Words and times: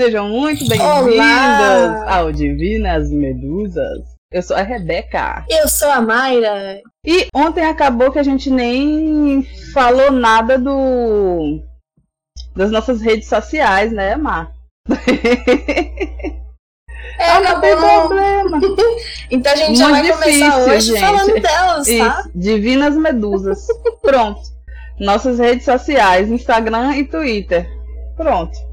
Sejam 0.00 0.30
muito 0.30 0.66
bem-vindos 0.66 2.08
ao 2.08 2.32
Divinas 2.32 3.10
Medusas. 3.10 3.98
Eu 4.32 4.42
sou 4.42 4.56
a 4.56 4.62
Rebeca. 4.62 5.44
Eu 5.46 5.68
sou 5.68 5.90
a 5.90 6.00
Mayra. 6.00 6.80
E 7.04 7.26
ontem 7.34 7.66
acabou 7.66 8.10
que 8.10 8.18
a 8.18 8.22
gente 8.22 8.48
nem 8.48 9.46
falou 9.74 10.10
nada 10.10 10.58
do 10.58 11.60
das 12.56 12.70
nossas 12.70 13.02
redes 13.02 13.28
sociais, 13.28 13.92
né, 13.92 14.16
Mar? 14.16 14.50
É, 17.18 17.30
ah, 17.32 17.40
não 17.40 17.60
tem 17.60 17.76
problema. 17.76 18.58
então 19.30 19.52
a 19.52 19.56
gente 19.56 19.66
Muito 19.66 19.78
já 19.80 19.90
vai 19.90 20.02
difícil, 20.02 20.50
começar 20.50 20.58
hoje 20.60 20.86
gente. 20.86 21.00
falando 21.00 21.40
delas, 21.42 21.86
tá? 21.86 21.92
Isso, 21.92 22.30
Divinas 22.34 22.96
Medusas. 22.96 23.66
Pronto. 24.00 24.40
Nossas 24.98 25.38
redes 25.38 25.66
sociais, 25.66 26.30
Instagram 26.30 26.96
e 26.96 27.04
Twitter. 27.04 27.68
Pronto. 28.16 28.69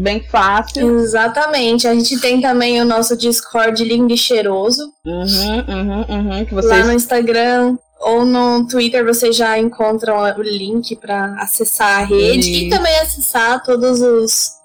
Bem 0.00 0.22
fácil. 0.22 0.98
Exatamente. 0.98 1.88
A 1.88 1.94
gente 1.94 2.20
tem 2.20 2.40
também 2.40 2.80
o 2.80 2.84
nosso 2.84 3.16
Discord 3.16 3.82
lindo 3.82 4.12
e 4.12 4.16
cheiroso. 4.16 4.92
Uhum, 5.04 5.64
uhum, 5.68 6.04
uhum, 6.08 6.44
que 6.44 6.54
vocês... 6.54 6.70
Lá 6.70 6.84
no 6.84 6.92
Instagram 6.92 7.78
ou 8.00 8.24
no 8.24 8.66
Twitter 8.66 9.04
vocês 9.04 9.34
já 9.34 9.58
encontram 9.58 10.18
o 10.18 10.42
link 10.42 10.94
para 10.96 11.34
acessar 11.40 12.00
a 12.00 12.04
rede 12.04 12.50
e... 12.50 12.66
e 12.66 12.70
também 12.70 12.94
acessar 12.98 13.62
todos 13.62 14.00
os 14.02 14.56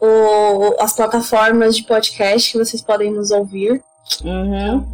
o, 0.00 0.76
as 0.80 0.94
plataformas 0.94 1.76
de 1.76 1.82
podcast 1.84 2.50
que 2.50 2.58
vocês 2.58 2.80
podem 2.80 3.12
nos 3.12 3.30
ouvir. 3.30 3.82
Uhum. 4.24 4.86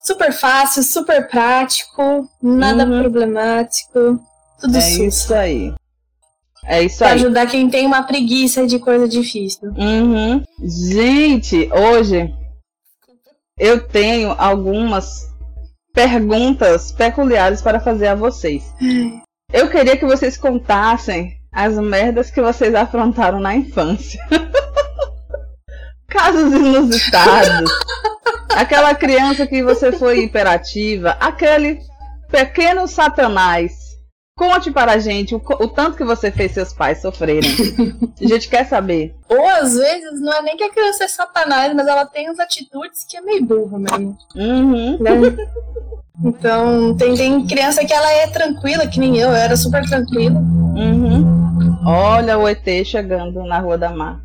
Super 0.00 0.32
fácil, 0.32 0.82
super 0.82 1.28
prático, 1.28 2.28
nada 2.42 2.86
uhum. 2.86 3.00
problemático, 3.00 4.18
tudo 4.58 4.76
é 4.76 4.80
susto. 4.80 5.04
isso 5.04 5.34
aí. 5.34 5.74
É 6.68 6.82
isso 6.82 6.98
pra 6.98 7.08
aí. 7.08 7.14
ajudar 7.14 7.46
quem 7.46 7.70
tem 7.70 7.86
uma 7.86 8.02
preguiça 8.02 8.66
de 8.66 8.78
coisa 8.78 9.08
difícil. 9.08 9.70
Uhum. 9.70 10.42
Gente, 10.62 11.70
hoje 11.72 12.30
eu 13.58 13.88
tenho 13.88 14.34
algumas 14.36 15.26
perguntas 15.94 16.92
peculiares 16.92 17.62
para 17.62 17.80
fazer 17.80 18.08
a 18.08 18.14
vocês. 18.14 18.62
Eu 19.50 19.70
queria 19.70 19.96
que 19.96 20.04
vocês 20.04 20.36
contassem 20.36 21.32
as 21.50 21.74
merdas 21.78 22.30
que 22.30 22.42
vocês 22.42 22.74
afrontaram 22.74 23.40
na 23.40 23.56
infância. 23.56 24.20
Casos 26.06 26.52
inusitados. 26.52 27.70
Aquela 28.50 28.94
criança 28.94 29.46
que 29.46 29.62
você 29.62 29.90
foi 29.90 30.20
hiperativa, 30.24 31.16
aquele 31.18 31.80
pequeno 32.30 32.86
satanás. 32.86 33.87
Conte 34.38 34.70
para 34.70 34.92
a 34.92 34.98
gente 34.98 35.34
o, 35.34 35.42
o, 35.44 35.66
tanto 35.66 35.96
que 35.96 36.04
você 36.04 36.30
fez 36.30 36.52
seus 36.52 36.72
pais 36.72 37.02
sofrerem. 37.02 37.50
A 38.22 38.26
gente 38.26 38.48
quer 38.48 38.64
saber. 38.64 39.16
Ou 39.28 39.48
às 39.48 39.74
vezes 39.74 40.20
não 40.20 40.32
é 40.32 40.42
nem 40.42 40.56
que 40.56 40.62
a 40.62 40.70
criança 40.70 41.04
é 41.04 41.08
satanás, 41.08 41.74
mas 41.74 41.86
ela 41.86 42.06
tem 42.06 42.28
as 42.28 42.38
atitudes 42.38 43.04
que 43.04 43.16
é 43.16 43.20
meio 43.20 43.44
burra 43.44 43.78
mesmo. 43.78 44.16
Uhum. 44.36 44.98
Né? 45.00 45.10
Então, 46.24 46.96
tem, 46.96 47.14
tem 47.14 47.46
criança 47.46 47.84
que 47.84 47.92
ela 47.92 48.10
é 48.12 48.28
tranquila, 48.28 48.86
que 48.86 49.00
nem 49.00 49.16
eu, 49.16 49.28
eu 49.28 49.34
era 49.34 49.56
super 49.56 49.84
tranquila. 49.88 50.38
Uhum. 50.38 51.78
Olha 51.84 52.38
o 52.38 52.48
ET 52.48 52.64
chegando 52.84 53.44
na 53.44 53.58
Rua 53.58 53.76
da 53.76 53.90
Mar. 53.90 54.20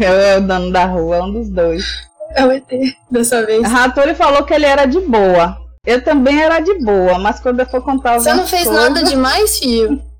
é 0.00 0.38
o 0.38 0.40
dono 0.40 0.72
da 0.72 0.86
rua, 0.86 1.16
é 1.16 1.22
um 1.22 1.32
dos 1.32 1.48
dois. 1.48 1.84
É 2.30 2.44
o 2.44 2.50
ET, 2.50 2.68
dessa 3.10 3.46
vez. 3.46 3.64
A 3.64 3.68
Rattori 3.68 4.14
falou 4.14 4.44
que 4.44 4.54
ele 4.54 4.66
era 4.66 4.86
de 4.86 5.00
boa. 5.00 5.65
Eu 5.86 6.02
também 6.02 6.42
era 6.42 6.58
de 6.58 6.74
boa, 6.80 7.18
mas 7.18 7.38
quando 7.38 7.60
eu 7.60 7.66
for 7.66 7.80
contar 7.82 8.18
Você 8.18 8.34
não 8.34 8.46
fez 8.46 8.64
coisas... 8.64 8.82
nada 8.82 9.04
demais, 9.04 9.58
filho. 9.58 10.02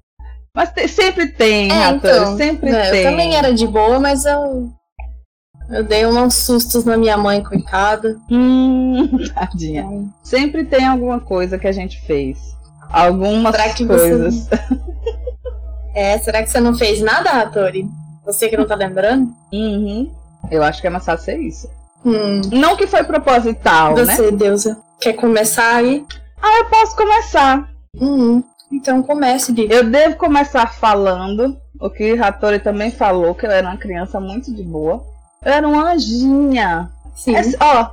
Mas 0.55 0.73
te, 0.73 0.89
sempre 0.89 1.27
tem, 1.27 1.71
é, 1.71 1.91
então, 1.91 2.35
sempre 2.39 2.71
é, 2.71 2.91
tem. 2.91 3.03
Eu 3.03 3.11
também 3.11 3.37
era 3.37 3.53
de 3.53 3.67
boa, 3.67 4.01
mas 4.01 4.25
eu. 4.25 4.73
Eu 5.69 5.85
dei 5.85 6.07
uns 6.07 6.33
sustos 6.33 6.83
na 6.87 6.97
minha 6.97 7.19
mãe, 7.19 7.45
coitada. 7.45 8.17
Hum, 8.31 9.19
tadinha. 9.35 9.87
Sempre 10.23 10.65
tem 10.65 10.87
alguma 10.87 11.21
coisa 11.21 11.59
que 11.59 11.67
a 11.67 11.73
gente 11.73 12.01
fez. 12.07 12.39
Algumas 12.89 13.55
coisas. 13.77 14.35
Você... 14.35 14.57
É, 15.95 16.19
será 16.19 16.43
que 16.43 16.51
você 16.51 16.61
não 16.61 16.75
fez 16.75 17.01
nada, 17.01 17.31
Hattori? 17.31 17.89
Você 18.27 18.51
que 18.51 18.57
não 18.57 18.67
tá 18.67 18.75
lembrando? 18.75 19.33
Uhum. 19.51 20.13
Eu 20.51 20.63
acho 20.63 20.79
que 20.83 20.87
é 20.87 20.91
mais 20.91 21.07
fácil 21.07 21.25
ser 21.25 21.39
isso. 21.39 21.71
Hum. 22.07 22.41
Não 22.53 22.77
que 22.77 22.87
foi 22.87 23.03
proposital, 23.03 23.95
Você, 23.95 24.05
né? 24.05 24.15
Você, 24.15 24.31
Deusa, 24.31 24.79
quer 25.01 25.15
começar 25.15 25.75
aí? 25.75 26.07
Ah, 26.41 26.59
eu 26.61 26.67
posso 26.67 26.95
começar. 26.95 27.69
Uhum. 28.01 28.45
Então 28.71 29.03
comece, 29.03 29.53
Di. 29.53 29.67
Eu 29.69 29.91
devo 29.91 30.17
começar 30.17 30.73
falando 30.73 31.61
o 31.81 31.91
que 31.91 32.13
Hattori 32.13 32.61
também 32.61 32.93
falou, 32.93 33.35
que 33.35 33.45
eu 33.45 33.51
era 33.51 33.67
uma 33.67 33.77
criança 33.77 34.21
muito 34.21 34.55
de 34.55 34.63
boa. 34.63 35.05
Eu 35.45 35.53
era 35.53 35.69
uma 35.69 35.93
anjinha. 35.93 36.91
Sim. 37.17 37.35
É, 37.35 37.43
ó, 37.61 37.91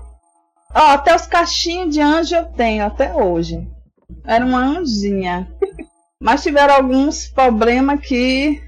ó, 0.75 0.91
até 0.91 1.15
os 1.15 1.25
cachinhos 1.25 1.93
de 1.93 2.01
anjo 2.01 2.35
eu 2.35 2.45
tenho 2.45 2.85
até 2.85 3.15
hoje. 3.15 3.67
Eu 4.09 4.15
era 4.25 4.45
uma 4.45 4.59
anjinha. 4.59 5.47
Mas 6.21 6.43
tiveram 6.43 6.75
alguns 6.75 7.27
problemas 7.27 7.99
que 7.99 8.61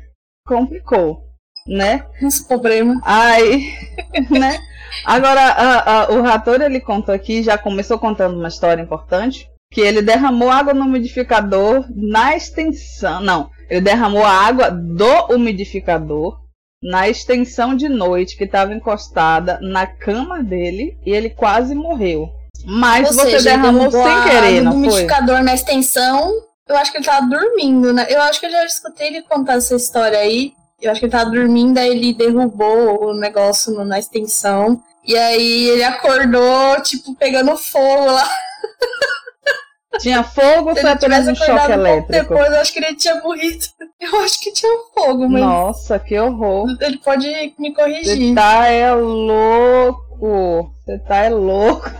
complicou, 0.45 1.24
né? 1.67 2.05
Uns 2.21 2.39
problemas. 2.39 2.97
Aí, 3.03 3.71
né? 4.29 4.59
Agora, 5.03 5.41
a, 5.41 6.03
a, 6.03 6.11
o 6.11 6.21
Rator, 6.21 6.61
ele 6.61 6.79
contou 6.79 7.13
aqui, 7.13 7.43
já 7.43 7.57
começou 7.57 7.99
contando 7.99 8.37
uma 8.37 8.47
história 8.47 8.81
importante, 8.81 9.49
que 9.71 9.81
ele 9.81 10.01
derramou 10.01 10.49
água 10.49 10.73
no 10.73 10.85
umidificador 10.85 11.85
na 11.93 12.35
extensão, 12.35 13.19
não, 13.19 13.49
ele 13.69 13.81
derramou 13.81 14.23
a 14.23 14.31
água 14.31 14.69
do 14.69 15.33
umidificador 15.33 16.39
na 16.81 17.09
extensão 17.09 17.75
de 17.75 17.89
noite 17.89 18.37
que 18.37 18.43
estava 18.43 18.73
encostada 18.73 19.59
na 19.61 19.87
cama 19.87 20.43
dele 20.43 20.97
e 21.05 21.11
ele 21.11 21.29
quase 21.29 21.73
morreu. 21.73 22.29
Mas 22.63 23.09
Ou 23.09 23.13
você 23.13 23.31
seja, 23.31 23.51
derramou 23.51 23.91
sem 23.91 24.23
querer, 24.23 24.61
não 24.61 24.71
foi? 24.71 24.81
O 24.81 24.83
umidificador 24.83 25.43
na 25.43 25.53
extensão 25.53 26.31
eu 26.67 26.75
acho 26.77 26.91
que 26.91 26.97
ele 26.97 27.05
tava 27.05 27.27
dormindo, 27.27 27.93
né? 27.93 28.07
Eu 28.09 28.21
acho 28.23 28.39
que 28.39 28.45
eu 28.47 28.51
já 28.51 28.65
escutei 28.65 29.07
ele 29.07 29.21
contar 29.23 29.53
essa 29.53 29.75
história 29.75 30.17
aí. 30.17 30.53
Eu 30.85 30.91
acho 30.91 30.99
que 30.99 31.05
ele 31.05 31.11
tava 31.11 31.31
dormindo, 31.31 31.77
aí 31.77 31.89
ele 31.89 32.13
derrubou 32.13 33.09
o 33.09 33.13
negócio 33.13 33.73
no, 33.73 33.83
na 33.83 33.97
extensão. 33.97 34.81
E 35.03 35.15
aí 35.15 35.69
ele 35.69 35.83
acordou, 35.83 36.81
tipo, 36.81 37.15
pegando 37.15 37.55
fogo 37.57 38.05
lá. 38.05 38.27
Tinha 39.99 40.23
fogo 40.23 40.69
ou 40.71 40.75
foi 40.75 40.89
apenas 40.89 41.27
um 41.27 41.35
choque 41.35 41.71
elétrico? 41.71 42.11
Depois 42.11 42.53
eu 42.53 42.59
acho 42.59 42.73
que 42.73 42.79
ele 42.79 42.95
tinha 42.95 43.15
morrido. 43.21 43.65
Eu 43.97 44.19
acho 44.19 44.41
que 44.41 44.51
tinha 44.51 44.77
fogo, 44.93 45.29
mas. 45.29 45.41
Nossa, 45.41 45.97
que 45.97 46.19
horror. 46.19 46.67
Ele 46.81 46.97
pode 46.97 47.27
me 47.57 47.73
corrigir. 47.73 48.29
Você 48.29 48.35
tá 48.35 48.67
é 48.67 48.93
louco. 48.93 50.69
Você 50.85 50.99
tá 50.99 51.15
é 51.23 51.29
louco. 51.29 51.89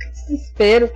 que 0.00 0.10
desespero. 0.10 0.90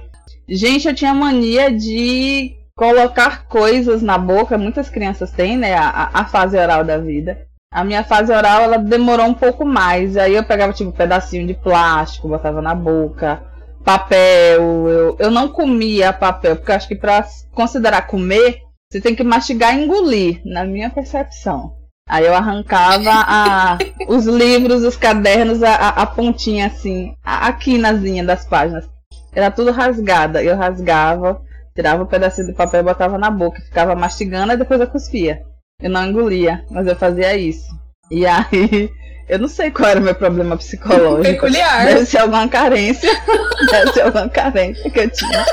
Gente, 0.49 0.89
eu 0.89 0.94
tinha 0.94 1.15
mania 1.15 1.71
de 1.71 2.59
colocar 2.80 3.44
coisas 3.44 4.00
na 4.00 4.16
boca, 4.16 4.56
muitas 4.56 4.88
crianças 4.88 5.30
têm, 5.30 5.54
né, 5.54 5.74
a, 5.74 6.08
a 6.14 6.24
fase 6.24 6.56
oral 6.56 6.82
da 6.82 6.96
vida. 6.96 7.46
A 7.70 7.84
minha 7.84 8.02
fase 8.02 8.32
oral, 8.32 8.62
ela 8.62 8.78
demorou 8.78 9.26
um 9.26 9.34
pouco 9.34 9.66
mais. 9.66 10.16
Aí 10.16 10.34
eu 10.34 10.42
pegava, 10.42 10.72
tipo, 10.72 10.88
um 10.88 10.92
pedacinho 10.92 11.46
de 11.46 11.52
plástico, 11.52 12.26
botava 12.26 12.62
na 12.62 12.74
boca, 12.74 13.42
papel. 13.84 14.88
Eu, 14.88 15.16
eu 15.18 15.30
não 15.30 15.50
comia 15.50 16.10
papel, 16.10 16.56
porque 16.56 16.72
acho 16.72 16.88
que 16.88 16.96
para 16.96 17.22
considerar 17.52 18.06
comer, 18.06 18.62
você 18.91 18.98
tem 18.98 19.14
que 19.14 19.22
mastigar 19.22 19.76
e 19.76 19.84
engolir, 19.84 20.41
na 20.47 20.64
minha 20.64 20.88
percepção. 20.88 21.74
Aí 22.09 22.24
eu 22.24 22.34
arrancava 22.34 23.10
a, 23.12 23.78
os 24.09 24.24
livros, 24.24 24.84
os 24.84 24.97
cadernos, 24.97 25.62
a, 25.62 25.74
a 25.74 26.06
pontinha 26.06 26.68
assim, 26.68 27.15
a, 27.22 27.48
a 27.48 27.53
quinazinha 27.53 28.24
das 28.24 28.47
páginas. 28.47 28.88
Era 29.34 29.50
tudo 29.50 29.71
rasgada. 29.71 30.42
Eu 30.42 30.56
rasgava, 30.56 31.42
Tirava 31.75 32.03
um 32.03 32.07
pedacinho 32.07 32.49
do 32.49 32.55
papel 32.55 32.81
e 32.81 32.84
botava 32.84 33.17
na 33.17 33.31
boca, 33.31 33.61
ficava 33.61 33.95
mastigando 33.95 34.53
e 34.53 34.57
depois 34.57 34.81
eu 34.81 34.87
cuspia. 34.87 35.43
Eu 35.81 35.91
não 35.91 36.07
engolia, 36.07 36.65
mas 36.71 36.87
eu 36.87 36.97
fazia 36.97 37.37
isso. 37.37 37.71
E 38.11 38.27
aí, 38.27 38.91
eu 39.28 39.39
não 39.39 39.49
sei 39.49 39.71
qual 39.71 39.89
era 39.89 40.01
o 40.01 40.03
meu 40.03 40.15
problema 40.15 40.57
psicológico. 40.57 41.22
Peculiar. 41.22 41.87
Deve 41.87 42.07
ser 42.07 42.19
alguma 42.19 42.49
carência. 42.49 43.11
Deve 43.71 43.93
ser 43.93 44.03
alguma 44.03 44.28
carência 44.28 44.91
que 44.91 45.01
eu 45.01 45.11
tinha. 45.11 45.47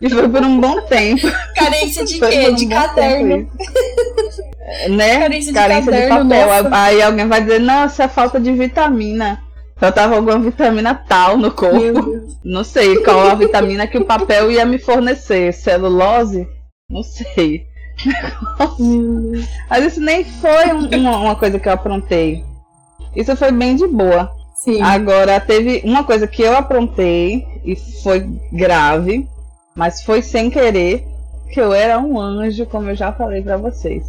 E 0.00 0.08
foi 0.08 0.28
por 0.28 0.42
um 0.42 0.60
bom 0.60 0.80
tempo. 0.82 1.26
Carência 1.56 2.04
de 2.04 2.18
quê? 2.20 2.48
Um 2.48 2.54
de 2.54 2.68
caderno. 2.68 3.50
Né? 4.90 5.18
Carência 5.18 5.52
de, 5.52 5.58
carência 5.58 5.92
caderno, 5.92 6.24
de 6.24 6.28
papel. 6.30 6.62
Nossa. 6.62 6.76
Aí 6.76 7.02
alguém 7.02 7.26
vai 7.26 7.40
dizer, 7.40 7.58
não, 7.58 7.86
isso 7.86 8.02
é 8.02 8.06
falta 8.06 8.38
de 8.38 8.52
vitamina. 8.52 9.42
Faltava 9.78 10.16
alguma 10.16 10.38
vitamina 10.38 10.94
tal 10.94 11.38
no 11.38 11.52
corpo. 11.52 12.26
Não 12.44 12.64
sei 12.64 13.02
qual 13.04 13.28
a 13.28 13.34
vitamina 13.34 13.86
que 13.86 13.98
o 13.98 14.04
papel 14.04 14.50
ia 14.50 14.66
me 14.66 14.78
fornecer. 14.78 15.52
Celulose? 15.52 16.48
Não 16.90 17.02
sei. 17.02 17.66
Mas 19.68 19.84
isso 19.84 20.00
nem 20.00 20.24
foi 20.24 20.72
um, 20.72 20.88
uma, 20.88 21.18
uma, 21.18 21.36
coisa 21.36 21.58
que 21.58 21.68
eu 21.68 21.72
aprontei. 21.72 22.44
Isso 23.14 23.36
foi 23.36 23.52
bem 23.52 23.76
de 23.76 23.86
boa. 23.86 24.30
Sim. 24.56 24.82
Agora, 24.82 25.40
teve 25.40 25.82
uma 25.84 26.02
coisa 26.04 26.26
que 26.26 26.42
eu 26.42 26.56
aprontei 26.56 27.46
e 27.64 27.76
foi 28.02 28.20
grave, 28.52 29.28
mas 29.74 30.02
foi 30.02 30.22
sem 30.22 30.50
querer, 30.50 31.06
que 31.52 31.60
eu 31.60 31.72
era 31.72 31.98
um 31.98 32.20
anjo, 32.20 32.66
como 32.66 32.90
eu 32.90 32.96
já 32.96 33.12
falei 33.12 33.42
para 33.42 33.56
vocês. 33.56 34.04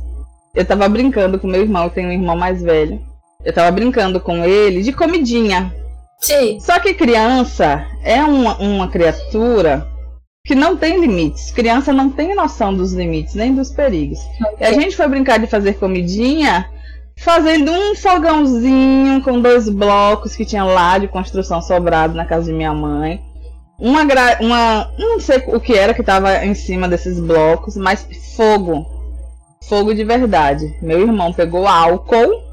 eu 0.56 0.66
tava 0.66 0.90
brincando 0.90 1.40
com 1.40 1.48
meu 1.48 1.62
irmão, 1.62 1.86
eu 1.86 1.90
tenho 1.90 2.10
um 2.10 2.14
irmão 2.14 2.36
mais 2.36 2.62
velho. 2.62 3.00
Eu 3.44 3.54
tava 3.54 3.72
brincando 3.72 4.20
com 4.20 4.44
ele 4.44 4.82
de 4.82 4.92
comidinha. 4.92 5.74
Sim. 6.20 6.60
Só 6.60 6.78
que 6.80 6.94
criança 6.94 7.88
é 8.04 8.22
uma, 8.22 8.58
uma 8.58 8.88
criatura 8.90 9.88
que 10.46 10.54
não 10.54 10.76
tem 10.76 11.00
limites. 11.00 11.50
Criança 11.52 11.94
não 11.94 12.10
tem 12.10 12.36
noção 12.36 12.74
dos 12.74 12.92
limites, 12.92 13.36
nem 13.36 13.56
dos 13.56 13.72
perigos. 13.72 14.20
E 14.60 14.66
a 14.66 14.74
gente 14.74 14.96
foi 14.96 15.08
brincar 15.08 15.40
de 15.40 15.48
fazer 15.48 15.76
comidinha 15.76 16.70
fazendo 17.16 17.72
um 17.72 17.96
fogãozinho 17.96 19.22
com 19.22 19.42
dois 19.42 19.70
blocos 19.70 20.36
que 20.36 20.46
tinha 20.46 20.64
lá 20.64 20.98
de 20.98 21.08
construção 21.08 21.62
sobrado 21.62 22.16
na 22.16 22.26
casa 22.26 22.48
de 22.48 22.54
minha 22.54 22.74
mãe. 22.74 23.22
Uma, 23.78 24.02
uma 24.42 24.92
não 24.98 25.20
sei 25.20 25.38
o 25.48 25.62
que 25.62 25.74
era 25.74 25.94
que 25.94 26.02
estava 26.02 26.46
em 26.46 26.54
cima 26.54 26.90
desses 26.90 27.20
blocos, 27.20 27.78
mas 27.78 28.06
fogo. 28.36 28.86
Fogo 29.64 29.94
de 29.94 30.04
verdade. 30.04 30.76
Meu 30.82 31.00
irmão 31.00 31.32
pegou 31.32 31.66
álcool. 31.66 32.49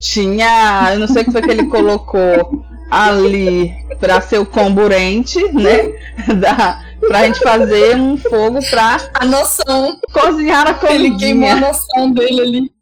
Tinha, 0.00 0.92
eu 0.94 0.98
não 0.98 1.06
sei 1.06 1.22
o 1.22 1.24
que 1.26 1.32
foi 1.32 1.42
que 1.42 1.50
ele 1.50 1.66
colocou 1.66 2.64
ali 2.90 3.70
para 4.00 4.20
ser 4.20 4.38
o 4.38 4.46
comburente, 4.46 5.38
né? 5.52 5.92
Da, 6.40 6.82
pra 7.00 7.24
gente 7.24 7.40
fazer 7.40 7.96
um 7.96 8.16
fogo 8.16 8.58
pra 8.70 8.96
a 9.14 9.24
noção. 9.24 9.98
cozinhar 10.12 10.66
a 10.66 10.74
comida. 10.74 10.94
Ele 10.94 11.16
queimou 11.16 11.50
a 11.50 11.56
noção 11.56 12.12
dele 12.12 12.40
ali. 12.40 12.72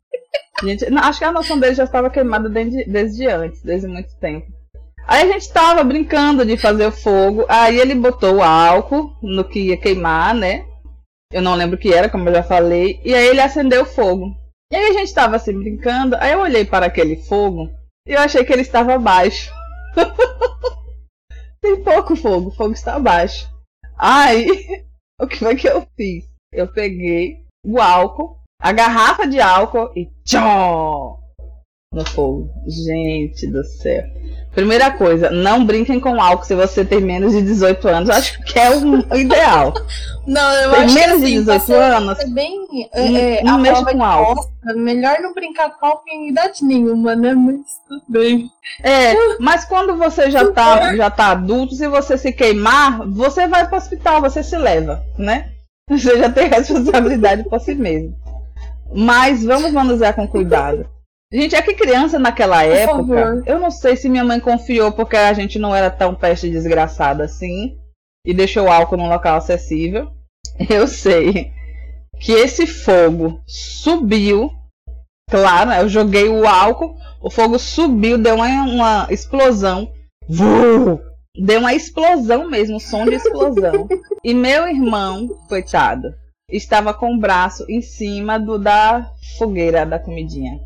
Gente, 0.63 0.91
não, 0.91 1.03
acho 1.03 1.19
que 1.19 1.25
a 1.25 1.33
noção 1.33 1.59
dele 1.59 1.75
já 1.75 1.85
estava 1.85 2.11
queimada 2.11 2.49
desde, 2.49 2.85
desde 2.85 3.27
antes, 3.27 3.63
desde 3.63 3.87
muito 3.87 4.09
tempo. 4.21 4.47
Aí 5.07 5.23
a 5.23 5.33
gente 5.33 5.43
estava 5.43 5.83
brincando 5.83 6.45
de 6.45 6.57
fazer 6.57 6.87
o 6.87 6.93
fogo, 6.93 7.45
aí 7.49 7.79
ele 7.79 7.95
botou 7.95 8.37
o 8.37 8.43
álcool 8.43 9.17
no 9.23 9.43
que 9.45 9.69
ia 9.69 9.77
queimar, 9.77 10.35
né? 10.35 10.65
Eu 11.33 11.43
não 11.43 11.55
lembro 11.55 11.77
o 11.77 11.79
que 11.79 11.93
era, 11.93 12.09
como 12.09 12.29
eu 12.29 12.35
já 12.35 12.43
falei, 12.43 13.01
e 13.05 13.15
aí 13.15 13.27
ele 13.27 13.41
acendeu 13.41 13.83
o 13.83 13.87
fogo. 13.87 14.35
E 14.71 14.77
aí 14.77 14.91
a 14.91 14.93
gente 14.93 15.09
estava 15.09 15.37
assim 15.37 15.59
brincando, 15.59 16.17
aí 16.17 16.33
eu 16.33 16.41
olhei 16.41 16.65
para 16.65 16.87
aquele 16.87 17.17
fogo 17.17 17.71
e 18.07 18.13
eu 18.13 18.21
achei 18.21 18.45
que 18.45 18.53
ele 18.53 18.63
estava 18.63 18.99
baixo. 18.99 19.51
Tem 21.61 21.83
pouco 21.83 22.15
fogo, 22.15 22.49
o 22.49 22.55
fogo 22.55 22.73
está 22.73 22.99
baixo. 22.99 23.49
Aí, 23.97 24.85
o 25.21 25.27
que 25.27 25.37
foi 25.37 25.57
que 25.57 25.69
eu 25.69 25.87
fiz? 25.97 26.25
Eu 26.53 26.71
peguei 26.73 27.45
o 27.65 27.81
álcool, 27.81 28.39
a 28.61 28.73
garrafa 28.73 29.27
de 29.27 29.41
álcool 29.41 29.93
e 29.97 30.11
tchau 30.25 31.28
no 31.93 32.05
fogo. 32.05 32.51
Gente 32.67 33.47
do 33.47 33.65
céu. 33.65 34.05
Primeira 34.53 34.91
coisa, 34.91 35.31
não 35.31 35.65
brinquem 35.65 36.01
com 36.01 36.21
álcool 36.21 36.45
se 36.45 36.55
você 36.55 36.85
tem 36.85 37.01
menos 37.01 37.33
de 37.33 37.43
18 37.43 37.89
anos. 37.89 38.11
Acho 38.11 38.43
que 38.43 38.59
é 38.59 38.71
o 38.71 38.99
ideal. 39.17 39.73
Não, 40.27 40.53
eu 40.55 40.71
tem 40.73 40.85
acho 40.85 40.95
menos 40.95 41.21
que 41.21 41.27
de 41.27 41.51
assim, 41.51 41.73
18 41.73 41.73
anos. 41.73 42.19
bem, 42.33 42.67
é, 42.93 43.43
não 43.43 43.55
a 43.55 43.59
mexa 43.59 43.85
com 43.85 43.93
de 43.93 44.03
álcool. 44.03 44.51
melhor 44.77 45.21
não 45.21 45.33
brincar 45.33 45.71
com 45.71 45.87
álcool 45.87 46.09
em 46.11 46.31
idade 46.31 46.65
nenhuma, 46.65 47.15
né? 47.15 47.35
Mas 47.35 47.61
tudo 47.87 48.03
bem. 48.09 48.51
É, 48.83 49.15
mas 49.39 49.65
quando 49.65 49.97
você 49.97 50.31
já 50.31 50.51
tá, 50.51 50.95
já 50.97 51.11
tá 51.11 51.29
adulto, 51.29 51.75
se 51.75 51.87
você 51.89 52.19
se 52.19 52.33
queimar, 52.33 53.07
você 53.09 53.47
vai 53.47 53.67
pro 53.67 53.77
hospital, 53.77 54.21
você 54.21 54.43
se 54.43 54.57
leva, 54.57 55.03
né? 55.17 55.51
Você 55.89 56.19
já 56.19 56.31
tem 56.31 56.49
responsabilidade 56.51 57.45
por 57.45 57.61
si 57.61 57.75
mesmo. 57.75 58.15
Mas 58.93 59.45
vamos 59.45 59.73
manusear 59.73 60.15
com 60.15 60.27
cuidado. 60.27 60.98
Gente, 61.33 61.55
é 61.55 61.61
que 61.61 61.75
criança 61.75 62.19
naquela 62.19 62.65
época, 62.65 63.43
eu 63.47 63.61
não 63.61 63.71
sei 63.71 63.97
se 63.97 64.09
minha 64.09 64.25
mãe 64.25 64.41
confiou 64.41 64.91
porque 64.91 65.17
a 65.17 65.33
gente 65.35 65.59
não 65.59 65.75
era 65.75 65.91
tão 65.91 66.15
peste 66.15 66.49
desgraçada 66.49 67.25
assim 67.25 67.77
e 68.25 68.33
deixou 68.33 68.65
o 68.65 68.71
álcool 68.71 68.97
num 68.97 69.09
local 69.09 69.37
acessível. 69.37 70.11
Eu 70.69 70.89
sei 70.89 71.53
que 72.19 72.33
esse 72.33 72.67
fogo 72.67 73.41
subiu, 73.47 74.51
claro, 75.31 75.71
eu 75.71 75.89
joguei 75.89 76.29
o 76.29 76.49
álcool, 76.49 76.97
o 77.21 77.31
fogo 77.31 77.59
subiu, 77.59 78.19
deu 78.19 78.35
uma, 78.35 78.47
uma 78.65 79.07
explosão. 79.11 79.93
Vuu! 80.29 81.01
Deu 81.37 81.61
uma 81.61 81.75
explosão 81.75 82.51
mesmo, 82.51 82.77
um 82.77 82.81
som 82.81 83.05
de 83.05 83.15
explosão. 83.15 83.87
e 84.25 84.35
meu 84.35 84.67
irmão, 84.67 85.29
coitado, 85.49 86.09
estava 86.51 86.93
com 86.93 87.15
o 87.15 87.21
braço 87.21 87.65
em 87.69 87.81
cima 87.81 88.39
do 88.39 88.59
da 88.59 89.13
fogueira 89.39 89.87
da 89.87 89.99
comidinha. 90.01 90.59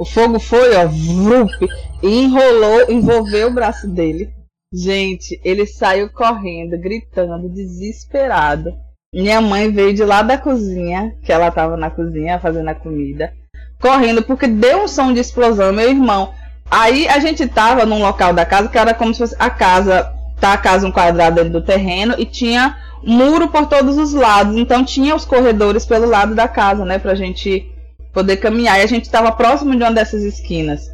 O 0.00 0.04
fogo 0.06 0.40
foi, 0.40 0.74
ó, 0.76 0.86
vup, 0.86 1.68
enrolou, 2.02 2.90
envolveu 2.90 3.48
o 3.48 3.52
braço 3.52 3.86
dele. 3.86 4.32
Gente, 4.72 5.38
ele 5.44 5.66
saiu 5.66 6.08
correndo, 6.08 6.78
gritando, 6.78 7.50
desesperado. 7.50 8.72
Minha 9.12 9.42
mãe 9.42 9.70
veio 9.70 9.92
de 9.92 10.02
lá 10.02 10.22
da 10.22 10.38
cozinha, 10.38 11.14
que 11.22 11.30
ela 11.30 11.48
estava 11.48 11.76
na 11.76 11.90
cozinha 11.90 12.40
fazendo 12.40 12.70
a 12.70 12.74
comida, 12.74 13.30
correndo 13.78 14.22
porque 14.22 14.46
deu 14.46 14.84
um 14.84 14.88
som 14.88 15.12
de 15.12 15.20
explosão, 15.20 15.70
meu 15.70 15.90
irmão. 15.90 16.32
Aí 16.70 17.06
a 17.06 17.18
gente 17.18 17.46
tava 17.46 17.84
num 17.84 18.00
local 18.00 18.32
da 18.32 18.46
casa 18.46 18.70
que 18.70 18.78
era 18.78 18.94
como 18.94 19.12
se 19.12 19.18
fosse 19.18 19.36
a 19.38 19.50
casa, 19.50 20.10
tá 20.40 20.54
a 20.54 20.58
casa 20.58 20.88
um 20.88 20.92
quadrado 20.92 21.36
dentro 21.36 21.60
do 21.60 21.66
terreno 21.66 22.14
e 22.16 22.24
tinha 22.24 22.74
muro 23.04 23.48
por 23.48 23.66
todos 23.66 23.98
os 23.98 24.14
lados, 24.14 24.56
então 24.56 24.82
tinha 24.82 25.14
os 25.14 25.26
corredores 25.26 25.84
pelo 25.84 26.06
lado 26.06 26.34
da 26.34 26.48
casa, 26.48 26.86
né, 26.86 26.98
pra 26.98 27.14
gente 27.14 27.70
poder 28.12 28.36
caminhar. 28.36 28.78
E 28.78 28.82
a 28.82 28.86
gente 28.86 29.04
estava 29.04 29.32
próximo 29.32 29.76
de 29.76 29.82
uma 29.82 29.92
dessas 29.92 30.22
esquinas. 30.22 30.90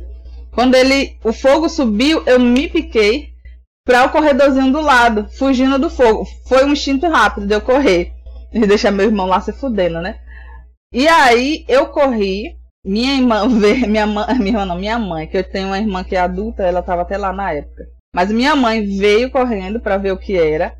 Quando 0.53 0.75
ele, 0.75 1.19
o 1.23 1.33
fogo 1.33 1.69
subiu, 1.69 2.23
eu 2.27 2.41
me 2.41 2.69
piquei 2.69 3.31
para 3.85 4.05
o 4.05 4.09
corredorzinho 4.09 4.73
do 4.73 4.81
lado, 4.81 5.29
fugindo 5.31 5.79
do 5.79 5.91
fogo. 5.91 6.27
Foi 6.49 6.65
um 6.65 6.73
instinto 6.73 7.09
rápido 7.09 7.47
de 7.47 7.55
eu 7.55 7.61
correr 7.61 8.13
e 8.53 8.67
deixar 8.67 8.91
meu 8.91 9.07
irmão 9.07 9.27
lá 9.27 9.41
se 9.41 9.53
fudendo, 9.53 10.01
né? 10.01 10.19
E 10.93 11.07
aí 11.07 11.65
eu 11.69 11.87
corri. 11.87 12.57
Minha 12.85 13.15
irmã 13.15 13.45
minha 13.87 14.07
mãe, 14.07 14.27
minha 14.39 14.51
irmã 14.51 14.65
não, 14.65 14.77
minha 14.77 14.99
mãe, 14.99 15.27
que 15.27 15.37
eu 15.37 15.45
tenho 15.45 15.69
uma 15.69 15.79
irmã 15.79 16.05
que 16.05 16.15
é 16.15 16.21
adulta, 16.21 16.62
ela 16.62 16.81
estava 16.81 17.03
até 17.03 17.17
lá 17.19 17.33
na 17.33 17.53
época. 17.53 17.85
Mas 18.15 18.31
minha 18.31 18.57
mãe 18.57 18.87
veio 18.87 19.31
correndo 19.31 19.79
para 19.81 19.99
ver 19.99 20.12
o 20.12 20.19
que 20.19 20.39
era. 20.39 20.75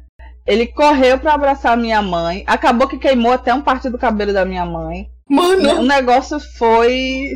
Ele 0.47 0.67
correu 0.69 1.19
para 1.19 1.35
abraçar 1.35 1.77
minha 1.77 2.01
mãe. 2.01 2.45
Acabou 2.47 2.89
que 2.89 2.99
queimou 2.99 3.33
até 3.33 3.53
um 3.53 3.61
parte 3.61 3.91
do 3.91 3.99
cabelo 3.99 4.33
da 4.33 4.45
minha 4.45 4.65
mãe. 4.65 5.11
Mano, 5.29 5.81
O 5.81 5.83
negócio 5.83 6.39
foi. 6.57 7.33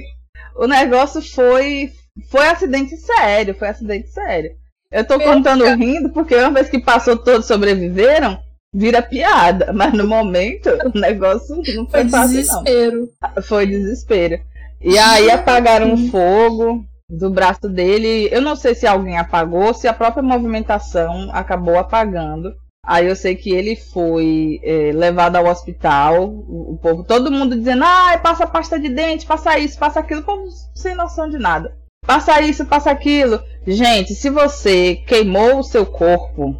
O 0.56 0.66
negócio 0.66 1.20
foi. 1.22 1.90
Foi 2.30 2.46
acidente 2.46 2.96
sério. 2.96 3.54
Foi 3.54 3.68
acidente 3.68 4.08
sério. 4.08 4.50
Eu 4.92 5.06
tô 5.06 5.18
contando 5.20 5.64
rindo 5.76 6.10
porque 6.10 6.34
uma 6.34 6.50
vez 6.50 6.68
que 6.68 6.80
passou, 6.80 7.16
todos 7.16 7.46
sobreviveram. 7.46 8.38
Vira 8.74 9.02
piada. 9.02 9.72
Mas 9.72 9.92
no 9.92 10.06
momento, 10.06 10.68
o 10.94 10.98
negócio 10.98 11.56
não 11.74 11.88
foi, 11.88 12.02
foi 12.02 12.08
fácil, 12.08 12.46
não. 12.46 12.62
desespero. 12.62 13.08
Foi 13.42 13.66
desespero. 13.66 14.40
E 14.80 14.98
aí 14.98 15.30
apagaram 15.30 15.92
o 15.92 16.08
fogo 16.08 16.84
do 17.08 17.28
braço 17.28 17.68
dele. 17.68 18.28
Eu 18.30 18.40
não 18.40 18.54
sei 18.54 18.74
se 18.74 18.86
alguém 18.86 19.18
apagou, 19.18 19.74
se 19.74 19.88
a 19.88 19.92
própria 19.92 20.22
movimentação 20.22 21.28
acabou 21.32 21.78
apagando. 21.78 22.54
Aí 22.84 23.06
eu 23.06 23.14
sei 23.14 23.36
que 23.36 23.50
ele 23.50 23.76
foi 23.76 24.58
é, 24.62 24.90
levado 24.92 25.36
ao 25.36 25.46
hospital, 25.46 26.24
o, 26.24 26.78
povo, 26.80 27.04
todo 27.04 27.30
mundo 27.30 27.56
dizendo, 27.56 27.84
ai, 27.84 28.18
passa 28.20 28.46
pasta 28.46 28.80
de 28.80 28.88
dente, 28.88 29.26
passa 29.26 29.58
isso, 29.58 29.78
passa 29.78 30.00
aquilo, 30.00 30.20
o 30.20 30.24
povo 30.24 30.44
sem 30.74 30.94
noção 30.94 31.28
de 31.28 31.38
nada. 31.38 31.76
Passa 32.06 32.40
isso, 32.40 32.64
passa 32.64 32.90
aquilo. 32.90 33.40
Gente, 33.66 34.14
se 34.14 34.30
você 34.30 34.96
queimou 35.06 35.58
o 35.58 35.62
seu 35.62 35.84
corpo 35.84 36.56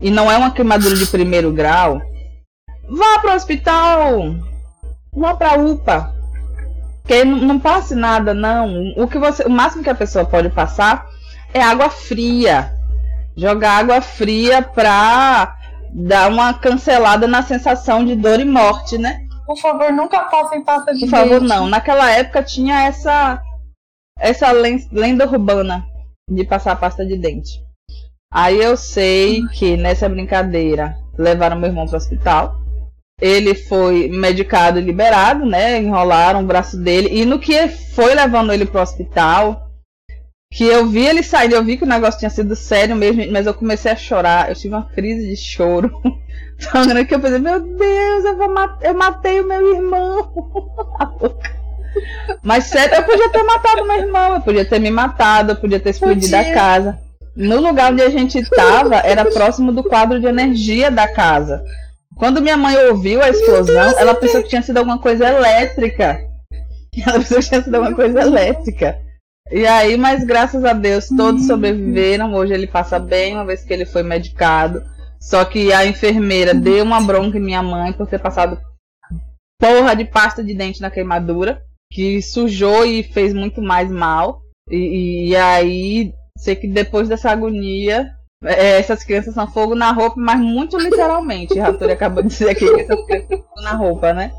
e 0.00 0.10
não 0.10 0.30
é 0.30 0.36
uma 0.36 0.52
queimadura 0.52 0.94
de 0.94 1.06
primeiro 1.06 1.52
grau, 1.52 2.00
vá 2.88 3.18
para 3.18 3.32
o 3.32 3.36
hospital, 3.36 4.36
vá 5.12 5.34
para 5.34 5.58
UPA. 5.58 6.14
Que 7.06 7.24
não, 7.24 7.58
passe 7.60 7.94
nada, 7.94 8.32
não. 8.32 8.94
O 8.96 9.06
que 9.06 9.18
você, 9.18 9.42
o 9.42 9.50
máximo 9.50 9.82
que 9.82 9.90
a 9.90 9.94
pessoa 9.94 10.24
pode 10.24 10.48
passar 10.48 11.06
é 11.52 11.60
água 11.60 11.90
fria. 11.90 12.72
Jogar 13.36 13.78
água 13.78 14.00
fria 14.00 14.62
pra 14.62 15.54
dar 15.94 16.28
uma 16.30 16.52
cancelada 16.54 17.26
na 17.26 17.42
sensação 17.42 18.04
de 18.04 18.16
dor 18.16 18.40
e 18.40 18.44
morte, 18.44 18.98
né? 18.98 19.20
Por 19.46 19.56
favor, 19.58 19.92
nunca 19.92 20.20
passem 20.24 20.64
pasta 20.64 20.92
de 20.92 21.00
Por 21.00 21.10
favor, 21.10 21.38
dente. 21.40 21.46
não. 21.46 21.66
Naquela 21.68 22.10
época 22.10 22.42
tinha 22.42 22.82
essa 22.84 23.40
essa 24.18 24.50
len- 24.52 24.88
lenda 24.92 25.26
urbana 25.26 25.84
de 26.30 26.44
passar 26.44 26.76
pasta 26.76 27.04
de 27.04 27.16
dente. 27.18 27.50
Aí 28.32 28.60
eu 28.60 28.76
sei 28.76 29.42
que 29.54 29.76
nessa 29.76 30.08
brincadeira 30.08 30.96
levaram 31.16 31.56
meu 31.56 31.68
irmão 31.68 31.84
para 31.86 31.94
o 31.94 31.96
hospital. 31.96 32.56
Ele 33.20 33.54
foi 33.54 34.08
medicado 34.08 34.78
e 34.78 34.82
liberado, 34.82 35.44
né? 35.46 35.78
Enrolaram 35.80 36.40
o 36.42 36.46
braço 36.46 36.76
dele. 36.76 37.08
E 37.12 37.24
no 37.24 37.38
que 37.38 37.68
foi 37.68 38.14
levando 38.14 38.52
ele 38.52 38.66
para 38.66 38.80
o 38.80 38.82
hospital, 38.82 39.63
que 40.54 40.64
eu 40.64 40.86
vi 40.86 41.04
ele 41.06 41.22
sair, 41.22 41.52
eu 41.52 41.64
vi 41.64 41.76
que 41.76 41.82
o 41.84 41.88
negócio 41.88 42.18
tinha 42.20 42.30
sido 42.30 42.54
sério 42.54 42.94
mesmo, 42.94 43.24
mas 43.32 43.46
eu 43.46 43.54
comecei 43.54 43.90
a 43.90 43.96
chorar. 43.96 44.48
Eu 44.48 44.54
tive 44.54 44.74
uma 44.74 44.84
crise 44.88 45.28
de 45.28 45.36
choro. 45.36 45.90
Tão 46.70 46.86
grande 46.86 47.06
que 47.08 47.14
eu 47.14 47.20
pensei, 47.20 47.40
meu 47.40 47.58
Deus, 47.58 48.24
eu, 48.24 48.36
vou 48.36 48.52
mat- 48.52 48.80
eu 48.82 48.94
matei 48.94 49.40
o 49.40 49.48
meu 49.48 49.74
irmão. 49.74 50.32
Mas 52.42 52.64
sério, 52.64 52.94
eu 52.94 53.02
podia 53.04 53.28
ter 53.30 53.42
matado 53.42 53.86
meu 53.86 53.98
irmão, 53.98 54.34
eu 54.34 54.40
podia 54.40 54.64
ter 54.64 54.78
me 54.80 54.90
matado, 54.90 55.52
eu 55.52 55.56
podia 55.56 55.78
ter 55.80 55.90
explodido 55.90 56.34
a 56.36 56.44
casa. 56.54 56.98
No 57.36 57.60
lugar 57.60 57.92
onde 57.92 58.02
a 58.02 58.08
gente 58.10 58.38
estava, 58.38 58.96
era 58.96 59.24
próximo 59.30 59.72
do 59.72 59.82
quadro 59.82 60.20
de 60.20 60.26
energia 60.26 60.90
da 60.90 61.08
casa. 61.08 61.62
Quando 62.16 62.40
minha 62.40 62.56
mãe 62.56 62.76
ouviu 62.88 63.20
a 63.22 63.28
explosão, 63.28 63.98
ela 63.98 64.14
pensou 64.14 64.42
que 64.42 64.48
tinha 64.48 64.62
sido 64.62 64.78
alguma 64.78 64.98
coisa 64.98 65.26
elétrica. 65.28 66.20
Ela 67.04 67.18
pensou 67.18 67.38
que 67.38 67.48
tinha 67.48 67.62
sido 67.62 67.78
uma 67.78 67.92
coisa 67.94 68.20
elétrica. 68.20 68.98
E 69.50 69.66
aí, 69.66 69.96
mas 69.96 70.24
graças 70.24 70.64
a 70.64 70.72
Deus, 70.72 71.08
todos 71.08 71.42
uhum. 71.42 71.48
sobreviveram. 71.48 72.34
Hoje 72.34 72.54
ele 72.54 72.66
passa 72.66 72.98
bem, 72.98 73.34
uma 73.34 73.44
vez 73.44 73.62
que 73.62 73.72
ele 73.72 73.84
foi 73.84 74.02
medicado. 74.02 74.82
Só 75.20 75.44
que 75.44 75.72
a 75.72 75.86
enfermeira 75.86 76.54
deu 76.54 76.84
uma 76.84 77.00
bronca 77.00 77.38
em 77.38 77.42
minha 77.42 77.62
mãe 77.62 77.92
por 77.92 78.06
ter 78.06 78.18
passado 78.18 78.58
porra 79.58 79.94
de 79.94 80.04
pasta 80.04 80.42
de 80.42 80.54
dente 80.54 80.80
na 80.80 80.90
queimadura, 80.90 81.62
que 81.90 82.20
sujou 82.20 82.84
e 82.84 83.02
fez 83.02 83.32
muito 83.32 83.62
mais 83.62 83.90
mal. 83.90 84.42
E, 84.70 85.30
e 85.30 85.36
aí, 85.36 86.12
sei 86.36 86.56
que 86.56 86.66
depois 86.66 87.08
dessa 87.08 87.30
agonia, 87.30 88.10
é, 88.44 88.78
essas 88.78 89.04
crianças 89.04 89.34
são 89.34 89.50
fogo 89.50 89.74
na 89.74 89.92
roupa, 89.92 90.16
mas 90.18 90.38
muito 90.40 90.76
literalmente. 90.78 91.58
Ratori 91.58 91.92
acabou 91.92 92.22
de 92.22 92.28
dizer 92.30 92.50
aqui 92.50 92.66
que 92.66 92.80
essas 92.80 93.04
crianças 93.06 93.28
são 93.28 93.38
fogo 93.38 93.62
na 93.62 93.72
roupa, 93.72 94.12
né? 94.12 94.32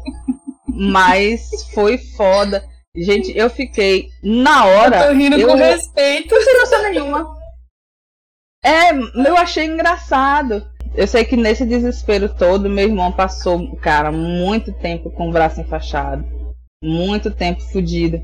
Mas 0.67 1.49
foi 1.73 1.97
foda. 1.97 2.63
Gente, 2.95 3.35
eu 3.37 3.49
fiquei 3.49 4.09
na 4.23 4.65
hora. 4.65 4.97
Eu 4.97 5.07
tô 5.09 5.13
rindo 5.13 5.37
eu, 5.37 5.47
com 5.47 5.55
respeito. 5.55 6.35
Sem 6.41 6.59
noção 6.59 6.81
nenhuma. 6.83 7.35
É, 8.63 8.91
eu 9.27 9.37
achei 9.37 9.65
engraçado. 9.65 10.65
Eu 10.95 11.05
sei 11.07 11.25
que 11.25 11.35
nesse 11.35 11.65
desespero 11.65 12.33
todo, 12.33 12.69
meu 12.69 12.87
irmão 12.87 13.11
passou, 13.11 13.75
cara, 13.77 14.11
muito 14.11 14.71
tempo 14.71 15.11
com 15.11 15.29
o 15.29 15.31
braço 15.31 15.59
enfaixado. 15.59 16.25
Muito 16.81 17.29
tempo 17.29 17.61
fudido. 17.61 18.21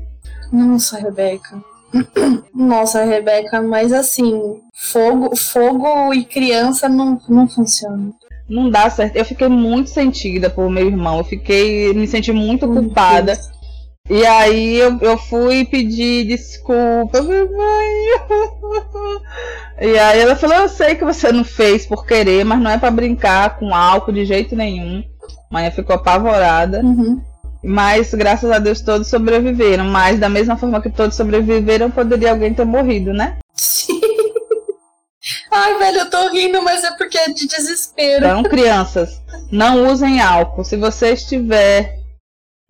Nossa, 0.50 0.98
Rebeca. 0.98 1.62
Nossa, 2.54 3.04
Rebeca, 3.04 3.60
mas 3.60 3.92
assim, 3.92 4.58
fogo, 4.74 5.36
fogo 5.36 6.14
e 6.14 6.24
criança 6.24 6.88
não, 6.88 7.20
não 7.28 7.46
funciona. 7.46 8.10
Não 8.48 8.70
dá 8.70 8.88
certo. 8.88 9.16
Eu 9.16 9.24
fiquei 9.24 9.48
muito 9.48 9.90
sentida 9.90 10.48
por 10.48 10.70
meu 10.70 10.86
irmão. 10.86 11.18
Eu 11.18 11.24
fiquei, 11.24 11.92
me 11.92 12.06
senti 12.06 12.32
muito 12.32 12.66
culpada. 12.66 13.34
Deus. 13.34 13.61
E 14.10 14.26
aí 14.26 14.76
eu, 14.76 14.98
eu 15.00 15.16
fui 15.16 15.64
pedir 15.64 16.26
desculpa, 16.26 17.22
mãe. 17.22 17.42
E 19.80 19.98
aí 19.98 20.20
ela 20.20 20.36
falou, 20.36 20.58
eu 20.58 20.68
sei 20.68 20.94
que 20.94 21.04
você 21.04 21.32
não 21.32 21.44
fez 21.44 21.86
por 21.86 22.06
querer, 22.06 22.44
mas 22.44 22.60
não 22.60 22.70
é 22.70 22.78
para 22.78 22.90
brincar 22.90 23.58
com 23.58 23.74
álcool 23.74 24.12
de 24.12 24.24
jeito 24.24 24.54
nenhum. 24.54 25.02
A 25.50 25.54
mãe 25.54 25.70
ficou 25.70 25.96
apavorada. 25.96 26.80
Uhum. 26.84 27.20
Mas 27.64 28.12
graças 28.14 28.50
a 28.50 28.58
Deus 28.58 28.80
todos 28.80 29.08
sobreviveram. 29.08 29.84
Mas 29.86 30.18
da 30.18 30.28
mesma 30.28 30.56
forma 30.56 30.80
que 30.80 30.90
todos 30.90 31.16
sobreviveram, 31.16 31.90
poderia 31.90 32.30
alguém 32.30 32.54
ter 32.54 32.64
morrido, 32.64 33.12
né? 33.12 33.38
Sim. 33.54 34.00
Ai, 35.50 35.78
velho, 35.78 35.98
eu 35.98 36.10
tô 36.10 36.28
rindo, 36.28 36.62
mas 36.62 36.84
é 36.84 36.90
porque 36.92 37.18
é 37.18 37.28
de 37.28 37.46
desespero. 37.46 38.24
Então, 38.24 38.42
crianças, 38.44 39.20
não 39.50 39.86
usem 39.90 40.20
álcool. 40.20 40.64
Se 40.64 40.76
você 40.76 41.12
estiver 41.12 42.01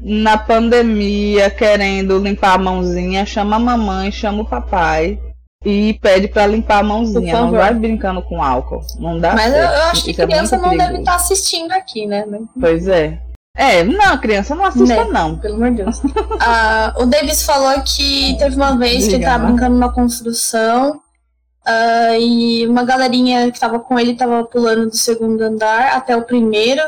na 0.01 0.37
pandemia 0.37 1.51
querendo 1.51 2.19
limpar 2.19 2.55
a 2.55 2.59
mãozinha, 2.59 3.25
chama 3.27 3.57
a 3.57 3.59
mamãe, 3.59 4.11
chama 4.11 4.43
o 4.43 4.49
papai 4.49 5.19
e 5.65 5.95
pede 5.95 6.29
para 6.29 6.47
limpar 6.47 6.79
a 6.79 6.83
mãozinha. 6.83 7.35
Não 7.35 7.51
vai 7.51 7.73
brincando 7.73 8.23
com 8.23 8.43
álcool. 8.43 8.81
Não 8.99 9.19
dá 9.19 9.35
Mas 9.35 9.53
certo. 9.53 9.75
eu 9.75 9.83
acho 9.85 10.05
que 10.05 10.15
criança 10.15 10.57
não 10.57 10.77
deve 10.77 10.99
estar 10.99 11.13
tá 11.13 11.17
assistindo 11.17 11.73
aqui, 11.73 12.07
né? 12.07 12.25
Pois 12.59 12.89
é. 12.89 13.21
É, 13.55 13.85
não, 13.85 14.19
criança 14.19 14.55
não 14.55 14.65
assista, 14.65 15.05
né? 15.05 15.11
não. 15.11 15.39
Pelo 15.39 15.57
amor 15.57 15.71
de 15.71 15.83
Deus. 15.83 15.99
uh, 15.99 16.97
o 17.03 17.07
Davis 17.07 17.45
falou 17.45 17.81
que 17.83 18.37
teve 18.39 18.57
uma 18.57 18.77
vez 18.77 19.07
que 19.07 19.15
ele 19.15 19.25
tava 19.25 19.45
brincando 19.45 19.75
numa 19.75 19.93
construção 19.93 21.01
uh, 21.67 22.19
e 22.19 22.67
uma 22.67 22.83
galerinha 22.83 23.53
que 23.53 23.61
tava 23.61 23.79
com 23.79 23.99
ele 23.99 24.17
tava 24.17 24.45
pulando 24.45 24.87
do 24.87 24.97
segundo 24.97 25.43
andar 25.43 25.95
até 25.97 26.17
o 26.17 26.23
primeiro, 26.23 26.81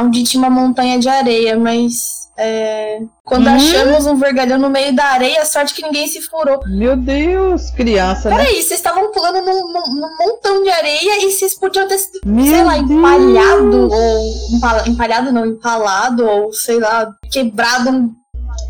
onde 0.00 0.22
tinha 0.24 0.42
uma 0.42 0.50
montanha 0.50 0.98
de 0.98 1.08
areia, 1.08 1.56
mas 1.56 2.22
é, 2.36 3.00
quando 3.24 3.46
hum? 3.46 3.54
achamos 3.54 4.06
um 4.06 4.16
vergalhão 4.16 4.58
no 4.58 4.70
meio 4.70 4.94
da 4.94 5.04
areia, 5.04 5.44
sorte 5.44 5.74
que 5.74 5.82
ninguém 5.82 6.08
se 6.08 6.22
furou. 6.22 6.60
Meu 6.66 6.96
Deus, 6.96 7.70
criança. 7.70 8.30
Né? 8.30 8.36
Peraí, 8.36 8.56
né? 8.56 8.62
vocês 8.62 8.72
estavam 8.72 9.12
pulando 9.12 9.44
num, 9.44 9.72
num, 9.72 10.18
montão 10.18 10.62
de 10.62 10.70
areia 10.70 11.26
e 11.26 11.30
vocês 11.30 11.54
podiam 11.54 11.86
ter 11.86 11.98
sido, 11.98 12.20
Meu 12.24 12.46
sei 12.46 12.64
lá, 12.64 12.78
empalhado, 12.78 13.90
ou. 13.92 14.34
Empalhado 14.86 15.30
não, 15.30 15.46
empalado, 15.46 16.26
ou 16.26 16.52
sei 16.52 16.80
lá, 16.80 17.12
quebrado. 17.30 18.10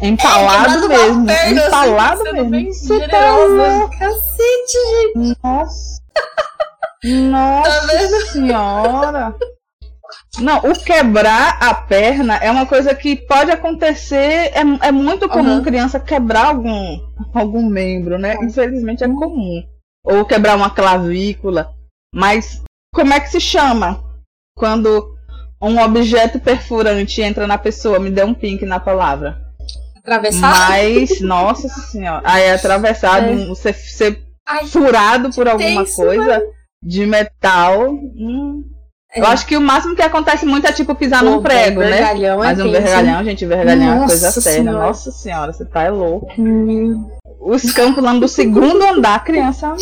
Empalado 0.00 0.85
é, 0.85 0.88
mesmo. 0.88 1.26
Perna, 1.26 1.61
assim, 1.61 1.69
empalado 1.69 2.23
assim, 2.23 2.43
mesmo. 2.49 2.75
Você 2.75 3.09
tá 3.09 3.88
Cacete, 3.99 4.79
gente. 5.14 5.38
Nossa. 5.43 6.02
Nossa 7.05 7.87
tá 7.87 8.26
senhora. 8.33 9.35
Não, 10.38 10.59
o 10.59 10.73
quebrar 10.73 11.59
a 11.61 11.75
perna 11.75 12.37
é 12.37 12.50
uma 12.50 12.66
coisa 12.66 12.95
que 12.95 13.16
pode 13.16 13.50
acontecer. 13.50 14.50
É, 14.54 14.88
é 14.88 14.92
muito 14.92 15.28
comum 15.28 15.57
uhum. 15.57 15.62
criança 15.62 16.00
quebrar 16.00 16.47
algum, 16.47 16.99
algum 17.35 17.66
membro, 17.66 18.19
né? 18.19 18.37
Infelizmente 18.42 19.04
é 19.04 19.09
comum. 19.09 19.62
Ou 20.04 20.25
quebrar 20.25 20.57
uma 20.57 20.71
clavícula. 20.71 21.71
Mas 22.14 22.62
como 22.95 23.12
é 23.12 23.21
que 23.21 23.31
se 23.31 23.40
chama 23.40 24.02
quando 24.57 25.14
um 25.61 25.81
objeto 25.81 26.40
perfurante 26.40 27.23
entra 27.23 27.47
na 27.47 27.59
pessoa? 27.59 27.99
Me 27.99 28.11
dê 28.11 28.25
um 28.25 28.35
pink 28.35 28.64
na 28.64 28.81
palavra. 28.81 29.40
Atravessado? 29.97 30.69
Mas, 30.71 31.21
nossa 31.21 31.69
senhora. 31.69 32.23
Aí 32.25 32.42
é 32.42 32.54
atravessado, 32.54 33.26
é. 33.26 33.54
ser 33.54 34.21
furado 34.69 35.31
por 35.31 35.47
alguma 35.47 35.85
coisa 35.87 36.42
de 36.83 37.07
metal. 37.07 37.90
Hum, 37.92 38.64
eu 39.14 39.26
acho 39.26 39.47
que 39.47 39.57
o 39.57 39.61
máximo 39.61 39.95
que 39.95 40.02
acontece 40.02 40.47
muito 40.47 40.66
é 40.66 40.73
tipo 40.73 40.95
pisar 40.95 41.21
Pô, 41.21 41.31
num 41.31 41.42
prego, 41.42 41.81
né? 41.81 42.00
É 42.00 42.37
Mas 42.37 42.59
um 42.61 42.71
vergalhão, 42.71 43.25
gente, 43.25 43.45
vergalhão 43.45 44.00
Nossa 44.00 44.04
é 44.04 44.07
coisa 44.07 44.31
séria. 44.40 44.62
Senhora. 44.62 44.87
Nossa 44.87 45.12
senhora, 45.12 45.52
você 45.52 45.64
tá 45.64 45.83
é 45.83 45.90
louco. 45.90 46.28
Hum. 46.38 47.11
Os 47.40 47.73
campos 47.73 47.97
pulando 47.97 48.21
do 48.21 48.28
segundo 48.28 48.83
andar, 48.83 49.25
criança. 49.25 49.75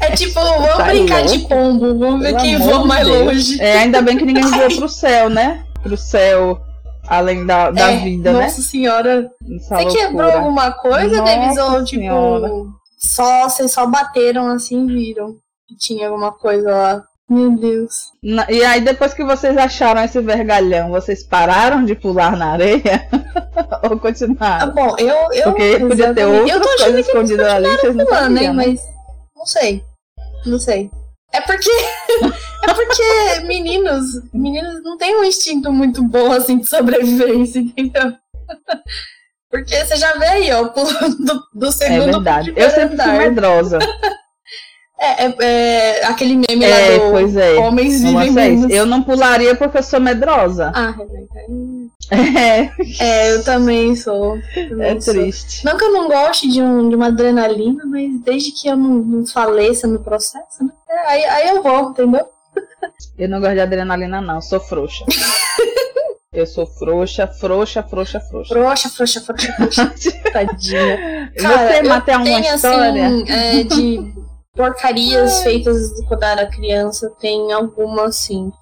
É 0.00 0.10
tipo, 0.12 0.40
vamos 0.40 0.76
tá 0.76 0.84
brincar 0.84 1.24
louco. 1.24 1.38
de 1.38 1.38
pombo, 1.46 1.98
vamos 1.98 2.22
ver 2.22 2.36
quem 2.36 2.58
voa 2.58 2.86
mais 2.86 3.06
Deus. 3.06 3.26
longe. 3.26 3.60
É, 3.60 3.78
ainda 3.78 4.00
bem 4.00 4.16
que 4.16 4.24
ninguém 4.24 4.44
voa 4.44 4.68
pro 4.68 4.88
céu, 4.88 5.28
né? 5.28 5.64
Pro 5.82 5.96
céu 5.96 6.58
além 7.06 7.44
da, 7.44 7.70
da 7.70 7.90
é, 7.90 7.96
vida, 7.98 8.32
nossa 8.32 8.42
né? 8.42 8.48
Nossa 8.48 8.62
senhora. 8.62 9.30
Essa 9.56 9.76
você 9.76 9.84
loucura. 9.84 10.06
quebrou 10.06 10.32
alguma 10.32 10.72
coisa, 10.72 11.22
Davis? 11.22 11.58
Ou 11.58 11.84
tipo, 11.84 12.72
só, 12.98 13.48
vocês 13.48 13.70
só 13.70 13.86
bateram 13.86 14.48
assim 14.48 14.84
e 14.84 14.94
viram 14.94 15.36
que 15.66 15.76
tinha 15.76 16.08
alguma 16.08 16.32
coisa 16.32 16.70
lá? 16.70 17.04
Meu 17.32 17.50
Deus. 17.52 18.12
E 18.22 18.62
aí, 18.62 18.82
depois 18.82 19.14
que 19.14 19.24
vocês 19.24 19.56
acharam 19.56 20.04
esse 20.04 20.20
vergalhão, 20.20 20.90
vocês 20.90 21.22
pararam 21.22 21.82
de 21.82 21.94
pular 21.94 22.36
na 22.36 22.52
areia? 22.52 23.08
Ou 23.88 23.98
continuaram? 23.98 24.68
Ah, 24.68 24.70
bom, 24.70 24.94
eu. 24.98 25.32
eu 25.32 25.44
Porque 25.44 25.78
podia 25.78 26.12
ter 26.12 26.26
outras 26.26 26.82
coisas 26.82 27.06
escondidas 27.06 27.46
ali, 27.48 27.68
vocês 27.68 27.96
não 27.96 28.04
pulando, 28.04 28.34
né? 28.34 28.52
Mas. 28.52 28.82
Não 29.34 29.46
sei. 29.46 29.82
Não 30.44 30.58
sei. 30.58 30.90
É 31.32 31.40
porque. 31.40 31.70
é 32.68 32.74
porque 32.74 33.40
meninos. 33.46 34.04
Meninos 34.34 34.82
não 34.82 34.98
têm 34.98 35.16
um 35.16 35.24
instinto 35.24 35.72
muito 35.72 36.02
bom 36.02 36.32
assim 36.32 36.58
de 36.58 36.68
sobrevivência, 36.68 37.60
entendeu? 37.60 38.12
Porque 39.50 39.84
você 39.84 39.96
já 39.96 40.14
vê 40.14 40.24
aí, 40.24 40.50
ó, 40.50 40.68
pulando 40.68 41.14
do, 41.18 41.42
do 41.52 41.70
segundo. 41.70 42.08
É 42.08 42.12
verdade. 42.12 42.54
Eu 42.56 42.70
sempre 42.70 42.96
fui 42.96 43.12
medrosa. 43.12 43.78
É, 44.98 45.26
é, 45.26 45.34
é, 45.40 46.04
aquele 46.04 46.34
meme 46.36 46.64
é, 46.64 46.68
lá 46.68 47.04
do 47.04 47.10
pois 47.10 47.36
é. 47.36 47.54
Homens 47.54 48.02
Vivem 48.02 48.30
Menos. 48.30 48.70
Eu 48.70 48.86
não 48.86 49.02
pularia 49.02 49.54
porque 49.56 49.78
eu 49.78 49.82
sou 49.82 50.00
medrosa. 50.00 50.70
Ah, 50.74 50.90
Rebeca. 50.90 51.40
É. 52.10 52.70
é, 53.00 53.32
eu 53.32 53.42
também 53.42 53.96
sou. 53.96 54.38
É 54.80 55.00
sou. 55.00 55.14
triste. 55.14 55.64
Não 55.64 55.76
que 55.76 55.84
eu 55.84 55.92
não 55.92 56.08
goste 56.08 56.48
de, 56.48 56.62
um, 56.62 56.88
de 56.88 56.94
uma 56.94 57.06
adrenalina, 57.06 57.84
mas 57.86 58.20
desde 58.20 58.52
que 58.52 58.68
eu 58.68 58.76
não, 58.76 58.90
não 58.90 59.26
faleça 59.26 59.86
no 59.86 59.98
processo, 60.00 60.62
né? 60.64 60.70
É, 60.88 61.08
aí, 61.08 61.24
aí 61.24 61.48
eu 61.48 61.62
vou, 61.62 61.90
entendeu? 61.90 62.28
Eu 63.18 63.28
não 63.28 63.40
gosto 63.40 63.54
de 63.54 63.60
adrenalina, 63.60 64.20
não. 64.20 64.40
Sou 64.40 64.60
frouxa. 64.60 65.04
Eu 66.32 66.46
sou 66.46 66.66
frouxa, 66.66 67.26
frouxa, 67.26 67.82
frouxa, 67.82 68.18
frouxa. 68.18 68.54
Frouxa, 68.54 68.88
frouxa, 68.88 69.20
frouxa, 69.20 69.52
frouxa. 69.52 70.12
Tadinha. 70.32 71.30
Cara, 71.38 71.74
Você 71.74 71.82
mata 71.82 72.16
uma 72.16 72.24
tenho, 72.24 72.54
história? 72.54 73.06
Assim, 73.06 73.24
é, 73.28 73.64
de 73.64 74.14
porcarias 74.54 75.42
feitas 75.42 75.92
quando 76.06 76.22
era 76.22 76.46
criança, 76.46 77.10
tem 77.20 77.52
alguma 77.52 78.04
assim. 78.06 78.52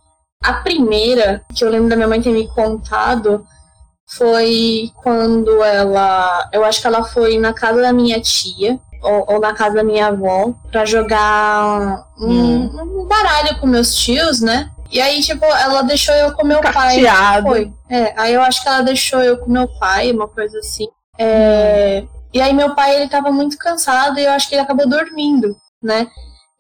A 0.43 0.55
primeira, 0.55 1.45
que 1.55 1.65
eu 1.65 1.69
lembro 1.69 1.89
da 1.89 1.97
minha 1.97 2.09
mãe 2.09 2.23
ter 2.23 2.31
me 2.31 2.49
contado, 2.49 3.45
foi 4.17 4.91
quando 5.03 5.63
ela. 5.63 6.49
Eu 6.53 6.65
acho 6.65 6.81
que 6.81 6.87
ela 6.87 7.05
foi 7.05 7.39
na 7.39 7.53
casa 7.53 7.83
da 7.83 7.93
minha 7.93 8.21
tia, 8.21 8.81
ou, 9.03 9.35
ou 9.35 9.41
na 9.41 9.53
casa 9.53 9.77
da 9.77 9.85
minha 9.85 10.07
avó, 10.07 10.55
pra 10.71 10.85
jogar 10.87 12.07
um, 12.19 12.27
hum. 12.27 13.01
um, 13.03 13.07
baralho 13.07 13.59
com 13.59 13.67
meus 13.67 13.95
tios, 13.95 14.41
né? 14.41 14.71
E 14.91 15.01
aí, 15.01 15.21
tipo, 15.21 15.45
ela 15.45 15.83
deixou 15.83 16.15
eu 16.15 16.33
com 16.33 16.45
meu 16.45 16.61
Carteado. 16.61 17.47
pai. 17.47 17.53
Foi. 17.53 17.73
É, 17.89 18.15
aí 18.17 18.35
eu 18.35 18.43
acho 18.43 18.63
que 18.63 18.69
ela 18.69 18.81
deixou 18.81 19.21
eu 19.21 19.39
com 19.39 19.51
meu 19.51 19.69
pai, 19.79 20.11
uma 20.11 20.27
coisa 20.27 20.59
assim. 20.59 20.89
É, 21.19 22.03
hum. 22.03 22.09
E 22.33 22.41
aí 22.41 22.55
meu 22.55 22.75
pai, 22.75 22.97
ele 22.97 23.09
tava 23.09 23.31
muito 23.31 23.59
cansado 23.59 24.19
e 24.19 24.25
eu 24.25 24.33
acho 24.33 24.49
que 24.49 24.55
ele 24.55 24.63
acabou 24.63 24.89
dormindo 24.89 25.55
né? 25.83 26.11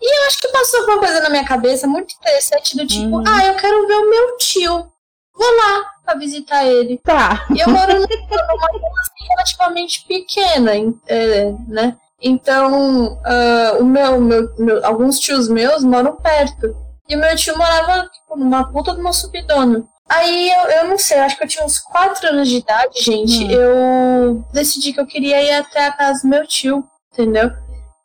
E 0.00 0.18
eu 0.18 0.26
acho 0.26 0.38
que 0.38 0.48
passou 0.48 0.84
uma 0.84 0.98
coisa 0.98 1.20
na 1.20 1.28
minha 1.28 1.44
cabeça 1.44 1.86
muito 1.86 2.14
interessante 2.14 2.76
do 2.76 2.86
tipo, 2.86 3.18
uhum. 3.18 3.24
ah, 3.26 3.46
eu 3.46 3.54
quero 3.56 3.86
ver 3.86 3.94
o 3.94 4.10
meu 4.10 4.36
tio. 4.38 4.90
Vou 5.34 5.56
lá 5.56 5.84
pra 6.04 6.14
visitar 6.14 6.64
ele. 6.64 6.98
Tá. 6.98 7.46
E 7.54 7.60
eu 7.60 7.68
moro 7.68 7.94
numa 7.94 8.04
assim, 8.04 9.26
relativamente 9.28 10.04
pequena, 10.06 10.72
é, 11.06 11.52
né? 11.68 11.96
Então, 12.22 13.14
uh, 13.14 13.80
o 13.80 13.84
meu, 13.84 14.20
meu, 14.20 14.54
meu, 14.58 14.84
alguns 14.84 15.18
tios 15.18 15.48
meus 15.48 15.82
moram 15.82 16.16
perto. 16.16 16.76
E 17.08 17.16
o 17.16 17.18
meu 17.18 17.34
tio 17.36 17.56
morava 17.56 18.08
tipo, 18.08 18.36
numa 18.36 18.70
puta 18.70 18.94
de 18.94 19.00
uma 19.00 19.12
subidona. 19.12 19.84
Aí 20.08 20.50
eu, 20.50 20.70
eu 20.70 20.88
não 20.88 20.98
sei, 20.98 21.18
acho 21.18 21.36
que 21.36 21.44
eu 21.44 21.48
tinha 21.48 21.64
uns 21.64 21.78
4 21.78 22.28
anos 22.28 22.48
de 22.48 22.56
idade, 22.56 23.00
gente. 23.00 23.44
Hum. 23.44 23.50
Eu 23.50 24.44
decidi 24.52 24.92
que 24.92 25.00
eu 25.00 25.06
queria 25.06 25.40
ir 25.42 25.52
até 25.52 25.86
a 25.86 25.92
casa 25.92 26.22
do 26.22 26.28
meu 26.28 26.46
tio, 26.46 26.84
entendeu? 27.12 27.50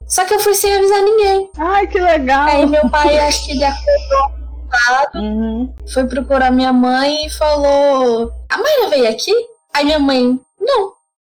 Só 0.07 0.25
que 0.25 0.33
eu 0.33 0.39
fui 0.39 0.53
sem 0.53 0.75
avisar 0.75 1.01
ninguém. 1.01 1.49
Ai, 1.57 1.87
que 1.87 1.99
legal! 1.99 2.47
Aí 2.47 2.65
meu 2.65 2.89
pai, 2.89 3.17
acho 3.19 3.45
que 3.45 3.51
ele 3.51 3.63
acordou 3.63 4.45
uhum. 5.15 5.73
foi 5.91 6.07
procurar 6.07 6.51
minha 6.51 6.73
mãe 6.73 7.25
e 7.25 7.29
falou: 7.29 8.31
A 8.49 8.57
Mayra 8.57 8.89
veio 8.89 9.09
aqui? 9.09 9.33
Aí 9.73 9.85
minha 9.85 9.99
mãe, 9.99 10.39
não. 10.59 10.93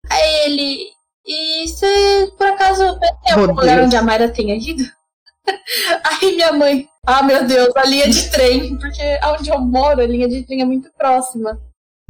Aí 0.10 0.46
ele, 0.46 0.88
e 1.26 1.68
você 1.68 2.32
por 2.38 2.48
acaso 2.48 2.84
tem 3.24 3.34
algum 3.34 3.54
lugar 3.54 3.80
onde 3.82 3.96
a 3.96 4.02
Mayra 4.02 4.30
tenha 4.30 4.56
ido? 4.56 4.84
Aí 6.04 6.36
minha 6.36 6.54
mãe, 6.54 6.88
ah 7.06 7.24
meu 7.24 7.46
Deus, 7.46 7.76
a 7.76 7.86
linha 7.86 8.10
de 8.10 8.30
trem, 8.30 8.78
porque 8.78 9.20
onde 9.26 9.50
eu 9.50 9.60
moro, 9.60 10.02
a 10.02 10.08
linha 10.08 10.28
de 10.28 10.44
trem 10.44 10.62
é 10.62 10.66
muito 10.66 10.92
próxima 10.98 11.60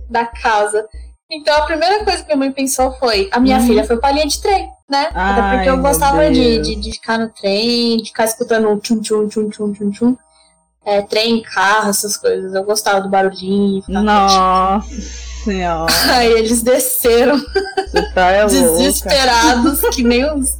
da 0.09 0.25
casa. 0.25 0.87
Então 1.31 1.55
a 1.55 1.65
primeira 1.65 2.03
coisa 2.03 2.19
que 2.19 2.27
minha 2.27 2.37
mãe 2.37 2.51
pensou 2.51 2.91
foi: 2.93 3.29
a 3.31 3.39
minha 3.39 3.57
uhum. 3.57 3.67
filha 3.67 3.83
foi 3.83 3.97
pra 3.97 4.11
linha 4.11 4.27
de 4.27 4.41
trem, 4.41 4.69
né? 4.89 5.09
Ai, 5.13 5.31
Até 5.31 5.55
porque 5.55 5.69
eu 5.69 5.77
gostava 5.77 6.31
de, 6.31 6.59
de, 6.59 6.75
de, 6.75 6.91
ficar 6.93 7.19
no 7.19 7.29
trem, 7.29 7.97
de 7.97 8.05
ficar 8.05 8.25
escutando 8.25 8.69
um 8.69 8.79
tchum 8.79 8.99
tchum 8.99 9.27
tchum 9.27 9.49
tchum 9.49 9.73
tchum 9.73 9.91
tchum 9.91 10.17
é, 10.85 11.01
trem, 11.01 11.41
carro, 11.41 11.89
essas 11.89 12.17
coisas. 12.17 12.53
Eu 12.53 12.63
gostava 12.63 13.01
do 13.01 13.09
barulhinho. 13.09 13.83
Nossa 13.87 14.81
senhora. 15.43 15.91
Aí 16.13 16.31
eles 16.31 16.61
desceram 16.61 17.39
tá 18.13 18.31
é 18.31 18.45
desesperados, 18.45 19.81
que 19.93 20.03
nem 20.03 20.25
os. 20.33 20.59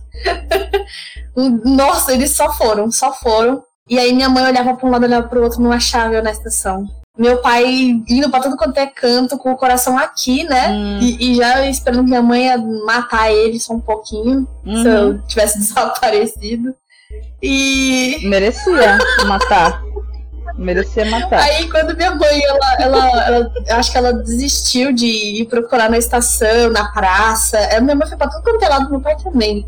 Nossa, 1.63 2.13
eles 2.13 2.31
só 2.31 2.51
foram, 2.53 2.91
só 2.91 3.13
foram. 3.13 3.63
E 3.89 3.97
aí 3.97 4.13
minha 4.13 4.29
mãe 4.29 4.45
olhava 4.45 4.75
para 4.75 4.87
um 4.87 4.91
lado, 4.91 5.05
olhava 5.05 5.27
para 5.27 5.39
o 5.39 5.43
outro, 5.43 5.61
não 5.61 5.71
achava 5.71 6.13
eu 6.13 6.21
na 6.21 6.31
estação. 6.31 6.85
Meu 7.19 7.41
pai 7.41 7.65
indo 8.07 8.29
para 8.29 8.43
todo 8.43 8.55
quanto 8.55 8.77
é 8.77 8.87
canto, 8.87 9.37
com 9.37 9.51
o 9.51 9.57
coração 9.57 9.97
aqui, 9.97 10.45
né? 10.45 10.69
Hum. 10.69 10.99
E, 11.01 11.31
e, 11.31 11.35
já 11.35 11.67
esperando 11.67 12.05
que 12.05 12.09
minha 12.09 12.21
mãe 12.21 12.45
ia 12.45 12.57
matar 12.57 13.29
ele 13.29 13.59
só 13.59 13.73
um 13.73 13.79
pouquinho, 13.81 14.47
uhum. 14.65 14.81
se 14.81 14.87
eu 14.87 15.07
uhum. 15.09 15.21
tivesse 15.27 15.59
desaparecido. 15.59 16.73
E. 17.43 18.21
Merecia 18.23 18.97
matar. 19.27 19.83
Merecia 20.55 21.09
matar. 21.09 21.41
Aí 21.41 21.69
quando 21.69 21.93
minha 21.97 22.15
mãe, 22.15 22.41
ela, 22.41 22.75
ela, 22.79 23.27
ela, 23.27 23.51
acho 23.71 23.91
que 23.91 23.97
ela 23.97 24.13
desistiu 24.13 24.93
de 24.93 25.05
ir 25.41 25.45
procurar 25.47 25.89
na 25.89 25.97
estação, 25.97 26.69
na 26.71 26.89
praça. 26.93 27.57
É, 27.57 27.81
minha 27.81 27.95
mãe 27.95 28.07
foi 28.07 28.17
pra 28.17 28.29
tudo 28.29 28.43
quanto 28.43 28.63
é 28.63 28.69
lado, 28.69 28.89
meu 28.89 29.01
pai 29.01 29.17
também. 29.21 29.67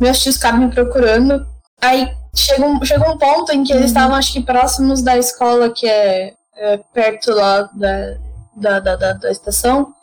Meus 0.00 0.20
tios 0.20 0.34
ficaram 0.34 0.58
me 0.58 0.72
procurando. 0.72 1.46
Aí 1.80 2.10
chegou, 2.34 2.84
chegou 2.84 3.12
um 3.12 3.18
ponto 3.18 3.52
em 3.52 3.62
que 3.62 3.72
eles 3.72 3.82
uhum. 3.82 3.88
estavam, 3.88 4.16
acho 4.16 4.32
que 4.32 4.42
próximos 4.42 5.02
da 5.02 5.16
escola, 5.16 5.70
que 5.70 5.88
é, 5.88 6.34
é 6.60 6.76
perto 6.92 7.32
lá 7.32 7.62
da, 7.72 8.16
da, 8.54 8.80
da, 8.80 8.96
da, 8.96 9.12
da 9.14 9.30
estação. 9.30 9.94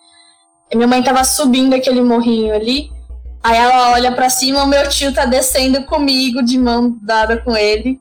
E 0.72 0.76
minha 0.76 0.88
mãe 0.88 1.04
tava 1.04 1.24
subindo 1.24 1.76
aquele 1.76 2.02
morrinho 2.02 2.54
ali. 2.54 2.92
Aí 3.44 3.56
ela 3.56 3.92
olha 3.92 4.12
para 4.12 4.30
cima, 4.30 4.64
o 4.64 4.68
meu 4.68 4.90
tio 4.90 5.14
tá 5.14 5.26
descendo 5.26 5.86
comigo, 5.86 6.44
de 6.44 6.58
mão 6.58 6.98
dada 7.02 7.38
com 7.38 7.56
ele. 7.56 8.00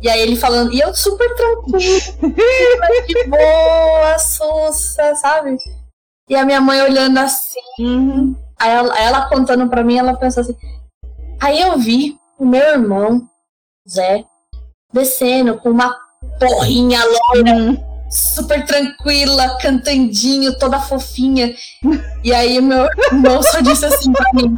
E 0.00 0.08
aí 0.08 0.20
ele 0.20 0.36
falando, 0.36 0.72
e 0.72 0.80
eu 0.80 0.94
super 0.94 1.34
tranquilo, 1.34 1.78
de 3.06 3.24
boa, 3.28 4.18
sussa, 4.18 5.14
sabe? 5.16 5.56
E 6.28 6.36
a 6.36 6.44
minha 6.44 6.60
mãe 6.60 6.80
olhando 6.82 7.18
assim. 7.18 7.60
Uhum. 7.80 8.36
Aí 8.58 8.70
ela, 8.70 8.98
ela, 8.98 9.28
contando 9.28 9.68
pra 9.68 9.82
mim, 9.82 9.98
ela 9.98 10.16
pensou 10.16 10.42
assim. 10.42 10.56
Aí 11.40 11.60
eu 11.60 11.76
vi 11.78 12.16
o 12.38 12.46
meu 12.46 12.62
irmão, 12.62 13.28
Zé, 13.88 14.24
descendo 14.92 15.58
com 15.58 15.70
uma 15.70 15.94
porrinha 16.38 17.00
loira. 17.04 17.52
Uhum 17.52 17.85
super 18.10 18.64
tranquila, 18.64 19.56
cantandinho, 19.58 20.58
toda 20.58 20.80
fofinha. 20.80 21.54
E 22.22 22.32
aí 22.32 22.60
meu 22.60 22.86
irmão 23.12 23.42
só 23.42 23.60
disse 23.60 23.86
assim 23.86 24.12
pra 24.12 24.30
mim: 24.34 24.54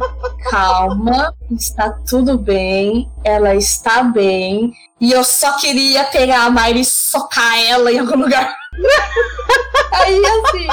calma, 0.49 1.33
está 1.51 1.91
tudo 2.07 2.37
bem, 2.37 3.09
ela 3.23 3.55
está 3.55 4.03
bem. 4.03 4.71
E 4.99 5.11
eu 5.11 5.23
só 5.23 5.57
queria 5.57 6.03
pegar 6.05 6.45
a 6.45 6.49
Mayra 6.49 6.79
e 6.79 6.85
socar 6.85 7.57
ela 7.61 7.91
em 7.91 7.99
algum 7.99 8.17
lugar. 8.17 8.53
aí 9.93 10.21
assim, 10.25 10.67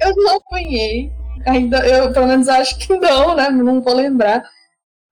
eu 0.00 0.14
não 0.16 0.36
apanhei. 0.36 1.12
Ainda, 1.46 1.78
eu 1.86 2.12
pelo 2.12 2.26
menos 2.26 2.48
acho 2.48 2.78
que 2.78 2.96
não, 2.96 3.34
né? 3.34 3.48
Não 3.50 3.80
vou 3.80 3.94
lembrar. 3.94 4.44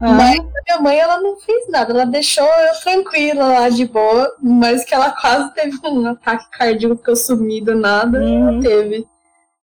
Ah. 0.01 0.13
Mas 0.13 0.39
minha 0.39 0.81
mãe, 0.81 0.99
ela 0.99 1.21
não 1.21 1.37
fez 1.37 1.69
nada, 1.69 1.93
ela 1.93 2.05
deixou 2.05 2.45
eu 2.45 2.81
tranquila 2.83 3.61
lá 3.61 3.69
de 3.69 3.87
boa, 3.87 4.31
mas 4.43 4.85
que 4.85 4.95
ela 4.95 5.11
quase 5.19 5.53
teve 5.55 5.79
um 5.85 6.07
ataque 6.07 6.51
cardíaco 6.51 7.03
que 7.03 7.11
eu 7.11 7.17
sumi 7.17 7.61
do 7.61 7.75
nada, 7.75 8.21
uhum. 8.21 8.61
teve. 8.61 9.07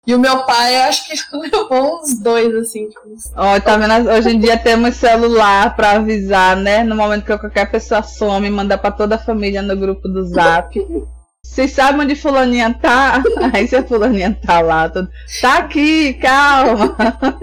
E 0.08 0.15
o 0.15 0.20
meu 0.20 0.44
pai, 0.46 0.76
eu 0.76 0.84
acho 0.84 1.08
que 1.08 1.15
levou 1.38 2.00
uns 2.00 2.20
dois, 2.20 2.54
assim. 2.56 2.89
Ó, 3.36 3.56
oh, 3.56 3.62
tá 3.62 3.78
vendo? 3.78 4.10
Hoje 4.10 4.30
em 4.32 4.39
dia 4.39 4.58
temos 4.58 4.96
celular 4.96 5.76
pra 5.76 5.92
avisar, 5.92 6.56
né? 6.56 6.84
No 6.84 6.96
momento 6.96 7.26
que 7.26 7.38
qualquer 7.38 7.70
pessoa 7.70 8.02
some, 8.02 8.50
manda 8.50 8.78
pra 8.78 8.92
toda 8.92 9.15
a 9.15 9.20
família 9.20 9.62
no 9.62 9.76
grupo 9.76 10.08
do 10.08 10.26
zap. 10.26 10.80
Vocês 11.50 11.72
sabem 11.72 12.02
onde 12.02 12.16
fulaninha 12.16 12.74
tá? 12.80 13.24
Aí 13.52 13.68
se 13.68 13.76
a 13.76 13.84
fulaninha 13.84 14.40
tá 14.46 14.62
lá, 14.62 14.88
tudo. 14.88 15.10
tá 15.42 15.58
aqui, 15.58 16.14
calma. 16.14 16.96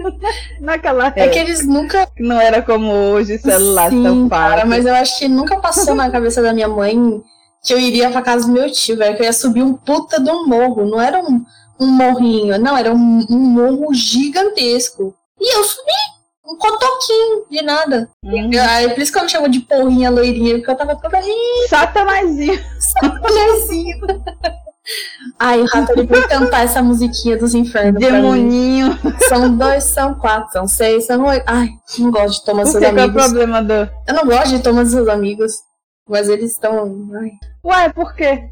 Naquela 0.61 1.07
época. 1.07 1.21
É 1.21 1.27
que 1.27 1.37
eles 1.37 1.67
nunca. 1.67 2.07
Não 2.17 2.39
era 2.39 2.61
como 2.61 2.89
hoje, 2.89 3.37
celular 3.37 3.89
Sim, 3.89 4.03
tão. 4.03 4.29
Cara, 4.29 4.65
mas 4.65 4.85
eu 4.85 4.95
acho 4.95 5.19
que 5.19 5.27
nunca 5.27 5.57
passou 5.57 5.93
na 5.93 6.09
cabeça 6.09 6.41
da 6.41 6.53
minha 6.53 6.69
mãe 6.69 7.21
que 7.61 7.73
eu 7.73 7.79
iria 7.79 8.09
pra 8.09 8.21
casa 8.21 8.47
do 8.47 8.53
meu 8.53 8.71
tio, 8.71 8.97
velho. 8.97 9.15
Que 9.15 9.23
eu 9.23 9.25
ia 9.25 9.33
subir 9.33 9.61
um 9.61 9.73
puta 9.73 10.21
de 10.21 10.31
um 10.31 10.47
morro. 10.47 10.89
Não 10.89 11.01
era 11.01 11.19
um, 11.19 11.43
um 11.77 11.87
morrinho, 11.87 12.57
não, 12.57 12.77
era 12.77 12.93
um, 12.93 13.25
um 13.29 13.37
morro 13.37 13.93
gigantesco. 13.93 15.13
E 15.39 15.53
eu 15.53 15.63
subi 15.65 16.16
um 16.47 16.57
cotoquinho 16.57 17.45
de 17.49 17.61
nada. 17.61 18.09
Uhum. 18.23 18.49
Aí, 18.69 18.89
por 18.89 19.01
isso 19.01 19.11
que 19.11 19.19
eu 19.19 19.23
me 19.23 19.29
chamo 19.29 19.49
de 19.49 19.59
porrinha 19.59 20.09
loirinha, 20.09 20.55
porque 20.55 20.71
eu 20.71 20.75
tava 20.75 20.95
toda. 20.95 21.19
Satanazinho. 21.67 22.63
Satanazinho. 22.79 23.97
Ai, 25.37 25.59
o 25.59 25.65
rato 25.65 25.91
ele 25.91 26.07
vai 26.07 26.25
cantar 26.27 26.63
essa 26.63 26.81
musiquinha 26.81 27.37
dos 27.37 27.53
infernos. 27.53 27.99
Demoninho. 27.99 28.97
São 29.27 29.55
dois, 29.55 29.83
são 29.83 30.15
quatro, 30.15 30.51
são 30.53 30.67
seis, 30.67 31.05
são 31.05 31.25
oito. 31.25 31.43
Ai, 31.45 31.69
não 31.99 32.09
gosto 32.09 32.39
de 32.39 32.45
tomar 32.45 32.65
seus 32.65 32.83
amigos. 32.83 33.11
Qual 33.11 33.25
é 33.25 33.27
o 33.27 33.29
problema 33.29 33.61
do. 33.61 33.73
Eu 34.07 34.13
não 34.13 34.25
gosto 34.25 34.49
de 34.49 34.63
tomar 34.63 34.85
seus 34.85 35.09
amigos. 35.09 35.53
Mas 36.07 36.29
eles 36.29 36.53
estão. 36.53 37.09
Ué, 37.65 37.89
por 37.89 38.15
quê? 38.15 38.49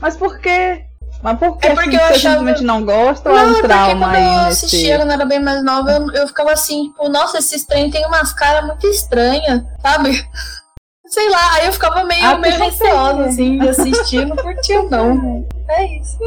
Mas 0.00 0.16
por 0.16 0.38
quê? 0.38 0.86
Mas 1.22 1.38
por 1.38 1.56
que 1.56 1.68
é 1.68 1.74
porque 1.74 1.94
eu 1.94 2.00
achava... 2.00 2.16
simplesmente 2.16 2.64
não 2.64 2.84
gosta 2.84 3.30
ou 3.30 3.38
é 3.38 3.44
um 3.44 3.62
trauma 3.62 4.10
aí? 4.10 4.24
Quando 4.24 4.42
eu 4.42 4.48
assistia 4.48 4.98
quando 4.98 5.12
era 5.12 5.24
bem 5.24 5.40
mais 5.40 5.62
nova, 5.64 5.92
eu, 5.92 6.10
eu 6.12 6.26
ficava 6.26 6.52
assim, 6.52 6.88
tipo, 6.88 7.08
nossa, 7.08 7.38
esses 7.38 7.64
trem 7.64 7.90
tem 7.90 8.04
umas 8.06 8.32
caras 8.32 8.66
muito 8.66 8.86
estranhas, 8.88 9.62
sabe? 9.80 10.10
Sei 11.06 11.28
lá, 11.28 11.54
aí 11.54 11.66
eu 11.66 11.72
ficava 11.72 12.02
meio, 12.04 12.24
ah, 12.24 12.38
meio 12.38 12.58
receosa, 12.58 13.26
assim, 13.26 13.58
de 13.58 13.68
assistir, 13.68 14.26
não 14.26 14.34
curtia, 14.34 14.82
não. 14.90 15.46
É 15.68 15.98
isso. 15.98 16.18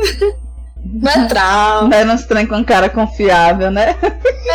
Não 0.85 1.11
é 1.11 1.27
trauma. 1.27 1.87
Não 1.89 1.97
é 1.97 2.13
uns 2.13 2.25
trem 2.25 2.45
com 2.45 2.63
cara 2.63 2.87
confiável, 2.87 3.71
né? 3.71 3.95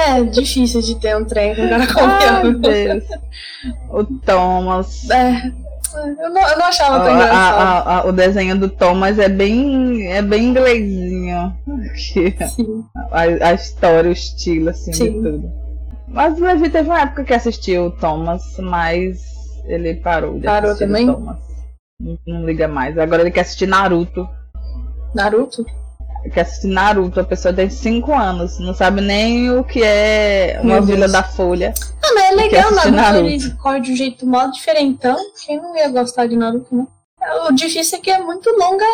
É, 0.06 0.22
difícil 0.22 0.80
de 0.80 0.94
ter 0.94 1.16
um 1.16 1.24
trem 1.24 1.56
com 1.56 1.68
cara 1.68 1.86
confiável. 1.92 2.50
Ai, 2.50 2.54
Deus. 2.54 3.04
O 3.90 4.04
Thomas. 4.04 5.10
É. 5.10 5.52
Eu 5.94 6.30
não, 6.30 6.48
eu 6.48 6.58
não 6.58 6.64
achava 6.66 7.04
tão 7.04 7.14
engraçado. 7.14 7.88
A, 7.88 7.98
a, 7.98 8.06
o 8.06 8.12
desenho 8.12 8.58
do 8.58 8.68
Thomas 8.68 9.18
é 9.18 9.28
bem, 9.28 10.06
é 10.06 10.22
bem 10.22 10.46
inglesinho. 10.46 11.52
Sim. 11.94 12.34
A, 13.10 13.48
a 13.48 13.54
história, 13.54 14.08
o 14.10 14.12
estilo, 14.12 14.70
assim, 14.70 14.92
Sim. 14.92 15.12
de 15.12 15.30
tudo. 15.30 15.52
Mas 16.08 16.38
o 16.38 16.44
Levi 16.44 16.70
teve 16.70 16.88
uma 16.88 17.00
época 17.00 17.24
que 17.24 17.34
assistiu 17.34 17.86
o 17.86 17.90
Thomas, 17.90 18.42
mas 18.58 19.20
ele 19.66 19.94
parou 19.96 20.38
de 20.38 20.46
parou 20.46 20.76
também? 20.76 21.08
o 21.08 21.14
Thomas. 21.14 21.38
Não, 22.00 22.18
não 22.26 22.46
liga 22.46 22.66
mais. 22.66 22.98
Agora 22.98 23.22
ele 23.22 23.30
quer 23.30 23.42
assistir 23.42 23.66
Naruto. 23.66 24.28
Naruto? 25.14 25.64
Que 26.28 26.40
assiste 26.40 26.66
Naruto, 26.66 27.20
a 27.20 27.24
pessoa 27.24 27.54
tem 27.54 27.70
5 27.70 28.12
anos, 28.12 28.58
não 28.58 28.74
sabe 28.74 29.00
nem 29.00 29.50
o 29.50 29.64
que 29.64 29.82
é 29.82 30.60
uma 30.62 30.80
Vila 30.80 31.08
da 31.08 31.22
Folha. 31.22 31.72
Ah, 32.02 32.12
mas 32.14 32.24
é 32.24 32.34
legal, 32.34 32.70
Naruto, 32.72 32.96
Naruto. 32.96 33.26
ele 33.26 33.50
corre 33.54 33.80
de 33.80 33.92
um 33.92 33.96
jeito 33.96 34.26
mó 34.26 34.46
diferentão. 34.46 35.16
Quem 35.46 35.56
não 35.56 35.76
ia 35.76 35.88
gostar 35.88 36.26
de 36.26 36.36
Naruto, 36.36 36.74
né? 36.74 36.86
O 37.48 37.52
difícil 37.52 37.98
é 37.98 38.00
que 38.00 38.10
é 38.10 38.18
muito 38.18 38.50
longa 38.50 38.84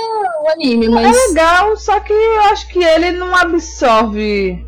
o 0.43 0.51
anime, 0.51 0.89
mas. 0.89 1.17
É 1.17 1.29
legal, 1.29 1.77
só 1.77 2.01
que 2.01 2.13
eu 2.13 2.41
acho 2.47 2.69
que 2.69 2.83
ele 2.83 3.13
não 3.13 3.35
absorve. 3.35 4.65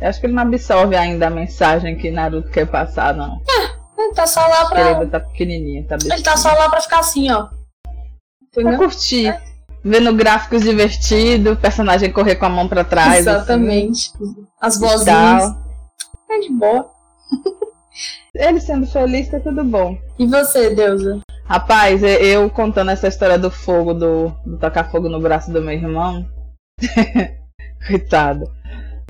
Eu 0.00 0.08
acho 0.08 0.20
que 0.20 0.26
ele 0.26 0.34
não 0.34 0.42
absorve 0.42 0.96
ainda 0.96 1.28
a 1.28 1.30
mensagem 1.30 1.96
que 1.96 2.10
Naruto 2.10 2.50
quer 2.50 2.66
passar, 2.66 3.14
não. 3.14 3.40
É, 3.48 4.02
ele 4.02 4.14
tá 4.14 4.26
só 4.26 4.40
lá 4.40 4.66
pra. 4.66 5.00
Ele 5.00 5.10
tá 5.10 5.20
pequenininho, 5.20 5.86
tá 5.86 5.96
Ele 6.02 6.22
tá 6.22 6.36
só 6.36 6.52
lá 6.52 6.68
pra 6.68 6.80
ficar 6.80 6.98
assim, 6.98 7.30
ó. 7.30 7.48
Entendeu? 8.42 8.78
Pra 8.78 8.88
curtir. 8.88 9.28
É. 9.28 9.51
vendo 9.84 10.14
gráficos 10.14 10.62
divertidos, 10.62 11.58
personagem 11.58 12.12
correr 12.12 12.36
com 12.36 12.46
a 12.46 12.50
mão 12.50 12.68
para 12.68 12.84
trás. 12.84 13.26
Assim. 13.26 13.36
Exatamente. 13.36 14.12
Assim, 14.14 14.46
As 14.60 14.78
vozinhas. 14.78 15.54
É 16.30 16.38
de 16.40 16.52
boa. 16.52 16.90
Ele 18.34 18.60
sendo 18.60 18.86
feliz, 18.86 19.28
tá 19.28 19.38
tudo 19.38 19.62
bom. 19.62 19.98
E 20.18 20.26
você, 20.26 20.74
Deusa? 20.74 21.20
Rapaz, 21.44 22.02
eu 22.02 22.48
contando 22.48 22.90
essa 22.90 23.08
história 23.08 23.38
do 23.38 23.50
fogo, 23.50 23.92
do, 23.92 24.32
do 24.46 24.56
tocar 24.58 24.90
fogo 24.90 25.08
no 25.08 25.20
braço 25.20 25.52
do 25.52 25.60
meu 25.60 25.74
irmão. 25.74 26.24
Coitado. 27.86 28.50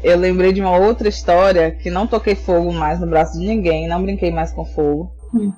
Eu 0.03 0.19
lembrei 0.19 0.53
de 0.53 0.61
uma 0.61 0.77
outra 0.77 1.09
história 1.09 1.71
que 1.71 1.89
não 1.89 2.09
toquei 2.09 2.35
fogo 2.35 2.73
mais 2.73 2.99
no 2.99 3.07
braço 3.07 3.39
de 3.39 3.47
ninguém, 3.47 3.87
não 3.87 4.03
brinquei 4.03 4.33
mais 4.33 4.53
com 4.53 4.65
fogo. 4.65 5.15
Hum. 5.33 5.53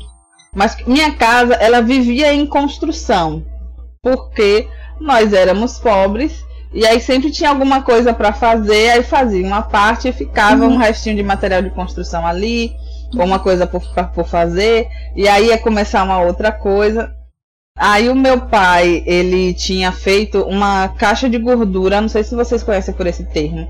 Mas 0.54 0.76
minha 0.86 1.14
casa, 1.14 1.54
ela 1.54 1.80
vivia 1.80 2.34
em 2.34 2.44
construção. 2.46 3.42
Porque 4.02 4.68
nós 5.00 5.32
éramos 5.32 5.78
pobres 5.78 6.44
e 6.74 6.84
aí 6.84 7.00
sempre 7.00 7.30
tinha 7.30 7.50
alguma 7.50 7.82
coisa 7.82 8.12
para 8.12 8.32
fazer, 8.32 8.90
aí 8.90 9.02
fazia 9.04 9.46
uma 9.46 9.62
parte 9.62 10.08
e 10.08 10.12
ficava 10.12 10.66
uhum. 10.66 10.74
um 10.74 10.76
restinho 10.76 11.14
de 11.14 11.22
material 11.22 11.62
de 11.62 11.70
construção 11.70 12.26
ali, 12.26 12.72
ou 13.14 13.24
uma 13.24 13.38
coisa 13.38 13.64
por, 13.64 13.80
por 14.12 14.26
fazer, 14.26 14.88
e 15.14 15.28
aí 15.28 15.46
ia 15.46 15.58
começar 15.58 16.02
uma 16.02 16.20
outra 16.20 16.50
coisa. 16.50 17.14
Aí 17.78 18.08
o 18.08 18.14
meu 18.16 18.40
pai, 18.48 19.04
ele 19.06 19.54
tinha 19.54 19.92
feito 19.92 20.42
uma 20.42 20.88
caixa 20.88 21.30
de 21.30 21.38
gordura, 21.38 22.00
não 22.00 22.08
sei 22.08 22.24
se 22.24 22.34
vocês 22.34 22.64
conhecem 22.64 22.92
por 22.92 23.06
esse 23.06 23.24
termo. 23.24 23.68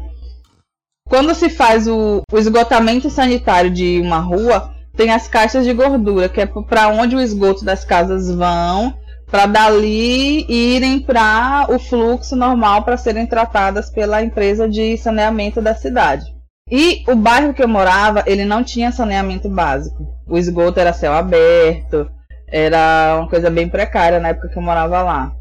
Quando 1.07 1.35
se 1.35 1.51
faz 1.51 1.87
o, 1.87 2.23
o 2.33 2.39
esgotamento 2.39 3.11
sanitário 3.11 3.71
de 3.71 4.01
uma 4.01 4.19
rua, 4.19 4.75
tem 4.97 5.11
as 5.11 5.29
caixas 5.29 5.67
de 5.67 5.75
gordura, 5.75 6.31
que 6.31 6.41
é 6.41 6.47
para 6.47 6.89
onde 6.89 7.15
o 7.15 7.21
esgoto 7.21 7.67
das 7.67 7.85
casas 7.85 8.35
vão, 8.35 8.95
para 9.35 9.47
dali 9.47 10.47
irem 10.49 11.01
para 11.01 11.67
o 11.69 11.77
fluxo 11.77 12.37
normal 12.37 12.85
para 12.85 12.97
serem 12.97 13.27
tratadas 13.27 13.91
pela 13.91 14.23
empresa 14.23 14.69
de 14.69 14.97
saneamento 14.97 15.61
da 15.61 15.75
cidade. 15.75 16.33
E 16.71 17.03
o 17.09 17.17
bairro 17.17 17.53
que 17.53 17.61
eu 17.61 17.67
morava, 17.67 18.23
ele 18.27 18.45
não 18.45 18.63
tinha 18.63 18.93
saneamento 18.93 19.49
básico. 19.49 20.07
O 20.25 20.39
esgoto 20.39 20.79
era 20.79 20.93
céu 20.93 21.13
aberto, 21.13 22.09
era 22.47 23.17
uma 23.19 23.29
coisa 23.29 23.51
bem 23.51 23.69
precária 23.69 24.21
na 24.21 24.29
época 24.29 24.51
que 24.51 24.57
eu 24.57 24.63
morava 24.63 25.03
lá. 25.03 25.33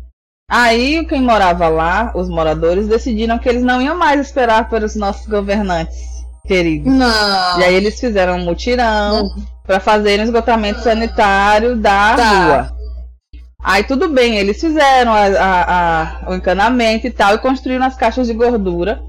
Aí 0.49 1.05
quem 1.05 1.21
morava 1.21 1.67
lá, 1.67 2.11
os 2.15 2.27
moradores, 2.27 2.87
decidiram 2.87 3.37
que 3.37 3.47
eles 3.47 3.61
não 3.61 3.79
iam 3.79 3.95
mais 3.95 4.19
esperar 4.19 4.71
pelos 4.71 4.95
nossos 4.95 5.27
governantes 5.27 5.99
queridos. 6.47 6.91
Não. 6.91 7.59
E 7.59 7.63
aí 7.63 7.75
eles 7.75 7.99
fizeram 7.99 8.37
um 8.37 8.43
mutirão 8.43 9.29
para 9.63 9.79
fazerem 9.79 10.21
o 10.21 10.27
esgotamento 10.27 10.79
sanitário 10.79 11.75
da 11.75 12.15
tá. 12.15 12.45
rua. 12.45 12.82
Aí 13.63 13.83
tudo 13.83 14.09
bem, 14.09 14.37
eles 14.37 14.59
fizeram 14.59 15.13
a, 15.13 15.25
a, 15.25 16.01
a, 16.25 16.31
o 16.31 16.35
encanamento 16.35 17.07
e 17.07 17.11
tal 17.11 17.33
e 17.33 17.39
construíram 17.39 17.85
as 17.85 17.95
caixas 17.95 18.27
de 18.27 18.33
gordura. 18.33 19.01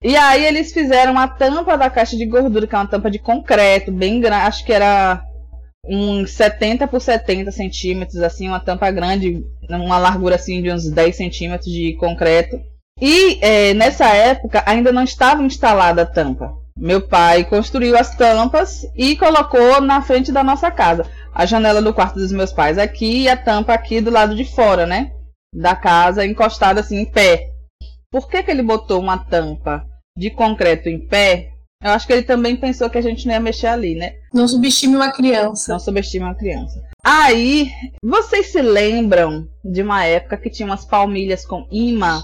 E 0.00 0.16
aí 0.16 0.44
eles 0.44 0.72
fizeram 0.72 1.18
a 1.18 1.26
tampa 1.26 1.76
da 1.76 1.90
caixa 1.90 2.16
de 2.16 2.26
gordura, 2.26 2.66
que 2.66 2.74
é 2.74 2.78
uma 2.78 2.86
tampa 2.86 3.10
de 3.10 3.18
concreto, 3.18 3.92
bem 3.92 4.20
grande, 4.20 4.46
acho 4.46 4.64
que 4.64 4.72
era 4.72 5.22
uns 5.84 6.30
70 6.32 6.86
por 6.86 7.00
70 7.00 7.50
centímetros, 7.50 8.20
assim, 8.22 8.48
uma 8.48 8.60
tampa 8.60 8.90
grande, 8.90 9.44
uma 9.68 9.98
largura 9.98 10.36
assim 10.36 10.62
de 10.62 10.70
uns 10.70 10.88
10 10.88 11.16
centímetros 11.16 11.70
de 11.70 11.94
concreto. 11.94 12.60
E 13.00 13.38
é, 13.40 13.74
nessa 13.74 14.06
época 14.06 14.62
ainda 14.64 14.92
não 14.92 15.02
estava 15.02 15.42
instalada 15.42 16.02
a 16.02 16.06
tampa. 16.06 16.52
Meu 16.76 17.00
pai 17.00 17.44
construiu 17.44 17.96
as 17.96 18.14
tampas 18.16 18.86
e 18.96 19.16
colocou 19.16 19.80
na 19.80 20.00
frente 20.02 20.32
da 20.32 20.42
nossa 20.42 20.70
casa. 20.70 21.04
A 21.34 21.46
janela 21.46 21.80
do 21.80 21.94
quarto 21.94 22.18
dos 22.18 22.32
meus 22.32 22.52
pais 22.52 22.78
aqui 22.78 23.22
e 23.22 23.28
a 23.28 23.36
tampa 23.36 23.72
aqui 23.72 24.00
do 24.00 24.10
lado 24.10 24.34
de 24.34 24.44
fora, 24.44 24.86
né? 24.86 25.12
Da 25.54 25.74
casa, 25.74 26.26
encostada 26.26 26.80
assim 26.80 26.98
em 26.98 27.10
pé. 27.10 27.48
Por 28.10 28.28
que, 28.28 28.42
que 28.42 28.50
ele 28.50 28.62
botou 28.62 29.00
uma 29.00 29.18
tampa 29.18 29.86
de 30.16 30.30
concreto 30.30 30.88
em 30.88 31.06
pé, 31.06 31.52
eu 31.82 31.90
acho 31.90 32.06
que 32.06 32.12
ele 32.12 32.22
também 32.22 32.56
pensou 32.56 32.88
que 32.88 32.98
a 32.98 33.02
gente 33.02 33.26
não 33.26 33.34
ia 33.34 33.40
mexer 33.40 33.66
ali, 33.66 33.96
né? 33.96 34.14
Não 34.32 34.46
subestime 34.46 34.94
uma 34.94 35.10
criança. 35.10 35.72
Não 35.72 35.80
subestime 35.80 36.24
uma 36.24 36.34
criança. 36.34 36.80
Aí, 37.02 37.68
vocês 38.00 38.52
se 38.52 38.62
lembram 38.62 39.48
de 39.64 39.82
uma 39.82 40.04
época 40.04 40.36
que 40.36 40.48
tinha 40.48 40.66
umas 40.66 40.84
palmilhas 40.84 41.44
com 41.44 41.66
imã? 41.72 42.22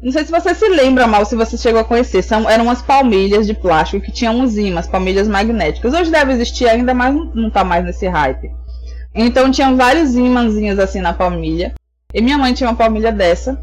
Não 0.00 0.12
sei 0.12 0.24
se 0.24 0.30
você 0.30 0.54
se 0.54 0.68
lembra 0.68 1.08
mal, 1.08 1.24
se 1.24 1.34
você 1.34 1.56
chegou 1.56 1.80
a 1.80 1.84
conhecer. 1.84 2.22
São, 2.22 2.48
eram 2.48 2.64
umas 2.64 2.80
palmilhas 2.80 3.46
de 3.46 3.54
plástico 3.54 4.04
que 4.04 4.12
tinham 4.12 4.38
uns 4.38 4.56
imãs, 4.56 4.86
palmilhas 4.86 5.26
magnéticas. 5.26 5.92
Hoje 5.92 6.10
deve 6.10 6.32
existir 6.32 6.68
ainda, 6.68 6.94
mas 6.94 7.14
não 7.34 7.50
tá 7.50 7.64
mais 7.64 7.84
nesse 7.84 8.06
hype. 8.06 8.50
Então 9.14 9.50
tinham 9.50 9.76
vários 9.76 10.14
imãzinhos 10.14 10.78
assim 10.78 11.00
na 11.00 11.12
palmilha. 11.12 11.74
E 12.14 12.22
minha 12.22 12.38
mãe 12.38 12.54
tinha 12.54 12.70
uma 12.70 12.76
palmilha 12.76 13.10
dessa. 13.10 13.60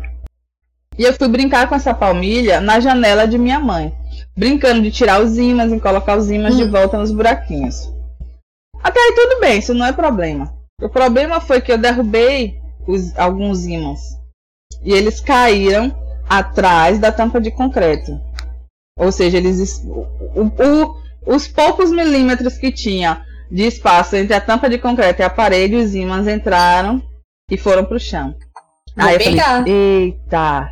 E 0.98 1.04
eu 1.04 1.13
fui 1.13 1.28
brincar 1.30 1.67
com 1.69 1.76
essa 1.76 1.93
palmilha 1.93 2.60
na 2.60 2.80
janela 2.80 3.26
de 3.28 3.38
minha 3.38 3.60
mãe, 3.60 3.93
brincando 4.36 4.82
de 4.82 4.91
tirar 4.91 5.21
os 5.21 5.38
ímãs 5.38 5.71
e 5.71 5.80
colocar 5.80 6.17
os 6.17 6.30
ímãs 6.30 6.56
hum. 6.56 6.58
de 6.58 6.69
volta 6.69 6.98
nos 6.98 7.12
buraquinhos. 7.12 7.91
Até 8.84 9.00
aí 9.00 9.13
tudo 9.15 9.39
bem, 9.39 9.60
isso 9.60 9.74
não 9.74 9.86
é 9.86 9.93
problema. 9.93 10.54
O 10.82 10.89
problema 10.89 11.39
foi 11.39 11.62
que 11.62 11.71
eu 11.71 11.78
derrubei 11.78 12.60
os, 12.86 13.17
alguns 13.17 13.65
ímãs 13.65 14.00
e 14.84 14.93
eles 14.93 15.19
caíram 15.19 16.05
atrás 16.30 17.00
da 17.00 17.12
tampa 17.12 17.40
de 17.40 17.52
concreto. 17.52 18.20
Ou 18.98 19.12
seja, 19.12 19.38
eles 19.38 19.84
o, 19.86 20.46
o, 20.46 20.96
os 21.26 21.48
poucos 21.48 21.92
milímetros 21.92 22.58
que 22.58 22.72
tinha 22.72 23.22
de 23.52 23.64
espaço 23.64 24.16
entre 24.16 24.34
a 24.34 24.42
tampa 24.42 24.70
de 24.70 24.78
concreto 24.78 25.22
e 25.22 25.26
a 25.26 25.30
parede, 25.30 25.76
os 25.76 25.94
ímãs 25.94 26.28
entraram 26.28 27.02
e 27.50 27.58
foram 27.58 27.86
para 27.86 27.98
o 27.98 28.00
chão. 28.00 28.36
Vou 28.96 29.08
Aí 29.08 29.18
pegar. 29.18 29.60
eu 29.60 29.66
falei, 29.66 29.74
eita, 29.74 30.72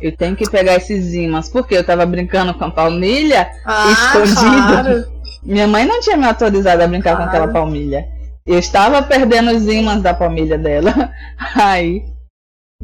eu 0.00 0.16
tenho 0.16 0.36
que 0.36 0.48
pegar 0.48 0.76
esses 0.76 1.12
ímãs, 1.14 1.48
porque 1.48 1.74
eu 1.76 1.84
tava 1.84 2.06
brincando 2.06 2.54
com 2.54 2.64
a 2.64 2.70
palmilha 2.70 3.50
ah, 3.64 3.90
escondida. 3.90 4.82
Claro. 4.82 5.14
Minha 5.42 5.66
mãe 5.66 5.84
não 5.84 6.00
tinha 6.00 6.16
me 6.16 6.26
autorizado 6.26 6.82
a 6.82 6.86
brincar 6.86 7.16
claro. 7.16 7.30
com 7.30 7.36
aquela 7.36 7.52
palmilha. 7.52 8.08
Eu 8.46 8.58
estava 8.58 9.02
perdendo 9.02 9.50
os 9.50 9.66
ímãs 9.66 10.02
da 10.02 10.14
palmilha 10.14 10.56
dela. 10.56 11.10
Aí 11.56 12.04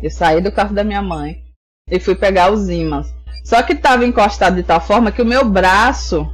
eu 0.03 0.11
saí 0.11 0.41
do 0.41 0.53
carro 0.53 0.75
da 0.75 0.83
minha 0.83 1.03
mãe 1.03 1.50
e 1.91 1.99
fui 1.99 2.15
pegar 2.15 2.53
os 2.53 2.69
ímãs. 2.69 3.13
Só 3.45 3.63
que 3.63 3.73
estava 3.73 4.05
encostado 4.05 4.57
de 4.57 4.63
tal 4.63 4.81
forma 4.81 5.11
que 5.11 5.23
o 5.23 5.27
meu 5.27 5.45
braço 5.45 6.29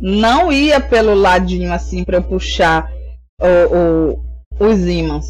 não 0.00 0.52
ia 0.52 0.80
pelo 0.80 1.14
ladinho 1.14 1.72
assim 1.72 2.04
para 2.04 2.18
eu 2.18 2.22
puxar 2.22 2.90
o, 3.40 4.16
o, 4.60 4.66
os 4.68 4.86
ímãs. 4.86 5.26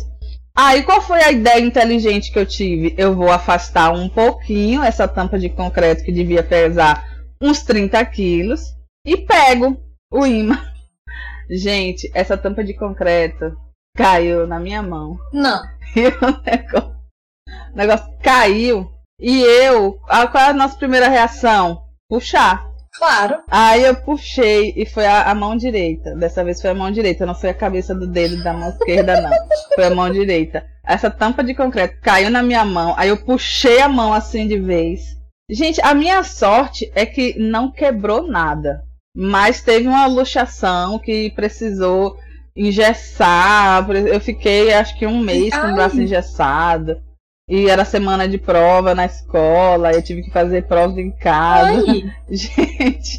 Aí 0.56 0.82
qual 0.82 1.00
foi 1.00 1.22
a 1.22 1.30
ideia 1.30 1.60
inteligente 1.60 2.32
que 2.32 2.38
eu 2.38 2.44
tive? 2.44 2.92
Eu 2.98 3.14
vou 3.14 3.30
afastar 3.30 3.92
um 3.92 4.08
pouquinho 4.08 4.82
essa 4.82 5.06
tampa 5.06 5.38
de 5.38 5.48
concreto 5.48 6.02
que 6.02 6.10
devia 6.10 6.42
pesar 6.42 7.04
uns 7.40 7.62
30 7.62 8.04
quilos 8.06 8.60
e 9.06 9.16
pego 9.16 9.80
o 10.10 10.26
imã. 10.26 10.60
Gente, 11.48 12.10
essa 12.12 12.36
tampa 12.36 12.64
de 12.64 12.74
concreto 12.74 13.56
caiu 13.96 14.46
na 14.46 14.58
minha 14.58 14.82
mão. 14.82 15.18
Não. 15.32 15.62
E 15.96 16.06
o 16.08 16.42
negócio, 16.44 16.96
o 17.72 17.76
negócio 17.76 18.18
caiu. 18.22 18.92
E 19.20 19.40
eu, 19.40 19.98
qual 20.30 20.44
é 20.44 20.50
a 20.50 20.52
nossa 20.52 20.76
primeira 20.76 21.08
reação? 21.08 21.82
Puxar. 22.08 22.68
Claro. 22.96 23.38
Aí 23.48 23.84
eu 23.84 23.94
puxei 23.94 24.72
e 24.76 24.84
foi 24.84 25.06
a, 25.06 25.30
a, 25.30 25.34
mão 25.34 25.56
direita. 25.56 26.14
Dessa 26.16 26.42
vez 26.42 26.60
foi 26.60 26.70
a 26.70 26.74
mão 26.74 26.90
direita, 26.90 27.26
não 27.26 27.34
foi 27.34 27.50
a 27.50 27.54
cabeça 27.54 27.94
do 27.94 28.06
dedo 28.06 28.42
da 28.42 28.52
mão 28.52 28.70
esquerda, 28.70 29.20
não. 29.20 29.30
Foi 29.74 29.84
a 29.84 29.94
mão 29.94 30.10
direita. 30.10 30.64
Essa 30.84 31.10
tampa 31.10 31.44
de 31.44 31.54
concreto 31.54 32.00
caiu 32.00 32.30
na 32.30 32.42
minha 32.42 32.64
mão, 32.64 32.94
aí 32.96 33.08
eu 33.08 33.16
puxei 33.16 33.80
a 33.80 33.88
mão 33.88 34.12
assim 34.12 34.48
de 34.48 34.58
vez. 34.58 35.16
Gente, 35.50 35.80
a 35.82 35.94
minha 35.94 36.22
sorte 36.22 36.90
é 36.94 37.06
que 37.06 37.38
não 37.38 37.70
quebrou 37.70 38.26
nada. 38.26 38.82
Mas 39.14 39.62
teve 39.62 39.88
uma 39.88 40.06
luxação 40.06 40.98
que 40.98 41.30
precisou 41.30 42.16
engessar. 42.54 43.88
Eu 43.90 44.20
fiquei 44.20 44.72
acho 44.72 44.98
que 44.98 45.06
um 45.06 45.18
mês 45.18 45.56
com 45.56 45.68
o 45.68 45.74
braço 45.74 46.00
engessado. 46.00 47.00
E 47.48 47.68
era 47.68 47.84
semana 47.84 48.28
de 48.28 48.36
prova 48.36 48.94
na 48.94 49.06
escola, 49.06 49.92
eu 49.92 50.02
tive 50.02 50.22
que 50.22 50.30
fazer 50.30 50.66
prova 50.66 51.00
em 51.00 51.10
casa. 51.10 51.82
Ai. 51.88 52.04
Gente, 52.30 53.18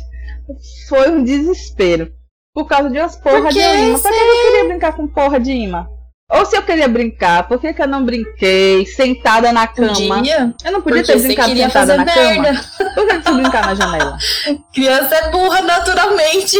foi 0.87 1.09
um 1.09 1.23
desespero. 1.23 2.11
Por 2.53 2.67
causa 2.67 2.89
de 2.89 2.99
umas 2.99 3.15
porra 3.15 3.49
de 3.49 3.59
imã. 3.59 3.99
Por 3.99 4.01
que 4.01 4.07
eu 4.07 4.27
não 4.27 4.51
queria 4.51 4.67
brincar 4.67 4.93
com 4.95 5.07
porra 5.07 5.39
de 5.39 5.51
imã? 5.51 5.87
Ou 6.31 6.45
se 6.45 6.55
eu 6.55 6.61
queria 6.61 6.87
brincar, 6.87 7.47
por 7.47 7.59
que, 7.59 7.73
que 7.73 7.81
eu 7.81 7.87
não 7.87 8.05
brinquei 8.05 8.85
sentada 8.85 9.51
na 9.51 9.65
cama? 9.65 9.93
Podia? 9.93 10.53
Eu 10.63 10.71
não 10.71 10.81
podia 10.81 11.03
Porque 11.03 11.13
ter 11.13 11.23
brincado 11.23 11.55
sentada 11.55 11.97
na 11.97 12.05
merda. 12.05 12.53
cama. 12.53 12.93
Por 12.93 13.07
que 13.07 13.29
eu 13.29 13.33
brincar 13.33 13.65
na 13.65 13.73
janela? 13.73 14.17
Criança 14.71 15.15
é 15.15 15.31
burra 15.31 15.61
naturalmente. 15.63 16.55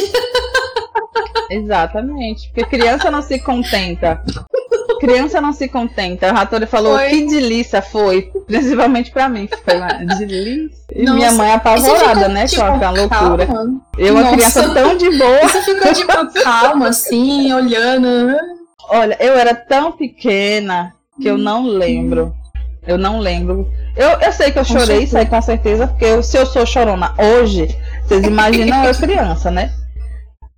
Exatamente. 1.51 2.47
Porque 2.49 2.77
criança 2.77 3.12
não 3.12 3.21
se 3.21 3.39
contenta 3.39 4.23
criança 4.99 5.41
não 5.41 5.53
se 5.53 5.67
contenta. 5.67 6.29
A 6.29 6.33
Ratori 6.33 6.65
falou 6.65 6.97
foi. 6.97 7.09
que 7.09 7.27
delícia 7.27 7.81
foi, 7.81 8.31
principalmente 8.45 9.12
pra 9.12 9.27
mim. 9.29 9.49
Foi 9.63 9.77
uma 9.77 9.88
delícia. 10.15 10.79
E 10.93 11.03
Nossa, 11.03 11.15
minha 11.15 11.31
mãe 11.31 11.51
apavorada, 11.51 12.27
né? 12.27 12.47
Tipo, 12.47 12.62
com 12.62 12.73
aquela 12.73 12.91
loucura. 12.91 13.47
Calma. 13.47 13.81
Eu, 13.97 14.13
uma 14.15 14.31
criança 14.31 14.73
tão 14.73 14.95
de 14.97 15.17
boa. 15.17 15.41
Você 15.41 15.62
ficou 15.62 15.93
tipo 15.93 16.43
calma, 16.43 16.89
assim, 16.89 17.51
olhando. 17.53 18.35
Olha, 18.89 19.17
eu 19.19 19.33
era 19.33 19.53
tão 19.53 19.91
pequena 19.91 20.93
que 21.21 21.29
eu 21.29 21.38
não 21.38 21.65
lembro. 21.67 22.33
Eu 22.88 22.97
não 22.97 23.19
lembro. 23.19 23.67
Eu, 23.95 24.09
eu 24.21 24.31
sei 24.31 24.51
que 24.51 24.59
eu 24.59 24.65
chorei, 24.65 25.07
aí 25.13 25.25
com 25.25 25.41
certeza, 25.41 25.88
porque 25.88 26.05
eu, 26.05 26.23
se 26.23 26.38
eu 26.38 26.45
sou 26.45 26.65
chorona 26.65 27.13
hoje, 27.17 27.67
vocês 28.03 28.25
imaginam 28.25 28.83
eu 28.85 28.95
criança, 28.97 29.51
né? 29.51 29.71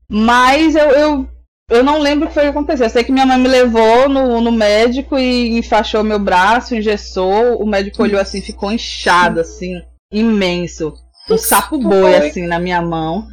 Mas 0.07 0.75
eu, 0.75 0.89
eu, 0.91 1.29
eu 1.69 1.83
não 1.83 1.99
lembro 1.99 2.25
o 2.25 2.27
que 2.27 2.33
foi 2.33 2.43
que 2.43 2.49
aconteceu. 2.49 2.85
Eu 2.85 2.89
sei 2.89 3.03
que 3.03 3.11
minha 3.11 3.25
mãe 3.25 3.37
me 3.37 3.47
levou 3.47 4.09
no, 4.09 4.41
no 4.41 4.51
médico 4.51 5.17
e 5.17 5.57
enfaixou 5.57 6.03
meu 6.03 6.19
braço, 6.19 6.75
engessou. 6.75 7.61
O 7.61 7.65
médico 7.65 8.03
olhou 8.03 8.19
assim, 8.19 8.41
ficou 8.41 8.71
inchado, 8.71 9.39
assim, 9.39 9.81
imenso. 10.11 10.93
Um 11.29 11.37
sapo 11.37 11.77
boi, 11.77 12.15
assim, 12.15 12.45
na 12.45 12.59
minha 12.59 12.81
mão. 12.81 13.25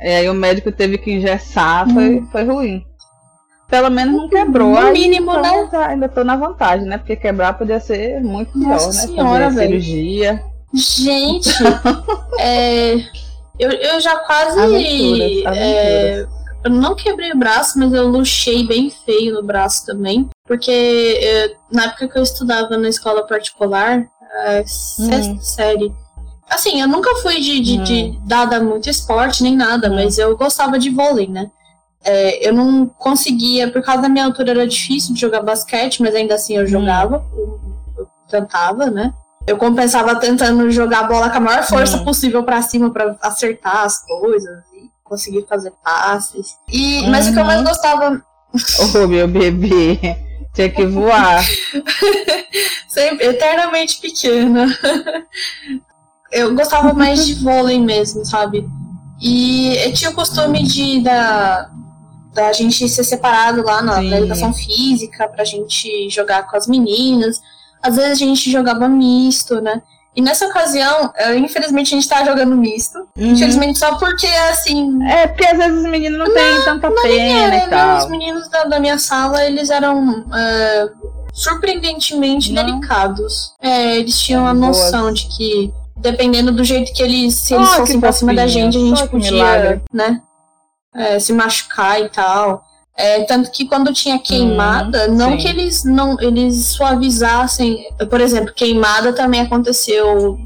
E 0.00 0.08
aí 0.08 0.28
o 0.28 0.34
médico 0.34 0.70
teve 0.70 0.98
que 0.98 1.10
engessar, 1.10 1.88
foi, 1.88 2.18
hum. 2.18 2.28
foi 2.30 2.44
ruim. 2.44 2.84
Pelo 3.68 3.90
menos 3.90 4.14
não 4.14 4.28
quebrou. 4.28 4.80
No 4.80 4.92
mínimo, 4.92 5.30
então, 5.30 5.42
né? 5.42 5.68
Tá, 5.70 5.86
ainda 5.88 6.08
tô 6.08 6.24
na 6.24 6.36
vantagem, 6.36 6.86
né? 6.86 6.96
Porque 6.96 7.16
quebrar 7.16 7.58
podia 7.58 7.80
ser 7.80 8.20
muito 8.22 8.52
pior, 8.52 8.68
Nossa 8.68 8.88
né? 8.88 9.06
Senhora, 9.06 9.44
Fazer 9.44 9.66
cirurgia. 9.66 10.42
Gente, 10.72 11.50
é, 12.38 12.94
eu, 13.58 13.70
eu 13.70 14.00
já 14.00 14.16
quase. 14.20 14.58
Aventuras, 14.58 15.46
aventuras. 15.46 15.56
É, 15.56 16.26
eu 16.68 16.74
não 16.74 16.94
quebrei 16.94 17.32
o 17.32 17.38
braço, 17.38 17.78
mas 17.78 17.92
eu 17.92 18.06
luxei 18.06 18.66
bem 18.66 18.90
feio 18.90 19.34
no 19.34 19.42
braço 19.42 19.86
também. 19.86 20.28
Porque 20.46 20.70
é, 20.70 21.56
na 21.70 21.84
época 21.84 22.08
que 22.08 22.18
eu 22.18 22.22
estudava 22.22 22.76
na 22.76 22.88
escola 22.88 23.26
particular, 23.26 24.06
a 24.46 24.66
sexta 24.66 25.32
hum. 25.32 25.40
série. 25.40 25.92
Assim, 26.48 26.80
eu 26.80 26.88
nunca 26.88 27.14
fui 27.16 27.40
de, 27.40 27.60
de, 27.60 27.78
hum. 27.78 27.82
de 27.82 28.18
dada 28.26 28.60
muito 28.60 28.88
esporte 28.88 29.42
nem 29.42 29.56
nada, 29.56 29.90
hum. 29.90 29.94
mas 29.94 30.18
eu 30.18 30.36
gostava 30.36 30.78
de 30.78 30.90
vôlei, 30.90 31.26
né? 31.26 31.50
É, 32.04 32.46
eu 32.46 32.52
não 32.52 32.86
conseguia, 32.86 33.70
por 33.70 33.82
causa 33.82 34.02
da 34.02 34.08
minha 34.08 34.24
altura 34.24 34.52
era 34.52 34.66
difícil 34.66 35.14
de 35.14 35.20
jogar 35.20 35.42
basquete, 35.42 36.00
mas 36.00 36.14
ainda 36.14 36.34
assim 36.34 36.56
eu 36.56 36.64
hum. 36.64 36.68
jogava, 36.68 37.24
eu, 37.36 37.60
eu 37.98 38.08
tentava, 38.28 38.86
né? 38.86 39.12
Eu 39.46 39.56
compensava 39.56 40.14
tentando 40.16 40.70
jogar 40.70 41.00
a 41.00 41.04
bola 41.04 41.30
com 41.30 41.38
a 41.38 41.40
maior 41.40 41.64
força 41.64 41.96
hum. 41.96 42.04
possível 42.04 42.42
para 42.42 42.60
cima 42.60 42.90
para 42.90 43.16
acertar 43.22 43.84
as 43.84 44.04
coisas 44.04 44.67
conseguir 45.08 45.46
fazer 45.48 45.72
passes. 45.82 46.56
E, 46.68 47.06
mas 47.08 47.26
uhum. 47.26 47.30
o 47.30 47.34
que 47.34 47.40
eu 47.40 47.44
mais 47.44 47.58
uhum. 47.60 47.66
gostava. 47.66 48.22
Oh, 48.94 49.06
meu 49.06 49.28
bebê, 49.28 49.98
tinha 50.54 50.68
que 50.68 50.86
voar. 50.86 51.44
Sempre, 52.88 53.26
eternamente 53.26 54.00
pequena. 54.00 54.66
eu 56.32 56.54
gostava 56.54 56.92
mais 56.92 57.26
de 57.26 57.34
vôlei 57.34 57.78
mesmo, 57.78 58.24
sabe? 58.24 58.68
E 59.20 59.76
eu 59.84 59.92
tinha 59.92 60.10
o 60.10 60.14
costume 60.14 60.62
de 60.62 61.02
da, 61.02 61.70
da 62.32 62.52
gente 62.52 62.88
ser 62.88 63.04
separado 63.04 63.62
lá 63.62 63.82
na, 63.82 64.00
na 64.00 64.18
educação 64.18 64.52
física 64.52 65.28
pra 65.28 65.44
gente 65.44 66.08
jogar 66.08 66.44
com 66.48 66.56
as 66.56 66.66
meninas. 66.66 67.40
Às 67.82 67.96
vezes 67.96 68.12
a 68.12 68.24
gente 68.24 68.50
jogava 68.50 68.88
misto, 68.88 69.60
né? 69.60 69.82
E 70.18 70.20
nessa 70.20 70.48
ocasião, 70.48 71.06
uh, 71.06 71.34
infelizmente, 71.34 71.94
a 71.94 71.96
gente 71.96 72.08
tá 72.08 72.24
jogando 72.24 72.56
misto. 72.56 72.98
Uhum. 73.16 73.34
Infelizmente, 73.34 73.78
só 73.78 73.94
porque, 73.98 74.26
assim. 74.26 75.00
É, 75.08 75.28
porque 75.28 75.46
às 75.46 75.56
vezes 75.56 75.78
os 75.78 75.88
meninos 75.88 76.18
não, 76.18 76.34
têm 76.34 76.64
tanta 76.64 76.90
não 76.90 77.02
pena 77.02 77.54
era, 77.54 77.56
e 77.56 77.68
tal. 77.68 77.98
Os 77.98 78.10
meninos 78.10 78.48
da, 78.48 78.64
da, 78.64 78.80
minha 78.80 78.98
sala, 78.98 79.44
eles 79.44 79.70
eram 79.70 80.22
uh, 80.22 81.12
surpreendentemente 81.32 82.52
não. 82.52 82.66
delicados. 82.66 83.54
É, 83.62 83.98
eles 83.98 84.20
tinham 84.20 84.44
a 84.44 84.52
noção 84.52 85.02
Boas. 85.02 85.20
de 85.20 85.36
que, 85.36 85.72
dependendo 85.96 86.50
do 86.50 86.64
jeito 86.64 86.92
que 86.92 87.02
eles, 87.04 87.36
se 87.36 87.54
eles 87.54 87.68
oh, 87.68 87.76
fossem 87.76 88.00
pra 88.00 88.10
cima 88.10 88.34
da 88.34 88.48
gente, 88.48 88.76
a 88.76 88.80
gente 88.80 89.06
podia, 89.06 89.80
né? 89.92 90.20
É, 90.96 91.20
se 91.20 91.32
machucar 91.32 92.00
e 92.00 92.08
tal. 92.08 92.64
É, 92.98 93.22
tanto 93.22 93.52
que 93.52 93.64
quando 93.64 93.92
tinha 93.92 94.18
queimada, 94.18 95.08
hum, 95.08 95.14
não 95.14 95.30
sim. 95.30 95.36
que 95.36 95.46
eles 95.46 95.84
não 95.84 96.20
eles 96.20 96.66
suavizassem. 96.66 97.86
Por 98.10 98.20
exemplo, 98.20 98.52
queimada 98.52 99.12
também 99.12 99.40
aconteceu 99.40 100.36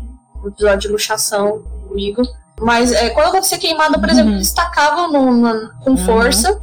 no 0.43 0.49
episódio 0.51 0.81
de 0.81 0.89
luxação 0.89 1.63
comigo. 1.89 2.21
Mas 2.61 2.93
é, 2.93 3.09
quando 3.09 3.29
acontecia 3.29 3.59
queimada, 3.59 3.99
por 3.99 4.05
uhum. 4.05 4.11
exemplo, 4.11 4.33
eles 4.35 4.53
tacavam 4.53 5.11
no, 5.11 5.33
no, 5.33 5.71
com 5.81 5.93
uhum. 5.93 5.97
força, 5.97 6.61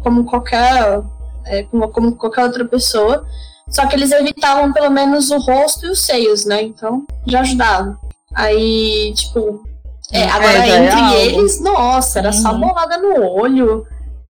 como 0.00 0.24
qualquer, 0.24 1.02
é, 1.44 1.64
como, 1.64 1.88
como 1.88 2.14
qualquer 2.14 2.44
outra 2.44 2.64
pessoa. 2.64 3.26
Só 3.68 3.84
que 3.86 3.96
eles 3.96 4.12
evitavam 4.12 4.72
pelo 4.72 4.90
menos 4.90 5.32
o 5.32 5.38
rosto 5.38 5.86
e 5.86 5.90
os 5.90 5.98
seios, 6.02 6.44
né? 6.44 6.62
Então 6.62 7.04
já 7.26 7.40
ajudava. 7.40 7.98
Aí, 8.32 9.12
tipo. 9.16 9.64
É, 10.12 10.28
agora 10.28 10.66
é, 10.66 10.68
entre 10.68 11.00
é 11.00 11.26
eles, 11.26 11.60
nossa, 11.60 12.20
era 12.20 12.28
uhum. 12.28 12.32
só 12.34 12.54
bolada 12.54 12.98
no 12.98 13.24
olho 13.24 13.86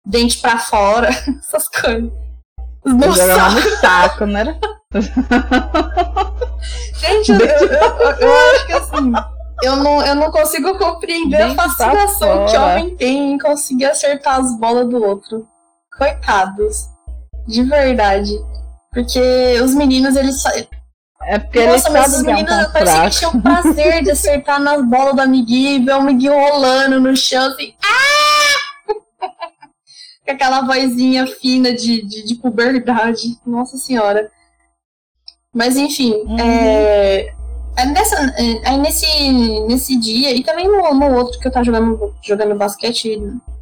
dente 0.05 0.37
pra 0.39 0.57
fora, 0.57 1.09
essas 1.39 1.67
coisas. 1.67 2.11
No 2.83 3.13
saco. 3.13 3.55
no 3.55 3.61
saco, 3.77 4.25
né? 4.25 4.59
Gente, 6.95 7.31
eu, 7.31 7.39
eu, 7.39 8.11
eu, 8.19 8.33
acho 8.33 8.65
que 8.65 8.73
assim, 8.73 9.11
eu 9.63 9.75
não, 9.77 10.03
eu 10.03 10.15
não 10.15 10.31
consigo 10.31 10.77
compreender 10.77 11.37
dente 11.37 11.59
a 11.59 11.69
fascinação 11.69 12.45
que 12.47 12.57
homem 12.57 12.95
tem 12.95 13.33
em 13.33 13.37
conseguir 13.37 13.85
acertar 13.85 14.39
as 14.39 14.57
bolas 14.59 14.89
do 14.89 15.03
outro. 15.03 15.47
Coitados. 15.95 16.89
De 17.47 17.63
verdade. 17.63 18.31
Porque 18.91 19.59
os 19.63 19.73
meninos, 19.73 20.15
eles. 20.15 20.43
É 21.23 21.37
porque 21.37 21.65
Nossa, 21.65 21.89
mas 21.91 22.15
os 22.15 22.23
meninos 22.23 22.51
é 22.51 22.67
um 22.67 22.71
parecia 22.71 23.09
que 23.09 23.17
tinham 23.17 23.41
prazer 23.41 24.03
de 24.03 24.11
acertar 24.11 24.59
nas 24.59 24.83
bolas 24.83 25.15
do 25.15 25.21
amiguinho 25.21 25.81
e 25.81 25.85
ver 25.85 25.91
o 25.91 25.97
amiguinho 25.97 26.33
rolando 26.33 26.99
no 26.99 27.15
chão 27.15 27.45
assim. 27.51 27.75
Ah! 27.83 28.91
com 30.25 30.31
aquela 30.31 30.61
vozinha 30.61 31.27
fina 31.27 31.73
de, 31.73 32.01
de, 32.01 32.25
de 32.25 32.35
puberdade. 32.35 33.39
Nossa 33.45 33.77
senhora. 33.77 34.31
Mas 35.53 35.75
enfim, 35.75 36.13
uhum. 36.13 36.39
é, 36.39 37.33
é 37.77 37.85
nessa, 37.85 38.15
é, 38.15 38.69
aí 38.69 38.77
nesse, 38.77 39.05
nesse 39.67 39.99
dia, 39.99 40.31
e 40.33 40.43
também 40.43 40.67
no, 40.67 40.93
no 40.93 41.15
outro 41.17 41.39
que 41.39 41.47
eu 41.47 41.51
tava 41.51 41.65
jogando, 41.65 42.15
jogando 42.23 42.55
basquete, 42.55 43.19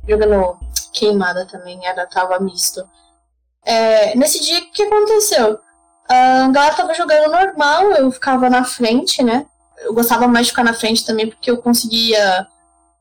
jogando 0.08 0.58
queimada 0.94 1.48
também, 1.48 1.84
era, 1.86 2.06
tava 2.06 2.40
misto. 2.40 2.88
É, 3.66 4.16
nesse 4.16 4.42
dia, 4.44 4.60
o 4.60 4.72
que 4.72 4.84
aconteceu? 4.84 5.60
A 6.08 6.48
galera 6.50 6.76
tava 6.76 6.94
jogando 6.94 7.32
normal, 7.32 7.92
eu 7.92 8.12
ficava 8.12 8.50
na 8.50 8.64
frente, 8.64 9.24
né? 9.24 9.46
Eu 9.80 9.94
gostava 9.94 10.28
mais 10.28 10.48
de 10.48 10.52
ficar 10.52 10.64
na 10.64 10.74
frente 10.74 11.06
também, 11.06 11.28
porque 11.28 11.50
eu 11.50 11.62
conseguia 11.62 12.48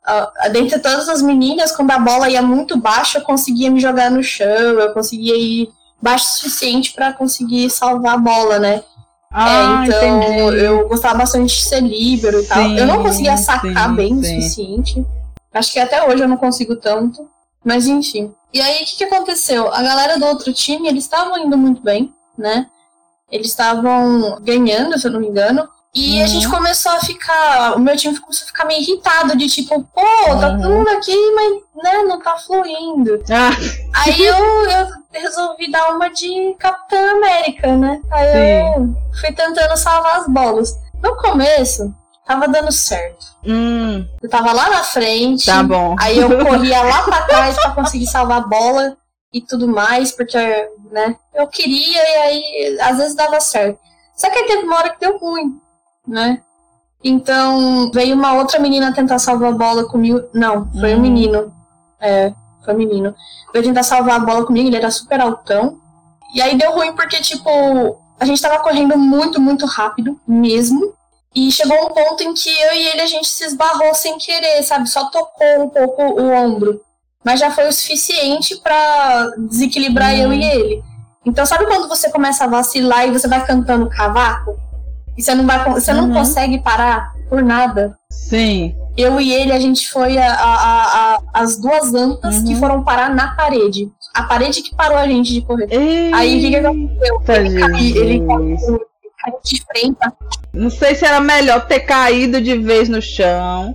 uh, 0.08 0.52
dentre 0.52 0.78
todas 0.78 1.08
as 1.08 1.22
meninas, 1.22 1.74
quando 1.74 1.90
a 1.90 1.98
bola 1.98 2.28
ia 2.28 2.42
muito 2.42 2.76
baixa, 2.76 3.18
eu 3.18 3.22
conseguia 3.22 3.70
me 3.70 3.80
jogar 3.80 4.10
no 4.10 4.22
chão, 4.22 4.46
eu 4.46 4.92
conseguia 4.92 5.36
ir 5.36 5.70
baixo 6.00 6.24
o 6.26 6.28
suficiente 6.38 6.92
para 6.92 7.12
conseguir 7.12 7.70
salvar 7.70 8.14
a 8.14 8.18
bola, 8.18 8.58
né? 8.58 8.82
Ah, 9.30 9.84
é, 9.84 9.88
então 9.88 10.22
entendi. 10.22 10.64
eu 10.64 10.88
gostava 10.88 11.18
bastante 11.18 11.54
de 11.54 11.62
ser 11.62 11.82
líbero 11.82 12.40
e 12.40 12.42
sim, 12.42 12.48
tal. 12.48 12.70
Eu 12.70 12.86
não 12.86 13.02
conseguia 13.02 13.36
sacar 13.36 13.90
sim, 13.90 13.94
bem 13.94 14.22
sim. 14.22 14.38
o 14.38 14.42
suficiente. 14.42 15.06
Acho 15.52 15.72
que 15.72 15.78
até 15.78 16.02
hoje 16.06 16.22
eu 16.22 16.28
não 16.28 16.36
consigo 16.36 16.76
tanto. 16.76 17.28
Mas 17.64 17.86
enfim. 17.86 18.32
E 18.52 18.60
aí, 18.60 18.82
o 18.82 18.86
que, 18.86 18.96
que 18.96 19.04
aconteceu? 19.04 19.72
A 19.72 19.82
galera 19.82 20.18
do 20.18 20.24
outro 20.24 20.52
time, 20.52 20.88
eles 20.88 21.04
estavam 21.04 21.36
indo 21.38 21.58
muito 21.58 21.82
bem, 21.82 22.14
né? 22.36 22.66
Eles 23.30 23.48
estavam 23.48 24.38
ganhando, 24.40 24.98
se 24.98 25.06
eu 25.06 25.10
não 25.10 25.20
me 25.20 25.28
engano. 25.28 25.68
E 25.98 26.18
uhum. 26.18 26.22
a 26.22 26.26
gente 26.28 26.46
uhum. 26.46 26.52
começou 26.52 26.92
a 26.92 27.00
ficar. 27.00 27.76
O 27.76 27.80
meu 27.80 27.96
time 27.96 28.16
começou 28.20 28.44
a 28.44 28.46
ficar 28.46 28.64
meio 28.66 28.80
irritado, 28.80 29.36
de 29.36 29.48
tipo, 29.48 29.82
pô, 29.82 30.00
tá 30.38 30.50
uhum. 30.50 30.60
todo 30.60 30.70
mundo 30.70 30.88
aqui, 30.90 31.32
mas 31.34 31.82
né, 31.82 32.04
não 32.04 32.20
tá 32.20 32.36
fluindo. 32.38 33.20
Ah. 33.28 33.50
Aí 34.04 34.24
eu, 34.24 34.36
eu 34.36 34.86
resolvi 35.10 35.68
dar 35.68 35.90
uma 35.90 36.08
de 36.08 36.54
Capitã 36.56 37.16
América, 37.16 37.76
né? 37.76 38.00
Aí 38.12 38.32
Sim. 38.32 38.38
eu 38.38 39.20
fui 39.20 39.32
tentando 39.32 39.76
salvar 39.76 40.20
as 40.20 40.28
bolas. 40.28 40.72
No 41.02 41.16
começo, 41.16 41.92
tava 42.24 42.46
dando 42.46 42.70
certo. 42.70 43.26
Hum. 43.44 44.06
Eu 44.22 44.30
tava 44.30 44.52
lá 44.52 44.70
na 44.70 44.84
frente. 44.84 45.46
Tá 45.46 45.64
bom. 45.64 45.96
Aí 45.98 46.16
eu 46.16 46.28
corria 46.46 46.80
lá 46.80 47.02
pra 47.02 47.22
trás 47.22 47.56
pra 47.56 47.72
conseguir 47.72 48.06
salvar 48.06 48.38
a 48.38 48.46
bola 48.46 48.96
e 49.32 49.40
tudo 49.40 49.66
mais, 49.66 50.12
porque, 50.12 50.38
né, 50.92 51.16
eu 51.34 51.48
queria 51.48 52.00
e 52.00 52.16
aí 52.18 52.78
às 52.82 52.98
vezes 52.98 53.16
dava 53.16 53.40
certo. 53.40 53.80
Só 54.14 54.30
que 54.30 54.38
aí 54.38 54.46
teve 54.46 54.62
uma 54.62 54.76
hora 54.76 54.90
que 54.90 55.00
deu 55.00 55.18
ruim 55.18 55.60
né? 56.08 56.40
Então, 57.02 57.90
veio 57.92 58.14
uma 58.14 58.34
outra 58.34 58.58
menina 58.58 58.92
tentar 58.92 59.18
salvar 59.18 59.52
a 59.52 59.56
bola 59.56 59.84
comigo. 59.84 60.22
Não, 60.34 60.70
foi 60.72 60.94
um 60.94 60.98
hum. 60.98 61.02
menino. 61.02 61.52
É, 62.00 62.32
foi 62.64 62.74
um 62.74 62.78
menino. 62.78 63.14
Veio 63.52 63.64
tentar 63.64 63.82
salvar 63.82 64.16
a 64.16 64.24
bola 64.24 64.44
comigo, 64.44 64.68
ele 64.68 64.76
era 64.76 64.90
super 64.90 65.20
altão. 65.20 65.78
E 66.34 66.42
aí 66.42 66.56
deu 66.56 66.72
ruim 66.72 66.92
porque, 66.94 67.20
tipo, 67.20 67.50
a 68.18 68.24
gente 68.24 68.42
tava 68.42 68.58
correndo 68.60 68.96
muito, 68.98 69.40
muito 69.40 69.64
rápido 69.66 70.18
mesmo. 70.26 70.94
E 71.34 71.52
chegou 71.52 71.76
um 71.86 71.92
ponto 71.92 72.22
em 72.22 72.34
que 72.34 72.48
eu 72.48 72.72
e 72.72 72.86
ele 72.88 73.00
a 73.02 73.06
gente 73.06 73.28
se 73.28 73.44
esbarrou 73.44 73.94
sem 73.94 74.18
querer, 74.18 74.62
sabe? 74.62 74.88
Só 74.88 75.08
tocou 75.10 75.64
um 75.64 75.68
pouco 75.68 76.02
o 76.02 76.30
ombro. 76.30 76.80
Mas 77.24 77.40
já 77.40 77.50
foi 77.50 77.68
o 77.68 77.72
suficiente 77.72 78.56
para 78.56 79.30
desequilibrar 79.38 80.12
hum. 80.14 80.18
eu 80.18 80.32
e 80.32 80.44
ele. 80.44 80.82
Então, 81.24 81.44
sabe 81.44 81.66
quando 81.66 81.88
você 81.88 82.10
começa 82.10 82.44
a 82.44 82.48
vacilar 82.48 83.06
e 83.06 83.12
você 83.12 83.28
vai 83.28 83.44
cantando 83.46 83.88
cavaco? 83.88 84.67
E 85.18 85.22
você 85.22 85.34
não, 85.34 85.44
vai, 85.44 85.64
você 85.68 85.90
uhum. 85.90 86.06
não 86.06 86.14
consegue 86.14 86.60
parar 86.60 87.12
por 87.28 87.42
nada. 87.42 87.98
Sim. 88.08 88.76
Eu 88.96 89.20
e 89.20 89.32
ele, 89.32 89.50
a 89.50 89.58
gente 89.58 89.90
foi 89.90 90.16
a, 90.16 90.32
a, 90.32 91.16
a 91.16 91.20
as 91.34 91.60
duas 91.60 91.92
antas 91.92 92.36
uhum. 92.36 92.44
que 92.44 92.54
foram 92.54 92.84
parar 92.84 93.12
na 93.12 93.34
parede. 93.34 93.90
A 94.14 94.22
parede 94.22 94.62
que 94.62 94.76
parou 94.76 94.96
a 94.96 95.08
gente 95.08 95.32
de 95.32 95.42
correr. 95.42 95.66
Eita, 95.70 96.16
Aí 96.16 96.38
o 96.38 96.40
que, 96.40 96.50
que 96.50 96.56
aconteceu? 96.56 97.22
Ele, 97.34 97.60
cai, 97.60 97.86
ele, 97.88 98.26
caiu, 98.26 98.80
caído 99.18 99.40
de 99.44 99.64
frente. 99.64 99.98
Não 100.52 100.70
sei 100.70 100.94
se 100.94 101.04
era 101.04 101.20
melhor 101.20 101.66
ter 101.66 101.80
caído 101.80 102.40
de 102.40 102.56
vez 102.56 102.88
no 102.88 103.02
chão. 103.02 103.74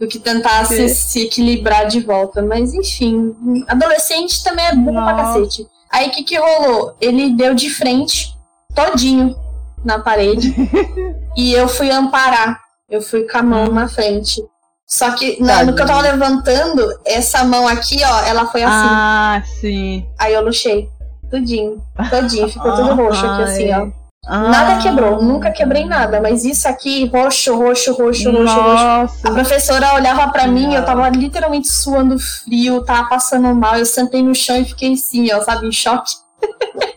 Do 0.00 0.08
que 0.08 0.18
tentar 0.18 0.64
se, 0.64 0.88
se, 0.88 1.22
equilibrar 1.22 1.86
de 1.86 2.00
volta. 2.00 2.42
Mas 2.42 2.74
enfim, 2.74 3.36
adolescente 3.68 4.42
também 4.42 4.66
é 4.66 4.74
bom 4.74 4.92
pra 4.92 5.14
cacete. 5.14 5.64
Aí 5.92 6.08
o 6.08 6.10
que, 6.10 6.24
que 6.24 6.36
rolou? 6.36 6.96
Ele 7.00 7.30
deu 7.30 7.54
de 7.54 7.70
frente, 7.70 8.34
todinho, 8.74 9.36
na 9.84 9.98
parede. 9.98 10.54
e 11.36 11.52
eu 11.52 11.68
fui 11.68 11.90
amparar. 11.90 12.60
Eu 12.88 13.00
fui 13.00 13.22
com 13.22 13.38
a 13.38 13.42
mão 13.42 13.68
na 13.68 13.88
frente. 13.88 14.42
Só 14.86 15.10
que 15.12 15.42
na, 15.42 15.64
no 15.64 15.74
que 15.74 15.80
eu 15.80 15.86
tava 15.86 16.02
levantando, 16.02 16.86
essa 17.06 17.42
mão 17.44 17.66
aqui, 17.66 17.98
ó, 18.04 18.20
ela 18.24 18.46
foi 18.46 18.62
assim. 18.62 18.88
Ah, 18.90 19.42
sim. 19.60 20.06
Aí 20.18 20.34
eu 20.34 20.44
luxei. 20.44 20.88
Tudinho. 21.30 21.82
Todinho. 22.10 22.48
Ficou 22.48 22.76
tudo 22.76 22.92
roxo 22.94 23.24
aqui, 23.24 23.42
assim, 23.42 23.72
ó. 23.72 23.88
Ah. 24.26 24.48
Nada 24.50 24.82
quebrou, 24.82 25.20
nunca 25.20 25.50
quebrei 25.50 25.84
nada, 25.84 26.20
mas 26.20 26.44
isso 26.44 26.68
aqui, 26.68 27.06
roxo, 27.06 27.56
roxo, 27.56 27.92
roxo, 27.92 28.30
roxo, 28.30 28.60
roxo. 28.60 29.26
A 29.26 29.30
professora 29.32 29.94
olhava 29.94 30.28
para 30.28 30.46
mim, 30.46 30.74
eu 30.74 30.84
tava 30.84 31.08
literalmente 31.08 31.66
suando 31.68 32.16
frio, 32.20 32.84
tava 32.84 33.08
passando 33.08 33.52
mal, 33.52 33.76
eu 33.76 33.86
sentei 33.86 34.22
no 34.22 34.32
chão 34.32 34.56
e 34.58 34.64
fiquei 34.64 34.92
assim, 34.92 35.32
ó, 35.32 35.42
sabe, 35.42 35.66
em 35.66 35.72
choque. 35.72 36.12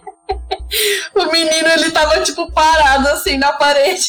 o 1.15 1.31
menino, 1.31 1.67
ele 1.69 1.91
tava, 1.91 2.21
tipo, 2.21 2.51
parado, 2.51 3.07
assim, 3.09 3.38
na 3.38 3.53
parede. 3.53 4.05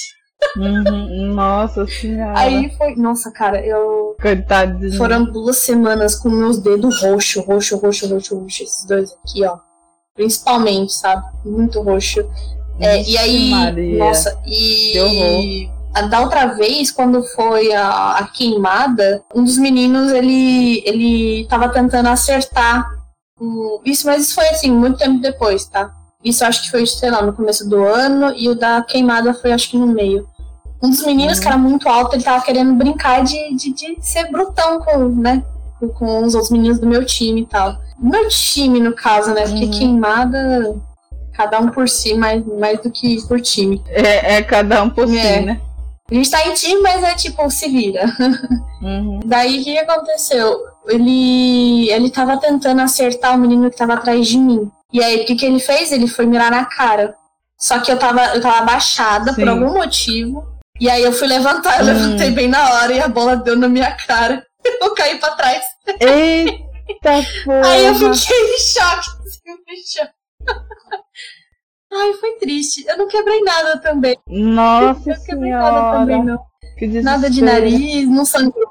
Uhum, 0.57 1.35
nossa 1.35 1.87
senhora. 1.87 2.39
Aí 2.39 2.71
foi. 2.77 2.95
Nossa, 2.97 3.31
cara, 3.31 3.65
eu. 3.65 4.15
Coitado. 4.21 4.93
Foram 4.97 5.25
duas 5.25 5.59
semanas 5.59 6.15
com 6.15 6.29
meus 6.29 6.59
dedos 6.59 7.01
roxo, 7.01 7.41
roxo, 7.41 7.77
roxo, 7.77 8.07
roxo, 8.07 8.39
roxo. 8.39 8.63
Esses 8.63 8.85
dois 8.87 9.13
aqui, 9.13 9.45
ó. 9.45 9.59
Principalmente, 10.15 10.93
sabe? 10.93 11.25
Muito 11.45 11.81
roxo. 11.81 12.29
É, 12.79 13.03
e 13.03 13.17
aí, 13.17 13.51
Maria. 13.51 13.99
nossa, 13.99 14.39
e 14.47 15.71
da 16.11 16.21
outra 16.21 16.47
vez, 16.55 16.91
quando 16.91 17.23
foi 17.23 17.73
a, 17.73 18.19
a, 18.19 18.27
queimada, 18.29 19.25
um 19.35 19.43
dos 19.43 19.57
meninos 19.57 20.13
ele 20.13 20.83
ele 20.85 21.47
tava 21.49 21.71
tentando 21.71 22.09
acertar 22.11 22.87
um, 23.41 23.81
isso, 23.85 24.07
mas 24.07 24.25
isso 24.25 24.35
foi 24.35 24.47
assim 24.49 24.71
muito 24.71 24.99
tempo 24.99 25.21
depois, 25.21 25.67
tá? 25.67 25.91
Isso 26.27 26.45
acho 26.45 26.65
que 26.65 26.71
foi, 26.73 26.85
sei 26.85 27.09
lá, 27.09 27.23
no 27.23 27.33
começo 27.33 27.69
do 27.69 27.85
ano 27.85 28.35
e 28.37 28.49
o 28.49 28.55
da 28.57 28.83
queimada 28.83 29.33
foi 29.33 29.53
acho 29.53 29.71
que 29.71 29.79
no 29.79 29.87
meio. 29.87 30.29
Um 30.83 30.91
dos 30.91 31.07
meninos 31.07 31.37
uhum. 31.37 31.43
que 31.43 31.49
era 31.49 31.57
muito 31.57 31.89
alto, 31.89 32.17
ele 32.17 32.25
tava 32.25 32.45
querendo 32.45 32.75
brincar 32.75 33.23
de, 33.23 33.55
de, 33.55 33.73
de 33.73 33.97
ser 34.01 34.29
brutão 34.31 34.81
com, 34.81 35.09
né? 35.09 35.45
Com 35.95 36.25
os 36.25 36.35
outros 36.35 36.51
meninos 36.51 36.81
do 36.81 36.87
meu 36.87 37.05
time 37.05 37.43
e 37.43 37.47
tal. 37.47 37.79
Meu 37.97 38.29
time, 38.29 38.81
no 38.81 38.93
caso, 38.93 39.33
né? 39.33 39.43
Porque 39.43 39.67
uhum. 39.67 39.71
queimada 39.71 40.77
cada 41.33 41.61
um 41.61 41.69
por 41.69 41.89
si, 41.89 42.15
mais, 42.15 42.45
mais 42.45 42.81
do 42.81 42.91
que 42.91 43.25
por 43.29 43.41
time. 43.41 43.81
É, 43.87 44.37
é 44.37 44.43
cada 44.43 44.83
um 44.83 44.91
por 44.91 45.05
é. 45.05 45.07
si, 45.07 45.41
né? 45.45 45.61
A 46.11 46.15
gente 46.15 46.31
tá 46.31 46.45
em 46.49 46.55
time, 46.55 46.83
mas 46.83 47.05
é 47.05 47.15
tipo, 47.15 47.49
se 47.51 47.69
vira. 47.69 48.05
Uhum. 48.83 49.21
Daí 49.25 49.61
o 49.61 49.65
que 49.65 49.79
aconteceu? 49.79 50.59
Ele, 50.87 51.91
ele 51.91 52.11
tava 52.11 52.37
tentando 52.37 52.81
acertar 52.81 53.35
o 53.35 53.39
menino 53.39 53.71
que 53.71 53.77
tava 53.77 53.95
atrás 53.95 54.27
de 54.29 54.39
mim. 54.39 54.71
E 54.97 55.05
aí 55.05 55.21
o 55.21 55.27
que, 55.27 55.37
que 55.37 55.45
ele 55.45 55.61
fez? 55.61 55.93
Ele 55.93 56.07
foi 56.07 56.25
mirar 56.25 56.51
na 56.51 56.65
cara. 56.65 57.15
Só 57.59 57.81
que 57.81 57.93
eu 57.93 57.99
tava, 57.99 58.35
eu 58.35 58.41
tava 58.41 58.61
abaixada 58.61 59.35
Sim. 59.35 59.43
por 59.43 59.49
algum 59.51 59.75
motivo. 59.75 60.43
E 60.81 60.89
aí 60.89 61.03
eu 61.03 61.13
fui 61.13 61.29
levantar, 61.29 61.81
eu 61.81 61.85
hum. 61.85 61.89
levantei 61.89 62.31
bem 62.31 62.49
na 62.49 62.73
hora 62.73 62.95
e 62.95 63.01
a 63.01 63.07
bola 63.07 63.37
deu 63.37 63.59
na 63.59 63.69
minha 63.69 63.95
cara. 63.95 64.43
Eu 64.81 64.95
caí 64.95 65.19
pra 65.21 65.31
trás. 65.31 65.63
Eita 66.01 67.11
porra. 67.45 67.67
Aí 67.71 67.85
eu 67.85 67.95
fiquei 67.95 68.37
em 68.37 68.59
choque, 68.59 69.11
assim. 69.25 70.09
Ai, 71.93 72.13
foi 72.15 72.33
triste. 72.41 72.85
Eu 72.89 72.99
não 72.99 73.07
quebrei 73.07 73.43
nada 73.43 73.79
também. 73.79 74.19
Nossa 74.27 75.11
eu 75.11 75.21
quebrei 75.25 75.51
senhora. 75.51 75.73
nada 75.73 75.99
também, 75.99 76.25
não. 76.25 77.03
nada 77.05 77.31
de 77.31 77.45
nariz, 77.45 78.09
não 78.09 78.25
sangrou. 78.25 78.67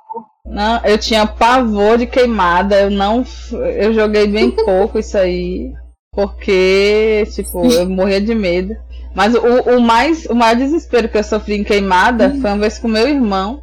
Não, 0.45 0.81
eu 0.83 0.97
tinha 0.97 1.25
pavor 1.25 1.97
de 1.97 2.07
queimada. 2.07 2.81
Eu 2.81 2.89
não. 2.89 3.23
Eu 3.53 3.93
joguei 3.93 4.27
bem 4.27 4.51
pouco 4.51 4.99
isso 4.99 5.17
aí. 5.17 5.71
Porque, 6.15 7.27
tipo, 7.33 7.65
eu 7.69 7.89
morria 7.89 8.21
de 8.21 8.33
medo. 8.33 8.75
Mas 9.13 9.35
o, 9.35 9.39
o, 9.39 9.81
mais, 9.81 10.25
o 10.25 10.33
maior 10.33 10.55
desespero 10.55 11.09
que 11.09 11.17
eu 11.17 11.23
sofri 11.23 11.55
em 11.55 11.63
queimada 11.63 12.27
hum. 12.27 12.41
foi 12.41 12.49
uma 12.51 12.59
vez 12.59 12.79
com 12.79 12.87
meu 12.87 13.07
irmão. 13.07 13.61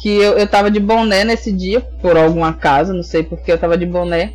Que 0.00 0.08
eu, 0.08 0.38
eu 0.38 0.46
tava 0.46 0.70
de 0.70 0.78
boné 0.78 1.24
nesse 1.24 1.50
dia, 1.50 1.80
por 2.00 2.16
algum 2.16 2.44
acaso, 2.44 2.92
não 2.92 3.02
sei 3.02 3.24
porque 3.24 3.50
eu 3.50 3.58
tava 3.58 3.76
de 3.76 3.84
boné. 3.84 4.34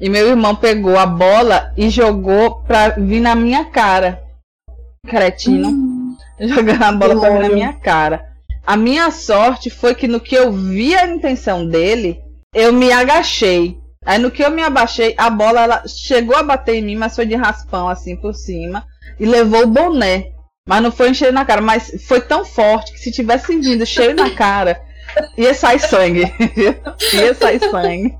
E 0.00 0.08
meu 0.08 0.28
irmão 0.28 0.54
pegou 0.54 0.96
a 0.96 1.04
bola 1.04 1.72
e 1.76 1.90
jogou 1.90 2.62
pra 2.62 2.90
vir 2.90 3.20
na 3.20 3.34
minha 3.34 3.64
cara. 3.64 4.22
Cretino. 5.06 5.68
Hum. 5.68 6.16
Jogando 6.40 6.82
a 6.82 6.92
bola 6.92 7.18
pra 7.18 7.30
vir 7.30 7.40
na 7.40 7.48
minha 7.48 7.72
cara. 7.72 8.24
A 8.64 8.76
minha 8.76 9.10
sorte 9.10 9.68
foi 9.68 9.96
que 9.96 10.06
no 10.06 10.20
que 10.20 10.34
eu 10.34 10.52
vi 10.52 10.94
a 10.94 11.06
intenção 11.06 11.66
dele, 11.66 12.20
eu 12.54 12.72
me 12.72 12.92
agachei. 12.92 13.78
Aí 14.04 14.18
no 14.18 14.30
que 14.30 14.42
eu 14.42 14.50
me 14.50 14.62
abaixei, 14.62 15.14
a 15.16 15.28
bola 15.28 15.60
ela 15.60 15.82
chegou 15.86 16.36
a 16.36 16.42
bater 16.42 16.76
em 16.76 16.82
mim, 16.82 16.96
mas 16.96 17.14
foi 17.14 17.26
de 17.26 17.34
raspão 17.34 17.88
assim 17.88 18.16
por 18.16 18.34
cima. 18.34 18.84
E 19.18 19.26
levou 19.26 19.64
o 19.64 19.66
boné. 19.66 20.32
Mas 20.66 20.82
não 20.82 20.92
foi 20.92 21.10
encher 21.10 21.32
na 21.32 21.44
cara. 21.44 21.60
Mas 21.60 22.04
foi 22.06 22.20
tão 22.20 22.44
forte 22.44 22.92
que 22.92 22.98
se 22.98 23.12
tivesse 23.12 23.54
vindo 23.58 23.84
cheio 23.84 24.14
na 24.14 24.30
cara, 24.30 24.80
ia 25.36 25.52
sair 25.52 25.80
sangue. 25.80 26.32
ia 27.12 27.34
sair 27.34 27.60
sangue 27.70 28.16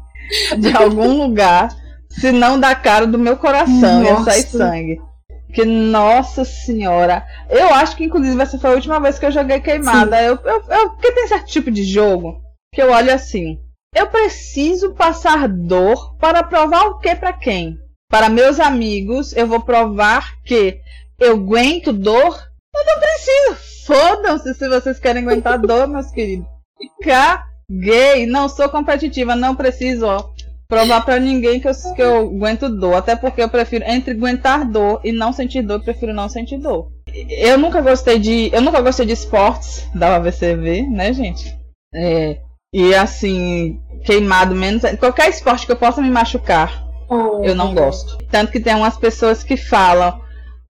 de 0.59 0.77
algum 0.77 1.25
lugar, 1.25 1.75
se 2.09 2.31
não 2.33 2.59
da 2.59 2.75
cara 2.75 3.07
do 3.07 3.19
meu 3.19 3.37
coração, 3.37 4.03
nossa. 4.03 4.11
ia 4.11 4.25
sair 4.25 4.43
sangue. 4.43 5.01
Que, 5.53 5.65
nossa 5.65 6.45
senhora. 6.45 7.25
Eu 7.49 7.75
acho 7.75 7.97
que, 7.97 8.05
inclusive, 8.05 8.41
essa 8.41 8.59
foi 8.59 8.71
a 8.71 8.75
última 8.75 9.01
vez 9.01 9.19
que 9.19 9.27
eu 9.27 9.33
joguei 9.33 9.61
queimada. 9.61 10.23
Eu, 10.23 10.39
eu, 10.45 10.63
eu, 10.69 10.91
porque 10.91 11.13
tem 11.13 11.27
certo 11.27 11.47
tipo 11.47 11.71
de 11.73 11.83
jogo 11.83 12.41
que 12.73 12.81
eu 12.81 12.93
olho 12.93 13.13
assim. 13.13 13.59
Eu 13.95 14.07
preciso 14.07 14.95
passar 14.95 15.49
dor 15.49 16.17
para 16.17 16.43
provar 16.43 16.87
o 16.87 16.99
que 16.99 17.15
para 17.15 17.33
quem? 17.33 17.77
Para 18.09 18.29
meus 18.29 18.61
amigos, 18.61 19.33
eu 19.35 19.47
vou 19.47 19.61
provar 19.61 20.41
que 20.45 20.81
eu 21.19 21.35
aguento 21.35 21.93
dor. 21.93 22.39
Eu 22.75 22.87
não 22.87 23.01
preciso. 23.01 23.71
Fodam-se 23.87 24.55
se 24.55 24.69
vocês 24.69 24.99
querem 25.01 25.23
aguentar 25.23 25.59
dor, 25.61 25.89
meus 25.89 26.11
queridos. 26.11 26.47
Gay, 27.71 28.27
não 28.27 28.49
sou 28.49 28.69
competitiva, 28.69 29.37
não 29.37 29.55
preciso 29.55 30.07
ó, 30.07 30.31
provar 30.69 31.05
para 31.05 31.21
ninguém 31.21 31.61
que 31.61 31.69
eu, 31.69 31.73
que 31.95 32.03
eu 32.03 32.17
aguento 32.29 32.69
dor. 32.69 32.95
Até 32.95 33.17
porque 33.17 33.43
eu 33.43 33.49
prefiro, 33.49 33.85
entre 33.87 34.13
aguentar 34.13 34.69
dor 34.69 35.01
e 35.05 35.13
não 35.13 35.33
sentir 35.33 35.63
dor, 35.63 35.75
eu 35.75 35.85
prefiro 35.85 36.15
não 36.15 36.29
sentir 36.29 36.59
dor. 36.59 36.91
Eu 37.29 37.59
nunca 37.59 37.81
gostei 37.81 38.19
de. 38.19 38.51
Eu 38.53 38.61
nunca 38.61 38.81
gostei 38.81 39.05
de 39.05 39.13
esportes 39.13 39.89
da 39.95 40.19
UVCV, 40.19 40.83
né, 40.89 41.13
gente? 41.13 41.57
É, 41.93 42.41
e 42.73 42.95
assim, 42.95 43.81
queimado 44.05 44.55
menos. 44.55 44.83
Qualquer 44.99 45.29
esporte 45.29 45.67
que 45.67 45.73
eu 45.73 45.77
possa 45.77 46.01
me 46.01 46.11
machucar, 46.11 46.85
oh, 47.09 47.43
eu 47.43 47.55
não 47.55 47.75
gosto. 47.75 48.19
Tanto 48.31 48.53
que 48.53 48.61
tem 48.61 48.75
umas 48.75 48.97
pessoas 48.97 49.43
que 49.43 49.57
falam. 49.57 50.21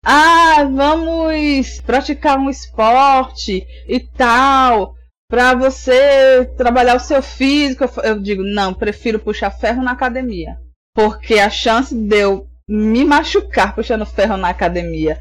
Ah, 0.05 0.63
vamos 0.63 1.81
praticar 1.81 2.37
um 2.37 2.49
esporte 2.49 3.65
e 3.87 3.99
tal 3.99 4.95
para 5.29 5.53
você 5.53 6.49
trabalhar 6.55 6.95
o 6.95 7.01
seu 7.01 7.21
físico, 7.21 7.83
eu 8.01 8.19
digo, 8.19 8.43
não, 8.43 8.73
prefiro 8.73 9.19
puxar 9.19 9.51
ferro 9.51 9.83
na 9.83 9.91
academia. 9.91 10.57
Porque 10.95 11.35
a 11.35 11.49
chance 11.49 11.93
de 11.93 12.15
eu 12.15 12.47
me 12.67 13.03
machucar 13.03 13.75
puxando 13.75 14.05
ferro 14.05 14.37
na 14.37 14.49
academia 14.49 15.19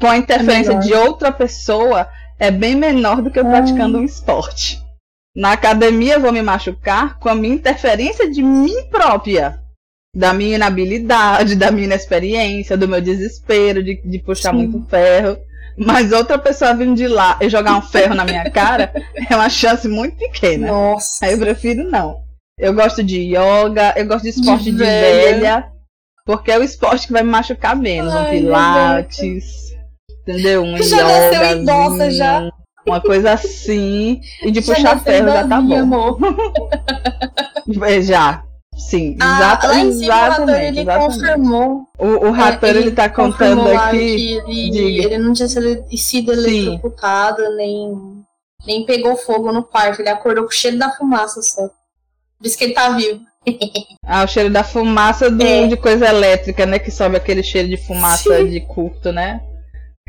com 0.00 0.08
a 0.08 0.16
interferência 0.16 0.72
é 0.72 0.78
de 0.78 0.94
outra 0.94 1.30
pessoa 1.30 2.08
é 2.38 2.50
bem 2.50 2.74
menor 2.74 3.22
do 3.22 3.30
que 3.30 3.38
eu 3.38 3.44
praticando 3.44 3.98
um 3.98 4.04
esporte. 4.04 4.81
Na 5.34 5.52
academia 5.52 6.14
eu 6.14 6.20
vou 6.20 6.32
me 6.32 6.42
machucar 6.42 7.18
com 7.18 7.28
a 7.28 7.34
minha 7.34 7.54
interferência 7.54 8.30
de 8.30 8.42
mim 8.42 8.84
própria. 8.90 9.58
Da 10.14 10.34
minha 10.34 10.56
inabilidade, 10.56 11.56
da 11.56 11.70
minha 11.70 11.86
inexperiência, 11.86 12.76
do 12.76 12.86
meu 12.86 13.00
desespero 13.00 13.82
de, 13.82 14.00
de 14.04 14.18
puxar 14.18 14.50
Sim. 14.50 14.66
muito 14.66 14.88
ferro. 14.88 15.38
Mas 15.74 16.12
outra 16.12 16.38
pessoa 16.38 16.74
vindo 16.74 16.94
de 16.94 17.08
lá 17.08 17.38
e 17.40 17.48
jogar 17.48 17.78
um 17.78 17.82
ferro 17.82 18.14
na 18.14 18.24
minha 18.24 18.50
cara 18.50 18.92
é 19.30 19.34
uma 19.34 19.48
chance 19.48 19.88
muito 19.88 20.16
pequena. 20.16 20.66
Nossa. 20.66 21.24
Aí 21.24 21.32
eu 21.32 21.38
prefiro 21.38 21.88
não. 21.90 22.20
Eu 22.58 22.74
gosto 22.74 23.02
de 23.02 23.18
yoga, 23.18 23.94
eu 23.96 24.06
gosto 24.06 24.24
de 24.24 24.28
esporte 24.28 24.64
de, 24.64 24.72
de 24.72 24.76
velha. 24.76 25.34
velha. 25.34 25.72
porque 26.26 26.52
é 26.52 26.58
o 26.58 26.62
esporte 26.62 27.06
que 27.06 27.12
vai 27.12 27.22
me 27.22 27.30
machucar 27.30 27.74
menos. 27.74 28.12
Ai, 28.12 28.36
um 28.36 28.40
pilates, 28.42 29.74
entendeu? 30.20 30.62
Um 30.62 30.76
já 30.76 30.96
yoga. 30.96 31.04
Nasceu 31.04 31.62
idosa 31.62 32.10
já. 32.10 32.50
Uma 32.86 33.00
coisa 33.00 33.32
assim. 33.32 34.20
E 34.42 34.50
de 34.50 34.60
já 34.60 34.74
puxar 34.74 35.00
ferro 35.00 35.28
já 35.28 35.46
tá 35.46 35.60
bom. 35.60 35.78
Amor. 35.78 36.18
É, 37.86 38.02
já. 38.02 38.42
Sim, 38.76 39.16
ah, 39.20 39.36
exata, 39.36 39.66
lá 39.68 39.78
em 39.78 39.92
cima, 39.92 40.04
exatamente. 40.04 40.40
O 40.40 40.46
Rator, 40.46 40.60
ele 40.60 40.80
exatamente. 40.80 41.14
confirmou. 41.14 41.88
O, 41.98 42.06
o 42.06 42.30
Rator, 42.30 42.68
é, 42.68 42.72
ele, 42.72 42.78
ele 42.80 42.90
tá 42.90 43.08
contando 43.08 43.68
aqui. 43.68 44.40
Ele, 44.46 45.04
ele, 45.04 45.18
não 45.18 45.32
tinha 45.34 45.48
sido 45.48 46.32
eletrocutado, 46.32 47.54
nem, 47.54 48.24
nem 48.66 48.86
pegou 48.86 49.14
fogo 49.16 49.52
no 49.52 49.62
quarto. 49.62 50.00
Ele 50.00 50.08
acordou 50.08 50.44
com 50.44 50.50
o 50.50 50.54
cheiro 50.54 50.78
da 50.78 50.90
fumaça 50.90 51.42
só. 51.42 51.68
Por 52.38 52.46
isso 52.46 52.56
que 52.56 52.64
ele 52.64 52.74
tá 52.74 52.88
vivo. 52.90 53.20
ah, 54.06 54.24
o 54.24 54.26
cheiro 54.26 54.50
da 54.50 54.64
fumaça 54.64 55.30
do, 55.30 55.44
é. 55.44 55.66
de 55.66 55.76
coisa 55.76 56.08
elétrica, 56.08 56.64
né? 56.64 56.78
Que 56.78 56.90
sobe 56.90 57.16
aquele 57.16 57.42
cheiro 57.42 57.68
de 57.68 57.76
fumaça 57.76 58.38
Sim. 58.38 58.48
de 58.48 58.60
curto, 58.60 59.12
né? 59.12 59.42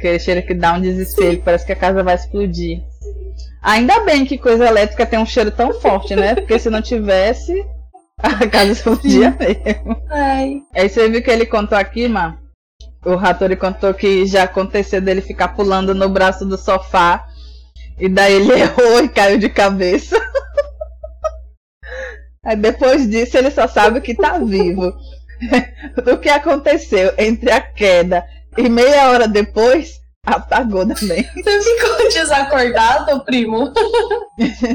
Aquele 0.03 0.19
cheiro 0.19 0.45
que 0.45 0.53
dá 0.53 0.73
um 0.73 0.81
desespero, 0.81 1.41
parece 1.45 1.65
que 1.65 1.71
a 1.71 1.77
casa 1.77 2.03
vai 2.03 2.15
explodir. 2.15 2.83
Ainda 3.61 4.01
bem 4.01 4.25
que 4.25 4.37
coisa 4.37 4.67
elétrica 4.67 5.05
tem 5.05 5.17
um 5.17 5.25
cheiro 5.25 5.49
tão 5.49 5.71
forte, 5.79 6.13
né? 6.13 6.35
Porque 6.35 6.59
se 6.59 6.69
não 6.69 6.81
tivesse, 6.81 7.65
a 8.19 8.45
casa 8.49 8.73
explodia 8.73 9.33
mesmo. 9.39 9.95
Ai. 10.09 10.61
Aí 10.75 10.89
você 10.89 11.07
viu 11.07 11.23
que 11.23 11.31
ele 11.31 11.45
contou 11.45 11.77
aqui, 11.77 12.09
mano? 12.09 12.37
O 13.05 13.13
Hattori 13.13 13.55
contou 13.55 13.93
que 13.93 14.25
já 14.25 14.43
aconteceu 14.43 14.99
dele 14.99 15.21
ficar 15.21 15.55
pulando 15.55 15.95
no 15.95 16.09
braço 16.09 16.45
do 16.45 16.57
sofá. 16.57 17.25
E 17.97 18.09
daí 18.09 18.33
ele 18.33 18.51
errou 18.59 19.05
e 19.05 19.07
caiu 19.07 19.37
de 19.37 19.47
cabeça. 19.47 20.19
Aí 22.45 22.57
depois 22.57 23.09
disso 23.09 23.37
ele 23.37 23.51
só 23.51 23.69
sabe 23.69 24.01
que 24.01 24.13
tá 24.13 24.37
vivo. 24.37 24.93
o 26.11 26.17
que 26.17 26.27
aconteceu 26.27 27.13
entre 27.17 27.49
a 27.51 27.61
queda 27.61 28.25
e 28.57 28.69
meia 28.69 29.09
hora 29.09 29.27
depois, 29.27 29.91
apagou 30.25 30.87
também. 30.87 31.23
Você 31.35 31.61
ficou 31.61 32.09
desacordado, 32.09 33.23
primo? 33.25 33.73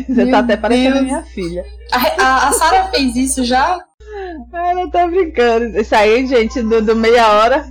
Você 0.09 0.27
tá 0.31 0.39
até 0.41 0.57
parecendo 0.57 1.03
minha 1.03 1.23
filha. 1.23 1.65
A, 1.93 2.23
a, 2.23 2.49
a 2.49 2.53
Sara 2.53 2.85
fez 2.89 3.17
isso 3.17 3.45
já? 3.45 3.79
Ah, 4.53 4.75
não 4.75 4.91
tô 4.91 5.07
brincando. 5.09 5.79
Isso 5.79 5.95
aí, 5.95 6.27
gente, 6.27 6.63
do, 6.63 6.83
do 6.83 6.97
meia 6.97 7.29
hora 7.33 7.67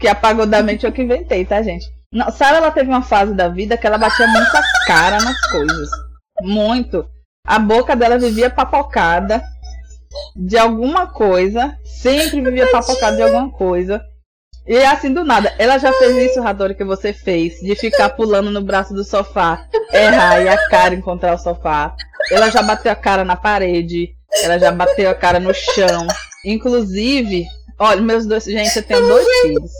que 0.00 0.08
apagou 0.08 0.46
da 0.46 0.62
mente 0.62 0.86
eu 0.86 0.92
que 0.92 1.02
inventei, 1.02 1.44
tá, 1.44 1.60
gente? 1.62 1.86
Não, 2.12 2.30
Sara 2.30 2.58
ela 2.58 2.70
teve 2.70 2.88
uma 2.88 3.02
fase 3.02 3.34
da 3.34 3.48
vida 3.48 3.76
que 3.76 3.86
ela 3.86 3.98
batia 3.98 4.26
muita 4.26 4.62
cara 4.86 5.18
nas 5.20 5.40
coisas. 5.50 5.88
Muito. 6.40 7.06
A 7.46 7.58
boca 7.58 7.96
dela 7.96 8.18
vivia 8.18 8.48
papocada 8.48 9.42
de 10.36 10.56
alguma 10.56 11.06
coisa. 11.06 11.76
Sempre 11.84 12.40
vivia 12.40 12.70
papocada 12.70 13.16
de 13.16 13.22
alguma 13.22 13.50
coisa. 13.50 14.02
E 14.68 14.76
assim 14.84 15.14
do 15.14 15.24
nada, 15.24 15.54
ela 15.58 15.78
já 15.78 15.90
fez 15.94 16.30
isso, 16.30 16.42
Radori, 16.42 16.74
que 16.74 16.84
você 16.84 17.10
fez, 17.10 17.58
de 17.60 17.74
ficar 17.74 18.10
pulando 18.10 18.50
no 18.50 18.60
braço 18.60 18.92
do 18.92 19.02
sofá, 19.02 19.66
errar 19.90 20.42
e 20.42 20.48
a 20.48 20.68
cara 20.68 20.94
encontrar 20.94 21.34
o 21.34 21.38
sofá. 21.38 21.96
Ela 22.30 22.50
já 22.50 22.62
bateu 22.62 22.92
a 22.92 22.94
cara 22.94 23.24
na 23.24 23.34
parede, 23.34 24.10
ela 24.42 24.58
já 24.58 24.70
bateu 24.70 25.08
a 25.08 25.14
cara 25.14 25.40
no 25.40 25.54
chão. 25.54 26.06
Inclusive, 26.44 27.46
olha, 27.78 28.02
meus 28.02 28.26
dois. 28.26 28.44
Gente, 28.44 28.76
eu 28.76 28.82
tenho 28.82 29.08
dois 29.08 29.26
filhos. 29.40 29.72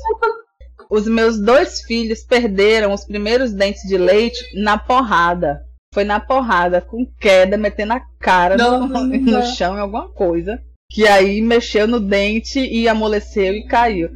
Os 0.91 1.07
meus 1.07 1.39
dois 1.39 1.83
filhos 1.83 2.25
perderam 2.25 2.95
os 2.95 3.05
primeiros 3.05 3.53
dentes 3.53 3.83
de 3.87 3.99
leite 3.99 4.43
na 4.55 4.79
porrada. 4.79 5.61
Foi 5.93 6.05
na 6.05 6.19
porrada, 6.19 6.81
com 6.81 7.05
queda, 7.21 7.59
metendo 7.59 7.93
a 7.93 8.01
cara 8.19 8.57
no, 8.57 8.87
no 8.89 9.43
chão 9.55 9.77
em 9.77 9.81
alguma 9.81 10.09
coisa. 10.09 10.59
Que 10.91 11.07
aí 11.07 11.43
mexeu 11.43 11.87
no 11.87 12.01
dente 12.01 12.59
e 12.59 12.89
amoleceu 12.89 13.53
e 13.53 13.67
caiu. 13.67 14.09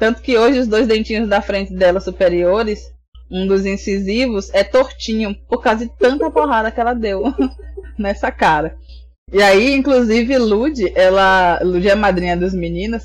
Tanto 0.00 0.22
que 0.22 0.38
hoje 0.38 0.60
os 0.60 0.66
dois 0.66 0.86
dentinhos 0.88 1.28
da 1.28 1.42
frente 1.42 1.74
dela 1.74 2.00
superiores, 2.00 2.90
um 3.30 3.46
dos 3.46 3.66
incisivos, 3.66 4.48
é 4.54 4.64
tortinho, 4.64 5.36
por 5.46 5.62
causa 5.62 5.84
de 5.84 5.92
tanta 5.98 6.30
porrada 6.30 6.70
que 6.70 6.80
ela 6.80 6.94
deu 6.94 7.22
nessa 7.98 8.32
cara. 8.32 8.74
E 9.30 9.42
aí, 9.42 9.74
inclusive, 9.74 10.38
Lud, 10.38 10.90
ela. 10.96 11.60
Lud 11.62 11.86
é 11.86 11.92
a 11.92 11.96
madrinha 11.96 12.34
dos 12.34 12.54
meninos, 12.54 13.02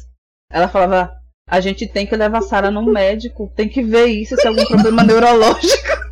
ela 0.49 0.69
falava, 0.69 1.11
a 1.47 1.59
gente 1.59 1.85
tem 1.85 2.07
que 2.07 2.15
levar 2.15 2.41
Sara 2.41 2.71
no 2.71 2.81
médico, 2.81 3.51
tem 3.53 3.67
que 3.67 3.83
ver 3.83 4.05
isso, 4.05 4.37
se 4.37 4.45
é 4.45 4.47
algum 4.47 4.65
problema 4.65 5.03
neurológico. 5.03 5.89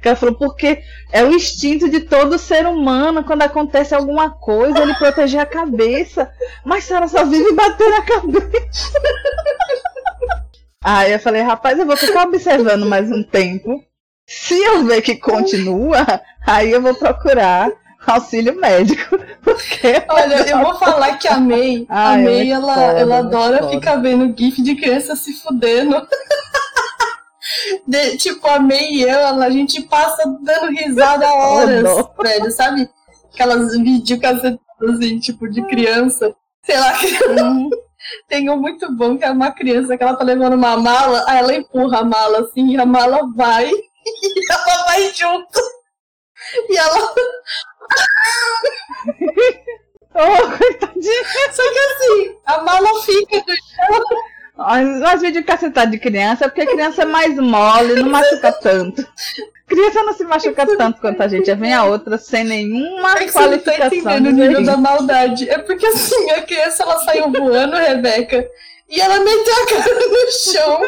Que 0.00 0.08
ela 0.08 0.16
falou, 0.16 0.34
porque 0.36 0.82
é 1.12 1.24
o 1.24 1.32
instinto 1.32 1.88
de 1.88 2.00
todo 2.00 2.38
ser 2.38 2.66
humano, 2.66 3.24
quando 3.24 3.42
acontece 3.42 3.94
alguma 3.94 4.30
coisa, 4.30 4.80
ele 4.80 4.94
proteger 4.94 5.40
a 5.40 5.46
cabeça. 5.46 6.30
Mas 6.64 6.84
Sara 6.84 7.08
só 7.08 7.24
vive 7.24 7.52
bater 7.52 7.90
na 7.90 8.02
cabeça. 8.02 8.92
Aí 10.84 11.12
eu 11.12 11.18
falei, 11.18 11.42
rapaz, 11.42 11.78
eu 11.78 11.86
vou 11.86 11.96
ficar 11.96 12.22
observando 12.22 12.86
mais 12.86 13.10
um 13.10 13.22
tempo. 13.22 13.82
Se 14.26 14.54
eu 14.54 14.84
ver 14.84 15.02
que 15.02 15.16
continua, 15.16 16.20
aí 16.46 16.70
eu 16.70 16.82
vou 16.82 16.94
procurar 16.94 17.72
auxílio 18.06 18.54
médico. 18.60 19.18
Porque 19.42 20.04
Olha, 20.08 20.48
eu 20.48 20.58
vou 20.60 20.74
falar 20.78 21.18
que 21.18 21.26
a 21.26 21.38
May, 21.38 21.86
a 21.88 22.10
Ai, 22.10 22.22
May, 22.22 22.34
muito 22.34 22.52
ela, 22.52 22.74
foda, 22.74 22.98
ela 23.00 23.18
adora 23.18 23.58
foda. 23.58 23.70
ficar 23.70 23.96
vendo 23.96 24.34
gif 24.38 24.62
de 24.62 24.74
criança 24.76 25.16
se 25.16 25.32
fudendo. 25.32 25.96
De- 27.86 28.16
tipo, 28.16 28.46
a 28.46 28.58
May 28.58 28.90
e 28.92 29.02
eu, 29.02 29.26
a 29.42 29.50
gente 29.50 29.82
passa 29.82 30.22
dando 30.42 30.70
risada 30.70 31.26
horas, 31.32 31.82
dó. 31.82 32.14
velho, 32.22 32.50
sabe? 32.50 32.88
Aquelas 33.32 33.72
videocassetas 33.78 34.58
assim, 34.82 35.18
tipo, 35.18 35.48
de 35.48 35.62
criança. 35.66 36.34
Sei 36.64 36.78
lá, 36.78 36.92
Hum, 37.44 37.70
tem 38.28 38.48
um 38.50 38.56
muito 38.56 38.90
bom 38.94 39.16
que 39.16 39.24
é 39.24 39.30
uma 39.30 39.50
criança 39.52 39.96
que 39.96 40.02
ela 40.02 40.16
tá 40.16 40.24
levando 40.24 40.54
uma 40.54 40.76
mala, 40.76 41.24
aí 41.26 41.38
ela 41.38 41.54
empurra 41.54 42.00
a 42.00 42.04
mala 42.04 42.40
assim, 42.40 42.68
e 42.72 42.76
a 42.78 42.84
mala 42.86 43.20
vai, 43.34 43.70
e 43.72 44.52
ela 44.52 44.84
vai 44.84 45.10
junto. 45.14 45.60
E 46.68 46.76
ela. 46.78 47.14
oh, 50.14 50.56
coitadinha. 50.58 51.24
Só 51.52 51.62
que 51.72 51.78
assim, 51.78 52.36
a 52.46 52.62
mala 52.62 52.88
fica 53.02 53.40
do 53.40 53.52
As, 54.58 55.02
as 55.02 55.20
videocassetadas 55.20 55.90
de 55.92 55.98
criança 55.98 56.44
é 56.46 56.48
porque 56.48 56.66
criança 56.66 57.02
é 57.02 57.04
mais 57.04 57.36
mole, 57.36 57.94
não 57.94 58.10
machuca 58.10 58.50
tanto. 58.60 59.06
Criança 59.66 60.02
não 60.02 60.12
se 60.14 60.24
machuca 60.24 60.66
tanto 60.76 61.00
quanto 61.00 61.22
a 61.22 61.28
gente. 61.28 61.50
Aí 61.50 61.56
Vem 61.56 61.74
a 61.74 61.84
outra 61.84 62.18
sem 62.18 62.42
nenhuma 62.42 63.12
É 63.12 63.24
que 63.24 63.30
você 63.30 63.46
não 63.46 63.58
tá 63.58 63.72
qualificação. 63.72 63.98
entendendo 63.98 64.26
o 64.26 64.32
de 64.34 64.48
nível 64.48 64.64
da 64.64 64.76
maldade. 64.76 65.48
É 65.48 65.58
porque 65.58 65.86
assim, 65.86 66.30
a 66.30 66.42
criança 66.42 66.82
ela 66.82 66.98
saiu 67.04 67.30
voando, 67.30 67.76
Rebeca, 67.76 68.48
e 68.88 69.00
ela 69.00 69.20
meteu 69.20 69.54
a 69.54 69.66
cara 69.66 69.94
no 70.08 70.32
chão, 70.32 70.80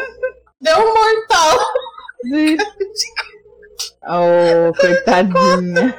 deu 0.59 0.77
um 0.77 0.93
mortal. 0.93 1.59
Oh, 4.03 4.73
coitadinha. 4.79 5.95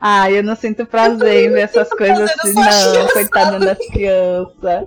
Ai, 0.00 0.38
eu 0.38 0.42
não 0.42 0.54
sinto 0.56 0.86
prazer 0.86 1.46
em 1.46 1.50
ver 1.52 1.62
essas 1.62 1.88
coisas 1.90 2.30
assim, 2.30 2.54
não. 2.54 3.08
Coitada 3.08 3.58
das 3.58 3.78
crianças. 3.88 4.84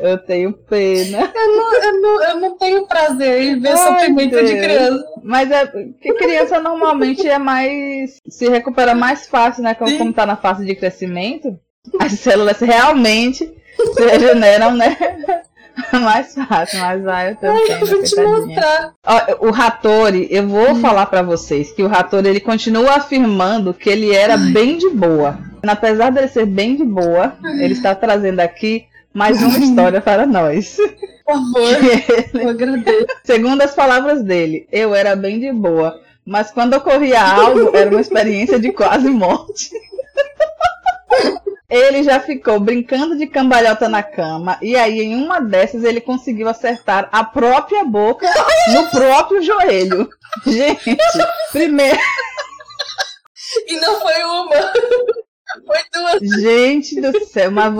Eu 0.00 0.18
tenho 0.18 0.52
pena. 0.52 1.18
Eu 1.34 1.56
não, 1.56 1.82
eu 1.84 2.00
não, 2.00 2.22
eu 2.22 2.40
não 2.40 2.58
tenho 2.58 2.86
prazer 2.86 3.42
em 3.42 3.60
ver 3.60 3.70
Ai, 3.70 3.76
sofrimento 3.76 4.30
de 4.36 4.42
Deus. 4.42 4.64
criança. 4.64 5.04
Mas 5.22 5.50
é 5.50 5.66
que 5.66 6.14
criança 6.14 6.60
normalmente 6.60 7.28
é 7.28 7.38
mais. 7.38 8.16
se 8.28 8.48
recupera 8.48 8.94
mais 8.94 9.26
fácil, 9.28 9.62
né? 9.62 9.74
Como, 9.74 9.96
como 9.98 10.12
tá 10.12 10.24
na 10.26 10.36
fase 10.36 10.64
de 10.64 10.74
crescimento. 10.74 11.58
As 11.98 12.12
células 12.12 12.60
realmente 12.60 13.50
se 13.94 14.04
regeneram, 14.04 14.74
né? 14.74 14.96
mais 15.92 16.34
fácil, 16.34 16.80
mas 16.80 17.06
ai, 17.06 17.30
eu 17.30 17.36
tenho 17.36 17.52
Ai, 17.52 17.60
pena, 17.66 17.80
eu 17.80 17.86
vou 17.86 18.02
te 18.02 18.14
coitadinha. 18.14 18.46
mostrar. 18.46 18.92
Ó, 19.06 19.48
o 19.48 19.54
Hattori, 19.54 20.28
eu 20.30 20.46
vou 20.46 20.74
falar 20.76 21.06
pra 21.06 21.22
vocês 21.22 21.72
que 21.72 21.82
o 21.82 21.92
Hattori 21.92 22.28
ele 22.28 22.40
continua 22.40 22.96
afirmando 22.96 23.72
que 23.72 23.88
ele 23.88 24.14
era 24.14 24.36
bem 24.36 24.76
de 24.76 24.90
boa. 24.90 25.38
Apesar 25.66 26.10
dele 26.10 26.28
ser 26.28 26.46
bem 26.46 26.76
de 26.76 26.84
boa, 26.84 27.34
ele 27.60 27.72
está 27.74 27.94
trazendo 27.94 28.40
aqui 28.40 28.84
mais 29.12 29.42
uma 29.42 29.58
história 29.58 30.00
para 30.00 30.26
nós. 30.26 30.76
Por 31.24 31.34
favor, 31.34 31.74
eu 32.40 32.48
agradeço. 32.48 33.06
Segundo 33.24 33.62
as 33.62 33.74
palavras 33.74 34.22
dele, 34.22 34.68
eu 34.70 34.94
era 34.94 35.16
bem 35.16 35.38
de 35.38 35.52
boa, 35.52 36.00
mas 36.24 36.50
quando 36.50 36.74
ocorria 36.74 37.22
algo, 37.22 37.76
era 37.76 37.90
uma 37.90 38.00
experiência 38.00 38.58
de 38.58 38.72
quase 38.72 39.08
morte. 39.08 39.70
Ele 41.68 42.02
já 42.02 42.18
ficou 42.18 42.58
brincando 42.58 43.16
de 43.16 43.28
cambalhota 43.28 43.88
na 43.88 44.02
cama, 44.02 44.58
e 44.60 44.74
aí 44.74 45.00
em 45.02 45.14
uma 45.14 45.38
dessas 45.38 45.84
ele 45.84 46.00
conseguiu 46.00 46.48
acertar 46.48 47.08
a 47.12 47.22
própria 47.22 47.84
boca 47.84 48.28
no 48.72 48.90
próprio 48.90 49.40
joelho. 49.40 50.08
Gente, 50.44 50.96
primeiro. 51.52 51.96
E 53.68 53.76
não 53.76 54.00
foi 54.00 54.24
uma, 54.24 54.72
foi 55.64 55.78
duas. 55.94 56.40
Gente 56.42 57.00
do 57.00 57.24
céu, 57.24 57.52
mas 57.52 57.72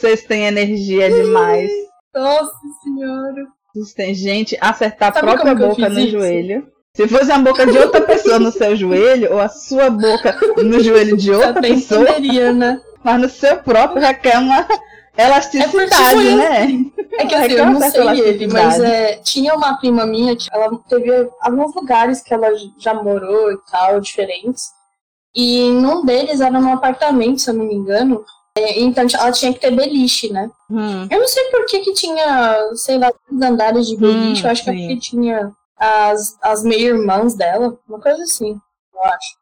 vocês 0.00 0.22
têm 0.24 0.46
energia 0.46 1.10
demais. 1.10 1.70
Nossa 2.14 2.52
senhora. 2.82 3.46
Vocês 3.74 3.92
têm 3.94 4.14
gente 4.14 4.56
acertar 4.60 5.10
a 5.10 5.20
própria 5.20 5.50
eu 5.50 5.56
boca 5.56 5.88
no 5.88 6.00
isso? 6.00 6.10
joelho. 6.10 6.66
Se 6.96 7.06
fosse 7.06 7.30
a 7.30 7.38
boca 7.38 7.66
de 7.66 7.78
outra 7.78 8.00
pessoa 8.00 8.38
no 8.40 8.50
seu 8.50 8.74
joelho, 8.74 9.32
ou 9.32 9.38
a 9.38 9.48
sua 9.48 9.90
boca 9.90 10.36
no 10.56 10.80
joelho 10.80 11.16
de 11.16 11.30
outra 11.30 11.60
pessoa, 11.60 12.02
entenderia, 12.02 12.52
né? 12.52 12.80
mas 13.04 13.20
no 13.20 13.28
seu 13.28 13.58
próprio 13.58 14.02
requer 14.02 14.38
uma 14.38 14.66
elasticidade, 15.16 16.28
É 16.28 16.36
né? 16.36 16.84
É 17.12 17.26
que 17.26 17.34
É 17.34 17.38
assim, 17.38 17.48
que 17.48 17.54
eu 17.54 17.58
ela 17.58 17.70
não 17.70 17.80
sei 17.80 18.20
ele, 18.20 18.46
mas 18.48 18.80
é, 18.80 19.16
tinha 19.18 19.54
uma 19.54 19.78
prima 19.78 20.04
minha 20.04 20.34
que 20.34 20.48
ela 20.50 20.70
teve 20.88 21.28
alguns 21.40 21.74
lugares 21.74 22.22
que 22.22 22.34
ela 22.34 22.48
já 22.78 22.94
morou 22.94 23.52
e 23.52 23.58
tal, 23.70 24.00
diferentes. 24.00 24.64
E 25.34 25.70
num 25.70 26.04
deles 26.04 26.40
era 26.40 26.58
num 26.60 26.72
apartamento, 26.72 27.40
se 27.40 27.50
eu 27.50 27.54
não 27.54 27.66
me 27.66 27.74
engano. 27.74 28.24
É, 28.56 28.80
então 28.80 29.04
ela 29.14 29.30
tinha 29.32 29.52
que 29.52 29.60
ter 29.60 29.70
beliche, 29.70 30.32
né? 30.32 30.50
Hum, 30.68 31.06
Eu 31.10 31.20
não 31.20 31.28
sei 31.28 31.44
por 31.50 31.64
que 31.66 31.80
que 31.80 31.92
tinha, 31.94 32.58
sei 32.74 32.98
lá, 32.98 33.10
andares 33.42 33.86
de 33.86 33.96
beliche. 33.96 34.42
Hum, 34.42 34.46
eu 34.46 34.50
acho 34.50 34.64
que 34.64 34.70
é 34.70 34.72
porque 34.72 34.96
tinha 34.98 35.52
as, 35.78 36.36
as 36.42 36.62
meia-irmãs 36.64 37.34
dela, 37.34 37.78
uma 37.88 38.00
coisa 38.00 38.22
assim, 38.22 38.58
eu 38.94 39.04
acho. 39.04 39.40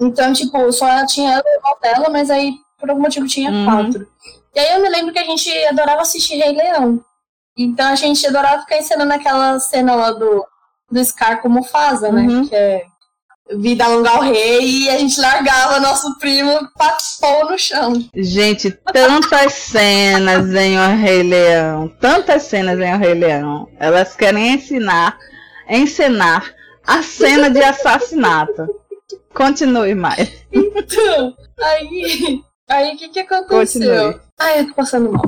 Então, 0.00 0.32
tipo, 0.32 0.72
só 0.72 0.88
ela 0.88 1.04
tinha 1.06 1.32
ela 1.32 1.42
e 1.46 1.54
irmã 1.56 1.70
dela, 1.82 2.08
mas 2.08 2.30
aí 2.30 2.54
por 2.78 2.88
algum 2.88 3.02
motivo 3.02 3.26
tinha 3.26 3.50
Uhum. 3.50 3.64
quatro. 3.66 4.08
E 4.54 4.58
aí 4.58 4.72
eu 4.74 4.80
me 4.82 4.88
lembro 4.88 5.12
que 5.12 5.18
a 5.18 5.24
gente 5.24 5.50
adorava 5.66 6.00
assistir 6.00 6.36
Rei 6.38 6.52
Leão. 6.56 7.04
Então 7.56 7.86
a 7.88 7.94
gente 7.94 8.26
adorava 8.26 8.62
ficar 8.62 8.78
ensinando 8.78 9.12
aquela 9.12 9.60
cena 9.60 9.94
lá 9.94 10.12
do, 10.12 10.44
do 10.90 11.04
Scar 11.04 11.42
como 11.42 11.56
Mufasa, 11.56 12.10
né? 12.10 12.22
Uhum. 12.22 12.48
Que 12.48 12.54
é 12.54 12.84
vida 13.58 13.86
longa 13.88 14.10
ao 14.10 14.22
rei 14.22 14.84
e 14.84 14.90
a 14.90 14.98
gente 14.98 15.20
largava 15.20 15.80
nosso 15.80 16.18
primo 16.18 16.68
papou 16.76 17.50
no 17.50 17.58
chão. 17.58 17.92
Gente, 18.14 18.70
tantas 18.92 19.52
cenas 19.54 20.54
em 20.54 20.78
O 20.78 20.96
Rei 20.96 21.22
Leão, 21.22 21.88
tantas 22.00 22.44
cenas 22.44 22.78
em 22.78 22.94
O 22.94 22.98
Rei 22.98 23.14
Leão. 23.14 23.68
Elas 23.78 24.14
querem 24.14 24.54
ensinar, 24.54 25.18
encenar 25.68 26.54
a 26.86 27.02
cena 27.02 27.50
de 27.50 27.62
assassinato. 27.62 28.66
Continue 29.34 29.94
mais. 29.94 30.44
Então, 30.52 31.34
aí, 31.62 32.42
aí 32.68 32.94
o 32.94 32.98
que 32.98 33.08
que 33.08 33.20
aconteceu? 33.20 33.56
Continue. 33.58 34.20
Ai, 34.38 34.60
eu 34.60 34.68
tô 34.68 34.74
passando 34.74 35.12
mal. 35.12 35.22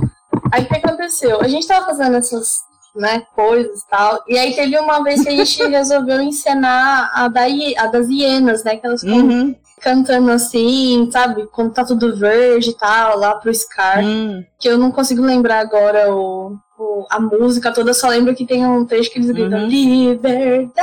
Aí 0.53 0.65
o 0.65 0.69
que 0.69 0.77
aconteceu? 0.77 1.41
A 1.41 1.49
gente 1.49 1.67
tava 1.67 1.87
fazendo 1.87 2.17
essas 2.17 2.61
né, 2.95 3.23
coisas 3.35 3.81
e 3.81 3.89
tal. 3.89 4.23
E 4.29 4.39
aí 4.39 4.55
teve 4.55 4.79
uma 4.79 5.03
vez 5.03 5.23
que 5.23 5.29
a 5.29 5.33
gente 5.37 5.63
resolveu 5.67 6.21
encenar 6.21 7.11
a, 7.15 7.29
da, 7.29 7.43
a 7.79 7.87
das 7.87 8.09
hienas, 8.09 8.63
né? 8.65 8.77
Que 8.77 8.87
elas 8.87 9.03
estão 9.03 9.19
Uhum. 9.19 9.55
cantando 9.81 10.31
assim, 10.31 11.09
sabe? 11.11 11.47
Quando 11.53 11.73
tá 11.73 11.85
tudo 11.85 12.15
verde 12.17 12.71
e 12.71 12.75
tal, 12.77 13.19
lá 13.19 13.35
pro 13.35 13.53
Scar. 13.55 14.05
Hum. 14.05 14.45
Que 14.59 14.69
eu 14.69 14.77
não 14.79 14.91
consigo 14.93 15.23
lembrar 15.23 15.61
agora 15.61 16.15
o, 16.15 16.57
o- 16.79 17.07
a 17.11 17.19
música 17.19 17.73
toda, 17.73 17.93
só 17.95 18.09
lembro 18.09 18.35
que 18.35 18.47
tem 18.47 18.65
um 18.67 18.85
trecho 18.85 19.11
que 19.11 19.19
eles 19.19 19.31
gritam 19.31 19.61
Uhum. 19.61 19.67
Liberdade. 19.69 20.83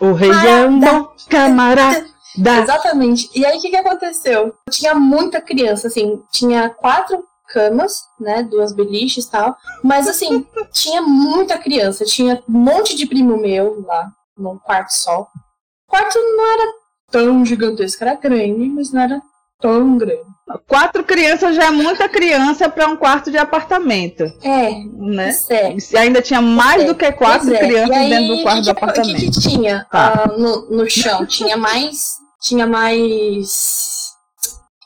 O 0.00 0.12
rei 0.12 0.30
é 0.30 0.66
um 0.66 0.78
bom 0.80 1.08
camarada. 1.28 2.06
Exatamente. 2.62 3.28
E 3.34 3.44
aí 3.44 3.58
o 3.58 3.60
que, 3.60 3.68
que 3.70 3.76
aconteceu? 3.76 4.54
Tinha 4.70 4.94
muita 4.94 5.40
criança, 5.40 5.88
assim, 5.88 6.22
tinha 6.30 6.70
quatro 6.70 7.24
camas, 7.52 8.02
né? 8.18 8.42
Duas 8.42 8.72
beliches 8.72 9.26
e 9.26 9.30
tal. 9.30 9.56
Mas 9.82 10.08
assim, 10.08 10.46
tinha 10.72 11.02
muita 11.02 11.58
criança. 11.58 12.04
Tinha 12.04 12.42
um 12.48 12.52
monte 12.58 12.96
de 12.96 13.06
primo 13.06 13.36
meu 13.36 13.84
lá, 13.86 14.10
num 14.36 14.58
quarto 14.58 14.90
só. 14.94 15.22
O 15.22 15.90
quarto 15.90 16.18
não 16.18 16.52
era 16.54 16.72
tão 17.10 17.44
gigantesco, 17.44 18.02
era 18.02 18.14
grande, 18.14 18.68
mas 18.68 18.90
não 18.92 19.02
era 19.02 19.20
tão 19.60 19.98
grande. 19.98 20.22
Quatro 20.66 21.04
crianças 21.04 21.54
já 21.54 21.66
é 21.66 21.70
muita 21.70 22.08
criança 22.08 22.68
para 22.68 22.88
um 22.88 22.96
quarto 22.96 23.30
de 23.30 23.38
apartamento, 23.38 24.24
É, 24.42 24.72
né? 24.96 25.32
sério. 25.32 25.78
E 25.92 25.96
ainda 25.96 26.20
tinha 26.20 26.42
mais 26.42 26.82
é, 26.82 26.86
do 26.86 26.94
que 26.94 27.10
quatro 27.12 27.54
é. 27.54 27.58
crianças 27.58 27.96
aí, 27.96 28.10
dentro 28.10 28.36
do 28.36 28.42
quarto 28.42 28.58
que 28.58 28.64
do 28.64 28.70
apartamento. 28.70 29.16
O 29.16 29.20
que, 29.20 29.30
que 29.30 29.40
tinha 29.40 29.86
Tá. 29.90 30.24
ah, 30.24 30.28
no, 30.36 30.68
no 30.70 30.90
chão? 30.90 31.24
Tinha 31.26 31.56
mais. 31.56 32.16
Tinha 32.40 32.66
mais. 32.66 34.12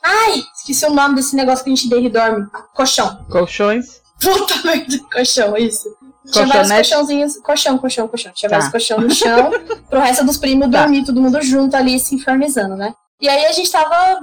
Ai, 0.04 0.42
esqueci 0.72 0.84
o 0.86 0.94
nome 0.94 1.14
desse 1.14 1.34
negócio 1.36 1.64
que 1.64 1.70
a 1.70 1.74
gente 1.74 1.88
deita 1.88 2.06
e 2.06 2.10
dorme. 2.10 2.46
Colchão. 2.74 3.24
Colchões. 3.30 4.00
Puta 4.20 4.54
merda, 4.64 4.98
colchão, 5.12 5.56
isso. 5.56 5.88
Tinha 6.32 6.46
vários 6.46 6.70
colchãozinhos. 6.72 7.36
Colchão, 7.38 7.78
colchão, 7.78 8.08
colchão. 8.08 8.32
Tinha 8.32 8.50
Tá. 8.50 8.56
vários 8.56 8.72
colchão 8.72 8.98
no 9.00 9.10
chão. 9.10 9.50
pro 9.88 10.00
resto 10.00 10.24
dos 10.24 10.36
primos 10.38 10.70
Tá. 10.70 10.80
dormir, 10.82 11.04
todo 11.04 11.20
mundo 11.20 11.40
junto 11.42 11.76
ali, 11.76 12.00
se 12.00 12.14
infernizando, 12.16 12.74
né? 12.76 12.92
E 13.20 13.28
aí 13.28 13.46
a 13.46 13.52
gente 13.52 13.70
tava. 13.70 14.18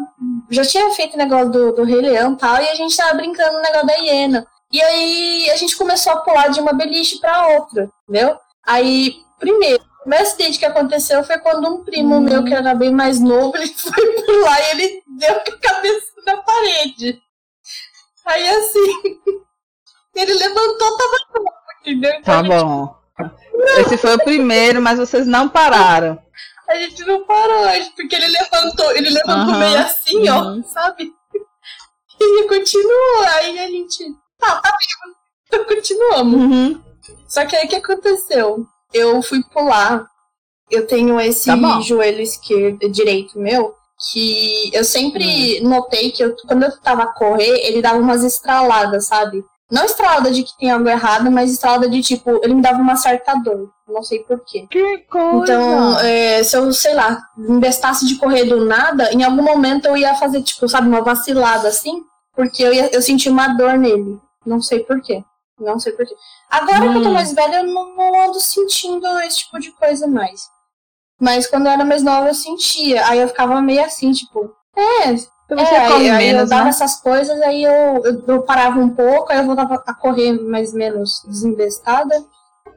Já 0.49 0.63
tinha 0.65 0.89
feito 0.91 1.15
o 1.15 1.17
negócio 1.17 1.49
do, 1.49 1.71
do 1.73 1.83
Rei 1.83 2.01
Leão 2.01 2.33
e 2.33 2.37
tal, 2.37 2.61
e 2.61 2.67
a 2.69 2.75
gente 2.75 2.95
tava 2.95 3.13
brincando 3.15 3.53
no 3.53 3.61
negócio 3.61 3.87
da 3.87 3.93
hiena. 3.95 4.45
E 4.71 4.81
aí 4.81 5.49
a 5.51 5.55
gente 5.55 5.75
começou 5.77 6.13
a 6.13 6.17
pular 6.17 6.49
de 6.49 6.59
uma 6.59 6.73
beliche 6.73 7.19
pra 7.19 7.47
outra, 7.47 7.89
entendeu? 8.07 8.35
Aí, 8.65 9.15
primeiro, 9.39 9.83
o 10.03 10.09
primeiro 10.09 10.25
acidente 10.25 10.59
que 10.59 10.65
aconteceu 10.65 11.23
foi 11.23 11.37
quando 11.39 11.67
um 11.67 11.83
primo 11.83 12.15
Hum. 12.15 12.21
meu, 12.21 12.43
que 12.43 12.53
era 12.53 12.75
bem 12.75 12.91
mais 12.91 13.19
novo, 13.19 13.55
ele 13.55 13.67
foi 13.73 14.21
pular 14.23 14.59
e 14.59 14.71
ele 14.71 15.03
deu 15.17 15.35
com 15.35 15.53
a 15.53 15.57
cabeça 15.59 16.07
na 16.25 16.37
parede. 16.37 17.21
Aí 18.25 18.49
assim, 18.49 18.79
ele 20.15 20.33
levantou, 20.33 20.97
tava 20.97 21.17
novo, 21.33 21.51
entendeu? 21.81 22.11
Então 22.11 22.23
Tá 22.23 22.43
gente 22.43 22.49
bom. 22.49 23.03
Esse 23.79 23.97
foi 23.97 24.15
o 24.15 24.23
primeiro, 24.23 24.81
mas 24.81 24.99
vocês 24.99 25.25
não 25.25 25.47
pararam. 25.47 26.21
A 26.67 26.75
gente 26.75 27.03
não 27.05 27.25
parou, 27.25 27.65
porque 27.95 28.15
ele 28.15 28.27
levantou, 28.27 28.91
ele 28.91 29.09
levantou 29.09 29.53
Aham, 29.53 29.59
meio 29.59 29.77
assim, 29.79 30.29
ó, 30.29 30.43
uhum. 30.43 30.63
sabe? 30.63 31.11
E 32.21 32.39
ele 32.39 32.47
continuou, 32.47 33.23
aí 33.27 33.59
a 33.59 33.67
gente. 33.67 34.05
Tá, 34.39 34.61
tá 34.61 34.77
vivo. 34.79 35.17
Então 35.47 35.65
continuamos. 35.65 36.39
Uhum. 36.39 36.83
Só 37.27 37.45
que 37.45 37.55
aí 37.55 37.65
o 37.65 37.69
que 37.69 37.75
aconteceu? 37.75 38.65
Eu 38.93 39.21
fui 39.21 39.43
pular. 39.43 40.05
Eu 40.69 40.87
tenho 40.87 41.19
esse 41.19 41.49
Tá 41.49 41.81
joelho 41.81 42.21
esquerdo, 42.21 42.89
direito 42.89 43.37
meu, 43.37 43.75
que 44.11 44.71
eu 44.73 44.83
sempre 44.83 45.59
notei 45.61 46.11
que 46.11 46.23
eu, 46.23 46.35
quando 46.47 46.63
eu 46.63 46.79
tava 46.79 47.03
a 47.03 47.13
correr, 47.13 47.67
ele 47.67 47.81
dava 47.81 47.99
umas 47.99 48.23
estraladas, 48.23 49.05
sabe? 49.05 49.43
Não 49.71 49.85
estralada 49.85 50.29
de 50.29 50.43
que 50.43 50.57
tem 50.57 50.69
algo 50.69 50.87
errado, 50.87 51.31
mas 51.31 51.51
estralada 51.51 51.89
de 51.89 52.01
tipo, 52.01 52.39
ele 52.43 52.53
me 52.53 52.61
dava 52.61 52.79
uma 52.79 52.95
certa 52.95 53.33
dor. 53.35 53.71
Não 53.87 54.03
sei 54.03 54.19
porquê. 54.19 54.67
Que 54.69 54.99
coisa. 55.09 55.43
Então, 55.43 55.99
é, 55.99 56.43
se 56.43 56.55
eu, 56.55 56.71
sei 56.73 56.93
lá, 56.93 57.19
investasse 57.37 58.05
de 58.05 58.15
correr 58.17 58.45
do 58.45 58.65
nada, 58.65 59.11
em 59.11 59.23
algum 59.23 59.41
momento 59.41 59.87
eu 59.87 59.97
ia 59.97 60.13
fazer, 60.15 60.43
tipo, 60.43 60.67
sabe, 60.67 60.87
uma 60.87 61.01
vacilada 61.01 61.67
assim, 61.67 62.03
porque 62.35 62.63
eu, 62.63 62.73
ia, 62.73 62.93
eu 62.93 63.01
senti 63.01 63.29
uma 63.29 63.47
dor 63.49 63.77
nele. 63.77 64.19
Não 64.45 64.61
sei 64.61 64.81
porquê. 64.81 65.23
Não 65.63 65.79
sei 65.79 65.93
porquê. 65.93 66.13
Agora 66.49 66.91
que 66.91 66.97
eu 66.97 67.03
tô 67.03 67.09
Hum. 67.09 67.13
mais 67.13 67.33
velha, 67.33 67.57
eu 67.57 67.63
não, 67.67 67.95
não 67.95 68.21
ando 68.25 68.39
sentindo 68.39 69.07
esse 69.21 69.39
tipo 69.39 69.59
de 69.59 69.71
coisa 69.71 70.07
mais. 70.07 70.41
Mas 71.19 71.47
quando 71.47 71.67
eu 71.67 71.71
era 71.71 71.85
mais 71.85 72.03
nova, 72.03 72.27
eu 72.27 72.33
sentia. 72.33 73.05
Aí 73.07 73.19
eu 73.19 73.27
ficava 73.27 73.61
meio 73.61 73.83
assim, 73.83 74.11
tipo, 74.11 74.51
é, 74.75 75.09
Então 75.45 75.57
é, 75.59 75.65
você 75.65 75.75
aí, 75.75 75.91
come 75.91 76.09
aí 76.09 76.29
eu 76.29 76.33
menos, 76.35 76.49
dava 76.49 76.63
né? 76.63 76.69
essas 76.69 76.99
coisas, 77.01 77.39
aí 77.41 77.63
eu, 77.63 78.01
eu, 78.03 78.23
eu 78.27 78.41
parava 78.43 78.79
um 78.79 78.89
pouco, 78.89 79.31
aí 79.31 79.37
eu 79.39 79.45
voltava 79.45 79.75
a 79.85 79.93
correr 79.93 80.33
mais 80.33 80.73
menos 80.73 81.21
desinvestada 81.27 82.15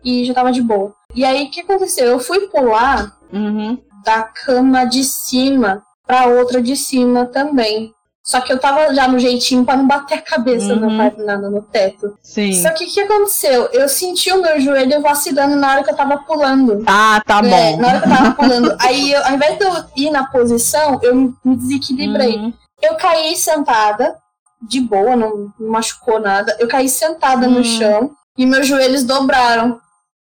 e 0.04 0.24
já 0.24 0.34
tava 0.34 0.52
de 0.52 0.60
boa. 0.62 0.94
E 1.14 1.24
aí 1.24 1.44
o 1.44 1.50
que 1.50 1.60
aconteceu? 1.60 2.06
Eu 2.06 2.20
fui 2.20 2.46
pular 2.48 3.16
Uhum. 3.32 3.78
da 4.04 4.22
cama 4.22 4.84
de 4.84 5.02
cima 5.02 5.82
pra 6.06 6.26
outra 6.26 6.60
de 6.62 6.76
cima 6.76 7.26
também. 7.26 7.92
Só 8.26 8.40
que 8.40 8.52
eu 8.52 8.58
tava 8.58 8.92
já 8.92 9.06
no 9.06 9.20
jeitinho 9.20 9.64
pra 9.64 9.76
não 9.76 9.86
bater 9.86 10.14
a 10.18 10.20
cabeça 10.22 10.74
no, 10.74 10.88
Uhum. 10.88 10.98
pa- 10.98 11.22
na- 11.22 11.36
no 11.38 11.62
teto. 11.62 12.18
Sim. 12.20 12.52
Só 12.60 12.70
que 12.70 12.84
o 12.84 12.88
que 12.88 13.00
aconteceu? 13.00 13.68
Eu 13.72 13.88
senti 13.88 14.32
o 14.32 14.42
meu 14.42 14.58
joelho 14.60 15.00
vacilando 15.00 15.54
na 15.54 15.70
hora 15.70 15.84
que 15.84 15.90
eu 15.92 15.96
tava 15.96 16.18
pulando. 16.18 16.82
Ah, 16.88 17.22
tá 17.24 17.38
É, 17.38 17.42
bom. 17.42 17.76
na 17.80 17.86
hora 17.88 18.00
que 18.00 18.08
eu 18.08 18.16
tava 18.16 18.30
pulando. 18.32 18.76
Aí, 18.82 19.12
eu, 19.12 19.24
ao 19.24 19.32
invés 19.34 19.56
de 19.56 19.64
eu 19.64 19.72
ir 19.96 20.10
na 20.10 20.26
posição, 20.26 20.98
eu 21.04 21.14
me 21.14 21.56
desequilibrei. 21.56 22.36
Uhum. 22.36 22.52
Eu 22.82 22.96
caí 22.96 23.36
sentada, 23.36 24.16
de 24.60 24.80
boa, 24.80 25.14
não, 25.14 25.52
não 25.60 25.70
machucou 25.70 26.18
nada. 26.18 26.56
Eu 26.58 26.66
caí 26.66 26.88
sentada 26.88 27.46
no 27.46 27.60
Hum. 27.60 27.64
chão 27.64 28.10
e 28.36 28.44
meus 28.44 28.66
joelhos 28.66 29.04
dobraram. 29.04 29.78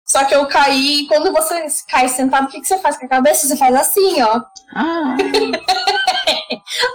Só 0.06 0.26
que 0.26 0.36
eu 0.36 0.46
caí, 0.48 1.02
e 1.02 1.08
quando 1.08 1.32
você 1.32 1.66
cai 1.90 2.10
sentado, 2.10 2.46
o 2.46 2.50
que, 2.50 2.60
que 2.60 2.68
você 2.68 2.78
faz 2.78 2.98
com 2.98 3.06
a 3.06 3.10
cabeça? 3.10 3.48
Você 3.48 3.56
faz 3.56 3.74
assim, 3.76 4.22
ó. 4.22 4.42
Ah. 4.76 5.16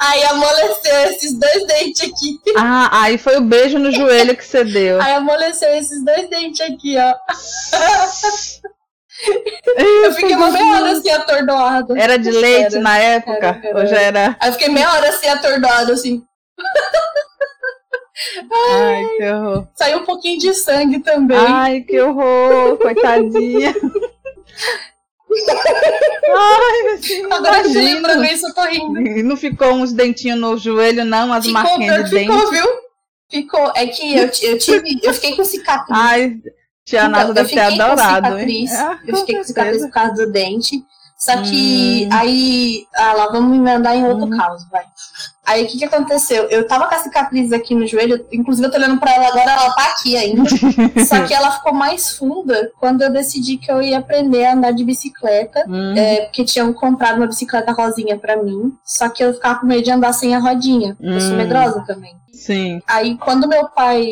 Aí 0.00 0.24
amoleceu 0.24 0.94
esses 1.11 1.38
dois 1.38 1.66
dentes 1.66 2.00
aqui. 2.02 2.40
ah, 2.56 2.88
aí 3.02 3.18
foi 3.18 3.36
o 3.36 3.42
beijo 3.42 3.78
no 3.78 3.92
joelho 3.92 4.36
que 4.36 4.44
você 4.44 4.64
deu. 4.64 5.00
Aí 5.00 5.12
amoleceu 5.12 5.70
esses 5.74 6.04
dois 6.04 6.28
dentes 6.28 6.61
aqui, 6.61 6.96
ó. 6.98 7.14
Eu 10.04 10.12
fiquei 10.14 10.34
uma 10.34 10.50
meia 10.50 10.76
hora 10.76 10.92
assim, 10.92 11.11
atordoada. 11.11 12.00
Era 12.00 12.18
de 12.18 12.30
leite 12.30 12.74
Era. 12.74 12.80
na 12.80 12.98
época? 12.98 13.46
Era, 13.46 13.66
era. 13.68 13.78
Ou 13.78 13.86
já 13.86 14.00
era? 14.00 14.36
Aí 14.40 14.48
eu 14.48 14.52
fiquei 14.52 14.68
meia 14.68 14.90
hora 14.92 15.09
assim, 15.09 15.28
atordoada, 15.28 15.92
assim. 15.92 16.22
Ai, 18.52 19.04
que 19.16 19.24
horror. 19.30 19.66
Saiu 19.74 19.98
um 19.98 20.04
pouquinho 20.04 20.38
de 20.38 20.54
sangue 20.54 20.98
também. 21.00 21.36
Ai, 21.38 21.80
que 21.82 22.00
horror, 22.00 22.76
coitadinha. 22.78 23.74
Ai, 26.36 26.94
assim, 26.94 27.24
Agora 27.32 27.62
que 27.62 27.68
imagino. 27.70 27.80
lembrando 27.84 28.24
isso, 28.24 28.46
eu 28.48 28.54
tô 28.54 28.62
rindo. 28.64 29.00
E 29.00 29.22
Não 29.22 29.36
ficou 29.36 29.72
uns 29.72 29.92
dentinhos 29.92 30.38
no 30.38 30.56
joelho, 30.56 31.04
não? 31.04 31.32
As 31.32 31.46
Ficou, 31.46 31.62
marquinhas 31.62 32.04
de 32.04 32.10
que 32.10 32.16
dente? 32.16 32.32
ficou, 32.32 32.50
viu? 32.50 32.66
Ficou. 33.30 33.72
É 33.76 33.86
que 33.86 34.16
eu, 34.16 34.30
eu 34.42 34.58
tive. 34.58 35.00
Eu 35.02 35.14
fiquei 35.14 35.36
com 35.36 35.44
cicatriz. 35.44 35.96
Ai, 35.98 36.36
tia 36.84 37.00
Então, 37.00 37.10
Nasa 37.10 37.28
eu 37.30 37.34
deve 37.34 37.50
ter 37.50 37.60
adorado, 37.60 38.38
hein? 38.38 38.66
Ah, 38.70 38.98
eu 39.06 39.16
fiquei 39.18 39.36
com 39.36 39.44
cicatriz 39.44 39.82
por 39.82 39.90
causa 39.90 40.14
do 40.14 40.32
dente. 40.32 40.82
Só 41.18 41.42
que 41.42 42.04
Hum. 42.06 42.16
aí. 42.16 42.86
Ah, 42.96 43.12
lá 43.12 43.26
vamos 43.32 43.56
emendar 43.58 43.96
em 43.96 44.06
outro 44.06 44.28
caso, 44.30 44.68
vai. 44.70 44.84
Aí 45.44 45.64
o 45.64 45.66
que, 45.66 45.78
que 45.78 45.84
aconteceu? 45.84 46.44
Eu 46.44 46.66
tava 46.68 46.86
com 46.86 46.94
a 46.94 46.98
cicatriz 46.98 47.52
aqui 47.52 47.74
no 47.74 47.86
joelho, 47.86 48.24
inclusive 48.30 48.66
eu 48.66 48.70
tô 48.70 48.76
olhando 48.76 49.00
pra 49.00 49.12
ela 49.14 49.26
agora, 49.28 49.50
ela 49.50 49.72
tá 49.74 49.84
aqui 49.86 50.16
ainda. 50.16 50.42
Só 51.04 51.24
que 51.26 51.34
ela 51.34 51.50
ficou 51.50 51.72
mais 51.74 52.10
funda 52.16 52.70
quando 52.78 53.02
eu 53.02 53.10
decidi 53.10 53.56
que 53.56 53.70
eu 53.72 53.82
ia 53.82 53.98
aprender 53.98 54.44
a 54.44 54.52
andar 54.52 54.70
de 54.70 54.84
bicicleta. 54.84 55.64
Hum, 55.66 55.94
É, 55.96 56.26
porque 56.26 56.44
tinham 56.44 56.72
comprado 56.72 57.16
uma 57.16 57.26
bicicleta 57.26 57.72
rosinha 57.72 58.16
pra 58.16 58.36
mim. 58.40 58.72
Só 58.84 59.08
que 59.08 59.24
eu 59.24 59.34
ficava 59.34 59.58
com 59.58 59.66
medo 59.66 59.82
de 59.82 59.90
andar 59.90 60.12
sem 60.12 60.36
a 60.36 60.38
rodinha. 60.38 60.96
Eu 61.00 61.20
sou 61.20 61.32
Hum. 61.32 61.36
medrosa 61.38 61.82
também. 61.84 62.14
Sim. 62.32 62.80
Aí 62.86 63.16
quando 63.16 63.48
meu 63.48 63.66
pai 63.70 64.06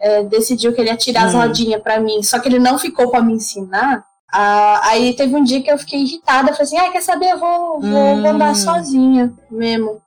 é, 0.00 0.22
decidiu 0.22 0.72
que 0.72 0.80
ele 0.80 0.88
ia 0.88 0.96
tirar 0.96 1.24
as 1.26 1.34
Hum. 1.34 1.38
rodinhas 1.40 1.82
pra 1.82 2.00
mim, 2.00 2.22
só 2.22 2.38
que 2.38 2.48
ele 2.48 2.58
não 2.58 2.78
ficou 2.78 3.10
pra 3.10 3.20
me 3.20 3.34
ensinar. 3.34 4.02
Ah, 4.32 4.80
aí 4.84 5.14
teve 5.14 5.34
um 5.34 5.42
dia 5.42 5.62
que 5.62 5.70
eu 5.70 5.78
fiquei 5.78 6.00
irritada, 6.00 6.48
falei 6.52 6.62
assim, 6.62 6.78
ah, 6.78 6.90
quer 6.90 7.02
saber, 7.02 7.30
eu 7.30 7.38
vou, 7.38 7.80
vou, 7.80 8.16
vou 8.20 8.30
andar 8.30 8.52
Hum. 8.52 8.54
sozinha 8.54 9.32
mesmo. 9.50 10.00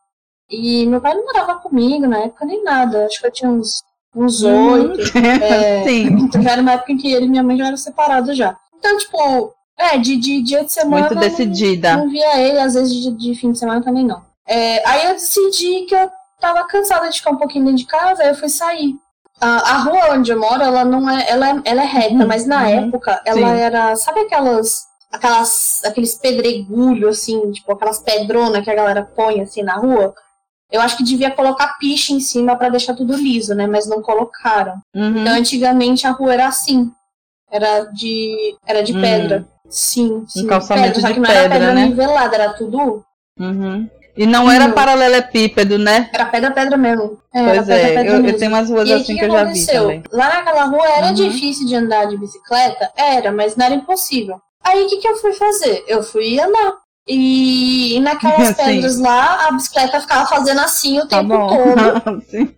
E 0.49 0.85
meu 0.85 1.01
pai 1.01 1.13
não 1.15 1.25
morava 1.25 1.55
comigo 1.55 2.05
na 2.07 2.19
época 2.19 2.45
nem 2.45 2.63
nada, 2.63 3.05
acho 3.05 3.19
que 3.19 3.27
eu 3.27 3.31
tinha 3.31 3.49
uns 3.49 3.81
uns 4.15 4.43
oito. 4.43 5.17
é, 5.17 5.83
Sim. 5.87 6.03
então 6.21 6.41
já 6.41 6.51
era 6.51 6.61
uma 6.61 6.73
época 6.73 6.91
em 6.91 6.97
que 6.97 7.11
ele 7.11 7.25
e 7.25 7.29
minha 7.29 7.41
mãe 7.43 7.57
já 7.57 7.67
eram 7.67 7.77
separados 7.77 8.37
já. 8.37 8.55
Então, 8.77 8.95
tipo, 8.97 9.53
é, 9.77 9.97
de, 9.97 10.17
de 10.17 10.41
dia 10.43 10.63
de 10.63 10.71
semana. 10.71 11.07
Muito 11.07 11.19
decidida. 11.19 11.95
Não, 11.97 12.05
não 12.05 12.11
via 12.11 12.39
ele, 12.39 12.59
às 12.59 12.75
vezes 12.75 12.93
de, 12.93 13.11
de 13.11 13.33
fim 13.35 13.51
de 13.51 13.57
semana 13.57 13.81
também 13.83 14.05
não. 14.05 14.21
É, 14.47 14.87
aí 14.87 15.07
eu 15.07 15.13
decidi 15.13 15.85
que 15.87 15.95
eu 15.95 16.11
tava 16.39 16.63
cansada 16.67 17.09
de 17.09 17.17
ficar 17.17 17.31
um 17.31 17.37
pouquinho 17.37 17.65
dentro 17.65 17.79
de 17.79 17.85
casa, 17.87 18.21
aí 18.21 18.29
eu 18.29 18.35
fui 18.35 18.49
sair. 18.49 18.93
A, 19.43 19.71
a 19.73 19.77
rua 19.79 20.13
onde 20.13 20.31
eu 20.31 20.39
moro, 20.39 20.61
ela 20.63 20.85
não 20.85 21.09
é. 21.09 21.29
Ela 21.29 21.49
é, 21.49 21.61
ela 21.65 21.81
é 21.83 21.85
reta, 21.85 22.13
Uhum, 22.15 22.27
mas 22.27 22.45
na 22.45 22.63
uhum, 22.63 22.87
época 22.87 23.21
ela 23.25 23.47
sim. 23.49 23.59
era. 23.59 23.95
Sabe 23.95 24.21
aquelas. 24.21 24.85
Aquelas, 25.11 25.81
aqueles 25.85 26.15
pedregulhos, 26.15 27.19
assim, 27.19 27.51
tipo, 27.51 27.71
aquelas 27.71 27.99
pedronas 27.99 28.63
que 28.63 28.71
a 28.71 28.75
galera 28.75 29.03
põe 29.15 29.41
assim 29.41 29.61
na 29.61 29.75
rua. 29.75 30.15
Eu 30.71 30.81
acho 30.81 30.97
que 30.97 31.03
devia 31.03 31.29
colocar 31.29 31.77
piche 31.77 32.13
em 32.13 32.19
cima 32.19 32.55
pra 32.55 32.69
deixar 32.69 32.95
tudo 32.95 33.13
liso, 33.15 33.53
né? 33.53 33.67
Mas 33.67 33.85
não 33.87 34.01
colocaram. 34.01 34.73
Uhum. 34.95 35.17
Então, 35.21 35.33
antigamente 35.35 36.07
a 36.07 36.11
rua 36.11 36.33
era 36.33 36.47
assim. 36.47 36.91
Era 37.51 37.81
de. 37.91 38.55
Era 38.65 38.81
de 38.81 38.97
Hum. 38.97 39.01
pedra. 39.01 39.47
Sim, 39.69 40.23
sim. 40.27 40.47
calçamento 40.47 40.93
pedra, 40.95 41.01
só 41.01 41.07
de 41.09 41.13
que 41.13 41.19
não 41.19 41.29
era 41.29 41.41
pedra, 41.43 41.57
pedra 41.59 41.73
né? 41.75 41.85
nivelada, 41.85 42.35
era 42.35 42.53
tudo. 42.53 43.05
Uhum. 43.39 43.87
E 44.15 44.25
não 44.27 44.49
era 44.49 44.65
Hum. 44.65 44.71
paralelepípedo, 44.73 45.77
né? 45.79 46.09
Era 46.13 46.25
pedra, 46.25 46.51
pedra 46.51 46.77
mesmo. 46.77 47.17
É, 47.33 47.43
Pois 47.43 47.69
é, 47.69 48.07
eu, 48.07 48.25
eu 48.25 48.37
tenho 48.37 48.51
umas 48.51 48.69
ruas 48.69 48.87
E 48.87 48.93
assim 48.93 49.15
o 49.15 49.17
que 49.17 49.25
eu 49.25 49.31
já 49.31 49.43
vi 49.45 49.65
também. 49.65 50.03
Lá 50.11 50.27
naquela 50.29 50.63
rua 50.65 50.87
era 50.87 51.07
Uhum. 51.07 51.13
difícil 51.13 51.65
de 51.65 51.75
andar 51.75 52.05
de 52.05 52.17
bicicleta? 52.17 52.91
Era, 52.95 53.31
mas 53.31 53.55
não 53.55 53.65
era 53.65 53.73
impossível. 53.75 54.39
Aí 54.63 54.83
o 54.83 54.87
que, 54.87 54.97
que 54.97 55.07
eu 55.07 55.15
fui 55.17 55.33
fazer? 55.33 55.83
Eu 55.87 56.03
fui 56.03 56.39
andar. 56.39 56.73
E, 57.07 57.95
e 57.97 57.99
naquelas 57.99 58.53
pedras 58.55 58.99
lá, 58.99 59.47
a 59.47 59.51
bicicleta 59.51 59.99
ficava 59.99 60.25
fazendo 60.27 60.61
assim 60.61 60.99
o 60.99 61.07
Tá 61.07 61.17
tempo 61.17 61.29
bom. 61.35 61.47
todo. 61.47 62.21
Sim. 62.29 62.53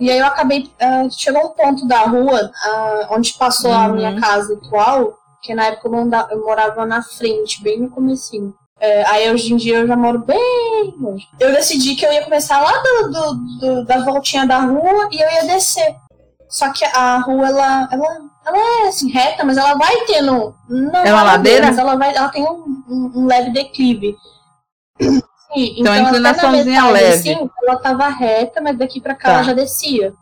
E 0.00 0.10
aí 0.10 0.18
eu 0.18 0.26
acabei. 0.26 0.68
ah, 0.80 1.06
chegou 1.10 1.46
um 1.46 1.50
ponto 1.54 1.86
da 1.86 2.00
rua 2.00 2.50
ah, 2.64 3.08
onde 3.12 3.32
passou 3.34 3.72
a 3.72 3.86
Uhum. 3.86 3.94
minha 3.94 4.20
casa 4.20 4.54
atual, 4.54 5.14
que 5.42 5.54
na 5.54 5.66
época 5.66 5.86
eu, 5.88 5.92
manda- 5.92 6.28
eu 6.32 6.40
morava 6.44 6.84
na 6.84 7.00
frente, 7.02 7.62
bem 7.62 7.80
no 7.80 7.90
comecinho. 7.90 8.52
É, 8.80 9.04
aí 9.06 9.30
hoje 9.30 9.52
em 9.52 9.56
dia 9.58 9.78
eu 9.80 9.86
já 9.86 9.94
moro 9.96 10.20
bem 10.20 10.94
longe. 10.98 11.28
Eu 11.38 11.52
decidi 11.52 11.94
que 11.96 12.04
eu 12.06 12.12
ia 12.12 12.24
começar 12.24 12.60
lá 12.60 12.72
do, 12.78 13.10
do- 13.10 13.34
do- 13.60 13.84
da 13.84 14.02
voltinha 14.04 14.46
da 14.46 14.58
rua 14.60 15.08
e 15.12 15.20
eu 15.22 15.30
ia 15.30 15.44
descer. 15.46 15.94
Só 16.48 16.72
que 16.72 16.84
a 16.84 17.18
rua, 17.18 17.46
ela, 17.48 17.88
ela, 17.92 18.20
ela 18.46 18.58
é 18.84 18.88
assim, 18.88 19.10
reta, 19.10 19.44
mas 19.44 19.56
ela 19.58 19.74
vai 19.74 19.94
tendo. 20.06 20.54
Não 20.68 21.00
É 21.04 21.12
uma 21.12 21.22
ladeira? 21.22 21.66
Mas 21.66 21.78
ela, 21.78 21.94
vai, 21.96 22.14
ela 22.16 22.28
tem 22.30 22.42
um, 22.42 22.64
um- 22.88 23.12
um 23.16 23.26
leve 23.26 23.50
declive. 23.50 24.16
Sim, 25.00 25.20
Então, 25.78 25.92
até 25.92 26.02
na 26.02 26.08
inclinaçãozinha 26.08 26.64
metade, 26.82 26.92
leve. 26.92 27.14
assim, 27.32 27.50
ela 27.62 27.76
tava 27.78 28.08
reta, 28.08 28.60
mas 28.60 28.78
daqui 28.78 29.00
pra 29.00 29.14
cá 29.14 29.28
Tá. 29.28 29.34
ela 29.34 29.42
já 29.42 29.52
descia. 29.52 30.14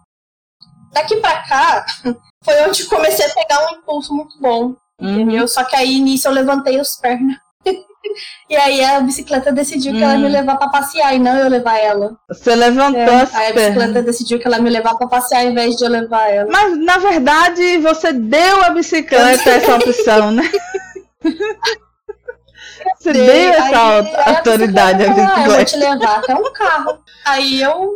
Daqui 0.93 1.17
pra 1.17 1.43
cá 1.47 1.85
foi 2.45 2.67
onde 2.67 2.85
comecei 2.87 3.25
a 3.27 3.35
pegar 3.35 3.67
um 3.67 3.77
impulso 3.77 4.15
muito 4.15 4.39
bom. 4.41 4.75
Uhum. 5.01 5.21
Entendeu? 5.21 5.47
Só 5.47 5.63
que 5.65 5.77
aí 5.77 6.01
nisso 6.01 6.27
eu 6.27 6.33
levantei 6.33 6.81
os 6.81 6.97
pernas. 6.97 7.37
E 8.51 8.57
aí 8.57 8.85
a 8.85 9.01
bicicleta 9.01 9.53
decidiu 9.53 9.93
que 9.93 10.03
ela 10.03 10.13
ia 10.15 10.19
Hum. 10.19 10.23
me 10.23 10.29
levar 10.29 10.57
pra 10.57 10.69
passear 10.69 11.15
e 11.15 11.19
não 11.19 11.37
eu 11.37 11.49
levar 11.49 11.79
ela. 11.79 12.17
Você 12.29 12.55
levantou 12.55 12.99
É, 13.01 13.23
as 13.23 13.35
aí 13.35 13.51
a 13.51 13.53
bicicleta 13.55 14.03
decidiu 14.03 14.39
que 14.39 14.47
ela 14.47 14.57
ia 14.57 14.63
me 14.63 14.71
levar 14.71 14.95
pra 14.97 15.07
passear 15.07 15.43
ao 15.45 15.51
invés 15.51 15.77
de 15.77 15.85
eu 15.85 15.91
levar 15.91 16.29
ela. 16.29 16.51
Mas 16.51 16.77
na 16.79 16.99
verdade 16.99 17.79
você 17.79 18.13
deu 18.13 18.63
a 18.65 18.71
bicicleta 18.71 19.51
essa 19.51 19.77
opção, 19.77 20.31
né? 20.31 20.51
Você 22.99 23.13
deu 23.13 23.25
essa 23.51 23.65
aí 23.99 24.15
autoridade 24.37 25.05
à 25.05 25.09
bicicleta 25.09 25.35
falou, 25.35 25.37
"Ah, 25.37 25.47
eu 25.49 25.57
vou 25.57 25.65
te 25.65 25.77
levar 25.77 26.19
até 26.19 26.35
um 26.35 26.53
carro. 26.53 26.99
Aí 27.25 27.61
eu 27.61 27.93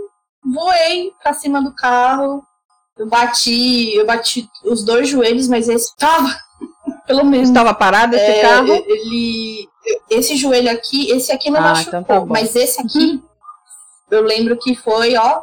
voei 0.55 1.11
pra 1.23 1.33
cima 1.33 1.63
do 1.63 1.75
carro. 1.75 2.43
Eu 2.99 3.09
bati, 3.09 3.95
eu 3.95 4.05
bati 4.07 4.49
os 4.65 4.85
dois 4.85 5.09
joelhos, 5.09 5.49
mas 5.49 5.69
esse 5.69 5.95
tava, 5.97 6.35
pelo 7.07 7.25
menos. 7.25 7.49
Estava 7.49 7.75
parado 7.75 8.15
esse 8.15 8.25
É, 8.25 8.41
carro? 8.41 8.73
Ele. 8.87 9.69
Esse 10.09 10.37
joelho 10.37 10.71
aqui, 10.71 11.11
esse 11.11 11.33
aqui 11.33 11.51
não 11.51 11.59
Ah, 11.59 11.63
machucou, 11.63 12.01
então 12.01 12.21
tá 12.21 12.27
mas 12.27 12.55
esse 12.55 12.81
aqui, 12.81 13.21
eu 14.11 14.23
lembro 14.23 14.57
que 14.59 14.75
foi, 14.75 15.17
ó. 15.17 15.41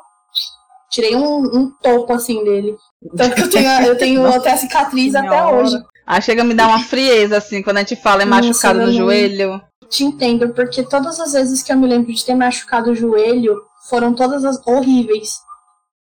Tirei 0.90 1.16
um, 1.16 1.42
um 1.44 1.72
topo 1.82 2.14
assim 2.14 2.44
dele. 2.44 2.76
Tanto 3.16 3.36
que 3.36 3.42
eu 3.44 3.50
tenho, 3.50 3.70
eu 3.86 3.98
tenho 3.98 4.26
até 4.26 4.52
a 4.54 4.58
cicatriz 4.58 5.14
até 5.14 5.46
hoje. 5.46 5.78
Aí 6.08 6.22
chega 6.22 6.42
a 6.42 6.46
me 6.46 6.56
dar 6.56 6.68
uma 6.68 6.80
frieza, 6.80 7.38
assim, 7.38 7.62
quando 7.62 7.78
a 7.78 7.80
gente 7.82 7.96
fala 7.98 8.26
Nossa, 8.26 8.48
machucado 8.48 8.80
no 8.80 8.92
joelho. 8.92 9.62
Te 9.90 10.04
entendo, 10.04 10.50
porque 10.54 10.84
todas 10.84 11.20
as 11.20 11.34
vezes 11.34 11.62
que 11.62 11.72
eu 11.72 11.78
me 11.78 11.88
lembro 11.88 12.12
de 12.12 12.26
ter 12.26 12.34
machucado 12.34 12.92
o 12.92 12.96
joelho 12.96 13.62
foram 13.90 14.14
todas 14.16 14.44
as 14.46 14.60
horríveis. 14.66 15.42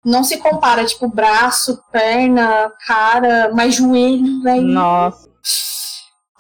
Não 0.05 0.23
se 0.23 0.37
compara, 0.37 0.85
tipo, 0.85 1.09
braço, 1.09 1.83
perna, 1.91 2.71
cara, 2.87 3.51
mas 3.55 3.75
joelho, 3.77 4.43
velho. 4.43 4.63
Nossa. 4.67 5.29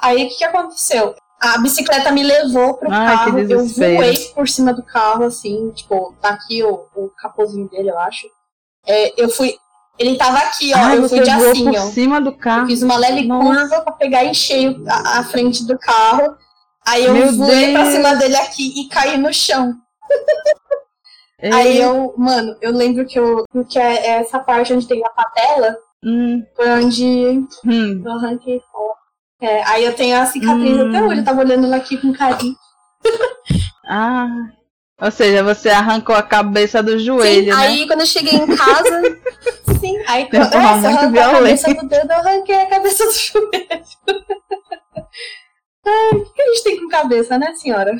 Aí 0.00 0.24
o 0.24 0.28
que, 0.28 0.36
que 0.36 0.44
aconteceu? 0.44 1.14
A 1.40 1.58
bicicleta 1.58 2.10
me 2.10 2.22
levou 2.22 2.74
pro 2.74 2.90
Ai, 2.90 3.16
carro, 3.16 3.38
eu 3.38 3.66
voei 3.66 4.16
por 4.34 4.48
cima 4.48 4.72
do 4.72 4.82
carro, 4.82 5.24
assim, 5.24 5.70
tipo, 5.72 6.14
tá 6.20 6.30
aqui 6.30 6.62
o, 6.62 6.86
o 6.94 7.10
capozinho 7.10 7.68
dele, 7.68 7.90
eu 7.90 7.98
acho. 7.98 8.26
É, 8.86 9.20
eu 9.22 9.28
fui. 9.28 9.54
Ele 9.98 10.16
tava 10.16 10.38
aqui, 10.38 10.72
ó. 10.74 10.78
Ai, 10.78 10.98
eu 10.98 11.08
fui 11.08 11.20
de 11.20 11.30
assim, 11.30 11.64
por 11.64 11.76
ó. 11.78 11.80
cima 11.90 12.20
do 12.20 12.30
Eu 12.30 12.38
carro. 12.38 12.66
fiz 12.66 12.82
uma 12.82 12.96
leve 12.96 13.26
Nossa. 13.26 13.60
curva 13.68 13.82
pra 13.82 13.92
pegar 13.94 14.24
em 14.24 14.34
cheio 14.34 14.82
a, 14.88 15.20
a 15.20 15.24
frente 15.24 15.64
do 15.66 15.78
carro. 15.78 16.36
Aí 16.86 17.04
eu 17.04 17.14
Meu 17.14 17.32
voei 17.32 17.72
pra 17.72 17.82
Deus. 17.82 17.94
cima 17.94 18.14
dele 18.16 18.36
aqui 18.36 18.72
e 18.80 18.88
caí 18.88 19.16
no 19.16 19.32
chão. 19.32 19.74
Ei, 21.40 21.52
Aí 21.52 21.80
eu, 21.80 22.14
mano, 22.16 22.56
eu 22.60 22.72
lembro 22.72 23.04
que 23.06 23.18
eu. 23.18 23.44
Porque 23.50 23.78
é 23.78 24.06
é 24.06 24.10
essa 24.20 24.38
parte 24.38 24.72
onde 24.72 24.86
tem 24.86 25.04
a 25.04 25.10
patela, 25.10 25.76
Hum, 26.04 26.44
foi 26.54 26.68
onde 26.70 27.04
hum. 27.64 28.02
eu 28.04 28.12
arranquei 28.12 28.60
fora. 28.70 28.94
É, 29.40 29.62
aí 29.64 29.84
eu 29.84 29.94
tenho 29.94 30.16
a 30.20 30.26
cicatriz 30.26 30.76
Hum. 30.78 30.88
até 30.88 31.02
hoje, 31.02 31.20
eu 31.20 31.24
tava 31.24 31.40
olhando 31.40 31.66
ela 31.66 31.76
aqui 31.76 31.96
com 31.96 32.12
carinho. 32.12 32.54
Ah. 33.86 34.28
Ou 35.00 35.10
seja, 35.10 35.42
você 35.42 35.70
arrancou 35.70 36.14
a 36.14 36.22
cabeça 36.22 36.82
do 36.82 36.92
Sim, 36.92 36.98
joelho, 37.00 37.54
né? 37.54 37.60
aí 37.66 37.86
quando 37.86 38.00
eu 38.00 38.06
cheguei 38.06 38.34
em 38.34 38.46
casa. 38.56 39.02
sim, 39.80 39.96
aí 40.06 40.26
quando 40.30 40.42
muito 40.42 40.56
arrancou 40.56 41.20
a 41.20 41.30
cabeça 41.32 41.74
do 41.74 41.88
dedo, 41.88 42.10
eu 42.12 42.16
arranquei 42.16 42.54
a 42.54 42.66
cabeça 42.66 43.04
do 43.04 43.12
joelho. 43.18 43.84
Ai, 45.86 46.10
o 46.18 46.32
que 46.32 46.42
a 46.42 46.46
gente 46.46 46.64
tem 46.64 46.80
com 46.80 46.88
cabeça, 46.88 47.36
né, 47.38 47.52
senhora? 47.56 47.94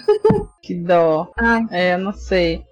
Que 0.62 0.74
dó. 0.74 1.30
Ai, 1.36 1.66
É, 1.70 1.94
eu 1.94 1.98
não 1.98 2.12
sei. 2.12 2.64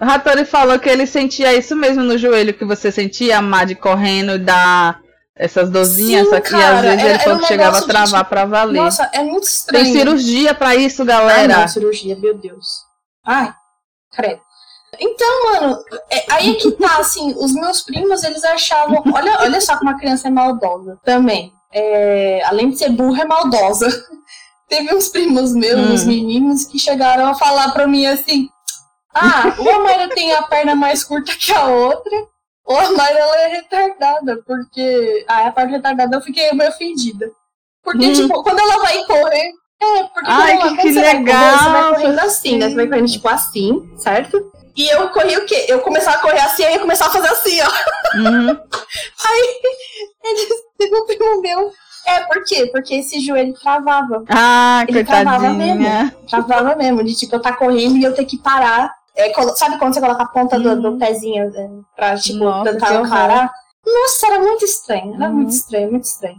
O 0.00 0.04
Hattori 0.04 0.44
falou 0.44 0.78
que 0.78 0.88
ele 0.88 1.06
sentia 1.06 1.54
isso 1.54 1.74
mesmo 1.74 2.02
no 2.02 2.18
joelho 2.18 2.52
que 2.54 2.64
você 2.64 2.92
sentia, 2.92 3.38
a 3.38 3.42
Mad 3.42 3.72
correndo 3.76 4.32
e 4.32 4.38
dar 4.38 5.00
essas 5.34 5.70
dorzinhas, 5.70 6.24
Sim, 6.24 6.30
só 6.34 6.40
que 6.40 6.50
cara, 6.50 6.76
às 6.76 6.82
vezes 6.82 6.98
era- 7.00 7.10
ele 7.10 7.18
falou 7.20 7.38
que 7.40 7.46
chegava 7.46 7.76
a 7.76 7.80
de, 7.80 7.86
travar 7.86 8.20
tipo, 8.20 8.30
pra 8.30 8.44
valer. 8.46 8.80
nossa, 8.80 9.10
é 9.12 9.22
muito 9.22 9.44
estranho. 9.44 9.84
Tem 9.84 9.92
cirurgia 9.92 10.54
pra 10.54 10.74
isso, 10.76 11.02
Ah, 11.02 11.04
galera. 11.06 11.58
não, 11.58 11.68
cirurgia, 11.68 12.16
meu 12.16 12.34
Deus. 12.36 12.66
Ai, 13.24 13.52
credo. 14.12 14.40
Então, 14.98 15.44
mano, 15.52 15.78
é- 16.10 16.24
aí 16.30 16.52
é 16.52 16.54
que 16.54 16.70
tá, 16.72 16.96
assim, 17.00 17.34
os 17.36 17.52
meus 17.52 17.82
primos, 17.82 18.22
eles 18.22 18.44
achavam. 18.44 19.02
Olha, 19.12 19.38
olha 19.40 19.60
só 19.60 19.76
como 19.76 19.90
uma 19.90 19.98
criança 19.98 20.28
é 20.28 20.30
maldosa 20.30 20.98
também. 21.04 21.52
É, 21.72 22.40
além 22.46 22.70
de 22.70 22.78
ser 22.78 22.90
burra, 22.90 23.22
é 23.22 23.26
maldosa. 23.26 23.86
Teve 24.68 24.94
uns 24.94 25.08
primos 25.08 25.52
meus, 25.54 25.78
Hum. 25.78 25.92
uns 25.92 26.04
meninos, 26.04 26.64
que 26.64 26.78
chegaram 26.78 27.26
a 27.28 27.34
falar 27.34 27.72
pra 27.72 27.86
mim 27.86 28.06
assim: 28.06 28.48
Ah, 29.18 29.54
ou 29.58 29.70
a 29.74 29.78
Mayra 29.80 30.08
tem 30.10 30.32
a 30.34 30.42
perna 30.42 30.74
mais 30.74 31.02
curta 31.02 31.32
que 31.34 31.52
a 31.52 31.66
outra, 31.66 32.16
ou 32.64 32.76
a 32.78 32.90
Mayra 32.92 33.18
ela 33.18 33.36
é 33.42 33.46
retardada, 33.48 34.42
porque. 34.46 35.24
Ah, 35.26 35.46
a 35.46 35.52
parte 35.52 35.70
retardada 35.70 36.16
eu 36.16 36.20
fiquei 36.20 36.52
meio 36.52 36.70
ofendida. 36.70 37.30
Porque, 37.82 38.06
Hum. 38.06 38.12
tipo, 38.12 38.42
quando 38.42 38.58
ela 38.58 38.78
vai 38.78 39.04
correr. 39.04 39.50
É, 39.80 40.02
porque 40.04 40.30
Ai, 40.30 40.56
quando, 40.58 40.68
ela- 40.68 40.76
que- 40.82 40.92
você 40.92 41.00
vai 41.00 41.14
correr, 41.16 41.32
você 41.32 41.64
vai 41.64 41.72
legal, 41.74 41.94
correndo 41.94 42.18
assim, 42.20 42.58
né? 42.58 42.68
Você 42.70 42.74
vai 42.76 42.86
correndo, 42.88 43.08
tipo, 43.10 43.28
assim, 43.28 43.90
certo? 43.98 44.52
E 44.74 44.88
eu 44.88 45.08
corri 45.10 45.36
o 45.36 45.46
quê? 45.46 45.64
Eu 45.68 45.80
começava 45.80 46.16
a 46.18 46.20
correr 46.20 46.40
assim, 46.40 46.64
aí 46.64 46.74
eu 46.74 46.80
começava 46.80 47.10
a 47.10 47.12
fazer 47.14 47.28
assim, 47.28 47.58
ó. 47.62 48.18
Uhum. 48.18 48.58
Teve 50.78 50.96
um 50.96 51.06
primo 51.06 51.40
meu. 51.40 51.72
É, 52.06 52.20
por 52.20 52.44
quê? 52.44 52.66
Porque 52.72 52.94
esse 52.96 53.18
joelho 53.20 53.52
travava. 53.54 54.22
Ah, 54.28 54.84
Ele 54.88 55.02
travava 55.04 55.48
coitadinha. 55.48 56.14
Travava 56.28 56.76
mesmo, 56.76 57.02
de 57.02 57.14
tipo, 57.16 57.34
eu 57.34 57.42
tá 57.42 57.52
correndo 57.52 57.96
e 57.96 58.04
eu 58.04 58.14
ter 58.14 58.24
que 58.24 58.38
parar. 58.38 58.92
É, 59.16 59.32
sabe 59.54 59.78
quando 59.78 59.94
você 59.94 60.00
coloca 60.00 60.22
a 60.22 60.28
ponta 60.28 60.58
do, 60.58 60.68
Uhum. 60.70 60.80
do 60.82 60.98
pezinho 60.98 61.44
é, 61.54 61.68
pra, 61.96 62.16
tipo, 62.16 62.44
Nossa, 62.44 62.70
tentar 62.72 63.08
parar? 63.08 63.50
Nossa, 63.84 64.26
era 64.26 64.38
muito 64.40 64.64
estranho. 64.64 65.14
Era 65.14 65.28
Uhum. 65.28 65.34
muito 65.36 65.50
estranho, 65.50 65.90
muito 65.90 66.04
estranho. 66.04 66.36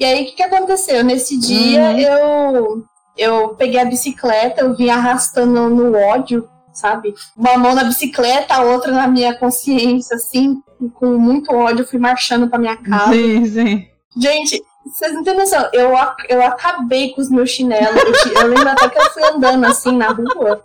E 0.00 0.04
aí, 0.04 0.22
o 0.22 0.26
que, 0.26 0.32
que 0.32 0.42
aconteceu? 0.42 1.04
Nesse 1.04 1.38
dia, 1.38 1.82
Uhum. 1.90 1.98
eu, 1.98 2.84
eu 3.16 3.48
peguei 3.50 3.78
a 3.80 3.84
bicicleta, 3.84 4.62
eu 4.62 4.74
vim 4.74 4.88
arrastando 4.90 5.68
no 5.68 5.96
ódio, 5.96 6.48
sabe? 6.72 7.14
Uma 7.36 7.56
mão 7.58 7.74
na 7.74 7.84
bicicleta, 7.84 8.54
a 8.54 8.62
outra 8.62 8.90
na 8.90 9.06
minha 9.06 9.34
consciência, 9.38 10.16
assim, 10.16 10.56
com 10.94 11.06
muito 11.18 11.54
ódio, 11.54 11.82
eu 11.82 11.86
fui 11.86 11.98
marchando 11.98 12.48
pra 12.48 12.58
minha 12.58 12.76
casa. 12.76 13.12
Sim, 13.12 13.44
sim. 13.46 13.88
Gente, 14.16 14.62
vocês 14.86 15.12
não 15.14 15.22
têm 15.24 15.36
noção, 15.36 15.68
eu, 15.72 15.92
eu 16.28 16.42
acabei 16.42 17.12
com 17.14 17.20
os 17.20 17.30
meus 17.30 17.50
chinelos. 17.50 18.00
Eu, 18.26 18.32
eu 18.42 18.46
lembro 18.48 18.68
até 18.68 18.88
que 18.88 18.98
eu 18.98 19.10
fui 19.10 19.24
andando 19.24 19.64
assim 19.66 19.96
na 19.96 20.08
rua, 20.08 20.64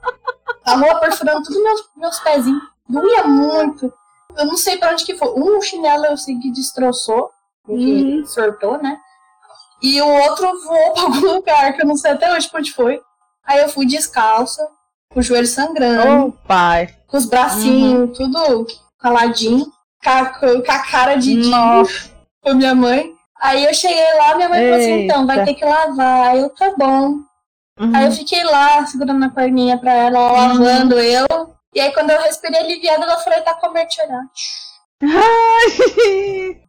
a 0.72 0.76
rua 0.78 0.96
perfurando 1.00 1.44
todos 1.44 1.62
meus, 1.62 1.82
meus 1.96 2.20
pezinhos. 2.20 2.62
Doía 2.88 3.24
muito. 3.26 3.92
Eu 4.38 4.46
não 4.46 4.58
sei 4.58 4.78
pra 4.78 4.92
onde 4.92 5.06
que 5.06 5.18
foi. 5.18 5.30
Um 5.36 5.62
chinelo 5.62 6.06
eu 6.06 6.18
sei 6.18 6.38
que 6.40 6.52
destroçou, 6.52 7.30
Uhum. 7.68 8.24
sortou, 8.26 8.82
né? 8.82 8.98
E 9.82 10.02
o 10.02 10.08
outro 10.08 10.46
voou 10.64 10.94
pra 10.94 11.04
algum 11.04 11.20
lugar, 11.36 11.74
que 11.74 11.82
eu 11.82 11.86
não 11.88 11.96
sei 11.96 12.12
até 12.12 12.32
hoje 12.34 12.50
pra 12.50 12.60
onde 12.60 12.74
foi. 12.74 13.00
Aí 13.46 13.60
eu 13.60 13.70
fui 13.70 13.86
descalça, 13.86 14.68
com 15.12 15.20
o 15.20 15.24
joelho 15.24 15.48
sangrando, 15.48 16.28
Ô, 16.28 16.32
pai. 16.48 16.96
com 17.08 17.18
os 17.18 17.26
bracinhos 17.26 18.18
tudo 18.18 18.66
caladinho, 19.00 19.66
com 20.04 20.10
a, 20.10 20.26
com 20.26 20.72
a 20.72 20.80
cara 20.80 21.16
de 21.16 21.36
Nossa. 21.50 22.12
com 22.42 22.54
minha 22.54 22.76
mãe. 22.76 23.14
Aí 23.42 23.64
eu 23.64 23.74
cheguei 23.74 24.14
lá, 24.16 24.36
minha 24.36 24.50
mãe 24.50 24.62
falou 24.64 24.76
assim, 24.76 25.04
então, 25.06 25.26
vai 25.26 25.38
Eita. 25.40 25.48
ter 25.48 25.54
que 25.60 25.66
lavar. 25.66 26.28
Aí 26.30 26.40
eu, 26.42 26.50
tá 26.50 26.74
bom. 26.78 27.16
Uhum. 27.80 27.96
Aí 27.96 28.06
eu 28.06 28.12
fiquei 28.12 28.44
lá, 28.44 28.86
segurando 28.86 29.24
a 29.26 29.30
perninha 29.30 29.78
pra 29.78 29.94
ela, 29.94 30.20
Uhum. 30.20 30.34
lavando 30.60 31.00
eu. 31.00 31.26
E 31.74 31.80
aí 31.80 31.94
quando 31.94 32.10
eu 32.10 32.22
respirei 32.22 32.60
aliviada, 32.60 33.04
ela 33.06 33.18
falou, 33.18 33.42
tá 33.42 33.54
com 33.56 33.72
mertiolate. 33.72 34.44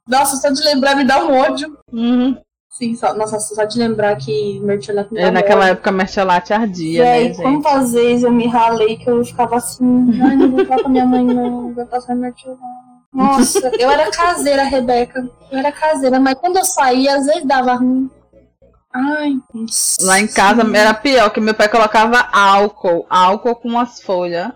Nossa, 0.08 0.36
só 0.36 0.50
de 0.50 0.62
lembrar 0.62 0.94
me 0.96 1.04
dá 1.04 1.22
um 1.24 1.36
ódio. 1.38 1.76
Uhum. 1.92 2.36
Sim, 2.70 2.94
só, 2.96 3.12
nossa, 3.14 3.38
só 3.40 3.64
de 3.64 3.78
lembrar 3.78 4.16
que 4.16 4.58
mertiolate 4.60 5.12
me 5.12 5.20
É, 5.20 5.30
naquela 5.30 5.62
ódio. 5.62 5.72
época 5.72 5.90
a 5.90 5.92
mercholate 5.92 6.52
ardia, 6.52 7.02
E 7.04 7.06
aí, 7.08 7.28
né, 7.28 7.34
gente? 7.34 7.42
quantas 7.42 7.92
vezes 7.92 8.22
eu 8.24 8.30
me 8.32 8.46
ralei 8.46 8.96
que 8.96 9.08
eu 9.10 9.22
ficava 9.24 9.56
assim, 9.56 10.08
ai, 10.22 10.36
não 10.36 10.50
vou 10.50 10.64
falar 10.64 10.82
com 10.82 10.88
minha 10.88 11.04
mãe, 11.04 11.24
não, 11.24 11.50
não 11.50 11.74
vou 11.74 11.86
passar 11.86 12.14
mertiolate. 12.14 12.60
Nossa, 13.12 13.70
eu 13.78 13.90
era 13.90 14.08
caseira, 14.10 14.62
Rebeca. 14.62 15.28
Eu 15.50 15.58
era 15.58 15.72
caseira, 15.72 16.20
mas 16.20 16.34
quando 16.34 16.56
eu 16.58 16.64
saía, 16.64 17.16
às 17.16 17.26
vezes 17.26 17.44
dava 17.44 17.74
ruim. 17.74 18.08
Ai. 18.92 19.34
Lá 20.02 20.18
em 20.20 20.26
casa 20.26 20.62
era 20.76 20.92
pior, 20.94 21.30
que 21.30 21.40
meu 21.40 21.54
pai 21.54 21.68
colocava 21.68 22.28
álcool, 22.32 23.06
álcool 23.08 23.54
com 23.56 23.78
as 23.78 24.00
folhas. 24.02 24.50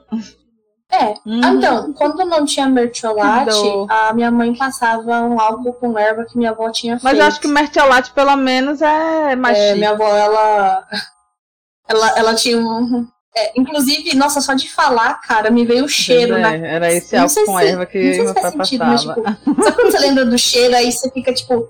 É, 0.91 1.15
Uhum. 1.27 1.57
Então, 1.57 1.93
quando 1.95 2.25
não 2.25 2.45
tinha 2.45 2.69
mertiolate, 2.69 3.51
a 3.89 4.13
minha 4.13 4.31
mãe 4.31 4.55
passava 4.55 5.23
um 5.23 5.41
álcool 5.41 5.73
com 5.75 5.99
erva 5.99 6.25
que 6.25 6.37
minha 6.39 6.51
avó 6.51 6.71
tinha 6.71 6.95
Mas 6.95 7.03
feito. 7.03 7.17
eu 7.21 7.27
acho 7.27 7.41
que 7.41 7.47
o 7.49 7.51
mertiolate 7.51 8.13
pelo 8.13 8.37
menos 8.37 8.81
é 8.81 9.35
mais 9.35 9.59
É, 9.59 9.63
chique. 9.69 9.79
minha 9.79 9.91
avó, 9.91 10.07
ela, 10.17 10.87
ela, 11.89 12.19
ela 12.19 12.35
tinha 12.35 12.59
um... 12.59 13.07
é, 13.37 13.53
inclusive, 13.59 14.15
nossa, 14.17 14.41
só 14.41 14.55
de 14.55 14.71
falar, 14.71 15.21
cara, 15.23 15.51
me 15.51 15.65
veio 15.65 15.85
o 15.85 15.89
cheiro 15.89 16.37
É, 16.37 16.41
na... 16.41 16.55
Era 16.55 16.93
esse 16.93 17.17
álcool 17.17 17.45
com 17.47 17.59
se- 17.59 17.65
erva 17.67 17.87
que 17.87 17.99
não 17.99 18.15
sei 18.15 18.27
se 18.29 18.35
faz 18.41 18.55
sentido, 18.55 18.85
mas, 18.85 19.05
passava. 19.05 19.35
tipo, 19.35 19.63
sabe 19.65 19.77
quando 19.77 19.91
você 19.93 19.99
lembra 19.99 20.25
do 20.25 20.39
cheiro, 20.39 20.77
aí 20.77 20.93
você 20.93 21.11
fica, 21.11 21.33
tipo... 21.35 21.67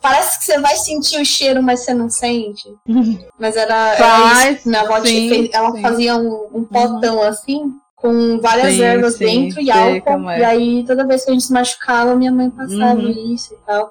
Parece 0.00 0.38
que 0.38 0.44
você 0.44 0.58
vai 0.60 0.76
sentir 0.76 1.20
o 1.20 1.24
cheiro, 1.24 1.62
mas 1.62 1.80
você 1.80 1.94
não 1.94 2.08
sente. 2.10 2.68
Mas 3.38 3.56
era, 3.56 3.94
era 3.94 4.50
isso. 4.52 4.68
Minha 4.68 4.82
avó 4.82 5.00
sim, 5.04 5.28
fez- 5.28 5.50
ela 5.52 5.72
sim. 5.72 5.82
fazia 5.82 6.16
um, 6.16 6.48
um 6.54 6.64
potão 6.64 7.22
assim, 7.22 7.72
com 7.96 8.38
várias 8.40 8.74
Sim, 8.74 8.82
ervas 8.82 9.16
dentro 9.18 9.60
e 9.60 9.70
álcool. 9.70 10.30
é. 10.30 10.40
E 10.40 10.44
aí, 10.44 10.84
toda 10.86 11.06
vez 11.06 11.24
que 11.24 11.30
a 11.30 11.32
gente 11.32 11.44
se 11.46 11.52
machucava, 11.52 12.14
minha 12.14 12.30
mãe 12.30 12.50
passava 12.50 13.00
Uhum. 13.00 13.34
isso 13.34 13.54
e 13.54 13.56
tal. 13.66 13.90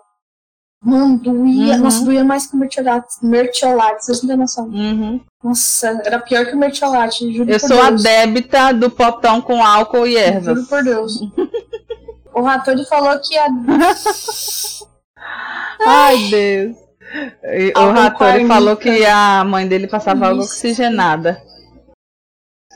Mano, 0.84 1.18
doía. 1.18 1.74
Uhum. 1.74 1.80
Nossa, 1.80 2.06
doía 2.06 2.24
mais 2.24 2.45
que 2.45 2.56
o 2.56 2.60
mertiolate. 2.60 3.08
Mertiolate, 3.24 4.06
vocês 4.06 4.22
não 4.22 4.28
têm 4.30 4.38
noção. 4.38 4.66
Uhum. 4.68 5.20
Nossa, 5.43 5.99
era 6.06 6.20
pior 6.20 6.45
que 6.45 6.53
o 6.53 6.58
mertiolate, 6.58 7.26
Eu 7.47 7.60
sou 7.60 7.82
a 7.82 7.89
Deus. 7.89 8.03
débita 8.03 8.72
do 8.74 8.89
potão 8.91 9.41
com 9.41 9.66
álcool 9.66 10.06
e 10.08 10.16
ervas. 10.18 10.45
Juro 10.45 10.68
por 10.68 10.84
Deus. 10.84 11.20
o 12.34 12.41
Ratori 12.41 12.86
falou 12.86 13.20
que 13.20 13.36
a 13.38 13.47
Ai, 15.86 16.17
Deus. 16.30 16.78
O 17.78 17.91
Ratori 17.91 18.32
arnica. 18.32 18.53
falou 18.53 18.76
que 18.76 19.05
a 19.05 19.43
mãe 19.43 19.67
dele 19.67 19.88
passava 19.88 20.28
água 20.28 20.43
oxigenada. 20.43 21.41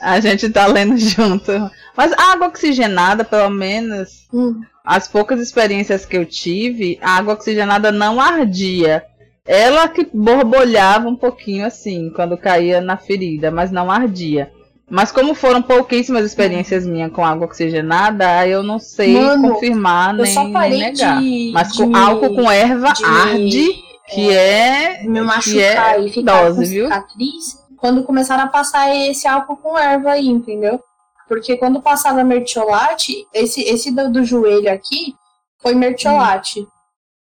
A 0.01 0.19
gente 0.19 0.49
tá 0.49 0.65
lendo 0.67 0.95
junto. 0.99 1.51
Mas 1.95 2.13
a 2.13 2.31
água 2.33 2.47
oxigenada, 2.47 3.23
pelo 3.23 3.49
menos, 3.49 4.27
Hum, 4.33 4.61
as 4.85 5.07
poucas 5.07 5.41
experiências 5.41 6.05
que 6.05 6.15
eu 6.15 6.25
tive, 6.25 6.97
a 7.01 7.17
água 7.17 7.33
oxigenada 7.33 7.91
não 7.91 8.21
ardia. 8.21 9.03
Ela 9.45 9.87
que 9.87 10.07
borbulhava 10.13 11.07
um 11.09 11.15
pouquinho 11.15 11.65
assim, 11.65 12.11
quando 12.15 12.37
caía 12.37 12.79
na 12.79 12.97
ferida, 12.97 13.49
mas 13.49 13.71
não 13.71 13.89
ardia. 13.89 14.51
Mas 14.89 15.11
como 15.11 15.35
foram 15.35 15.61
pouquíssimas 15.61 16.25
experiências 16.25 16.85
minhas 16.85 17.11
com 17.11 17.23
água 17.25 17.45
oxigenada, 17.45 18.47
eu 18.47 18.63
não 18.63 18.79
sei 18.79 19.13
Mano, 19.13 19.53
confirmar 19.53 20.17
eu 20.17 20.23
nem, 20.23 20.33
só 20.33 20.43
nem 20.45 20.79
negar. 20.79 21.21
de. 21.21 21.51
Mas 21.53 21.71
de 21.71 21.77
com 21.77 21.85
me- 21.89 21.97
álcool 21.99 22.35
com 22.35 22.51
erva 22.51 22.91
de 22.93 23.03
arde, 23.05 23.69
que 24.07 24.31
é, 24.31 25.03
me 25.03 25.19
que 25.19 25.25
machucar 25.25 25.99
é 25.99 26.01
e 26.01 26.09
ficar 26.11 26.41
dose, 26.43 26.63
com 26.63 26.69
viu? 26.69 26.85
cicatriz 26.85 27.59
quando 27.77 28.03
começaram 28.03 28.43
a 28.43 28.47
passar 28.47 28.93
esse 28.95 29.27
álcool 29.27 29.55
com 29.57 29.77
erva 29.77 30.11
aí, 30.11 30.27
entendeu? 30.27 30.81
Porque 31.27 31.55
quando 31.57 31.81
passava 31.81 32.23
mertiolate, 32.23 33.27
esse, 33.33 33.61
esse 33.61 33.91
do, 33.91 34.11
do 34.11 34.23
joelho 34.25 34.71
aqui 34.71 35.13
foi 35.61 35.75
mertiolate. 35.75 36.67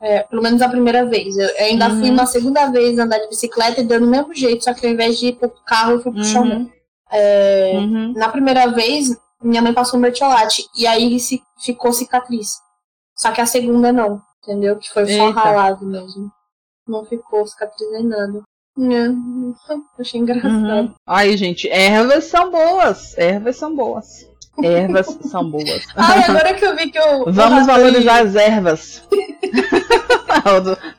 É, 0.01 0.25
pelo 0.25 0.43
menos 0.43 0.61
a 0.63 0.69
primeira 0.69 1.05
vez. 1.05 1.37
Eu 1.37 1.49
ainda 1.61 1.89
fui 1.91 2.09
Uhum. 2.09 2.15
uma 2.15 2.27
segunda 2.27 2.67
vez 2.73 2.99
andar 2.99 3.19
de 3.19 3.29
bicicleta 3.29 3.81
e 3.83 3.85
deu 3.85 4.01
do 4.01 4.07
mesmo 4.07 4.35
jeito, 4.35 4.65
só 4.65 4.75
que 4.75 4.85
ao 4.85 4.93
invés 4.93 5.17
de 5.19 5.27
ir 5.27 5.33
pro 5.35 5.49
carro, 5.65 5.93
eu 5.93 6.01
fui 6.03 6.11
pro 6.11 6.25
chão. 6.25 6.69
É, 7.13 7.73
uhum. 7.75 8.13
na 8.17 8.29
primeira 8.29 8.69
vez, 8.69 9.09
minha 9.43 9.61
mãe 9.61 9.75
passou 9.75 10.01
mertiolate 10.01 10.65
e 10.75 10.87
aí 10.87 11.19
se, 11.21 11.43
ficou 11.61 11.93
cicatriz. 11.93 12.49
Só 13.17 13.31
que 13.33 13.41
a 13.41 13.47
segunda 13.47 13.93
não, 13.93 14.21
entendeu? 14.43 14.77
Que 14.77 14.89
foi 14.91 15.07
só 15.07 15.27
Eita. 15.27 15.39
ralado 15.41 15.85
mesmo. 15.87 16.31
Não 16.89 17.05
ficou 17.05 17.47
cicatriz 17.47 17.91
nem 17.93 18.05
nada. 18.05 18.43
É, 18.79 20.01
achei 20.01 20.19
engraçado. 20.21 20.55
Uhum. 20.55 20.95
Aí, 21.07 21.37
gente, 21.37 21.69
ervas 21.69 22.25
são 22.25 22.51
boas. 22.51 23.17
Ervas 23.19 23.57
são 23.57 23.77
boas. 23.77 24.27
Ervas 24.63 25.07
são 25.31 25.51
boas. 25.51 25.87
Ai, 25.95 26.25
agora 26.25 26.55
que 26.55 26.65
eu 26.65 26.75
vi 26.75 26.91
que 26.91 26.99
eu. 26.99 27.31
Vamos 27.31 27.67
valorizar 27.67 28.23
as 28.25 28.35
ervas. 28.35 29.03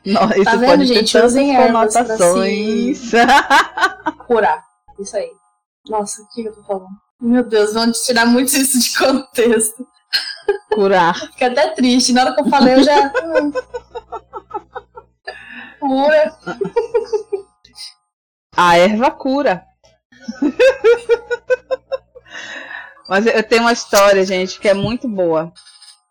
Não, 0.06 0.30
Isso 0.30 0.44
Tá 0.44 0.56
vendo, 0.56 0.70
pode 0.70 0.86
gente? 0.86 1.12
ter 1.12 1.20
tantas 1.20 1.34
pra 1.34 1.66
conotações. 1.66 3.10
curar. 4.26 4.62
Isso 4.98 5.16
aí. 5.16 5.30
Nossa, 5.88 6.22
o 6.22 6.28
que 6.28 6.44
eu 6.44 6.54
tô 6.54 6.62
falando? 6.62 6.88
Meu 7.20 7.42
Deus, 7.42 7.74
vão 7.74 7.90
tirar 7.92 8.26
muito 8.26 8.54
isso 8.56 8.78
de 8.78 8.98
contexto. 8.98 9.86
Curar. 10.72 11.14
Fiquei 11.32 11.48
até 11.48 11.70
triste. 11.70 12.12
Na 12.12 12.22
hora 12.22 12.34
que 12.34 12.40
eu 12.40 12.48
falei, 12.48 12.74
eu 12.74 12.82
já. 12.82 13.12
Cura. 15.80 16.36
A 18.56 18.78
erva 18.78 19.10
cura. 19.10 19.64
Mas 23.08 23.26
eu 23.26 23.42
tenho 23.42 23.62
uma 23.62 23.72
história, 23.72 24.24
gente, 24.24 24.58
que 24.58 24.68
é 24.68 24.74
muito 24.74 25.08
boa. 25.08 25.52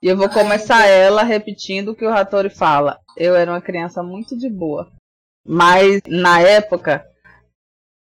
E 0.02 0.08
eu 0.08 0.18
vou 0.18 0.30
começar 0.30 0.86
ela 0.86 1.24
repetindo 1.24 1.90
o 1.90 1.96
que 1.96 2.06
o 2.06 2.12
Rattori 2.12 2.50
fala. 2.50 3.00
Eu 3.18 3.36
era 3.36 3.52
uma 3.52 3.62
criança 3.62 4.04
muito 4.04 4.38
de 4.38 4.50
boa. 4.50 4.92
Mas 5.46 6.02
na 6.08 6.40
época, 6.42 7.06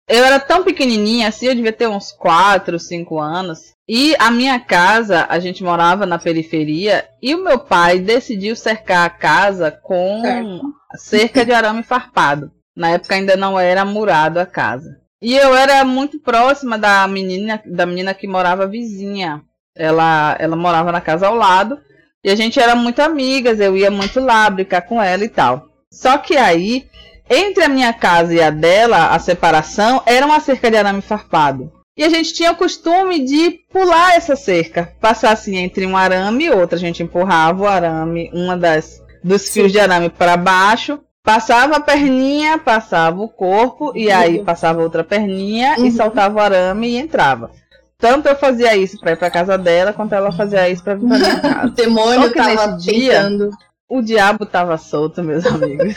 eu 0.08 0.24
era 0.24 0.40
tão 0.40 0.64
pequenininha 0.64 1.28
assim, 1.28 1.48
eu 1.48 1.56
devia 1.56 1.74
ter 1.74 1.88
uns 1.88 2.12
4, 2.12 2.80
5 2.80 3.20
anos. 3.20 3.74
E 3.88 4.16
a 4.18 4.32
minha 4.32 4.60
casa, 4.60 5.26
a 5.30 5.38
gente 5.40 5.64
morava 5.64 6.06
na 6.06 6.18
periferia, 6.18 7.08
e 7.22 7.36
o 7.36 7.44
meu 7.44 7.60
pai 7.60 8.00
decidiu 8.00 8.56
cercar 8.56 9.06
a 9.06 9.10
casa 9.10 9.72
com 9.72 10.22
Certo. 10.22 10.74
cerca 10.98 11.46
de 11.46 11.52
arame 11.52 11.84
farpado. 11.84 12.52
Na 12.76 12.90
época 12.90 13.16
ainda 13.16 13.38
não 13.38 13.60
era 13.60 13.86
murado 13.86 14.40
a 14.40 14.46
casa. 14.46 14.98
E 15.22 15.36
eu 15.36 15.56
era 15.56 15.84
muito 15.86 16.20
próxima 16.20 16.78
da 16.78 17.08
menina, 17.08 17.62
da 17.66 17.86
menina 17.86 18.14
que 18.14 18.28
morava 18.28 18.68
vizinha. 18.68 19.42
Ela, 19.76 20.36
ela 20.40 20.56
morava 20.56 20.92
na 20.92 21.02
casa 21.02 21.28
ao 21.28 21.36
lado. 21.36 21.80
E 22.24 22.30
a 22.30 22.36
gente 22.36 22.60
era 22.60 22.76
muito 22.76 23.02
amigas, 23.02 23.60
eu 23.60 23.78
ia 23.78 23.92
muito 23.92 24.20
lá 24.20 24.50
brincar 24.50 24.82
com 24.82 25.02
ela 25.02 25.24
e 25.24 25.30
tal. 25.30 25.68
Só 25.92 26.18
que 26.18 26.36
aí, 26.36 26.88
entre 27.30 27.64
a 27.64 27.70
minha 27.70 27.92
casa 27.94 28.34
e 28.34 28.42
a 28.42 28.50
dela, 28.50 29.08
a 29.10 29.20
separação 29.20 30.02
era 30.06 30.26
uma 30.26 30.40
cerca 30.40 30.70
de 30.70 30.78
arame 30.78 31.02
farpado. 31.02 31.72
E 31.98 32.04
a 32.04 32.10
gente 32.10 32.34
tinha 32.34 32.52
o 32.52 32.56
costume 32.58 33.24
de 33.24 33.52
pular 33.72 34.16
essa 34.16 34.36
cerca, 34.36 34.92
passar 35.00 35.32
assim 35.32 35.56
entre 35.58 35.86
um 35.86 35.96
arame 35.96 36.46
e 36.46 36.50
outro. 36.52 36.76
A 36.76 36.80
gente 36.80 37.02
empurrava 37.02 37.64
o 37.64 37.68
arame, 37.68 38.30
uma 38.34 38.58
das 38.58 39.02
dos 39.24 39.50
fios 39.50 39.72
de 39.72 39.80
arame 39.80 40.10
para 40.10 40.36
baixo, 40.38 41.00
passava 41.24 41.78
a 41.78 41.80
perninha, 41.80 42.58
passava 42.60 43.20
o 43.22 43.30
corpo 43.30 43.92
e 43.96 44.12
aí 44.12 44.40
Uhum. 44.40 44.46
passava 44.46 44.84
outra 44.84 45.04
perninha 45.04 45.76
e 45.80 45.84
Uhum. 45.84 45.92
saltava 45.92 46.36
o 46.36 46.40
arame 46.42 46.90
e 46.90 46.98
entrava. 46.98 47.50
Tanto 47.98 48.28
eu 48.28 48.36
fazia 48.36 48.76
isso 48.76 49.00
para 49.00 49.14
ir 49.14 49.18
para 49.18 49.32
casa 49.32 49.58
dela, 49.58 49.94
quanto 49.94 50.14
ela 50.14 50.32
fazia 50.34 50.70
isso 50.70 50.84
para 50.84 50.96
vir 50.96 51.08
para 51.08 51.18
minha 51.18 51.38
O 51.40 51.42
casa. 51.42 51.70
demônio 51.70 52.22
Só 52.24 52.28
que 52.28 52.36
tava 52.36 52.68
nesse 52.74 52.86
dia- 52.92 53.14
tentando. 53.24 53.50
O 53.88 54.02
diabo 54.02 54.46
tava 54.46 54.78
solto, 54.78 55.24
meus 55.24 55.46
amigos. 55.46 55.96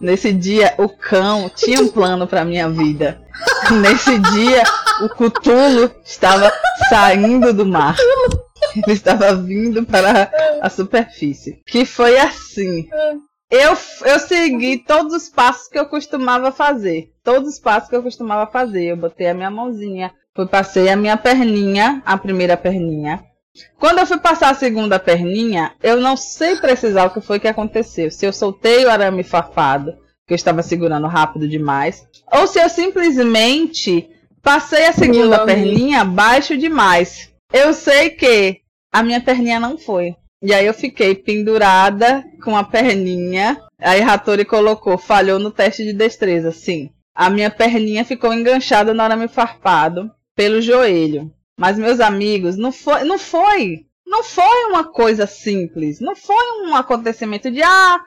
Nesse 0.00 0.32
dia, 0.32 0.74
o 0.78 0.88
cão 0.88 1.50
tinha 1.54 1.80
um 1.80 1.88
plano 1.88 2.26
para 2.26 2.44
minha 2.44 2.68
vida. 2.68 3.22
Nesse 3.80 4.18
dia, 4.18 4.62
o 5.02 5.08
Cutulo 5.08 5.90
estava 6.04 6.52
saindo 6.88 7.52
do 7.52 7.64
mar. 7.64 7.96
Ele 8.74 8.92
estava 8.92 9.34
vindo 9.34 9.84
para 9.84 10.30
a 10.60 10.68
superfície. 10.68 11.62
Que 11.66 11.84
foi 11.84 12.18
assim. 12.18 12.88
Eu, 13.50 13.76
eu 14.04 14.18
segui 14.18 14.78
todos 14.78 15.14
os 15.14 15.28
passos 15.28 15.68
que 15.68 15.78
eu 15.78 15.86
costumava 15.86 16.52
fazer. 16.52 17.10
Todos 17.22 17.54
os 17.54 17.58
passos 17.58 17.88
que 17.88 17.96
eu 17.96 18.02
costumava 18.02 18.50
fazer. 18.50 18.84
Eu 18.84 18.96
botei 18.96 19.28
a 19.28 19.34
minha 19.34 19.50
mãozinha, 19.50 20.12
fui, 20.34 20.46
passei 20.46 20.88
a 20.88 20.96
minha 20.96 21.16
perninha, 21.16 22.02
a 22.04 22.18
primeira 22.18 22.56
perninha. 22.56 23.22
Quando 23.78 23.98
eu 23.98 24.06
fui 24.06 24.18
passar 24.18 24.50
a 24.50 24.54
segunda 24.54 24.98
perninha, 24.98 25.72
eu 25.82 26.00
não 26.00 26.16
sei 26.16 26.56
precisar 26.56 27.06
o 27.06 27.10
que 27.10 27.20
foi 27.20 27.38
que 27.38 27.48
aconteceu. 27.48 28.10
Se 28.10 28.26
eu 28.26 28.32
soltei 28.32 28.84
o 28.84 28.90
arame 28.90 29.22
farpado, 29.22 29.92
que 30.26 30.32
eu 30.32 30.36
estava 30.36 30.62
segurando 30.62 31.06
rápido 31.06 31.48
demais, 31.48 32.06
ou 32.32 32.46
se 32.46 32.60
eu 32.60 32.68
simplesmente 32.68 34.10
passei 34.42 34.86
a 34.86 34.92
segunda 34.92 35.44
perninha 35.44 36.04
baixo 36.04 36.56
demais. 36.56 37.30
Eu 37.52 37.72
sei 37.72 38.10
que 38.10 38.60
a 38.92 39.02
minha 39.02 39.20
perninha 39.20 39.58
não 39.58 39.78
foi. 39.78 40.14
E 40.42 40.52
aí 40.52 40.66
eu 40.66 40.74
fiquei 40.74 41.14
pendurada 41.14 42.24
com 42.42 42.56
a 42.56 42.62
perninha. 42.62 43.60
Aí 43.78 44.00
Rattori 44.00 44.44
colocou, 44.44 44.98
falhou 44.98 45.38
no 45.38 45.50
teste 45.50 45.84
de 45.84 45.92
destreza, 45.92 46.52
sim. 46.52 46.90
A 47.14 47.30
minha 47.30 47.50
perninha 47.50 48.04
ficou 48.04 48.32
enganchada 48.32 48.92
no 48.92 49.02
arame 49.02 49.28
farpado 49.28 50.10
pelo 50.34 50.60
joelho. 50.60 51.32
Mas 51.58 51.78
meus 51.78 52.00
amigos, 52.00 52.56
não 52.56 52.70
foi, 52.70 53.04
não 53.04 53.18
foi, 53.18 53.86
não 54.06 54.22
foi 54.22 54.64
uma 54.66 54.84
coisa 54.84 55.26
simples. 55.26 56.00
Não 56.00 56.14
foi 56.14 56.62
um 56.62 56.76
acontecimento 56.76 57.50
de 57.50 57.62
ah, 57.62 58.00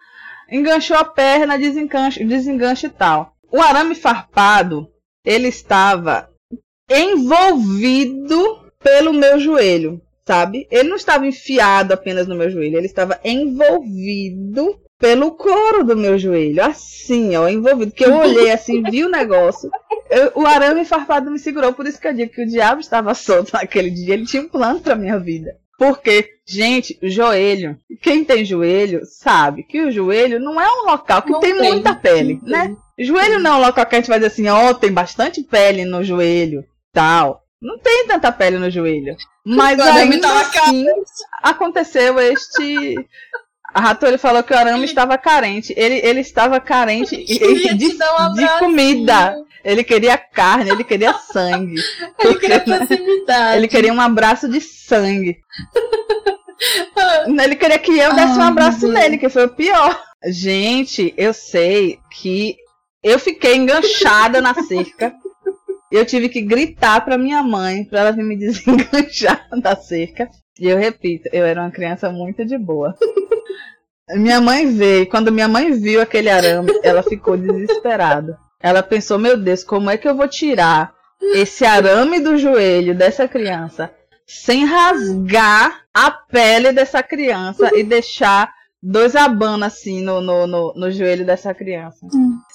enganchou 0.52 0.98
a 0.98 1.06
perna, 1.06 1.58
desenganche, 1.58 2.24
desenganche 2.24 2.88
e 2.88 2.90
tal. 2.90 3.34
O 3.52 3.60
arame 3.60 3.96
farpado, 3.96 4.92
ele 5.26 5.48
estava 5.48 6.30
envolvido 6.90 8.72
pelo 8.80 9.14
meu 9.14 9.40
joelho, 9.40 10.02
sabe? 10.26 10.68
Ele 10.72 10.90
não 10.90 10.96
estava 10.96 11.26
enfiado 11.26 11.94
apenas 11.94 12.28
no 12.28 12.36
meu 12.36 12.50
joelho, 12.50 12.78
ele 12.78 12.86
estava 12.86 13.20
envolvido 13.24 14.80
pelo 15.00 15.32
couro 15.32 15.84
do 15.86 15.96
meu 15.96 16.20
joelho, 16.20 16.62
assim, 16.62 17.36
ó, 17.38 17.48
envolvido. 17.48 17.92
Que 17.92 18.06
eu 18.06 18.16
olhei 18.18 18.52
assim, 18.52 18.84
vi 18.84 19.06
o 19.06 19.10
negócio. 19.10 19.72
Eu, 20.10 20.32
o 20.36 20.46
arame 20.46 20.84
farpado 20.84 21.32
me 21.32 21.40
segurou, 21.40 21.72
por 21.72 21.88
isso 21.88 22.00
que 22.00 22.08
eu 22.08 22.14
digo 22.14 22.34
que 22.34 22.44
o 22.44 22.48
diabo 22.48 22.82
estava 22.82 23.14
solto 23.16 23.54
naquele 23.56 23.90
dia. 23.90 24.14
Ele 24.14 24.26
tinha 24.26 24.44
um 24.44 24.50
plano 24.50 24.82
para 24.82 24.96
minha 24.96 25.18
vida. 25.18 25.56
Porque, 25.78 26.34
gente, 26.46 27.00
o 27.02 27.08
joelho, 27.08 27.78
quem 28.02 28.26
tem 28.26 28.44
joelho 28.44 29.00
sabe 29.06 29.64
que 29.64 29.82
o 29.82 29.90
joelho 29.90 30.38
não 30.38 30.60
é 30.60 30.68
um 30.68 30.92
local 30.92 31.22
que 31.22 31.40
tem, 31.40 31.58
tem, 31.58 31.72
muita 31.72 31.96
pele, 31.96 32.38
né? 32.44 32.76
Joelho 33.00 33.40
não 33.40 33.52
é 33.52 33.56
um 33.56 33.66
local 33.68 33.86
que 33.86 33.96
a 33.96 34.00
gente 34.00 34.10
vai 34.10 34.20
dizer 34.20 34.28
assim, 34.28 34.48
ó, 34.50 34.70
oh, 34.70 34.74
tem 34.74 34.92
bastante 34.92 35.42
pele 35.42 35.86
no 35.86 36.04
joelho, 36.04 36.66
tal. 36.92 37.46
Não 37.62 37.80
tem 37.80 38.06
tanta 38.08 38.30
pele 38.30 38.58
no 38.58 38.70
joelho. 38.70 39.16
Mas 39.46 39.80
ainda 39.80 40.42
assim, 40.42 40.86
aconteceu 41.42 42.20
este 42.20 42.98
a 43.74 43.82
Rattori 43.82 44.18
falou 44.18 44.44
que 44.44 44.54
o 44.54 44.58
arame 44.58 44.86
estava 44.86 45.18
carente. 45.18 45.74
Ele, 45.78 46.02
ele 46.04 46.22
estava 46.22 46.60
carente 46.60 47.16
de, 47.24 47.74
de, 47.76 47.98
de 47.98 48.60
comida. 48.60 49.36
Ele 49.64 49.84
queria 49.84 50.18
carne, 50.18 50.72
ele 50.72 50.84
queria 50.84 51.14
sangue. 51.14 51.76
ele 52.20 52.36
queria 52.36 52.60
proximidade. 52.60 53.58
Ele 53.58 53.68
queria 53.68 53.94
um 53.94 54.02
abraço 54.02 54.48
de 54.48 54.62
sangue. 54.62 55.38
ele 57.44 57.56
queria 57.56 57.80
que 57.80 57.98
eu 57.98 58.14
desse 58.14 58.38
um 58.38 58.42
abraço 58.42 58.88
nele, 58.88 59.18
que 59.18 59.30
foi 59.30 59.46
o 59.46 59.56
pior. 59.56 60.02
Gente, 60.26 61.14
eu 61.18 61.34
sei 61.34 62.00
que 62.12 62.58
eu 63.04 63.20
fiquei 63.20 63.56
enganchada 63.56 64.42
na 64.42 64.54
cerca. 64.54 65.14
Eu 65.92 66.06
tive 66.06 66.30
que 66.30 66.42
gritar 66.42 67.04
para 67.04 67.18
minha 67.18 67.42
mãe 67.42 67.84
para 67.84 68.00
ela 68.02 68.12
vir 68.12 68.24
me 68.24 68.38
desenganchar 68.38 69.48
da 69.62 69.76
cerca. 69.76 70.30
E 70.60 70.68
eu 70.68 70.78
repito, 70.78 71.30
eu 71.32 71.46
era 71.46 71.62
uma 71.62 71.72
criança 71.72 72.10
muito 72.10 72.46
de 72.46 72.58
boa. 72.58 72.96
Minha 74.12 74.42
mãe 74.42 74.76
veio, 74.76 75.08
quando 75.08 75.32
minha 75.32 75.48
mãe 75.48 75.72
viu 75.72 76.02
aquele 76.02 76.30
arame, 76.30 76.72
ela 76.84 77.04
ficou 77.04 77.38
desesperada. 77.38 78.38
Ela 78.60 78.82
pensou, 78.82 79.20
meu 79.20 79.38
Deus, 79.38 79.64
como 79.64 79.90
é 79.90 79.98
que 79.98 80.08
eu 80.08 80.16
vou 80.16 80.28
tirar 80.28 80.94
esse 81.36 81.64
arame 81.64 82.20
do 82.20 82.38
joelho 82.38 82.96
dessa 82.96 83.28
criança 83.28 83.92
sem 84.30 84.64
rasgar 84.64 85.82
a 85.92 86.12
pele 86.12 86.72
dessa 86.72 87.02
criança 87.02 87.76
e 87.76 87.84
deixar 87.84 88.54
dois 88.82 89.16
abanos 89.16 89.68
assim 89.68 90.02
no, 90.04 90.22
no, 90.22 90.46
no, 90.46 90.74
no, 90.76 90.92
joelho 90.92 91.26
dessa 91.26 91.52
criança. 91.52 92.06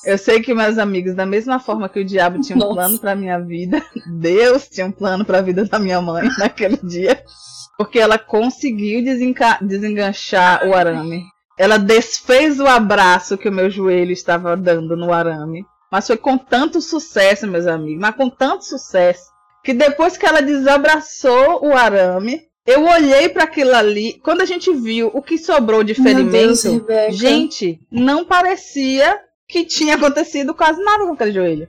Eu 0.05 0.16
sei 0.16 0.40
que 0.40 0.55
meus 0.55 0.78
amigos, 0.78 1.16
da 1.16 1.26
mesma 1.26 1.59
forma 1.59 1.88
que 1.88 1.98
o 1.98 2.05
diabo 2.05 2.40
tinha 2.40 2.57
um 2.57 2.61
Nossa. 2.61 2.74
plano 2.74 2.98
para 3.00 3.16
minha 3.16 3.40
vida, 3.40 3.82
Deus 4.07 4.68
tinha 4.68 4.86
um 4.86 4.92
plano 4.92 5.24
para 5.24 5.38
a 5.38 5.42
vida 5.42 5.64
da 5.64 5.78
minha 5.80 6.00
mãe 6.00 6.28
naquele 6.38 6.76
dia. 6.76 7.20
Porque 7.76 7.98
ela 7.98 8.18
conseguiu 8.18 9.02
desenganchar 9.60 10.66
o 10.66 10.74
arame. 10.74 11.24
Ela 11.58 11.78
desfez 11.78 12.58
o 12.60 12.66
abraço 12.66 13.38
que 13.38 13.48
o 13.48 13.52
meu 13.52 13.70
joelho 13.70 14.12
estava 14.12 14.56
dando 14.56 14.96
no 14.96 15.12
arame. 15.12 15.64
Mas 15.90 16.06
foi 16.06 16.16
com 16.16 16.36
tanto 16.36 16.80
sucesso, 16.80 17.46
meus 17.46 17.66
amigos, 17.66 18.00
mas 18.00 18.16
com 18.16 18.28
tanto 18.28 18.64
sucesso, 18.64 19.30
que 19.62 19.72
depois 19.72 20.16
que 20.16 20.26
ela 20.26 20.42
desabraçou 20.42 21.64
o 21.64 21.72
arame, 21.72 22.42
eu 22.66 22.84
olhei 22.84 23.28
para 23.28 23.44
aquilo 23.44 23.74
ali. 23.74 24.20
Quando 24.24 24.40
a 24.40 24.44
gente 24.44 24.72
viu 24.72 25.10
o 25.14 25.22
que 25.22 25.38
sobrou 25.38 25.84
de 25.84 25.94
ferimento, 25.94 26.80
Deus, 26.80 27.16
gente, 27.16 27.78
não 27.90 28.24
parecia 28.24 29.20
que 29.46 29.64
tinha 29.64 29.94
acontecido 29.94 30.54
quase 30.54 30.82
nada 30.82 31.06
com 31.06 31.12
aquele 31.12 31.32
joelho. 31.32 31.68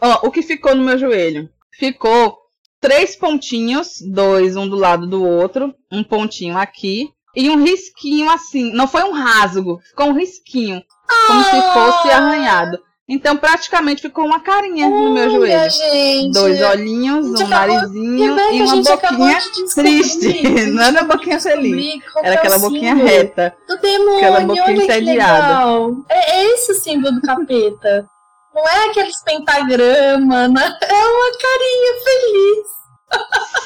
Ó, 0.00 0.26
o 0.26 0.30
que 0.30 0.42
ficou 0.42 0.74
no 0.74 0.84
meu 0.84 0.98
joelho? 0.98 1.48
Ficou 1.72 2.36
três 2.80 3.16
pontinhos, 3.16 4.00
dois 4.00 4.56
um 4.56 4.68
do 4.68 4.76
lado 4.76 5.06
do 5.06 5.24
outro, 5.24 5.74
um 5.90 6.02
pontinho 6.02 6.56
aqui 6.56 7.08
e 7.34 7.48
um 7.50 7.62
risquinho 7.62 8.30
assim. 8.30 8.72
Não 8.72 8.88
foi 8.88 9.04
um 9.04 9.12
rasgo, 9.12 9.78
ficou 9.88 10.08
um 10.08 10.14
risquinho, 10.14 10.82
como 11.26 11.44
se 11.44 11.62
fosse 11.72 12.10
arranhado. 12.10 12.78
Então 13.10 13.38
praticamente 13.38 14.02
ficou 14.02 14.26
uma 14.26 14.40
carinha 14.40 14.86
no 14.86 15.14
meu 15.14 15.30
joelho. 15.30 15.70
Gente. 15.70 16.32
Dois 16.34 16.60
olhinhos, 16.60 17.26
um 17.26 17.34
acabou... 17.36 17.48
narizinho 17.48 18.38
e, 18.52 18.58
e 18.58 18.62
uma 18.62 18.82
boquinha 18.82 19.38
triste. 19.74 20.42
Não 20.68 20.82
era 20.82 21.02
uma 21.02 21.16
boquinha 21.16 21.40
feliz. 21.40 22.02
Era 22.22 22.34
aquela 22.34 22.58
boquinha 22.58 22.94
reta. 22.94 23.56
Do 23.66 23.78
demônio, 23.78 24.18
aquela 24.18 24.40
boquinha 24.40 24.84
entediada. 24.84 25.96
É, 26.10 26.32
é 26.32 26.54
esse 26.54 26.72
o 26.72 26.74
símbolo 26.74 27.14
do 27.14 27.22
capeta. 27.22 28.06
Não 28.58 28.68
é 28.68 28.90
aqueles 28.90 29.22
pentagrama, 29.22 30.48
né? 30.48 30.78
é 30.82 31.06
uma 31.06 31.38
carinha 31.38 31.94
feliz. 32.04 32.78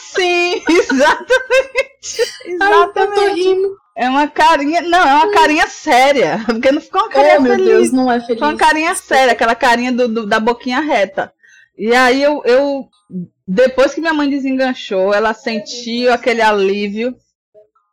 Sim, 0.03 0.63
exatamente. 0.69 1.93
Exatamente. 2.45 2.61
Ai, 2.61 2.75
eu 2.75 3.15
tô 3.15 3.35
rindo. 3.35 3.77
É 3.97 4.09
uma 4.09 4.29
carinha. 4.29 4.83
Não, 4.83 4.99
é 4.99 5.15
uma 5.15 5.33
carinha 5.33 5.67
séria. 5.67 6.43
Porque 6.45 6.71
não 6.71 6.81
ficou 6.81 7.01
uma 7.01 7.09
carinha 7.09 7.39
oh, 7.39 7.43
meu 7.43 7.53
feliz. 7.55 7.69
Deus, 7.69 7.93
não 7.93 8.13
é 8.13 8.21
feliz. 8.21 8.39
Foi 8.39 8.49
uma 8.49 8.57
carinha 8.57 8.95
séria, 8.95 9.33
aquela 9.33 9.55
carinha 9.55 9.93
do, 9.93 10.09
do, 10.09 10.27
da 10.27 10.39
boquinha 10.39 10.81
reta. 10.81 11.33
E 11.79 11.95
aí 11.95 12.23
eu, 12.23 12.43
eu. 12.45 12.89
Depois 13.49 13.95
que 13.95 14.01
minha 14.01 14.13
mãe 14.13 14.29
desenganchou, 14.29 15.15
ela 15.15 15.33
sentiu 15.33 16.13
aquele 16.13 16.43
alívio. 16.43 17.15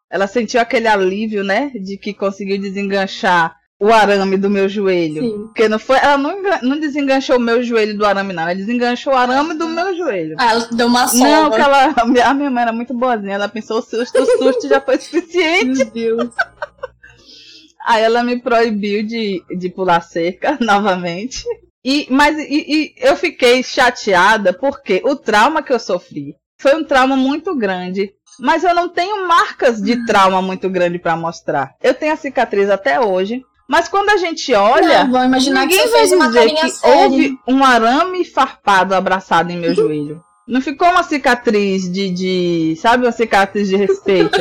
Ela 0.09 0.27
sentiu 0.27 0.59
aquele 0.59 0.87
alívio, 0.87 1.43
né? 1.43 1.71
De 1.73 1.97
que 1.97 2.13
conseguiu 2.13 2.59
desenganchar 2.59 3.58
o 3.79 3.93
arame 3.93 4.35
do 4.35 4.49
meu 4.49 4.67
joelho. 4.67 5.21
Sim. 5.21 5.43
Porque 5.45 5.69
não 5.69 5.79
foi, 5.79 5.97
ela 5.97 6.17
não, 6.17 6.35
não 6.61 6.79
desenganchou 6.79 7.37
o 7.37 7.39
meu 7.39 7.63
joelho 7.63 7.97
do 7.97 8.05
arame, 8.05 8.33
não. 8.33 8.43
Ela 8.43 8.55
desenganchou 8.55 9.13
o 9.13 9.15
arame 9.15 9.53
do 9.53 9.69
meu 9.69 9.95
joelho. 9.95 10.35
Ah, 10.37 10.51
ela 10.51 10.67
deu 10.71 10.87
uma 10.87 11.07
sova. 11.07 11.23
Não, 11.23 11.51
que 11.51 11.61
ela, 11.61 11.95
a 11.95 12.33
minha 12.33 12.51
mãe 12.51 12.61
era 12.61 12.73
muito 12.73 12.93
boazinha. 12.93 13.35
Ela 13.35 13.47
pensou 13.47 13.79
o 13.79 13.81
susto, 13.81 14.21
o 14.21 14.25
susto 14.37 14.67
já 14.67 14.81
foi 14.81 14.97
suficiente. 14.97 15.77
Meu 15.77 15.85
Deus. 15.85 16.29
Aí 17.85 18.03
ela 18.03 18.21
me 18.21 18.37
proibiu 18.39 19.03
de, 19.03 19.41
de 19.57 19.69
pular 19.69 20.01
cerca 20.01 20.57
novamente. 20.61 21.45
E, 21.83 22.05
mas 22.09 22.37
e, 22.37 22.65
e 22.67 22.95
eu 22.97 23.15
fiquei 23.15 23.63
chateada 23.63 24.51
porque 24.51 25.01
o 25.05 25.15
trauma 25.15 25.63
que 25.63 25.71
eu 25.71 25.79
sofri 25.79 26.35
foi 26.57 26.75
um 26.75 26.83
trauma 26.83 27.15
muito 27.15 27.55
grande. 27.55 28.13
Mas 28.41 28.63
eu 28.63 28.75
não 28.75 28.89
tenho 28.89 29.27
marcas 29.27 29.81
de 29.81 30.05
trauma 30.05 30.41
muito 30.41 30.69
grande 30.69 30.99
para 30.99 31.15
mostrar. 31.15 31.75
Eu 31.81 31.93
tenho 31.93 32.13
a 32.13 32.17
cicatriz 32.17 32.69
até 32.69 32.99
hoje. 32.99 33.41
Mas 33.69 33.87
quando 33.87 34.09
a 34.09 34.17
gente 34.17 34.51
olha, 34.55 35.03
não, 35.03 35.23
imaginar 35.25 35.67
ninguém 35.67 35.83
que 35.83 35.89
vai 35.89 36.01
dizer 36.01 36.55
que 36.55 36.69
série. 36.71 36.97
houve 36.97 37.39
um 37.47 37.63
arame 37.63 38.25
farpado 38.25 38.95
abraçado 38.95 39.51
em 39.51 39.57
meu 39.57 39.75
joelho. 39.75 40.23
Não 40.47 40.59
ficou 40.59 40.89
uma 40.89 41.03
cicatriz 41.03 41.83
de, 41.83 42.09
de 42.09 42.75
sabe, 42.81 43.05
uma 43.05 43.11
cicatriz 43.11 43.67
de 43.67 43.75
respeito. 43.75 44.39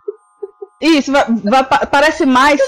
Isso, 0.80 1.12
vai, 1.12 1.26
vai, 1.44 1.64
parece 1.86 2.24
mais, 2.24 2.58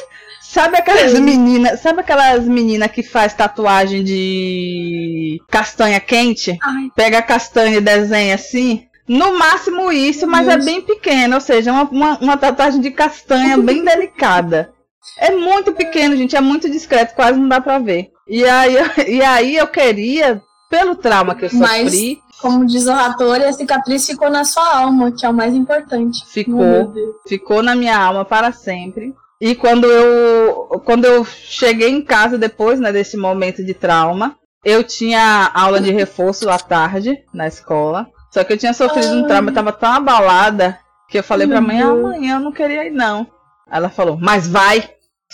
sabe 0.43 0.77
aquelas 0.77 1.19
meninas, 1.19 1.81
sabe 1.81 2.01
aquelas 2.01 2.45
meninas 2.45 2.91
que 2.91 3.03
faz 3.03 3.33
tatuagem 3.33 4.05
de 4.05 5.41
castanha 5.49 6.01
quente? 6.01 6.59
Ai. 6.63 6.91
Pega 6.95 7.19
a 7.19 7.23
castanha 7.23 7.79
e 7.79 7.81
desenha 7.81 8.35
assim? 8.35 8.87
No 9.07 9.39
máximo 9.39 9.91
isso, 9.91 10.27
mas 10.27 10.47
é 10.49 10.59
bem 10.59 10.83
pequena, 10.83 11.37
ou 11.37 11.41
seja, 11.41 11.73
uma, 11.73 11.85
uma, 11.85 12.19
uma 12.19 12.37
tatuagem 12.37 12.79
de 12.79 12.91
castanha 12.91 13.57
bem 13.57 13.83
delicada. 13.83 14.71
É 15.19 15.31
muito 15.31 15.73
pequeno, 15.73 16.17
gente, 16.17 16.37
é 16.37 16.41
muito 16.41 16.71
discreto, 16.71 17.15
quase 17.15 17.39
não 17.39 17.49
dá 17.49 17.61
pra 17.61 17.79
ver. 17.79 18.11
E 18.27 18.45
aí, 18.45 18.77
e 19.09 19.23
aí 19.23 19.57
eu 19.57 19.67
queria, 19.67 20.43
pelo 20.71 20.95
trauma 20.95 21.35
que 21.35 21.47
eu 21.47 21.51
sofri. 21.51 21.63
Mas, 21.63 22.19
como 22.41 22.65
diz 22.67 22.87
o 22.87 22.93
Ratori, 22.93 23.45
a 23.45 23.53
cicatriz 23.53 24.07
ficou 24.07 24.31
na 24.31 24.45
sua 24.45 24.79
alma, 24.79 25.13
que 25.13 25.27
é 25.27 25.29
o 25.29 25.35
mais 25.35 25.55
importante. 25.55 26.25
Ficou. 26.27 26.95
Ficou 27.27 27.63
na 27.63 27.75
minha 27.75 27.99
alma 27.99 28.25
para 28.25 28.53
sempre. 28.53 29.13
E 29.41 29.55
quando 29.55 29.87
eu, 29.87 30.81
quando 30.85 31.05
eu 31.05 31.25
cheguei 31.25 31.89
em 31.89 32.03
casa 32.03 32.37
depois 32.37 32.81
né, 32.81 32.93
desse 32.93 33.17
momento 33.17 33.65
de 33.65 33.73
trauma, 33.73 34.37
eu 34.65 34.83
tinha 34.83 35.51
aula 35.55 35.81
de 35.81 35.93
reforço 35.93 36.51
à 36.51 36.59
tarde 36.59 37.17
na 37.33 37.47
escola. 37.47 38.09
Só 38.33 38.43
que 38.45 38.53
eu 38.53 38.59
tinha 38.59 38.75
sofrido 38.75 39.15
um 39.15 39.27
trauma, 39.27 39.51
eu 39.51 39.55
tava 39.55 39.73
tão 39.73 39.91
abalada 39.91 40.79
Que 41.09 41.19
eu 41.19 41.23
falei 41.23 41.47
pra 41.47 41.61
mãe, 41.61 41.81
amanhã 41.81 42.37
eu 42.37 42.41
não 42.41 42.53
queria 42.53 42.87
ir, 42.87 42.91
não. 42.91 43.27
Ela 43.71 43.89
falou, 43.89 44.19
mas 44.21 44.47
vai! 44.47 44.91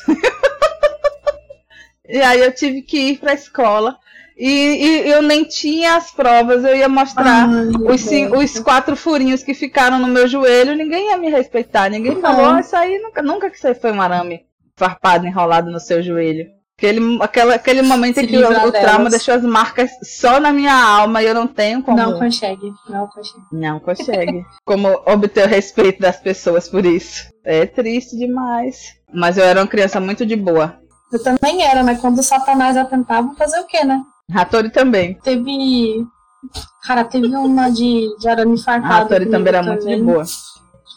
e 2.08 2.20
aí 2.20 2.40
eu 2.40 2.52
tive 2.52 2.82
que 2.82 2.98
ir 2.98 3.18
pra 3.18 3.34
escola. 3.34 3.98
E, 4.36 4.48
e, 4.48 5.10
eu 5.10 5.22
nem 5.22 5.44
tinha 5.44 5.94
as 5.94 6.10
provas, 6.10 6.64
eu 6.64 6.74
ia 6.74 6.88
mostrar 6.88 7.48
Ai, 7.48 7.68
os, 7.68 8.56
os, 8.56 8.58
quatro 8.58 8.96
furinhos 8.96 9.44
que 9.44 9.54
ficaram 9.54 9.96
no 9.96 10.08
meu 10.08 10.26
joelho, 10.26 10.74
ninguém 10.74 11.10
ia 11.10 11.16
me 11.16 11.30
respeitar, 11.30 11.88
ninguém 11.88 12.20
falou, 12.20 12.46
ah, 12.46 12.58
isso 12.58 12.74
aí 12.74 12.98
nunca, 12.98 13.22
nunca 13.22 13.48
que 13.48 13.56
você 13.56 13.76
foi 13.76 13.92
um 13.92 14.02
arame 14.02 14.44
farpado, 14.74 15.24
enrolado 15.24 15.70
no 15.70 15.78
seu 15.78 16.02
joelho. 16.02 16.48
Aquele, 16.76 17.22
aquela, 17.22 17.54
aquele 17.54 17.82
momento 17.82 18.18
em 18.18 18.26
que 18.26 18.36
o, 18.36 18.66
o 18.66 18.72
trauma 18.72 19.08
deixou 19.08 19.34
as 19.34 19.44
marcas 19.44 19.90
só 20.02 20.40
na 20.40 20.52
minha 20.52 20.74
alma 20.74 21.22
e 21.22 21.26
eu 21.26 21.34
não 21.34 21.46
tenho 21.46 21.82
como. 21.84 21.96
Não 21.96 22.18
consegue, 22.18 22.72
não 22.88 23.06
consegue. 23.06 23.44
Não 23.52 23.78
consegue. 23.78 24.44
como 24.66 24.88
obter 25.06 25.46
o 25.46 25.48
respeito 25.48 26.00
das 26.00 26.16
pessoas 26.16 26.68
por 26.68 26.84
isso. 26.84 27.28
É 27.44 27.64
triste 27.64 28.16
demais. 28.16 28.92
Mas 29.12 29.38
eu 29.38 29.44
era 29.44 29.60
uma 29.60 29.68
criança 29.68 30.00
muito 30.00 30.26
de 30.26 30.34
boa. 30.34 30.76
Eu 31.12 31.22
também 31.22 31.62
era, 31.62 31.84
né? 31.84 31.94
Quando 31.94 32.18
o 32.18 32.24
Satanás 32.24 32.76
atentava, 32.76 33.32
fazer 33.36 33.60
o 33.60 33.66
quê, 33.66 33.84
né? 33.84 34.02
Ratori 34.28 34.68
também. 34.70 35.14
Teve. 35.22 36.04
Cara, 36.82 37.04
teve 37.04 37.28
uma 37.36 37.70
de, 37.70 38.08
de 38.18 38.28
arame 38.28 38.60
farpado. 38.60 38.94
Ratori 38.94 39.26
também 39.26 39.54
era 39.54 39.62
também. 39.62 39.78
muito 39.78 39.96
de 39.96 40.02
boa. 40.02 40.24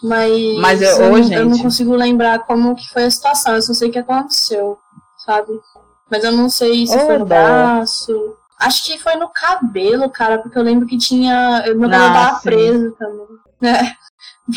Mas, 0.04 0.58
Mas 0.60 0.82
eu, 0.82 0.90
eu, 0.90 1.14
oh, 1.14 1.18
eu 1.18 1.46
não 1.46 1.58
consigo 1.60 1.96
lembrar 1.96 2.40
como 2.40 2.76
que 2.76 2.88
foi 2.90 3.06
a 3.06 3.12
situação. 3.12 3.54
Eu 3.56 3.62
só 3.62 3.74
sei 3.74 3.92
que 3.92 4.00
aconteceu 4.00 4.78
sabe? 5.28 5.60
Mas 6.10 6.24
eu 6.24 6.32
não 6.32 6.50
sei 6.50 6.88
se 6.88 6.96
oh, 6.96 7.06
foi 7.06 7.18
no 7.18 7.26
braço. 7.26 8.38
Acho 8.58 8.86
que 8.86 8.98
foi 8.98 9.16
no 9.16 9.30
cabelo, 9.30 10.10
cara, 10.10 10.40
porque 10.40 10.58
eu 10.58 10.64
lembro 10.64 10.88
que 10.88 10.98
tinha. 10.98 11.64
Meu 11.76 11.90
cabelo 11.90 12.04
ah, 12.04 12.14
tava 12.14 12.40
preso 12.42 12.92
também. 12.94 13.28
Né? 13.62 13.94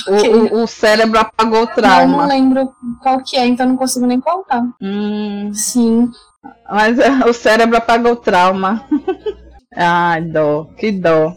O, 0.07 0.57
o, 0.59 0.63
o, 0.63 0.67
cérebro 0.69 1.19
apagou 1.19 1.63
o 1.63 1.67
trauma. 1.67 2.03
Eu 2.03 2.09
não 2.09 2.27
lembro 2.27 2.73
qual 3.03 3.21
que 3.23 3.37
é, 3.37 3.45
então 3.45 3.67
não 3.67 3.77
consigo 3.77 4.07
nem 4.07 4.21
contar. 4.21 4.63
Hum. 4.81 5.53
Sim. 5.53 6.11
Mas 6.71 6.99
é, 6.99 7.11
o 7.29 7.33
cérebro 7.33 7.77
apagou 7.77 8.13
o 8.13 8.17
trauma. 8.17 8.87
Ai, 9.77 10.23
dó, 10.23 10.67
que 10.77 10.93
dó. 10.93 11.37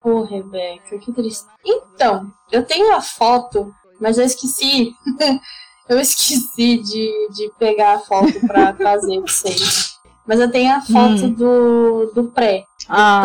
Pô, 0.00 0.24
Rebeca, 0.24 0.98
que 0.98 1.12
triste. 1.12 1.46
Então, 1.64 2.32
eu 2.50 2.64
tenho 2.64 2.94
a 2.94 3.00
foto, 3.00 3.72
mas 4.00 4.18
eu 4.18 4.24
esqueci 4.24 4.92
Eu 5.88 5.98
esqueci 6.00 6.78
de, 6.78 7.28
de 7.30 7.52
pegar 7.58 7.94
a 7.94 7.98
foto 7.98 8.32
pra 8.46 8.72
trazer 8.74 9.20
pra 9.20 9.32
vocês. 9.32 9.98
Mas 10.26 10.40
eu 10.40 10.50
tenho 10.50 10.74
a 10.74 10.80
foto 10.80 11.26
hum. 11.26 11.32
do, 11.32 12.12
do 12.14 12.24
pré. 12.30 12.64
Ah. 12.88 13.22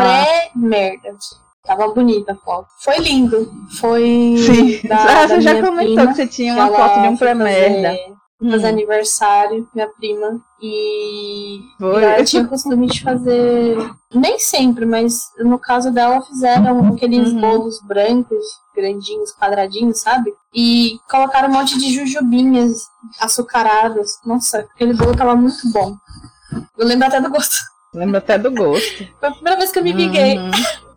Pré-merda. 0.53 1.15
Tava 1.63 1.87
bonita 1.93 2.33
a 2.33 2.35
foto. 2.35 2.67
Foi 2.79 2.97
lindo. 2.97 3.51
Foi. 3.79 4.35
Sim. 4.37 4.87
Da, 4.87 5.23
ah, 5.23 5.27
você 5.27 5.41
já 5.41 5.61
comentou 5.61 5.95
prima, 5.95 6.07
que 6.07 6.15
você 6.15 6.27
tinha 6.27 6.53
uma 6.53 6.67
foto 6.67 7.01
de 7.01 7.07
um 7.07 7.17
pré-merda 7.17 7.89
fazer 7.89 8.18
hum. 8.41 8.65
aniversário, 8.65 9.67
minha 9.73 9.87
prima. 9.87 10.41
E, 10.61 11.59
Foi. 11.77 12.01
e 12.01 12.05
ela 12.05 12.23
tinha 12.23 12.45
costume 12.45 12.87
de 12.87 13.01
fazer. 13.01 13.77
Nem 14.13 14.39
sempre, 14.39 14.85
mas 14.85 15.31
no 15.39 15.59
caso 15.59 15.91
dela 15.91 16.21
fizeram 16.21 16.87
aqueles 16.93 17.31
uhum. 17.31 17.41
bolos 17.41 17.81
brancos, 17.81 18.45
grandinhos, 18.75 19.33
quadradinhos, 19.33 19.99
sabe? 19.99 20.33
E 20.53 20.97
colocaram 21.09 21.49
um 21.49 21.53
monte 21.53 21.77
de 21.77 21.93
jujubinhas 21.93 22.87
açucaradas. 23.19 24.19
Nossa, 24.25 24.59
aquele 24.59 24.93
bolo 24.93 25.15
tava 25.15 25.35
muito 25.35 25.69
bom. 25.71 25.95
Eu 26.77 26.85
lembro 26.85 27.07
até 27.07 27.21
do 27.21 27.29
gosto. 27.29 27.57
Lembro 27.93 28.17
até 28.17 28.37
do 28.37 28.51
gosto. 28.51 29.07
Foi 29.19 29.29
a 29.29 29.31
primeira 29.31 29.57
vez 29.57 29.71
que 29.71 29.79
eu 29.79 29.83
me 29.83 29.91
liguei. 29.91 30.37
Uhum. 30.37 30.51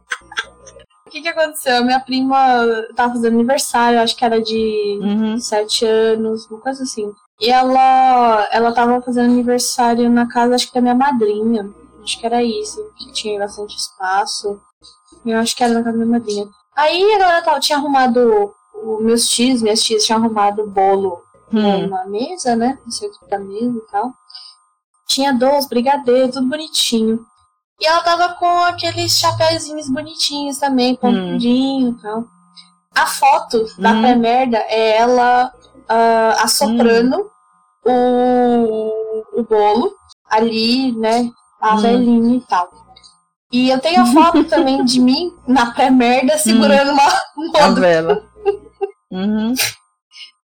O 1.05 1.15
que, 1.15 1.21
que 1.21 1.29
aconteceu? 1.29 1.85
Minha 1.85 2.01
prima 2.01 2.65
tava 2.97 3.13
fazendo 3.13 3.35
aniversário, 3.35 4.01
acho 4.01 4.17
que 4.17 4.25
era 4.25 4.41
de 4.41 4.99
uhum. 5.03 5.39
sete 5.39 5.85
anos, 5.85 6.51
uma 6.51 6.59
coisa 6.59 6.85
assim. 6.85 7.13
E 7.43 7.51
ela, 7.51 8.49
ela 8.53 8.73
tava 8.73 9.03
fazendo 9.03 9.33
aniversário 9.33 10.09
na 10.09 10.29
casa, 10.29 10.55
acho 10.55 10.69
que 10.69 10.75
da 10.75 10.81
minha 10.81 10.95
madrinha. 10.95 11.69
Acho 12.01 12.21
que 12.21 12.25
era 12.25 12.41
isso, 12.41 12.81
que 12.97 13.13
tinha 13.13 13.41
bastante 13.41 13.77
espaço. 13.77 14.61
Eu 15.27 15.37
acho 15.41 15.57
que 15.57 15.65
era 15.65 15.75
na 15.75 15.83
casa 15.83 15.99
da 15.99 16.05
minha 16.05 16.19
madrinha. 16.19 16.49
Aí 16.77 17.03
ela 17.15 17.43
tava, 17.43 17.59
tinha 17.59 17.79
arrumado 17.79 18.55
meus 19.01 19.29
tios, 19.29 19.61
minhas 19.61 19.83
tias 19.83 20.05
tinham 20.05 20.23
arrumado 20.23 20.63
o 20.63 20.71
bolo 20.71 21.21
hum. 21.53 21.83
numa 21.83 22.05
mesa, 22.07 22.55
né? 22.55 22.79
No 22.87 22.93
centro 22.93 23.19
da 23.29 23.41
mesa 23.41 23.77
e 23.77 23.91
tal. 23.91 24.13
Tinha 25.09 25.33
doce, 25.33 25.69
brigadeiro, 25.69 26.31
tudo 26.31 26.49
bonitinho. 26.49 27.27
E 27.81 27.87
ela 27.87 28.03
tava 28.03 28.35
com 28.35 28.61
aqueles 28.61 29.19
chapéuzinhos 29.19 29.91
bonitinhos 29.91 30.59
também, 30.59 30.95
pontudinho 30.95 31.89
hum. 31.89 31.97
e 31.99 32.03
tal. 32.03 32.25
A 32.95 33.07
foto 33.07 33.67
da 33.79 33.95
hum. 33.95 34.01
pré-merda 34.01 34.59
é 34.59 34.99
ela 34.99 35.53
uh, 35.91 36.41
assoprando 36.41 37.23
hum 37.23 37.32
o, 37.85 39.25
o 39.35 39.43
bolo 39.43 39.93
ali, 40.31 40.93
né? 40.93 41.31
A 41.61 41.75
hum. 41.75 41.79
velhinha 41.79 42.37
e 42.37 42.41
tal. 42.43 42.71
E 43.53 43.69
eu 43.69 43.79
tenho 43.79 44.03
a 44.03 44.07
foto 44.07 44.45
também 44.49 44.85
de 44.85 44.99
mim 44.99 45.33
na 45.47 45.73
pré-merda 45.73 46.39
segurando 46.39 46.91
hum. 46.91 46.95
uma, 46.95 47.23
um 47.37 47.57
A 47.57 47.71
vela. 47.71 48.25
Uhum. 49.13 49.53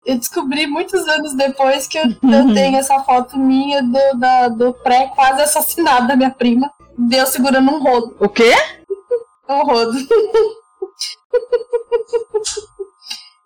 Eu 0.05 0.17
descobri 0.17 0.65
muitos 0.67 1.05
anos 1.05 1.36
depois 1.36 1.86
que 1.86 1.97
eu, 1.97 2.05
eu 2.05 2.53
tenho 2.53 2.77
essa 2.77 2.97
foto 2.99 3.38
minha 3.38 3.84
do, 3.84 4.17
da, 4.17 4.47
do 4.47 4.73
pré 4.73 5.11
quase 5.13 5.41
assassinado 5.41 6.07
da 6.07 6.15
minha 6.15 6.31
prima. 6.31 6.71
Deu 6.97 7.25
segurando 7.25 7.69
um 7.71 7.84
rodo. 7.84 8.15
O 8.19 8.29
quê? 8.29 8.53
Um 9.49 9.63
rodo. 9.65 9.97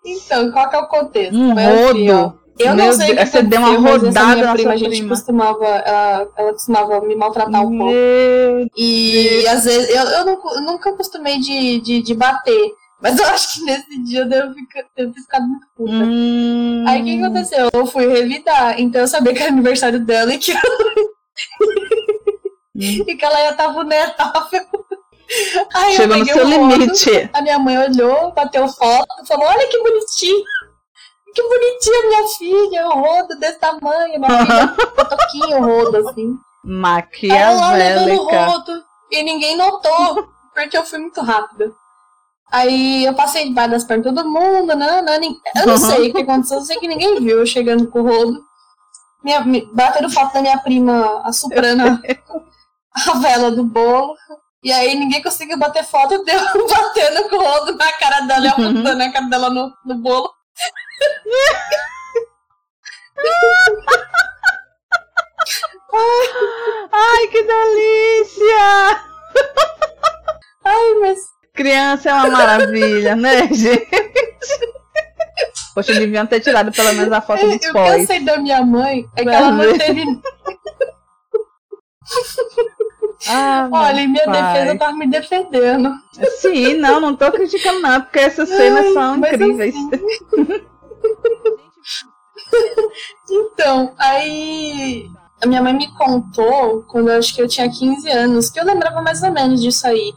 então, 0.04 0.52
qual 0.52 0.70
que 0.70 0.76
é 0.76 0.78
o 0.78 0.86
contexto? 0.86 1.36
Um 1.36 1.52
assim, 1.58 2.08
rodo? 2.08 2.40
Eu 2.58 2.74
Meu 2.74 2.86
não 2.86 2.92
sei 2.92 3.14
Deus, 3.14 3.28
você 3.28 3.42
deu 3.42 3.60
uma 3.60 3.76
rodada 3.76 4.34
minha 4.34 4.46
na 4.46 4.52
prima, 4.52 4.72
a 4.72 4.76
gente 4.76 4.90
prima. 4.90 5.08
costumava, 5.08 5.64
ela, 5.64 6.28
ela 6.36 6.52
costumava 6.52 7.00
me 7.02 7.14
maltratar 7.14 7.62
um 7.62 7.78
pouco. 7.78 7.92
E 8.76 9.42
Deus. 9.42 9.46
às 9.46 9.64
vezes 9.64 9.90
eu, 9.90 10.02
eu, 10.02 10.24
não, 10.24 10.54
eu 10.54 10.60
nunca 10.62 10.92
costumei 10.92 11.38
de, 11.38 11.80
de, 11.80 12.02
de, 12.02 12.14
bater. 12.14 12.72
Mas 13.00 13.16
eu 13.16 13.26
acho 13.30 13.54
que 13.54 13.64
nesse 13.64 14.02
dia 14.02 14.20
eu 14.20 14.28
devo, 14.28 14.54
ficar, 14.54 14.84
devo 14.96 15.12
ter 15.14 15.20
ficado 15.20 15.46
muito 15.46 15.66
puta. 15.76 15.92
Hum. 15.92 16.84
Aí 16.88 17.00
o 17.00 17.04
que 17.04 17.22
aconteceu? 17.22 17.68
Eu 17.72 17.86
fui 17.86 18.06
revidar. 18.08 18.80
Então 18.80 19.02
eu 19.02 19.08
sabia 19.08 19.32
que 19.32 19.40
era 19.40 19.52
aniversário 19.52 20.00
dela 20.00 20.34
e 20.34 20.38
que 20.38 20.50
ela, 20.50 20.62
hum. 21.62 23.04
e 23.06 23.14
que 23.14 23.24
ela 23.24 23.40
ia 23.40 23.50
estar 23.50 23.68
vulnerável. 23.68 24.66
Aí 25.74 25.94
Chegou 25.94 26.16
eu 26.16 26.24
no 26.24 26.26
seu 26.26 26.46
um 26.46 26.68
limite. 26.70 27.30
A 27.32 27.42
minha 27.42 27.58
mãe 27.58 27.78
olhou, 27.78 28.32
bateu 28.32 28.66
foto, 28.66 29.26
falou: 29.26 29.46
Olha 29.46 29.68
que 29.68 29.78
bonitinho 29.78 30.42
que 31.34 31.42
bonitinha 31.42 32.08
minha 32.08 32.28
filha, 32.28 32.88
o 32.88 33.00
rodo 33.00 33.38
desse 33.38 33.58
tamanho, 33.58 34.20
minha 34.20 34.46
filha, 34.46 34.76
toquinho 35.08 35.58
o 35.58 35.64
rodo, 35.64 36.08
assim. 36.08 36.38
Maquiavélica. 36.64 37.82
Ela 37.82 38.12
o 38.14 38.50
rodo 38.50 38.84
e 39.10 39.22
ninguém 39.22 39.56
notou, 39.56 40.28
porque 40.54 40.76
eu 40.76 40.84
fui 40.84 40.98
muito 40.98 41.20
rápida. 41.20 41.72
Aí 42.50 43.04
eu 43.04 43.14
passei 43.14 43.44
debaixo 43.44 43.70
das 43.72 43.84
pernas 43.84 44.06
de 44.06 44.14
todo 44.14 44.28
mundo, 44.28 44.74
né, 44.74 45.02
né, 45.02 45.18
eu 45.56 45.66
não 45.66 45.76
sei 45.76 46.10
o 46.10 46.14
que 46.14 46.22
aconteceu, 46.22 46.58
eu 46.58 46.64
sei 46.64 46.78
que 46.78 46.88
ninguém 46.88 47.20
viu 47.20 47.40
eu 47.40 47.46
chegando 47.46 47.88
com 47.88 48.00
o 48.00 48.08
rodo. 48.08 48.42
Minha, 49.22 49.44
batendo 49.72 50.08
foto 50.08 50.32
da 50.32 50.40
minha 50.40 50.58
prima 50.58 51.20
assoprando 51.24 51.82
a, 51.82 52.00
a 53.10 53.18
vela 53.18 53.50
do 53.50 53.64
bolo. 53.64 54.14
E 54.62 54.72
aí 54.72 54.94
ninguém 54.94 55.22
conseguiu 55.22 55.58
bater 55.58 55.84
foto, 55.84 56.24
deu 56.24 56.40
batendo 56.68 57.28
com 57.28 57.36
o 57.36 57.44
rodo 57.44 57.76
na 57.76 57.92
cara 57.92 58.20
dela 58.20 58.46
e 58.46 58.48
apontando 58.48 59.02
a 59.02 59.12
cara 59.12 59.26
dela 59.26 59.50
no, 59.50 59.72
no 59.84 59.94
bolo. 59.96 60.30
Ai, 66.92 67.26
que 67.28 67.42
delícia! 67.42 69.00
Ai, 70.64 70.94
mas. 71.00 71.18
Criança 71.54 72.10
é 72.10 72.14
uma 72.14 72.30
maravilha, 72.30 73.16
né, 73.16 73.48
gente? 73.48 73.88
Poxa, 75.74 75.94
deviam 75.94 76.26
ter 76.26 76.40
tirado 76.40 76.72
pelo 76.72 76.92
menos 76.92 77.12
a 77.12 77.20
foto 77.20 77.46
dos 77.46 77.72
pós. 77.72 77.90
O 77.90 77.94
que 77.96 78.02
eu 78.02 78.06
sei 78.06 78.24
da 78.24 78.38
minha 78.38 78.62
mãe 78.62 79.04
é 79.16 79.22
que 79.22 79.28
ela 79.28 79.52
não 79.52 79.78
teve. 79.78 80.04
Ah, 83.26 83.68
Olha, 83.72 84.00
em 84.00 84.08
minha 84.08 84.24
pai. 84.24 84.42
defesa 84.42 84.72
eu 84.72 84.78
tava 84.78 84.92
me 84.92 85.06
defendendo. 85.08 85.94
Sim, 86.40 86.74
não, 86.74 87.00
não 87.00 87.16
tô 87.16 87.30
criticando 87.32 87.80
nada, 87.80 88.04
porque 88.04 88.18
essas 88.18 88.48
cenas 88.48 88.92
são 88.92 89.16
incríveis. 89.16 89.74
Assim... 89.74 90.62
então, 93.30 93.94
aí 93.98 95.10
a 95.40 95.46
minha 95.46 95.62
mãe 95.62 95.72
me 95.72 95.88
contou, 95.94 96.82
quando 96.88 97.10
eu 97.10 97.18
acho 97.18 97.34
que 97.34 97.40
eu 97.40 97.48
tinha 97.48 97.70
15 97.70 98.08
anos, 98.10 98.50
que 98.50 98.58
eu 98.58 98.64
lembrava 98.64 99.00
mais 99.02 99.22
ou 99.22 99.32
menos 99.32 99.62
disso 99.62 99.86
aí. 99.86 100.12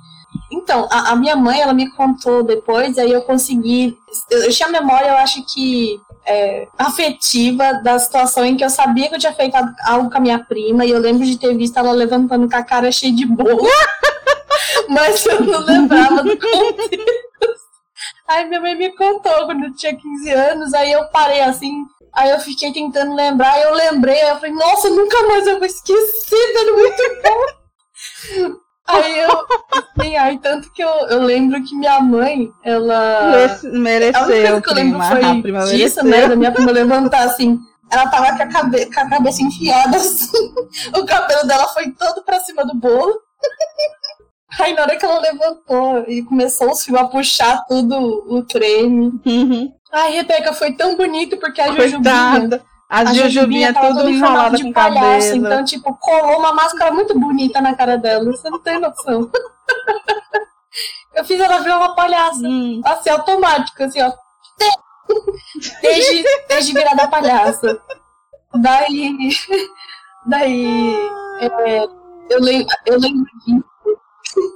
Então, 0.52 0.88
a, 0.92 1.12
a 1.12 1.16
minha 1.16 1.36
mãe, 1.36 1.62
ela 1.62 1.74
me 1.74 1.90
contou 1.92 2.44
depois, 2.44 2.98
aí 2.98 3.12
eu 3.12 3.22
consegui. 3.22 3.98
Eu, 4.30 4.44
eu 4.44 4.52
tinha 4.52 4.70
memória, 4.70 5.10
eu 5.10 5.18
acho 5.18 5.44
que. 5.46 6.00
É, 6.26 6.68
afetiva 6.78 7.74
da 7.84 7.98
situação 7.98 8.46
em 8.46 8.56
que 8.56 8.64
eu 8.64 8.70
sabia 8.70 9.10
que 9.10 9.16
eu 9.16 9.20
tinha 9.20 9.34
feito 9.34 9.56
algo 9.84 10.10
com 10.10 10.18
a 10.18 10.22
minha 10.22 10.40
prima 10.40 10.86
e 10.86 10.92
eu 10.92 11.00
lembro 11.00 11.26
de 11.26 11.38
ter 11.38 11.56
visto 11.58 11.78
ela 11.78 11.92
levantando 11.92 12.48
com 12.48 12.56
a 12.56 12.64
cara 12.64 12.92
cheia 12.92 13.12
de 13.12 13.26
bolo, 13.26 13.68
mas 14.88 15.26
eu 15.26 15.42
não 15.42 15.60
lembrava 15.62 16.22
do 16.22 16.38
contexto. 16.38 17.22
Aí 18.28 18.46
minha 18.46 18.62
mãe 18.62 18.76
me 18.76 18.96
contou 18.96 19.46
quando 19.46 19.66
eu 19.66 19.76
tinha 19.76 19.96
15 19.96 20.30
anos, 20.32 20.74
aí 20.74 20.92
eu 20.92 21.06
parei 21.10 21.42
assim, 21.42 21.84
aí 22.14 22.30
eu 22.30 22.40
fiquei 22.40 22.72
tentando 22.72 23.14
lembrar, 23.16 23.60
eu 23.62 23.74
lembrei, 23.74 24.22
eu 24.24 24.36
falei, 24.36 24.52
nossa, 24.52 24.90
nunca 24.90 25.28
mais 25.28 25.46
eu 25.48 25.58
vou 25.58 25.66
esquecer, 25.66 26.56
era 26.56 26.74
muito 26.74 27.04
bom. 27.24 28.62
Aí 28.92 29.20
eu, 29.20 29.46
assim, 29.72 30.18
aí 30.18 30.38
tanto 30.40 30.72
que 30.74 30.84
eu, 30.84 30.90
eu 31.10 31.22
lembro 31.22 31.64
que 31.64 31.76
minha 31.76 32.00
mãe, 32.00 32.52
ela. 32.64 33.50
Mereceu. 33.64 34.22
A 34.22 34.26
única 34.26 34.48
coisa 34.50 34.62
que 34.62 34.70
eu 34.70 34.74
lembro 34.74 35.02
foi 35.02 35.42
prima 35.42 35.66
disso, 35.66 36.04
né? 36.04 36.28
Da 36.28 36.36
minha 36.36 36.52
prima 36.52 36.72
levantar 36.72 37.24
assim. 37.24 37.60
Ela 37.90 38.08
tava 38.08 38.38
com 38.38 38.44
a, 38.44 38.48
cabe 38.48 38.86
com 38.86 39.00
a 39.02 39.10
cabeça 39.10 39.42
enfiada 39.44 39.98
assim. 39.98 40.54
O 40.96 41.06
cabelo 41.06 41.46
dela 41.46 41.68
foi 41.68 41.92
todo 41.92 42.24
pra 42.24 42.40
cima 42.40 42.66
do 42.66 42.74
bolo. 42.76 43.14
Aí 44.60 44.74
na 44.74 44.82
hora 44.84 44.98
que 44.98 45.06
ela 45.06 45.20
levantou 45.20 46.06
e 46.08 46.24
começou 46.24 46.72
os 46.72 46.84
fios 46.84 47.00
a 47.00 47.06
puxar 47.06 47.64
tudo 47.68 47.96
o 48.28 48.46
creme. 48.46 49.12
Uhum. 49.26 49.74
Ai, 49.92 50.14
Rebeca, 50.14 50.54
foi 50.54 50.74
tão 50.74 50.96
bonito 50.96 51.38
porque 51.38 51.62
a 51.62 51.72
Jujubinha... 51.72 52.62
A, 52.92 53.00
a 53.00 53.14
Jujubinha 53.14 53.74
tudo 53.74 54.10
enrolada 54.10 54.58
de 54.58 54.64
com 54.64 54.74
palhaço, 54.74 55.28
cabelo. 55.28 55.46
Então, 55.46 55.64
tipo, 55.64 55.96
colou 55.96 56.40
uma 56.40 56.54
máscara 56.54 56.92
muito 56.92 57.18
bonita 57.18 57.62
na 57.62 57.74
cara 57.74 57.98
dela. 57.98 58.26
Você 58.26 58.50
não 58.50 58.60
tem 58.60 58.78
noção. 58.80 59.32
Eu 61.16 61.24
fiz 61.24 61.40
ela 61.40 61.60
virar 61.60 61.78
uma 61.78 61.96
palhaça. 61.96 62.46
Hum. 62.46 62.82
Assim, 62.84 63.10
automático, 63.10 63.82
assim, 63.82 64.02
ó. 64.02 64.12
Desde, 65.82 66.24
desde 66.48 66.74
virada 66.74 67.08
palhaça. 67.08 67.82
Daí... 68.56 69.16
Daí... 70.26 70.96
É, 71.40 71.84
eu, 72.30 72.40
lembro, 72.40 72.68
eu 72.86 73.00
lembro 73.00 73.26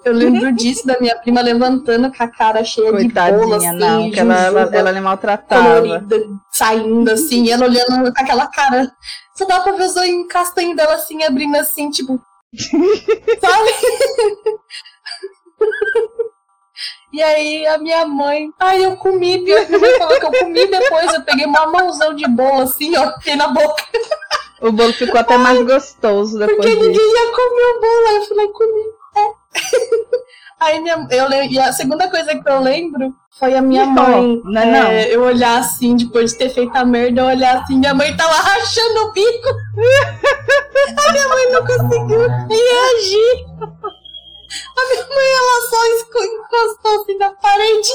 eu 0.04 0.14
lembro 0.14 0.52
disso, 0.54 0.86
da 0.86 1.00
minha 1.00 1.16
prima 1.18 1.42
levantando 1.42 2.12
com 2.12 2.24
a 2.24 2.28
cara 2.28 2.64
cheia 2.64 2.92
Coitadinha, 2.92 3.40
de 3.40 3.46
bola, 3.46 3.58
assim, 3.58 3.72
não, 3.78 4.12
que 4.12 4.20
ela, 4.20 4.42
ela, 4.42 4.76
ela 4.76 4.92
me 4.94 5.02
maltratava. 5.02 5.82
Colorida, 5.82 6.24
saindo, 6.52 7.12
assim, 7.12 7.50
ela 7.50 7.66
olhando 7.66 8.14
com 8.14 8.22
aquela 8.22 8.48
cara. 8.48 8.92
Só 9.36 9.46
dá 9.46 9.60
pra 9.60 9.74
ver 9.74 9.86
os 9.86 9.98
olhos 9.98 10.28
castanhos 10.28 10.76
dela, 10.76 10.94
assim, 10.94 11.24
abrindo 11.24 11.56
assim, 11.56 11.90
tipo... 11.90 12.22
sabe? 13.42 13.70
E 17.16 17.24
aí 17.24 17.66
a 17.68 17.78
minha 17.78 18.06
mãe, 18.06 18.50
ai, 18.60 18.84
eu 18.86 18.98
comi, 18.98 19.38
minha 19.40 19.62
mãe 19.70 19.98
falou 19.98 20.20
que 20.20 20.26
eu 20.26 20.32
comi 20.32 20.68
depois, 20.68 21.14
eu 21.14 21.22
peguei 21.22 21.46
uma 21.46 21.66
mãozão 21.68 22.14
de 22.14 22.28
bolo 22.28 22.64
assim, 22.64 22.94
ó, 22.98 23.14
fiquei 23.14 23.38
na 23.38 23.48
boca. 23.48 23.84
O 24.62 24.72
bolo 24.72 24.92
ficou 24.92 25.20
até 25.20 25.38
mais 25.38 25.62
gostoso 25.66 26.38
depois 26.38 26.58
Porque 26.58 26.76
disso. 26.76 26.90
ninguém 26.90 27.14
ia 27.14 27.32
comer 27.32 27.64
o 27.64 27.80
bolo, 27.80 28.08
aí 28.08 28.16
eu 28.18 28.24
falei, 28.24 28.48
comi. 28.50 28.95
Aí 30.60 30.80
minha, 30.80 31.06
eu, 31.12 31.30
e 31.52 31.60
a 31.60 31.74
segunda 31.74 32.10
coisa 32.10 32.34
que 32.34 32.50
eu 32.50 32.60
lembro 32.62 33.14
foi 33.38 33.56
a 33.56 33.62
minha 33.62 33.86
mãe. 33.86 34.42
Não, 34.46 34.62
é, 34.62 34.66
não. 34.66 34.92
eu 34.92 35.24
olhar 35.24 35.60
assim, 35.60 35.96
depois 35.98 36.32
de 36.32 36.38
ter 36.38 36.50
feito 36.50 36.76
a 36.76 36.86
merda, 36.86 37.22
eu 37.22 37.26
olhar 37.26 37.58
assim, 37.58 37.78
minha 37.78 37.94
mãe 37.94 38.16
tava 38.16 38.34
rachando 38.42 39.02
o 39.02 39.12
bico. 39.12 39.50
a 41.08 41.12
minha 41.12 41.28
mãe 41.28 41.52
não 41.52 41.62
conseguiu 41.66 42.22
reagir. 42.22 43.46
A 44.78 44.90
minha 44.90 45.08
mãe, 45.08 45.32
ela 45.38 45.62
só 45.70 45.86
encostou 46.24 47.02
assim 47.02 47.18
na 47.18 47.32
parede. 47.32 47.90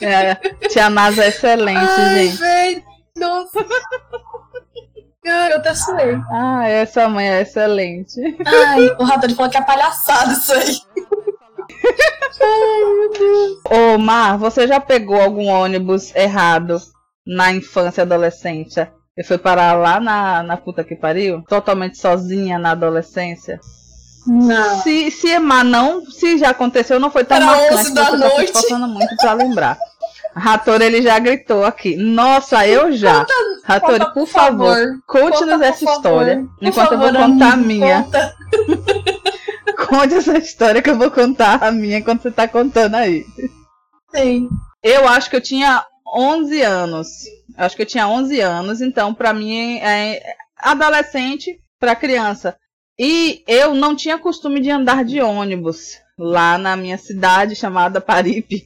É, 0.00 0.34
tia 0.68 0.88
Masa 0.88 1.24
é 1.24 1.28
excelente, 1.28 1.78
Ai, 1.78 2.28
gente. 2.28 2.36
Véio, 2.38 2.82
nossa. 3.16 3.58
Eu 5.22 5.56
até 5.56 5.74
suei. 5.74 6.16
Ah, 6.30 6.66
essa 6.66 7.08
mãe 7.08 7.28
é 7.28 7.42
excelente. 7.42 8.20
Ai, 8.46 8.96
o 8.98 9.04
Ratori 9.04 9.34
falou 9.34 9.50
que 9.50 9.58
é 9.58 9.62
palhaçada 9.62 10.32
isso 10.32 10.52
aí. 10.52 10.76
Ai, 12.42 12.84
meu 12.94 13.10
Deus. 13.12 13.58
Ô, 13.70 13.98
Mar, 13.98 14.38
você 14.38 14.66
já 14.66 14.80
pegou 14.80 15.20
algum 15.20 15.46
ônibus 15.48 16.14
errado 16.14 16.80
na 17.26 17.52
infância 17.52 18.00
e 18.00 18.02
adolescência? 18.02 18.92
E 19.16 19.22
foi 19.22 19.36
parar 19.36 19.74
lá 19.74 20.00
na, 20.00 20.42
na 20.42 20.56
puta 20.56 20.82
que 20.82 20.96
pariu? 20.96 21.42
Totalmente 21.46 21.98
sozinha 21.98 22.58
na 22.58 22.70
adolescência? 22.70 23.60
Não. 24.26 24.80
Se, 24.82 25.10
se 25.10 25.38
Mar 25.38 25.64
não, 25.64 26.04
se 26.06 26.38
já 26.38 26.50
aconteceu, 26.50 26.98
não 26.98 27.10
foi 27.10 27.24
tão 27.24 27.36
Era 27.36 27.46
marcante. 27.46 27.74
11 27.74 27.94
da 27.94 28.16
noite. 28.16 28.68
tá 28.68 28.78
muito 28.78 29.16
pra 29.16 29.32
lembrar. 29.34 29.78
Rator, 30.34 30.80
ele 30.80 31.02
já 31.02 31.18
gritou 31.18 31.64
aqui. 31.64 31.96
Nossa, 31.96 32.66
eu 32.66 32.92
já. 32.92 33.26
Rator, 33.64 33.98
por, 33.98 34.12
por 34.14 34.26
favor, 34.26 34.74
favor. 34.76 34.98
conte-nos 35.06 35.60
essa 35.60 35.84
história. 35.84 36.46
Por 36.58 36.66
Enquanto 36.68 36.88
favor, 36.90 37.06
eu 37.06 37.12
vou 37.12 37.22
contar 37.22 37.52
a 37.52 37.56
minha. 37.56 38.02
conta. 38.04 38.34
Conte 39.88 40.14
essa 40.14 40.38
história 40.38 40.82
que 40.82 40.90
eu 40.90 40.96
vou 40.98 41.10
contar 41.10 41.62
a 41.64 41.72
minha 41.72 41.98
enquanto 41.98 42.22
você 42.22 42.30
tá 42.30 42.46
contando 42.46 42.94
aí. 42.94 43.24
Sim. 44.14 44.48
Eu 44.82 45.08
acho 45.08 45.28
que 45.30 45.34
eu 45.36 45.40
tinha 45.40 45.84
11 46.14 46.62
anos. 46.62 47.08
Eu 47.56 47.64
acho 47.64 47.74
que 47.76 47.82
eu 47.82 47.86
tinha 47.86 48.06
11 48.06 48.40
anos, 48.40 48.80
então 48.80 49.12
pra 49.14 49.32
mim 49.32 49.78
é 49.78 50.22
adolescente 50.56 51.58
pra 51.78 51.96
criança. 51.96 52.56
E 52.98 53.42
eu 53.48 53.74
não 53.74 53.96
tinha 53.96 54.18
costume 54.18 54.60
de 54.60 54.70
andar 54.70 55.04
de 55.04 55.20
ônibus 55.20 55.98
lá 56.18 56.58
na 56.58 56.76
minha 56.76 56.98
cidade 56.98 57.56
chamada 57.56 58.00
Paripe, 58.00 58.62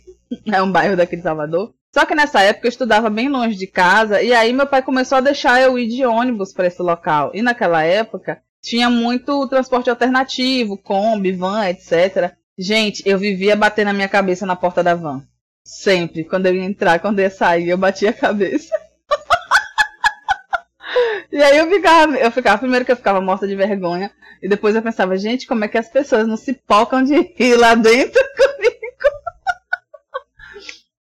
é 0.47 0.63
um 0.63 0.71
bairro 0.71 0.97
daqui 0.97 1.17
de 1.17 1.23
Salvador. 1.23 1.75
Só 1.95 2.05
que 2.05 2.15
nessa 2.15 2.41
época 2.43 2.67
eu 2.67 2.71
estudava 2.71 3.09
bem 3.09 3.29
longe 3.29 3.55
de 3.55 3.69
casa 3.69 4.21
e 4.21 4.33
aí 4.33 4.53
meu 4.53 4.67
pai 4.67 4.83
começou 4.83 5.19
a 5.19 5.21
deixar 5.21 5.63
eu 5.63 5.79
ir 5.79 5.87
de 5.87 6.05
ônibus 6.05 6.53
para 6.53 6.67
esse 6.67 6.83
local. 6.83 7.31
E 7.33 7.41
naquela 7.41 7.85
época 7.85 8.43
tinha 8.61 8.91
muito 8.91 9.47
transporte 9.47 9.91
alternativo, 9.91 10.77
Kombi, 10.77 11.31
van, 11.33 11.69
etc. 11.69 12.33
Gente, 12.59 13.03
eu 13.07 13.19
vivia 13.19 13.55
batendo 13.55 13.89
a 13.89 13.93
minha 13.93 14.09
cabeça 14.09 14.45
na 14.47 14.57
porta 14.57 14.83
da 14.83 14.95
van. 14.95 15.23
Sempre. 15.65 16.25
Quando 16.25 16.47
eu 16.47 16.55
ia 16.55 16.65
entrar, 16.65 16.99
quando 16.99 17.19
eu 17.19 17.25
ia 17.25 17.31
sair, 17.31 17.69
eu 17.69 17.79
batia 17.79 18.11
a 18.11 18.13
cabeça. 18.13 18.75
e 21.31 21.43
aí 21.43 21.59
eu 21.59 21.69
ficava, 21.69 22.17
eu 22.17 22.31
ficava, 22.33 22.59
primeiro 22.59 22.85
que 22.85 22.93
eu 22.93 22.97
ficava 22.97 23.21
morta 23.21 23.47
de 23.47 23.55
vergonha, 23.55 24.11
e 24.43 24.49
depois 24.49 24.75
eu 24.75 24.83
pensava, 24.83 25.17
gente, 25.17 25.47
como 25.47 25.65
é 25.65 25.69
que 25.69 25.79
as 25.79 25.89
pessoas 25.89 26.27
não 26.27 26.37
se 26.37 26.53
pocam 26.53 27.03
de 27.03 27.19
rir 27.37 27.57
lá 27.57 27.75
dentro 27.75 28.21
comigo? 28.37 28.74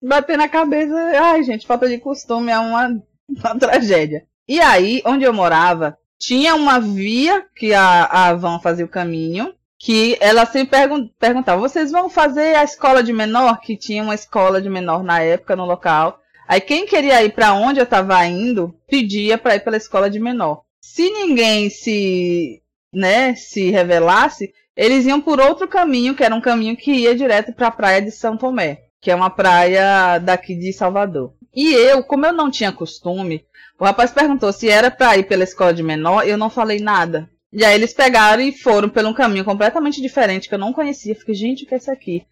Bater 0.03 0.38
na 0.38 0.49
cabeça, 0.49 0.93
ai 1.21 1.43
gente, 1.43 1.65
falta 1.65 1.88
de 1.88 1.97
costume 1.97 2.51
é 2.51 2.59
uma, 2.59 3.01
uma 3.30 3.55
tragédia. 3.57 4.25
E 4.45 4.59
aí, 4.59 5.01
onde 5.05 5.23
eu 5.23 5.34
morava, 5.34 5.97
tinha 6.19 6.55
uma 6.55 6.80
via 6.80 7.45
que 7.55 7.73
a, 7.73 8.31
a 8.31 8.59
fazia 8.59 8.84
o 8.84 8.89
caminho, 8.89 9.53
que 9.80 10.17
ela 10.19 10.45
sempre 10.45 10.77
pergun 10.77 11.09
perguntava: 11.19 11.59
vocês 11.59 11.91
vão 11.91 12.09
fazer 12.09 12.55
a 12.55 12.63
escola 12.63 13.03
de 13.03 13.13
menor? 13.13 13.59
Que 13.59 13.77
tinha 13.77 14.03
uma 14.03 14.15
escola 14.15 14.61
de 14.61 14.69
menor 14.69 15.03
na 15.03 15.21
época 15.21 15.55
no 15.55 15.65
local. 15.65 16.19
Aí 16.47 16.59
quem 16.59 16.85
queria 16.85 17.23
ir 17.23 17.34
para 17.34 17.53
onde 17.53 17.80
eu 17.80 17.85
estava 17.85 18.25
indo 18.25 18.73
pedia 18.88 19.38
para 19.38 19.55
ir 19.55 19.61
pela 19.61 19.77
escola 19.77 20.09
de 20.09 20.19
menor. 20.19 20.63
Se 20.81 21.09
ninguém 21.09 21.69
se, 21.69 22.61
né, 22.93 23.35
se 23.35 23.69
revelasse, 23.71 24.53
eles 24.75 25.05
iam 25.05 25.21
por 25.21 25.39
outro 25.39 25.67
caminho, 25.67 26.15
que 26.15 26.23
era 26.23 26.35
um 26.35 26.41
caminho 26.41 26.75
que 26.75 26.91
ia 26.91 27.15
direto 27.15 27.53
para 27.53 27.67
a 27.67 27.71
praia 27.71 28.01
de 28.01 28.11
São 28.11 28.35
Tomé, 28.38 28.84
que 29.03 29.11
é 29.11 29.15
uma 29.15 29.30
praia 29.30 30.17
daqui 30.17 30.55
de 30.55 30.71
Salvador. 30.71 31.34
E 31.53 31.73
eu, 31.73 32.01
como 32.05 32.25
eu 32.25 32.31
não 32.31 32.49
tinha 32.49 32.71
costume, 32.71 33.45
o 33.77 33.84
rapaz 33.84 34.11
perguntou 34.11 34.53
se 34.53 34.69
era 34.69 34.89
para 34.89 35.17
ir 35.17 35.27
pela 35.27 35.43
escola 35.43 35.73
de 35.73 35.84
menor, 35.84 36.25
eu 36.25 36.38
não 36.38 36.49
falei 36.49 36.80
nada. 36.80 37.30
E 37.51 37.65
aí 37.65 37.75
eles 37.75 37.93
pegaram 37.93 38.41
e 38.41 38.53
foram 38.53 38.88
por 38.88 39.05
um 39.05 39.13
caminho 39.13 39.43
completamente 39.43 40.01
diferente 40.01 40.47
que 40.47 40.55
eu 40.55 40.59
não 40.59 40.71
conhecia. 40.71 41.13
Fiquei, 41.13 41.35
gente, 41.35 41.65
o 41.65 41.67
que 41.67 41.73
é 41.73 41.77
isso 41.77 41.91
aqui? 41.91 42.25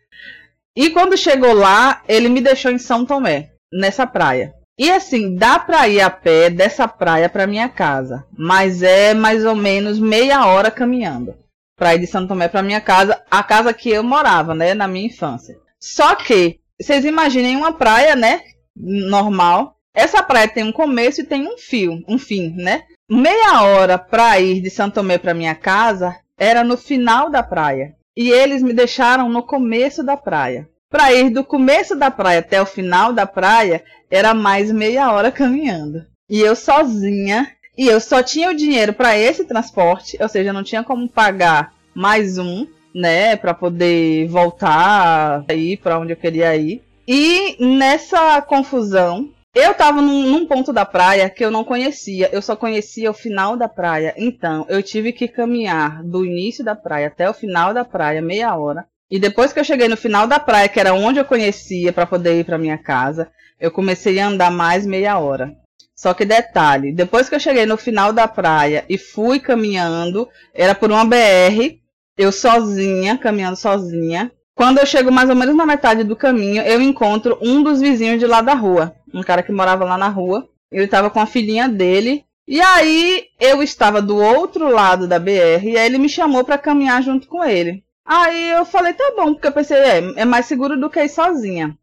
E 0.73 0.89
quando 0.91 1.17
chegou 1.17 1.53
lá, 1.53 2.03
ele 2.07 2.29
me 2.29 2.39
deixou 2.39 2.71
em 2.71 2.77
São 2.77 3.05
Tomé, 3.05 3.51
nessa 3.71 4.07
praia. 4.07 4.53
E 4.79 4.89
assim, 4.89 5.35
dá 5.35 5.59
pra 5.59 5.89
ir 5.89 5.99
a 5.99 6.09
pé 6.09 6.49
dessa 6.49 6.87
praia 6.87 7.27
pra 7.27 7.45
minha 7.45 7.67
casa, 7.67 8.25
mas 8.35 8.81
é 8.81 9.13
mais 9.13 9.43
ou 9.43 9.55
menos 9.55 9.99
meia 9.99 10.45
hora 10.45 10.71
caminhando. 10.71 11.35
Pra 11.77 11.95
ir 11.95 11.99
de 11.99 12.07
São 12.07 12.25
Tomé 12.25 12.47
pra 12.47 12.63
minha 12.63 12.79
casa, 12.79 13.21
a 13.29 13.43
casa 13.43 13.73
que 13.73 13.89
eu 13.89 14.01
morava, 14.03 14.55
né, 14.55 14.73
na 14.73 14.87
minha 14.87 15.07
infância. 15.07 15.59
Só 15.81 16.13
que, 16.13 16.60
vocês 16.81 17.05
imaginem 17.05 17.55
uma 17.55 17.73
praia, 17.73 18.15
né, 18.15 18.41
normal. 18.75 19.77
Essa 19.93 20.23
praia 20.23 20.47
tem 20.47 20.63
um 20.63 20.71
começo 20.71 21.21
e 21.21 21.25
tem 21.25 21.47
um 21.47 21.57
fio, 21.57 22.03
um 22.07 22.17
fim, 22.17 22.53
né? 22.55 22.83
meia 23.11 23.63
hora 23.63 23.97
para 23.97 24.39
ir 24.39 24.61
de 24.61 24.69
Santo 24.69 24.95
Tomé 24.95 25.17
para 25.17 25.33
minha 25.33 25.53
casa 25.53 26.15
era 26.37 26.63
no 26.63 26.77
final 26.77 27.29
da 27.29 27.43
praia. 27.43 27.93
E 28.15 28.29
eles 28.29 28.63
me 28.63 28.71
deixaram 28.71 29.27
no 29.27 29.43
começo 29.43 30.01
da 30.01 30.15
praia. 30.15 30.69
Para 30.89 31.13
ir 31.13 31.29
do 31.29 31.43
começo 31.43 31.93
da 31.93 32.09
praia 32.09 32.39
até 32.39 32.61
o 32.61 32.65
final 32.65 33.11
da 33.11 33.25
praia 33.25 33.83
era 34.09 34.33
mais 34.33 34.71
meia 34.71 35.11
hora 35.11 35.29
caminhando. 35.29 36.05
E 36.29 36.39
eu 36.39 36.55
sozinha, 36.55 37.51
e 37.77 37.85
eu 37.85 37.99
só 37.99 38.23
tinha 38.23 38.49
o 38.49 38.55
dinheiro 38.55 38.93
para 38.93 39.17
esse 39.17 39.43
transporte, 39.43 40.17
ou 40.21 40.29
seja, 40.29 40.53
não 40.53 40.63
tinha 40.63 40.83
como 40.83 41.09
pagar 41.09 41.73
mais 41.93 42.37
um, 42.37 42.65
né, 42.93 43.35
para 43.35 43.53
poder 43.53 44.27
voltar 44.27 45.43
aí 45.47 45.77
para 45.77 45.99
onde 45.99 46.13
eu 46.13 46.17
queria 46.17 46.55
ir. 46.55 46.81
E 47.07 47.57
nessa 47.59 48.41
confusão, 48.41 49.29
Eu 49.53 49.73
tava 49.73 50.01
num, 50.01 50.29
num, 50.29 50.45
ponto 50.45 50.71
da 50.71 50.85
praia 50.85 51.29
que 51.29 51.43
eu 51.43 51.51
não 51.51 51.65
conhecia, 51.65 52.29
eu 52.31 52.41
só 52.41 52.55
conhecia 52.55 53.11
o 53.11 53.13
final 53.13 53.57
da 53.57 53.67
praia. 53.67 54.13
Então, 54.15 54.65
eu 54.69 54.81
tive 54.81 55.11
que 55.11 55.27
caminhar 55.27 56.01
do 56.03 56.25
início 56.25 56.63
da 56.63 56.73
praia 56.73 57.07
até 57.07 57.29
o 57.29 57.33
final 57.33 57.73
da 57.73 57.83
praia, 57.83 58.21
meia 58.21 58.55
hora. 58.55 58.85
E 59.09 59.19
depois 59.19 59.51
que 59.51 59.59
eu 59.59 59.65
cheguei 59.65 59.89
no 59.89 59.97
final 59.97 60.25
da 60.25 60.39
praia, 60.39 60.69
que 60.69 60.79
era 60.79 60.93
onde 60.93 61.19
eu 61.19 61.25
conhecia 61.25 61.91
para 61.91 62.05
poder 62.05 62.39
ir 62.39 62.45
para 62.45 62.57
minha 62.57 62.77
casa, 62.77 63.29
eu 63.59 63.69
comecei 63.69 64.19
a 64.19 64.27
andar 64.27 64.51
mais 64.51 64.85
meia 64.85 65.19
hora. 65.19 65.53
Só 65.93 66.13
que 66.13 66.23
detalhe, 66.23 66.93
depois 66.93 67.27
que 67.27 67.35
eu 67.35 67.39
cheguei 67.39 67.65
no 67.65 67.75
final 67.75 68.13
da 68.13 68.29
praia 68.29 68.85
e 68.87 68.97
fui 68.97 69.37
caminhando, 69.37 70.29
era 70.53 70.73
por 70.73 70.89
uma 70.89 71.03
BR, 71.03 71.80
eu 72.17 72.31
sozinha, 72.31 73.17
caminhando 73.17 73.55
sozinha. 73.55 74.31
Quando 74.55 74.79
eu 74.79 74.85
chego 74.85 75.11
mais 75.11 75.29
ou 75.29 75.35
menos 75.35 75.55
na 75.55 75.65
metade 75.65 76.03
do 76.03 76.15
caminho, 76.15 76.61
eu 76.63 76.81
encontro 76.81 77.37
um 77.41 77.63
dos 77.63 77.81
vizinhos 77.81 78.19
de 78.19 78.27
lá 78.27 78.41
da 78.41 78.53
rua, 78.53 78.95
um 79.13 79.23
cara 79.23 79.41
que 79.41 79.51
morava 79.51 79.85
lá 79.85 79.97
na 79.97 80.07
rua. 80.07 80.47
Ele 80.71 80.85
estava 80.85 81.09
com 81.09 81.19
a 81.19 81.25
filhinha 81.25 81.67
dele. 81.67 82.23
E 82.47 82.59
aí 82.61 83.25
eu 83.39 83.61
estava 83.61 84.01
do 84.01 84.17
outro 84.17 84.69
lado 84.69 85.07
da 85.07 85.19
BR 85.19 85.63
e 85.63 85.77
aí 85.77 85.85
ele 85.85 85.97
me 85.97 86.09
chamou 86.09 86.43
para 86.43 86.57
caminhar 86.57 87.01
junto 87.01 87.27
com 87.27 87.43
ele. 87.43 87.83
Aí 88.05 88.51
eu 88.51 88.65
falei, 88.65 88.93
tá 88.93 89.13
bom, 89.15 89.33
porque 89.33 89.47
eu 89.47 89.51
pensei, 89.51 89.77
é, 89.77 89.97
é 90.17 90.25
mais 90.25 90.45
seguro 90.45 90.79
do 90.79 90.89
que 90.89 91.01
ir 91.01 91.09
sozinha. 91.09 91.77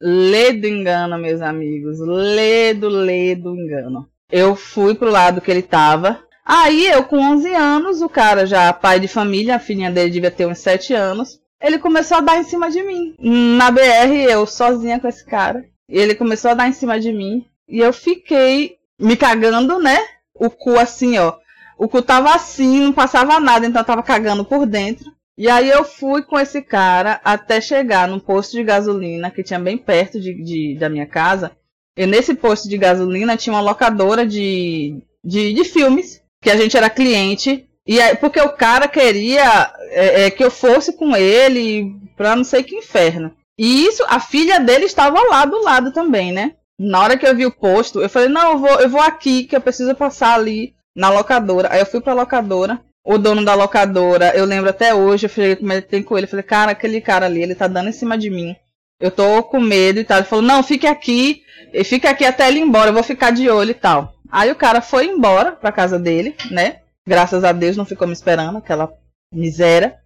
Ledo 0.00 0.66
engano, 0.66 1.18
meus 1.18 1.40
amigos. 1.40 1.98
Ledo, 2.00 2.88
ledo 2.88 3.54
engano. 3.54 4.08
Eu 4.30 4.54
fui 4.54 4.94
pro 4.94 5.10
lado 5.10 5.40
que 5.40 5.50
ele 5.50 5.62
tava. 5.62 6.22
Aí 6.50 6.86
eu, 6.86 7.04
com 7.04 7.18
11 7.18 7.54
anos, 7.54 8.00
o 8.00 8.08
cara 8.08 8.46
já 8.46 8.72
pai 8.72 8.98
de 8.98 9.06
família, 9.06 9.56
a 9.56 9.58
filhinha 9.58 9.90
dele 9.90 10.10
devia 10.10 10.30
ter 10.30 10.46
uns 10.46 10.60
7 10.60 10.94
anos. 10.94 11.38
Ele 11.60 11.78
começou 11.78 12.16
a 12.16 12.22
dar 12.22 12.38
em 12.38 12.42
cima 12.42 12.70
de 12.70 12.82
mim. 12.82 13.14
Na 13.18 13.70
BR, 13.70 14.14
eu 14.26 14.46
sozinha 14.46 14.98
com 14.98 15.06
esse 15.06 15.22
cara. 15.26 15.62
Ele 15.86 16.14
começou 16.14 16.50
a 16.50 16.54
dar 16.54 16.66
em 16.66 16.72
cima 16.72 16.98
de 16.98 17.12
mim. 17.12 17.44
E 17.68 17.80
eu 17.80 17.92
fiquei 17.92 18.78
me 18.98 19.14
cagando, 19.14 19.78
né? 19.78 19.98
O 20.34 20.48
cu 20.48 20.78
assim, 20.78 21.18
ó. 21.18 21.34
O 21.76 21.86
cu 21.86 22.00
tava 22.00 22.34
assim, 22.34 22.80
não 22.80 22.92
passava 22.94 23.38
nada, 23.38 23.66
então 23.66 23.82
eu 23.82 23.86
tava 23.86 24.02
cagando 24.02 24.42
por 24.42 24.64
dentro. 24.64 25.12
E 25.36 25.50
aí 25.50 25.68
eu 25.68 25.84
fui 25.84 26.22
com 26.22 26.40
esse 26.40 26.62
cara 26.62 27.20
até 27.22 27.60
chegar 27.60 28.08
num 28.08 28.18
posto 28.18 28.52
de 28.52 28.64
gasolina 28.64 29.30
que 29.30 29.42
tinha 29.42 29.60
bem 29.60 29.76
perto 29.76 30.18
de, 30.18 30.42
de 30.42 30.78
da 30.78 30.88
minha 30.88 31.06
casa. 31.06 31.52
E 31.94 32.06
nesse 32.06 32.34
posto 32.34 32.70
de 32.70 32.78
gasolina 32.78 33.36
tinha 33.36 33.54
uma 33.54 33.60
locadora 33.60 34.26
de, 34.26 34.96
de, 35.22 35.52
de 35.52 35.64
filmes, 35.64 36.22
que 36.40 36.50
a 36.50 36.56
gente 36.56 36.76
era 36.76 36.90
cliente. 36.90 37.68
E 37.86 38.00
aí, 38.00 38.16
porque 38.16 38.40
o 38.40 38.52
cara 38.52 38.86
queria 38.86 39.72
é, 39.90 40.26
é, 40.26 40.30
que 40.30 40.44
eu 40.44 40.50
fosse 40.50 40.96
com 40.96 41.16
ele 41.16 41.94
pra 42.16 42.36
não 42.36 42.44
sei 42.44 42.62
que 42.62 42.76
inferno. 42.76 43.32
E 43.58 43.84
isso, 43.86 44.04
a 44.08 44.20
filha 44.20 44.60
dele 44.60 44.84
estava 44.84 45.20
lá 45.22 45.44
do 45.44 45.62
lado 45.62 45.92
também, 45.92 46.32
né? 46.32 46.52
Na 46.78 47.00
hora 47.00 47.16
que 47.16 47.26
eu 47.26 47.34
vi 47.34 47.44
o 47.44 47.50
posto, 47.50 48.00
eu 48.00 48.08
falei, 48.08 48.28
não, 48.28 48.52
eu 48.52 48.58
vou, 48.58 48.80
eu 48.80 48.88
vou 48.88 49.00
aqui, 49.00 49.44
que 49.44 49.56
eu 49.56 49.60
preciso 49.60 49.94
passar 49.94 50.34
ali 50.34 50.74
na 50.94 51.10
locadora. 51.10 51.72
Aí 51.72 51.80
eu 51.80 51.86
fui 51.86 52.00
pra 52.00 52.14
locadora 52.14 52.80
o 53.04 53.16
dono 53.16 53.42
da 53.42 53.54
locadora, 53.54 54.36
eu 54.36 54.44
lembro 54.44 54.68
até 54.68 54.94
hoje, 54.94 55.24
eu 55.24 55.30
falei, 55.30 55.56
comentei 55.56 56.02
com 56.02 56.18
ele, 56.18 56.26
falei, 56.26 56.42
cara, 56.42 56.72
aquele 56.72 57.00
cara 57.00 57.24
ali, 57.24 57.42
ele 57.42 57.54
tá 57.54 57.66
dando 57.66 57.88
em 57.88 57.92
cima 57.92 58.18
de 58.18 58.28
mim. 58.28 58.54
Eu 59.00 59.10
tô 59.10 59.42
com 59.44 59.58
medo 59.58 59.98
e 59.98 60.04
tal. 60.04 60.18
Ele 60.18 60.26
falou, 60.26 60.44
não, 60.44 60.62
fique 60.62 60.86
aqui, 60.86 61.42
fica 61.86 62.10
aqui 62.10 62.26
até 62.26 62.46
ele 62.48 62.58
ir 62.58 62.62
embora, 62.62 62.90
eu 62.90 62.94
vou 62.94 63.02
ficar 63.02 63.30
de 63.30 63.48
olho 63.48 63.70
e 63.70 63.74
tal. 63.74 64.14
Aí 64.30 64.50
o 64.50 64.56
cara 64.56 64.80
foi 64.80 65.06
embora 65.06 65.52
pra 65.52 65.72
casa 65.72 65.98
dele, 65.98 66.36
né? 66.50 66.80
Graças 67.06 67.44
a 67.44 67.52
Deus 67.52 67.76
não 67.76 67.84
ficou 67.84 68.06
me 68.06 68.12
esperando, 68.12 68.58
aquela 68.58 68.92
miséria. 69.32 69.98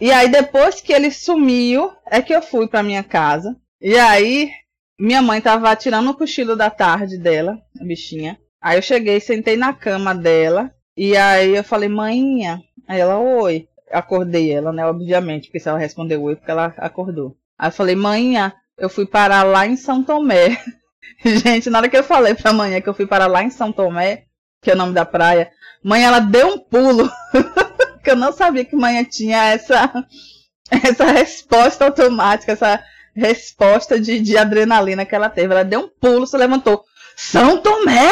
E 0.00 0.10
aí 0.12 0.28
depois 0.28 0.80
que 0.80 0.92
ele 0.92 1.10
sumiu, 1.10 1.92
é 2.06 2.22
que 2.22 2.34
eu 2.34 2.40
fui 2.40 2.68
pra 2.68 2.82
minha 2.82 3.02
casa. 3.02 3.56
E 3.80 3.96
aí, 3.96 4.50
minha 4.98 5.20
mãe 5.20 5.40
tava 5.40 5.74
tirando 5.76 6.10
o 6.10 6.14
cochilo 6.14 6.56
da 6.56 6.70
tarde 6.70 7.18
dela, 7.18 7.58
a 7.80 7.84
bichinha. 7.84 8.38
Aí 8.60 8.78
eu 8.78 8.82
cheguei, 8.82 9.20
sentei 9.20 9.56
na 9.56 9.72
cama 9.72 10.14
dela, 10.14 10.72
e 10.96 11.16
aí 11.16 11.54
eu 11.54 11.62
falei, 11.62 11.88
mãinha. 11.88 12.60
Aí 12.86 13.00
ela, 13.00 13.18
oi. 13.18 13.68
Acordei 13.90 14.52
ela, 14.52 14.72
né? 14.72 14.84
Obviamente, 14.84 15.46
porque 15.46 15.60
se 15.60 15.68
ela 15.68 15.78
respondeu 15.78 16.22
oi, 16.22 16.36
porque 16.36 16.50
ela 16.50 16.74
acordou. 16.76 17.36
Aí 17.58 17.68
eu 17.68 17.72
falei, 17.72 17.94
mãinha, 17.94 18.54
eu 18.76 18.88
fui 18.90 19.06
parar 19.06 19.44
lá 19.44 19.66
em 19.66 19.76
São 19.76 20.02
Tomé. 20.02 20.60
Gente, 21.24 21.70
na 21.70 21.78
hora 21.78 21.88
que 21.88 21.96
eu 21.96 22.04
falei 22.04 22.34
pra 22.34 22.52
manhã 22.52 22.80
que 22.80 22.88
eu 22.88 22.94
fui 22.94 23.06
parar 23.06 23.26
lá 23.26 23.42
em 23.42 23.50
São 23.50 23.72
Tomé, 23.72 24.24
que 24.62 24.70
é 24.70 24.74
o 24.74 24.76
nome 24.76 24.92
da 24.92 25.04
praia, 25.04 25.50
mãe, 25.82 26.04
ela 26.04 26.20
deu 26.20 26.48
um 26.48 26.58
pulo. 26.58 27.10
que 28.02 28.10
eu 28.10 28.16
não 28.16 28.32
sabia 28.32 28.64
que 28.64 28.76
manhã 28.76 29.04
tinha 29.04 29.52
essa, 29.52 29.92
essa 30.70 31.04
resposta 31.04 31.84
automática, 31.84 32.52
essa 32.52 32.82
resposta 33.14 34.00
de, 34.00 34.20
de 34.20 34.36
adrenalina 34.36 35.04
que 35.04 35.14
ela 35.14 35.28
teve. 35.28 35.52
Ela 35.52 35.64
deu 35.64 35.80
um 35.80 35.88
pulo, 35.88 36.26
se 36.26 36.36
levantou. 36.36 36.84
São 37.16 37.58
Tomé? 37.58 38.10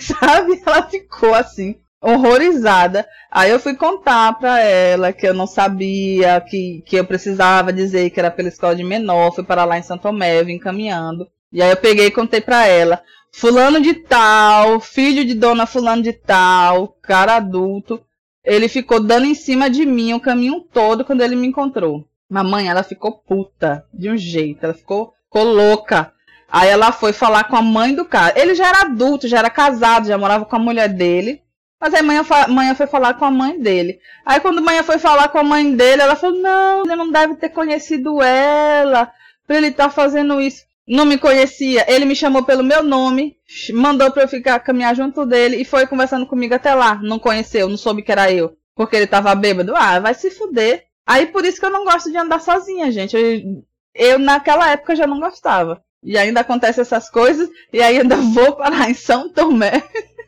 Sabe? 0.00 0.62
Ela 0.64 0.82
ficou 0.88 1.34
assim 1.34 1.78
horrorizada. 2.00 3.06
Aí 3.30 3.50
eu 3.50 3.58
fui 3.58 3.74
contar 3.74 4.38
pra 4.38 4.60
ela 4.60 5.12
que 5.12 5.26
eu 5.26 5.34
não 5.34 5.46
sabia, 5.46 6.40
que, 6.40 6.82
que 6.86 6.96
eu 6.96 7.04
precisava 7.04 7.72
dizer 7.72 8.10
que 8.10 8.20
era 8.20 8.30
pela 8.30 8.48
escola 8.48 8.74
de 8.74 8.84
menor, 8.84 9.34
fui 9.34 9.44
para 9.44 9.64
lá 9.64 9.78
em 9.78 9.82
Santo 9.82 10.02
Tomé, 10.02 10.42
vim 10.44 10.58
caminhando. 10.58 11.28
E 11.52 11.62
aí 11.62 11.70
eu 11.70 11.76
peguei 11.76 12.06
e 12.06 12.10
contei 12.10 12.40
pra 12.40 12.66
ela. 12.66 13.02
Fulano 13.32 13.80
de 13.80 13.94
tal, 13.94 14.80
filho 14.80 15.24
de 15.24 15.34
dona 15.34 15.66
fulano 15.66 16.02
de 16.02 16.12
tal, 16.12 16.96
cara 17.02 17.36
adulto, 17.36 18.02
ele 18.44 18.68
ficou 18.68 19.00
dando 19.00 19.26
em 19.26 19.34
cima 19.34 19.68
de 19.68 19.84
mim 19.84 20.14
o 20.14 20.20
caminho 20.20 20.60
todo 20.72 21.04
quando 21.04 21.20
ele 21.20 21.36
me 21.36 21.46
encontrou. 21.46 22.04
Mamãe, 22.28 22.68
ela 22.68 22.82
ficou 22.82 23.12
puta 23.12 23.84
de 23.92 24.10
um 24.10 24.16
jeito, 24.16 24.64
ela 24.64 24.74
ficou, 24.74 25.14
ficou 25.24 25.44
louca. 25.44 26.12
Aí 26.50 26.68
ela 26.68 26.92
foi 26.92 27.12
falar 27.12 27.44
com 27.44 27.56
a 27.56 27.62
mãe 27.62 27.94
do 27.94 28.04
cara. 28.04 28.38
Ele 28.38 28.54
já 28.54 28.68
era 28.68 28.80
adulto, 28.82 29.28
já 29.28 29.38
era 29.38 29.50
casado, 29.50 30.08
já 30.08 30.16
morava 30.16 30.44
com 30.46 30.56
a 30.56 30.58
mulher 30.58 30.88
dele. 30.88 31.42
Mas 31.80 31.94
aí 31.94 32.02
manhã, 32.02 32.24
manhã 32.48 32.74
foi 32.74 32.86
falar 32.86 33.14
com 33.14 33.24
a 33.24 33.30
mãe 33.30 33.60
dele. 33.60 34.00
Aí 34.24 34.40
quando 34.40 34.62
manhã 34.62 34.82
foi 34.82 34.98
falar 34.98 35.28
com 35.28 35.38
a 35.38 35.44
mãe 35.44 35.74
dele, 35.76 36.02
ela 36.02 36.16
falou: 36.16 36.40
Não, 36.40 36.82
ele 36.84 36.96
não 36.96 37.10
deve 37.10 37.36
ter 37.36 37.50
conhecido 37.50 38.22
ela. 38.22 39.12
Pra 39.46 39.56
ele 39.56 39.68
estar 39.68 39.84
tá 39.84 39.90
fazendo 39.90 40.40
isso. 40.40 40.64
Não 40.88 41.04
me 41.04 41.18
conhecia. 41.18 41.84
Ele 41.86 42.06
me 42.06 42.16
chamou 42.16 42.42
pelo 42.42 42.64
meu 42.64 42.82
nome, 42.82 43.36
mandou 43.74 44.10
pra 44.10 44.22
eu 44.22 44.28
ficar 44.28 44.58
caminhar 44.60 44.96
junto 44.96 45.26
dele 45.26 45.56
e 45.56 45.64
foi 45.64 45.86
conversando 45.86 46.26
comigo 46.26 46.54
até 46.54 46.74
lá. 46.74 46.94
Não 47.02 47.18
conheceu, 47.18 47.68
não 47.68 47.76
soube 47.76 48.02
que 48.02 48.10
era 48.10 48.32
eu. 48.32 48.56
Porque 48.74 48.96
ele 48.96 49.06
tava 49.06 49.34
bêbado. 49.34 49.74
Ah, 49.76 50.00
vai 50.00 50.14
se 50.14 50.30
fuder. 50.30 50.86
Aí 51.06 51.26
por 51.26 51.44
isso 51.44 51.60
que 51.60 51.66
eu 51.66 51.70
não 51.70 51.84
gosto 51.84 52.10
de 52.10 52.16
andar 52.16 52.40
sozinha, 52.40 52.90
gente. 52.90 53.14
Eu, 53.14 53.62
eu 53.94 54.18
naquela 54.18 54.70
época 54.70 54.96
já 54.96 55.06
não 55.06 55.20
gostava. 55.20 55.82
E 56.02 56.16
ainda 56.16 56.40
acontece 56.40 56.80
essas 56.80 57.10
coisas. 57.10 57.50
E 57.70 57.82
ainda 57.82 58.16
vou 58.32 58.56
parar 58.56 58.90
em 58.90 58.94
São 58.94 59.30
Tomé. 59.30 59.82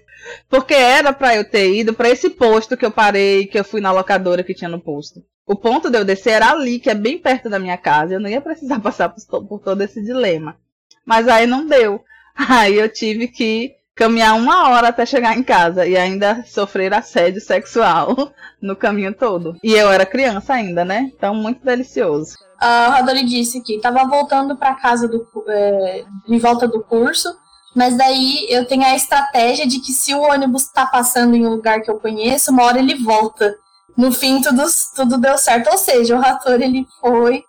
Porque 0.48 0.74
era 0.74 1.12
para 1.12 1.36
eu 1.36 1.48
ter 1.48 1.74
ido 1.74 1.94
para 1.94 2.10
esse 2.10 2.28
posto 2.28 2.76
que 2.76 2.84
eu 2.84 2.90
parei, 2.90 3.46
que 3.46 3.58
eu 3.58 3.64
fui 3.64 3.80
na 3.80 3.92
locadora 3.92 4.44
que 4.44 4.54
tinha 4.54 4.68
no 4.68 4.80
posto. 4.80 5.24
O 5.50 5.56
ponto 5.56 5.90
de 5.90 5.98
eu 5.98 6.04
descer 6.04 6.34
era 6.34 6.52
ali, 6.52 6.78
que 6.78 6.88
é 6.88 6.94
bem 6.94 7.18
perto 7.18 7.50
da 7.50 7.58
minha 7.58 7.76
casa. 7.76 8.14
Eu 8.14 8.20
não 8.20 8.30
ia 8.30 8.40
precisar 8.40 8.78
passar 8.80 9.08
por, 9.08 9.44
por 9.44 9.58
todo 9.58 9.82
esse 9.82 10.00
dilema. 10.00 10.56
Mas 11.04 11.26
aí 11.26 11.44
não 11.44 11.66
deu. 11.66 12.04
Aí 12.48 12.78
eu 12.78 12.88
tive 12.88 13.26
que 13.26 13.74
caminhar 13.92 14.36
uma 14.36 14.70
hora 14.70 14.88
até 14.88 15.04
chegar 15.04 15.36
em 15.36 15.42
casa 15.42 15.84
e 15.84 15.96
ainda 15.96 16.44
sofrer 16.46 16.94
assédio 16.94 17.40
sexual 17.40 18.32
no 18.62 18.76
caminho 18.76 19.12
todo. 19.12 19.56
E 19.62 19.72
eu 19.72 19.90
era 19.90 20.06
criança 20.06 20.54
ainda, 20.54 20.84
né? 20.84 21.10
Então, 21.12 21.34
muito 21.34 21.64
delicioso. 21.64 22.38
A 22.60 22.96
Rodori 22.96 23.24
disse 23.24 23.60
que 23.60 23.74
estava 23.74 24.04
voltando 24.04 24.56
para 24.56 24.76
casa 24.76 25.08
do, 25.08 25.26
é, 25.48 26.04
em 26.28 26.38
volta 26.38 26.68
do 26.68 26.80
curso 26.80 27.28
mas 27.74 27.96
daí 27.96 28.46
eu 28.48 28.66
tenho 28.66 28.84
a 28.84 28.96
estratégia 28.96 29.66
de 29.66 29.78
que 29.78 29.92
se 29.92 30.12
o 30.12 30.22
ônibus 30.22 30.68
tá 30.72 30.86
passando 30.86 31.36
em 31.36 31.46
um 31.46 31.50
lugar 31.50 31.80
que 31.82 31.90
eu 31.90 32.00
conheço, 32.00 32.50
uma 32.50 32.64
hora 32.64 32.78
ele 32.78 32.96
volta. 32.96 33.56
No 33.96 34.12
fim, 34.12 34.40
tudo, 34.40 34.64
tudo 34.94 35.18
deu 35.18 35.36
certo. 35.38 35.70
Ou 35.70 35.78
seja, 35.78 36.16
o 36.16 36.20
rator 36.20 36.60
ele 36.60 36.86
foi 37.00 37.42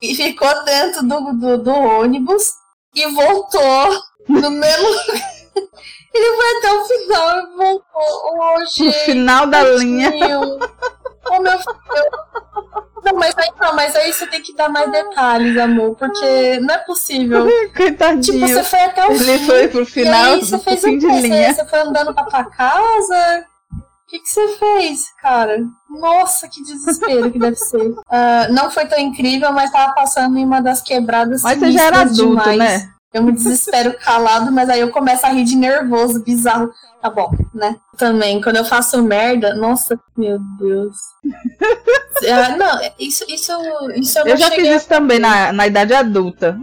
e 0.00 0.14
ficou 0.14 0.64
dentro 0.64 1.02
do, 1.02 1.32
do, 1.32 1.58
do 1.58 1.70
ônibus 1.72 2.52
e 2.94 3.06
voltou 3.12 4.00
no 4.28 4.50
mesmo. 4.50 4.88
ele 6.14 6.36
foi 6.36 6.56
até 6.58 6.72
o 6.72 6.84
final 6.84 7.38
e 7.38 7.56
voltou. 7.56 8.56
hoje. 8.56 8.84
no 8.84 8.92
final 8.92 9.46
da 9.46 9.62
linha. 9.62 10.12
Oh, 11.30 11.40
meu 11.42 11.58
filho. 11.58 12.28
Não, 13.04 13.14
mas 13.14 13.34
aí, 13.38 13.50
não, 13.60 13.74
mas 13.74 13.94
aí 13.96 14.12
você 14.12 14.26
tem 14.26 14.42
que 14.42 14.54
dar 14.54 14.68
mais 14.68 14.90
detalhes, 14.90 15.56
amor, 15.56 15.94
porque 15.96 16.58
não 16.60 16.74
é 16.74 16.78
possível. 16.78 17.46
Coitadinho. 17.76 18.46
Tipo, 18.46 18.48
você 18.48 18.64
foi 18.64 18.80
até 18.80 19.06
o 19.06 19.12
Ele 19.12 19.38
fim. 19.38 19.46
foi 19.46 19.68
pro 19.68 19.86
final, 19.86 20.24
e 20.24 20.32
aí 20.34 20.40
você 20.44 20.58
fez 20.58 20.80
fim 20.80 20.96
o 20.96 20.98
de 20.98 21.06
linha. 21.06 21.54
Você, 21.54 21.62
você 21.62 21.68
foi 21.68 21.78
andando 21.80 22.12
pra 22.14 22.24
tua 22.24 22.44
casa? 22.44 23.46
O 24.08 24.10
que, 24.10 24.20
que 24.20 24.28
você 24.30 24.56
fez, 24.56 25.12
cara? 25.20 25.66
Nossa, 25.90 26.48
que 26.48 26.62
desespero 26.62 27.30
que 27.30 27.38
deve 27.38 27.56
ser. 27.56 27.94
Ah, 28.08 28.48
não 28.48 28.70
foi 28.70 28.86
tão 28.86 28.98
incrível, 28.98 29.52
mas 29.52 29.70
tava 29.70 29.92
passando 29.92 30.38
em 30.38 30.46
uma 30.46 30.62
das 30.62 30.80
quebradas 30.80 31.42
Mas 31.42 31.58
você 31.58 31.72
já 31.72 31.84
era 31.84 32.00
adulto, 32.00 32.22
demais. 32.50 32.58
né? 32.58 32.90
Eu 33.12 33.22
me 33.22 33.32
desespero 33.32 33.96
calado, 33.98 34.52
mas 34.52 34.68
aí 34.68 34.80
eu 34.80 34.90
começo 34.90 35.24
a 35.24 35.30
rir 35.30 35.44
de 35.44 35.56
nervoso, 35.56 36.22
bizarro. 36.22 36.70
Tá 37.00 37.08
bom, 37.08 37.30
né? 37.54 37.76
Também, 37.96 38.40
quando 38.40 38.56
eu 38.56 38.64
faço 38.64 39.02
merda, 39.02 39.54
nossa, 39.54 39.98
meu 40.16 40.38
Deus. 40.58 40.96
é, 42.22 42.56
não, 42.56 42.78
isso, 42.98 43.24
isso, 43.28 43.52
isso 43.94 44.18
eu 44.18 44.26
Eu 44.26 44.36
já 44.36 44.50
fiz 44.50 44.68
isso 44.68 44.88
também 44.88 45.18
na, 45.18 45.52
na 45.52 45.66
idade 45.66 45.94
adulta. 45.94 46.58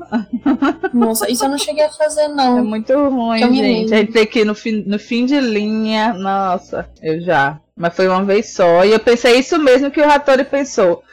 Nossa, 0.94 1.30
isso 1.32 1.46
eu 1.46 1.50
não 1.50 1.58
cheguei 1.58 1.84
a 1.84 1.90
fazer, 1.90 2.28
não. 2.28 2.60
É 2.60 2.62
muito 2.62 2.94
ruim, 3.10 3.56
gente. 3.56 3.94
Aí 3.94 4.06
tem 4.06 4.28
que 4.28 4.42
ir 4.42 4.46
no 4.46 4.54
fim, 4.54 4.84
no 4.86 5.00
fim 5.00 5.26
de 5.26 5.40
linha, 5.40 6.14
nossa, 6.14 6.88
eu 7.02 7.22
já. 7.22 7.60
Mas 7.76 7.96
foi 7.96 8.08
uma 8.08 8.24
vez 8.24 8.54
só. 8.54 8.86
E 8.86 8.92
eu 8.92 9.00
pensei 9.00 9.40
isso 9.40 9.58
mesmo 9.58 9.90
que 9.90 10.00
o 10.00 10.10
Hattori 10.10 10.44
pensou. 10.44 11.04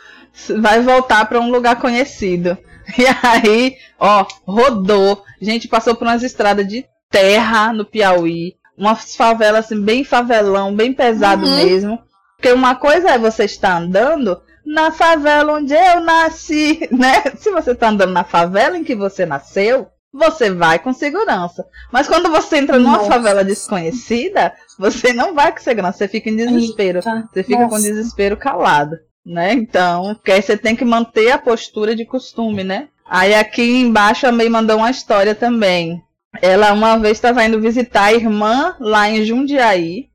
Vai 0.61 0.81
voltar 0.81 1.25
para 1.27 1.41
um 1.41 1.51
lugar 1.51 1.77
conhecido. 1.77 2.57
E 2.99 3.05
aí, 3.23 3.77
ó, 3.99 4.27
rodou. 4.47 5.25
Gente, 5.41 5.69
passou 5.69 5.95
por 5.95 6.07
umas 6.07 6.23
estradas 6.23 6.67
de 6.67 6.85
terra 7.11 7.73
no 7.73 7.85
Piauí. 7.85 8.55
Umas 8.77 9.15
favelas 9.15 9.67
assim, 9.67 9.81
bem 9.81 10.03
favelão, 10.05 10.75
bem 10.75 10.93
pesado 10.93 11.47
uhum. 11.47 11.57
mesmo. 11.57 11.99
Porque 12.37 12.53
uma 12.53 12.75
coisa 12.75 13.11
é 13.11 13.19
você 13.19 13.45
estar 13.45 13.77
andando 13.77 14.41
na 14.65 14.91
favela 14.91 15.55
onde 15.55 15.75
eu 15.75 16.01
nasci, 16.01 16.89
né? 16.91 17.23
Se 17.37 17.51
você 17.51 17.73
está 17.73 17.89
andando 17.89 18.13
na 18.13 18.25
favela 18.25 18.77
em 18.77 18.85
que 18.85 18.95
você 18.95 19.27
nasceu, 19.27 19.89
você 20.13 20.51
vai 20.51 20.79
com 20.79 20.93
segurança. 20.93 21.65
Mas 21.93 22.09
quando 22.09 22.31
você 22.31 22.59
entra 22.59 22.79
numa 22.79 22.99
Nossa. 22.99 23.11
favela 23.11 23.45
desconhecida, 23.45 24.53
você 24.79 25.13
não 25.13 25.35
vai 25.35 25.53
com 25.53 25.61
segurança, 25.61 25.99
você 25.99 26.09
fica 26.09 26.29
em 26.29 26.37
desespero. 26.37 26.99
Eita. 26.99 27.29
Você 27.33 27.43
fica 27.43 27.63
Nossa. 27.63 27.77
com 27.77 27.83
desespero 27.83 28.37
calado 28.37 28.97
né? 29.25 29.53
Então, 29.53 30.15
que 30.25 30.33
aí 30.33 30.43
você 30.43 30.57
tem 30.57 30.75
que 30.75 30.85
manter 30.85 31.31
a 31.31 31.39
postura 31.39 31.95
de 31.95 32.05
costume, 32.05 32.65
né? 32.65 32.89
Aí 33.07 33.35
aqui 33.35 33.63
embaixo 33.63 34.27
a 34.27 34.33
May 34.33 34.49
mandou 34.49 34.79
uma 34.79 34.91
história 34.91 35.35
também. 35.35 36.03
Ela 36.41 36.73
uma 36.73 36.99
vez 36.99 37.19
estava 37.19 37.45
indo 37.45 37.61
visitar 37.61 38.05
a 38.05 38.15
irmã 38.15 38.75
lá 38.81 39.09
em 39.09 39.25
Jundiaí. 39.25 40.09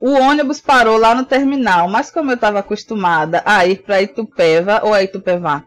O 0.00 0.12
ônibus 0.12 0.60
parou 0.60 0.96
lá 0.96 1.14
no 1.14 1.24
terminal, 1.24 1.88
mas 1.88 2.10
como 2.10 2.30
eu 2.30 2.36
estava 2.36 2.60
acostumada 2.60 3.42
a 3.44 3.66
ir 3.66 3.82
para 3.82 4.00
Itupeva 4.00 4.80
ou 4.84 4.94
a 4.94 5.02
Itupevá 5.02 5.64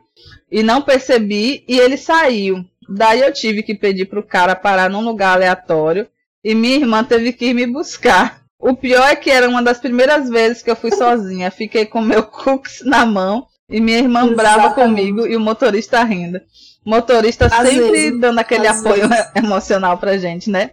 e 0.52 0.62
não 0.62 0.82
percebi 0.82 1.64
e 1.68 1.80
ele 1.80 1.98
saiu. 1.98 2.66
Daí 2.90 3.22
eu 3.22 3.32
tive 3.32 3.64
que 3.64 3.74
pedir 3.74 4.06
para 4.06 4.20
o 4.20 4.24
cara 4.24 4.56
parar 4.56 4.90
num 4.90 5.04
lugar 5.04 5.36
aleatório 5.36 6.08
e 6.44 6.54
minha 6.54 6.76
irmã 6.76 7.04
teve 7.04 7.32
que 7.32 7.46
ir 7.46 7.54
me 7.54 7.66
buscar. 7.66 8.41
O 8.62 8.76
pior 8.76 9.10
é 9.10 9.16
que 9.16 9.32
era 9.32 9.50
uma 9.50 9.64
das 9.64 9.80
primeiras 9.80 10.30
vezes 10.30 10.62
que 10.62 10.70
eu 10.70 10.76
fui 10.76 10.92
sozinha. 10.92 11.50
Fiquei 11.50 11.86
com 11.86 12.00
meu 12.00 12.22
cookies 12.24 12.82
na 12.86 13.06
mão 13.06 13.48
e 13.68 13.82
minha 13.82 13.98
irmã 13.98 14.20
Exatamente. 14.20 14.36
brava 14.36 14.74
comigo 14.76 15.26
e 15.26 15.36
o 15.36 15.40
motorista 15.40 16.04
rindo. 16.04 16.40
Motorista 16.86 17.48
às 17.48 17.68
sempre 17.68 17.92
vezes, 17.92 18.20
dando 18.20 18.38
aquele 18.38 18.68
apoio 18.68 19.10
vezes. 19.10 19.32
emocional 19.36 19.98
pra 19.98 20.18
gente, 20.18 20.50
né? 20.50 20.72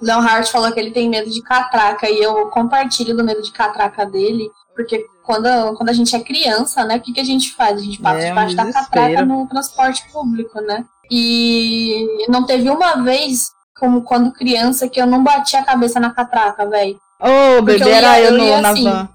Leonhardt 0.00 0.50
falou 0.50 0.72
que 0.72 0.80
ele 0.80 0.90
tem 0.90 1.08
medo 1.08 1.30
de 1.30 1.42
catraca 1.42 2.08
e 2.08 2.22
eu 2.22 2.48
compartilho 2.48 3.16
do 3.16 3.24
medo 3.24 3.42
de 3.42 3.52
catraca 3.52 4.04
dele, 4.04 4.50
porque 4.74 5.04
quando, 5.24 5.48
quando 5.76 5.88
a 5.88 5.92
gente 5.92 6.14
é 6.14 6.20
criança, 6.20 6.84
né, 6.84 6.96
o 6.96 7.00
que, 7.00 7.12
que 7.12 7.20
a 7.20 7.24
gente 7.24 7.52
faz? 7.54 7.80
A 7.80 7.82
gente 7.82 8.00
passa 8.00 8.18
é 8.18 8.28
debaixo 8.28 8.52
um 8.52 8.56
da 8.56 8.72
catraca 8.72 9.24
no 9.24 9.46
transporte 9.48 10.06
público, 10.12 10.60
né? 10.60 10.84
E 11.10 12.26
não 12.28 12.44
teve 12.44 12.68
uma 12.68 13.02
vez, 13.02 13.46
como 13.78 14.02
quando 14.02 14.32
criança, 14.32 14.88
que 14.88 15.00
eu 15.00 15.06
não 15.06 15.24
bati 15.24 15.56
a 15.56 15.64
cabeça 15.64 15.98
na 15.98 16.12
catraca, 16.12 16.66
velho. 16.66 16.98
Ô, 17.20 17.58
oh, 17.58 17.62
bebê, 17.62 17.90
era 17.90 18.20
eu, 18.20 18.32
no, 18.32 18.60
na 18.60 18.70
assim, 18.70 18.84
van. 18.84 19.08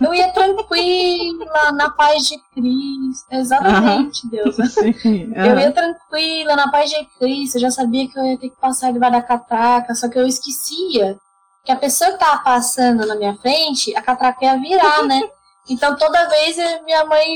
Eu 0.00 0.14
ia 0.14 0.32
tranquila, 0.32 1.72
na 1.72 1.90
paz 1.90 2.24
de 2.24 2.38
Cristo. 2.52 3.26
Exatamente, 3.30 4.28
Deus. 4.28 4.56
Sim, 5.00 5.32
Eu 5.34 5.58
ia 5.58 5.70
tranquila, 5.70 6.56
na 6.56 6.70
paz 6.70 6.90
de 6.90 7.04
Cristo. 7.18 7.56
Eu 7.56 7.60
já 7.60 7.70
sabia 7.70 8.08
que 8.08 8.18
eu 8.18 8.24
ia 8.24 8.38
ter 8.38 8.50
que 8.50 8.60
passar 8.60 8.92
debaixo 8.92 9.16
da 9.16 9.22
catraca, 9.22 9.94
só 9.94 10.08
que 10.08 10.18
eu 10.18 10.26
esquecia 10.26 11.16
que 11.64 11.72
a 11.72 11.76
pessoa 11.76 12.12
que 12.12 12.18
tava 12.18 12.42
passando 12.42 13.06
na 13.06 13.14
minha 13.14 13.34
frente, 13.36 13.94
a 13.96 14.02
catraca 14.02 14.44
ia 14.44 14.58
virar, 14.58 15.02
né? 15.04 15.20
Então 15.66 15.96
toda 15.96 16.28
vez 16.28 16.58
minha 16.84 17.06
mãe 17.06 17.26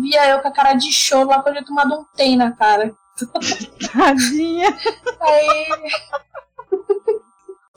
via 0.00 0.30
eu 0.30 0.40
com 0.40 0.48
a 0.48 0.50
cara 0.50 0.72
de 0.72 0.90
choro 0.90 1.28
lá 1.28 1.40
quando 1.40 1.58
eu 1.58 1.64
tomado 1.64 1.94
um 1.94 2.04
tem 2.16 2.36
na 2.36 2.50
cara. 2.50 2.92
Tadinha. 3.92 4.76
Aí 5.20 5.68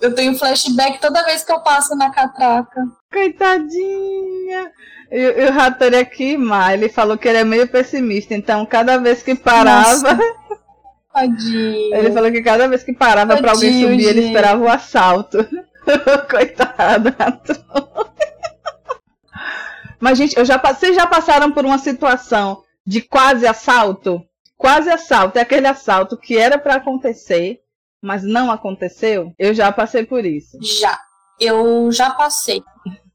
eu 0.01 0.13
tenho 0.13 0.37
flashback 0.37 0.99
toda 0.99 1.25
vez 1.25 1.43
que 1.43 1.51
eu 1.51 1.59
passo 1.61 1.95
na 1.95 2.09
catraca. 2.09 2.81
Coitadinha! 3.11 4.71
E, 5.11 5.47
o 5.47 5.51
Ratori 5.51 5.95
aqui, 5.95 6.37
Má, 6.37 6.73
ele 6.73 6.89
falou 6.89 7.17
que 7.17 7.27
ele 7.27 7.39
é 7.39 7.43
meio 7.43 7.67
pessimista, 7.67 8.33
então 8.33 8.65
cada 8.65 8.97
vez 8.97 9.23
que 9.23 9.35
parava. 9.35 10.17
Tadinho. 11.11 11.95
Ele 11.95 12.11
falou 12.11 12.31
que 12.31 12.41
cada 12.41 12.67
vez 12.67 12.83
que 12.83 12.93
parava 12.93 13.37
para 13.37 13.51
alguém 13.51 13.81
subir, 13.81 13.99
gente. 13.99 14.05
ele 14.05 14.25
esperava 14.27 14.63
o 14.63 14.69
assalto. 14.69 15.45
Coitado. 16.29 17.15
Mas, 19.99 20.17
gente, 20.17 20.37
eu 20.37 20.45
já, 20.45 20.57
vocês 20.57 20.95
já 20.95 21.07
passaram 21.07 21.51
por 21.51 21.65
uma 21.65 21.77
situação 21.77 22.63
de 22.85 23.01
quase 23.01 23.45
assalto? 23.45 24.23
Quase 24.57 24.89
assalto, 24.89 25.37
é 25.37 25.41
aquele 25.41 25.67
assalto 25.67 26.17
que 26.17 26.37
era 26.37 26.57
para 26.57 26.75
acontecer, 26.75 27.59
mas 28.01 28.23
não 28.23 28.51
aconteceu? 28.51 29.33
Eu 29.37 29.53
já 29.53 29.71
passei 29.71 30.05
por 30.05 30.25
isso. 30.25 30.57
Já. 30.61 30.99
Eu 31.39 31.91
já 31.91 32.11
passei. 32.11 32.61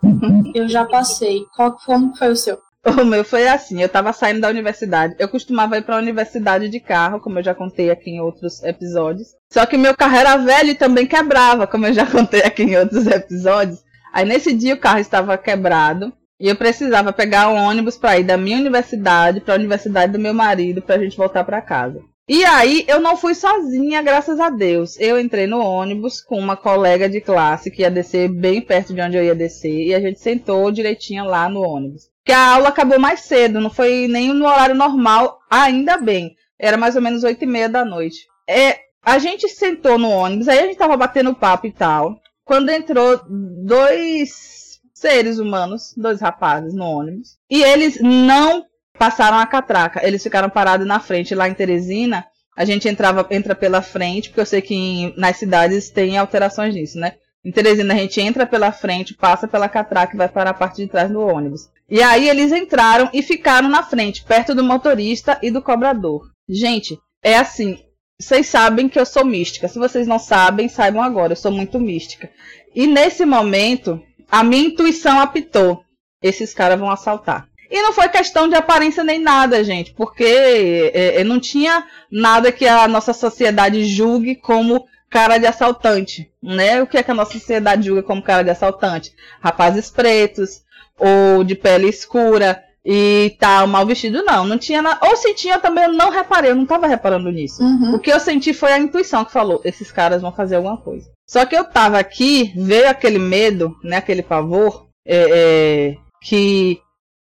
eu 0.55 0.69
já 0.69 0.85
passei. 0.85 1.45
Qual, 1.55 1.77
como 1.85 2.17
foi 2.17 2.31
o 2.31 2.37
seu? 2.37 2.59
O 2.87 3.03
meu 3.03 3.25
foi 3.25 3.49
assim, 3.49 3.81
eu 3.81 3.89
tava 3.89 4.13
saindo 4.13 4.43
da 4.43 4.49
universidade. 4.49 5.15
Eu 5.19 5.27
costumava 5.27 5.79
ir 5.79 5.83
pra 5.83 5.97
universidade 5.97 6.69
de 6.69 6.79
carro, 6.79 7.19
como 7.19 7.39
eu 7.39 7.43
já 7.43 7.55
contei 7.55 7.91
aqui 7.91 8.11
em 8.11 8.21
outros 8.21 8.63
episódios. 8.63 9.29
Só 9.51 9.65
que 9.65 9.79
meu 9.79 9.97
carro 9.97 10.17
era 10.17 10.37
velho 10.37 10.71
e 10.71 10.75
também 10.75 11.07
quebrava, 11.07 11.67
como 11.67 11.87
eu 11.87 11.95
já 11.95 12.05
contei 12.11 12.43
aqui 12.43 12.63
em 12.63 12.77
outros 12.77 13.07
episódios. 13.07 13.83
Aí 14.13 14.27
nesse 14.27 14.53
dia 14.53 14.75
o 14.75 14.79
carro 14.79 14.99
estava 14.99 15.37
quebrado 15.39 16.13
e 16.39 16.47
eu 16.47 16.57
precisava 16.57 17.11
pegar 17.11 17.49
um 17.49 17.57
ônibus 17.57 17.97
para 17.97 18.19
ir 18.19 18.25
da 18.25 18.37
minha 18.37 18.59
universidade 18.59 19.41
para 19.41 19.55
a 19.55 19.57
universidade 19.57 20.13
do 20.13 20.19
meu 20.19 20.35
marido 20.35 20.83
para 20.83 20.97
a 20.97 20.99
gente 20.99 21.17
voltar 21.17 21.43
para 21.43 21.63
casa. 21.63 22.03
E 22.27 22.43
aí 22.43 22.87
eu 22.89 23.01
não 23.01 23.19
fui 23.19 23.35
sozinha, 23.35 24.01
graças 24.01 24.41
a 24.41 24.49
Deus. 24.49 24.99
Eu 24.99 25.21
entrei 25.21 25.47
no 25.47 25.61
ônibus 25.61 26.23
com 26.23 26.39
uma 26.39 26.57
colega 26.57 27.07
de 27.07 27.21
classe 27.21 27.71
que 27.71 27.83
ia 27.83 27.91
descer 27.91 28.29
bem 28.29 28.63
perto 28.63 28.95
de 28.95 29.01
onde 29.03 29.17
eu 29.17 29.25
ia 29.25 29.35
descer 29.35 29.87
e 29.87 29.95
a 29.95 30.01
gente 30.01 30.19
sentou 30.21 30.71
direitinho 30.71 31.25
lá 31.27 31.49
no 31.51 31.61
ônibus. 31.61 32.09
Que 32.25 32.33
a 32.33 32.55
aula 32.55 32.71
acabou 32.71 32.99
mais 32.99 33.21
cedo, 33.21 33.61
não 33.61 33.69
foi 33.69 34.09
nem 34.09 34.33
no 34.33 34.47
horário 34.47 34.75
normal, 34.75 35.39
ainda 35.51 35.99
bem. 35.99 36.35
Era 36.59 36.79
mais 36.79 36.97
ou 36.97 37.03
menos 37.03 37.25
oito 37.25 37.45
e 37.45 37.47
meia 37.47 37.69
da 37.69 37.85
noite. 37.85 38.27
É, 38.49 38.79
a 39.05 39.19
gente 39.19 39.47
sentou 39.47 39.99
no 39.99 40.09
ônibus, 40.09 40.49
aí 40.49 40.61
a 40.61 40.67
gente 40.67 40.79
tava 40.79 40.97
batendo 40.97 41.35
papo 41.35 41.67
e 41.67 41.73
tal. 41.73 42.17
Quando 42.43 42.71
entrou 42.71 43.21
dois 43.29 44.81
seres 44.95 45.39
humanos, 45.39 45.93
dois 45.95 46.23
rapazes 46.23 46.73
no 46.73 46.85
ônibus, 46.85 47.37
e 47.51 47.63
eles 47.63 48.01
não 48.01 48.65
passaram 48.99 49.39
a 49.39 49.47
catraca. 49.47 50.07
Eles 50.07 50.23
ficaram 50.23 50.49
parados 50.49 50.87
na 50.87 51.01
frente 51.01 51.35
lá 51.35 51.49
em 51.49 51.55
Teresina. 51.55 52.25
A 52.57 52.65
gente 52.65 52.89
entrava, 52.89 53.27
entra 53.31 53.55
pela 53.55 53.83
frente, 53.83 54.29
porque 54.29 54.41
eu 54.41 54.47
sei 54.47 54.63
que 54.63 54.75
em, 54.75 55.15
nas 55.17 55.37
cidades 55.37 55.91
tem 55.91 56.17
alterações 56.17 56.75
nisso, 56.75 56.99
né? 56.99 57.15
Em 57.45 57.51
Teresina 57.51 57.93
a 57.93 57.97
gente 57.97 58.21
entra 58.21 58.47
pela 58.47 58.73
frente, 58.73 59.15
passa 59.15 59.47
pela 59.47 59.69
catraca 59.69 60.15
e 60.15 60.17
vai 60.17 60.29
para 60.29 60.51
a 60.51 60.55
parte 60.55 60.77
de 60.83 60.89
trás 60.89 61.11
do 61.11 61.21
ônibus. 61.21 61.69
E 61.91 62.03
aí 62.03 62.29
eles 62.29 62.53
entraram 62.53 63.11
e 63.13 63.23
ficaram 63.23 63.69
na 63.69 63.83
frente, 63.83 64.25
perto 64.25 64.55
do 64.55 64.65
motorista 64.65 65.39
e 65.43 65.51
do 65.51 65.61
cobrador. 65.61 66.31
Gente, 66.49 66.99
é 67.23 67.37
assim, 67.37 67.79
vocês 68.19 68.47
sabem 68.47 68.89
que 68.89 68.99
eu 68.99 69.05
sou 69.05 69.25
mística. 69.25 69.69
Se 69.69 69.79
vocês 69.79 70.07
não 70.07 70.19
sabem, 70.19 70.69
saibam 70.69 71.03
agora, 71.03 71.33
eu 71.33 71.37
sou 71.37 71.51
muito 71.51 71.79
mística. 71.79 72.31
E 72.75 72.87
nesse 72.87 73.27
momento, 73.27 74.01
a 74.31 74.43
minha 74.43 74.69
intuição 74.69 75.21
apitou: 75.21 75.85
esses 76.23 76.55
caras 76.55 76.79
vão 76.79 76.91
assaltar. 76.91 77.47
E 77.71 77.83
não 77.83 77.93
foi 77.93 78.09
questão 78.09 78.49
de 78.49 78.55
aparência 78.55 79.03
nem 79.03 79.19
nada, 79.19 79.65
gente, 79.65 79.93
porque 79.93 80.25
é, 80.25 81.21
é, 81.21 81.25
não 81.25 81.41
tinha 81.41 81.85
nada 82.11 82.53
que 82.53 82.67
a 82.67 82.87
nossa 82.87 83.13
sociedade 83.13 83.85
julgue 83.85 84.37
como 84.37 84.87
cara 85.11 85.39
de 85.39 85.47
assaltante, 85.47 86.31
né? 86.43 86.83
O 86.83 86.87
que 86.87 86.99
é 86.99 87.03
que 87.03 87.11
a 87.11 87.15
nossa 87.15 87.33
sociedade 87.33 87.87
julga 87.87 88.03
como 88.03 88.23
cara 88.23 88.43
de 88.43 88.51
assaltante? 88.51 89.13
Rapazes 89.41 89.91
pretos 89.91 90.63
ou 90.99 91.45
de 91.45 91.55
pele 91.55 91.89
escura 91.89 92.63
e 92.85 93.35
tal, 93.39 93.67
mal 93.67 93.87
vestido, 93.87 94.23
não. 94.25 94.45
Não 94.45 94.59
tinha 94.59 94.83
nada. 94.83 94.99
Ou 95.07 95.17
se 95.17 95.33
tinha 95.35 95.59
também, 95.59 95.85
eu 95.85 95.93
não 95.93 96.11
reparei, 96.11 96.51
eu 96.51 96.57
não 96.57 96.67
tava 96.67 96.87
reparando 96.87 97.31
nisso. 97.31 97.63
Uhum. 97.63 97.95
O 97.95 97.99
que 97.99 98.13
eu 98.13 98.21
senti 98.21 98.53
foi 98.53 98.73
a 98.73 98.79
intuição 98.79 99.25
que 99.25 99.33
falou: 99.33 99.61
esses 99.65 99.91
caras 99.91 100.21
vão 100.21 100.33
fazer 100.33 100.57
alguma 100.57 100.77
coisa. 100.77 101.11
Só 101.27 101.47
que 101.47 101.57
eu 101.57 101.65
tava 101.65 101.99
aqui, 101.99 102.53
veio 102.55 102.89
aquele 102.89 103.19
medo, 103.19 103.75
né? 103.83 103.97
Aquele 103.97 104.23
pavor, 104.23 104.87
é, 105.07 105.17
é, 105.17 105.97
que 106.23 106.79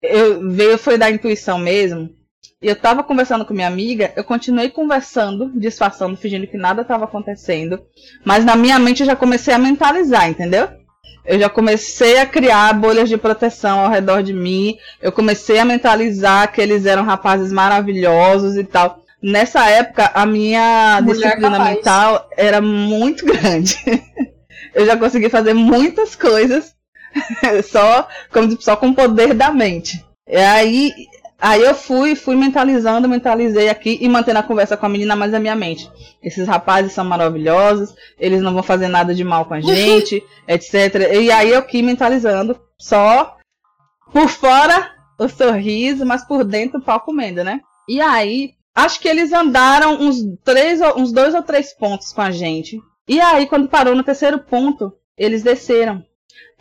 eu 0.03 0.51
veio 0.51 0.77
foi 0.77 0.99
da 0.99 1.11
intuição 1.11 1.59
mesmo. 1.59 2.11
E 2.61 2.69
eu 2.69 2.77
tava 2.77 3.03
conversando 3.03 3.45
com 3.45 3.55
minha 3.55 3.66
amiga, 3.66 4.12
eu 4.16 4.23
continuei 4.23 4.70
conversando, 4.70 5.51
disfarçando, 5.55 6.16
fingindo 6.16 6.47
que 6.47 6.57
nada 6.57 6.83
estava 6.83 7.05
acontecendo, 7.05 7.81
mas 8.24 8.45
na 8.45 8.55
minha 8.55 8.79
mente 8.79 9.01
eu 9.01 9.07
já 9.07 9.16
comecei 9.16 9.53
a 9.53 9.59
mentalizar, 9.59 10.29
entendeu? 10.29 10.69
Eu 11.24 11.39
já 11.39 11.49
comecei 11.49 12.19
a 12.19 12.27
criar 12.27 12.73
bolhas 12.74 13.09
de 13.09 13.16
proteção 13.16 13.81
ao 13.81 13.91
redor 13.91 14.23
de 14.23 14.33
mim, 14.33 14.77
eu 15.01 15.11
comecei 15.12 15.59
a 15.59 15.65
mentalizar 15.65 16.53
que 16.53 16.61
eles 16.61 16.87
eram 16.87 17.05
rapazes 17.05 17.53
maravilhosos 17.53 18.57
e 18.57 18.65
tal. 18.65 18.99
nessa 19.23 19.69
época 19.69 20.11
a 20.15 20.24
minha 20.27 21.01
Mulher 21.03 21.15
disciplina 21.15 21.59
capaz. 21.59 21.77
mental 21.77 22.29
era 22.37 22.61
muito 22.61 23.24
grande. 23.27 23.77
eu 24.74 24.87
já 24.87 24.97
consegui 24.97 25.29
fazer 25.29 25.53
muitas 25.55 26.15
coisas 26.16 26.74
só, 27.64 28.09
como, 28.32 28.60
só 28.60 28.76
com 28.76 28.89
o 28.89 28.94
poder 28.94 29.34
da 29.34 29.51
mente. 29.51 30.05
E 30.26 30.36
aí, 30.36 30.93
aí 31.40 31.62
eu 31.62 31.74
fui, 31.74 32.14
fui 32.14 32.36
mentalizando, 32.36 33.09
mentalizei 33.09 33.68
aqui 33.68 33.98
e 34.01 34.09
mantendo 34.09 34.39
a 34.39 34.43
conversa 34.43 34.76
com 34.76 34.86
a 34.86 34.89
menina 34.89 35.16
mais 35.16 35.32
na 35.32 35.40
minha 35.40 35.56
mente. 35.56 35.90
Esses 36.22 36.47
rapazes 36.47 36.93
são 36.93 37.05
maravilhosos, 37.05 37.94
eles 38.18 38.40
não 38.40 38.55
vão 38.55 38.62
fazer 38.62 38.89
nada 38.89 39.14
de 39.14 39.24
mal 39.24 39.44
com 39.44 39.55
a 39.55 39.60
gente, 39.62 40.22
etc. 40.47 41.12
E 41.20 41.30
aí 41.30 41.51
eu 41.51 41.59
aqui 41.59 41.82
mentalizando, 41.82 42.59
só 42.78 43.36
por 44.12 44.28
fora 44.28 44.93
o 45.18 45.28
sorriso, 45.28 46.05
mas 46.05 46.24
por 46.24 46.44
dentro 46.44 46.78
o 46.78 46.82
pau 46.82 47.01
comendo, 47.01 47.43
né? 47.43 47.60
E 47.89 48.01
aí, 48.01 48.55
acho 48.74 49.01
que 49.01 49.09
eles 49.09 49.32
andaram 49.32 50.01
uns, 50.01 50.18
três, 50.44 50.80
uns 50.97 51.12
dois 51.12 51.34
ou 51.34 51.43
três 51.43 51.72
pontos 51.72 52.12
com 52.12 52.20
a 52.20 52.30
gente. 52.30 52.80
E 53.09 53.20
aí, 53.20 53.47
quando 53.47 53.68
parou 53.68 53.94
no 53.94 54.05
terceiro 54.05 54.39
ponto, 54.39 54.93
eles 55.16 55.43
desceram. 55.43 56.05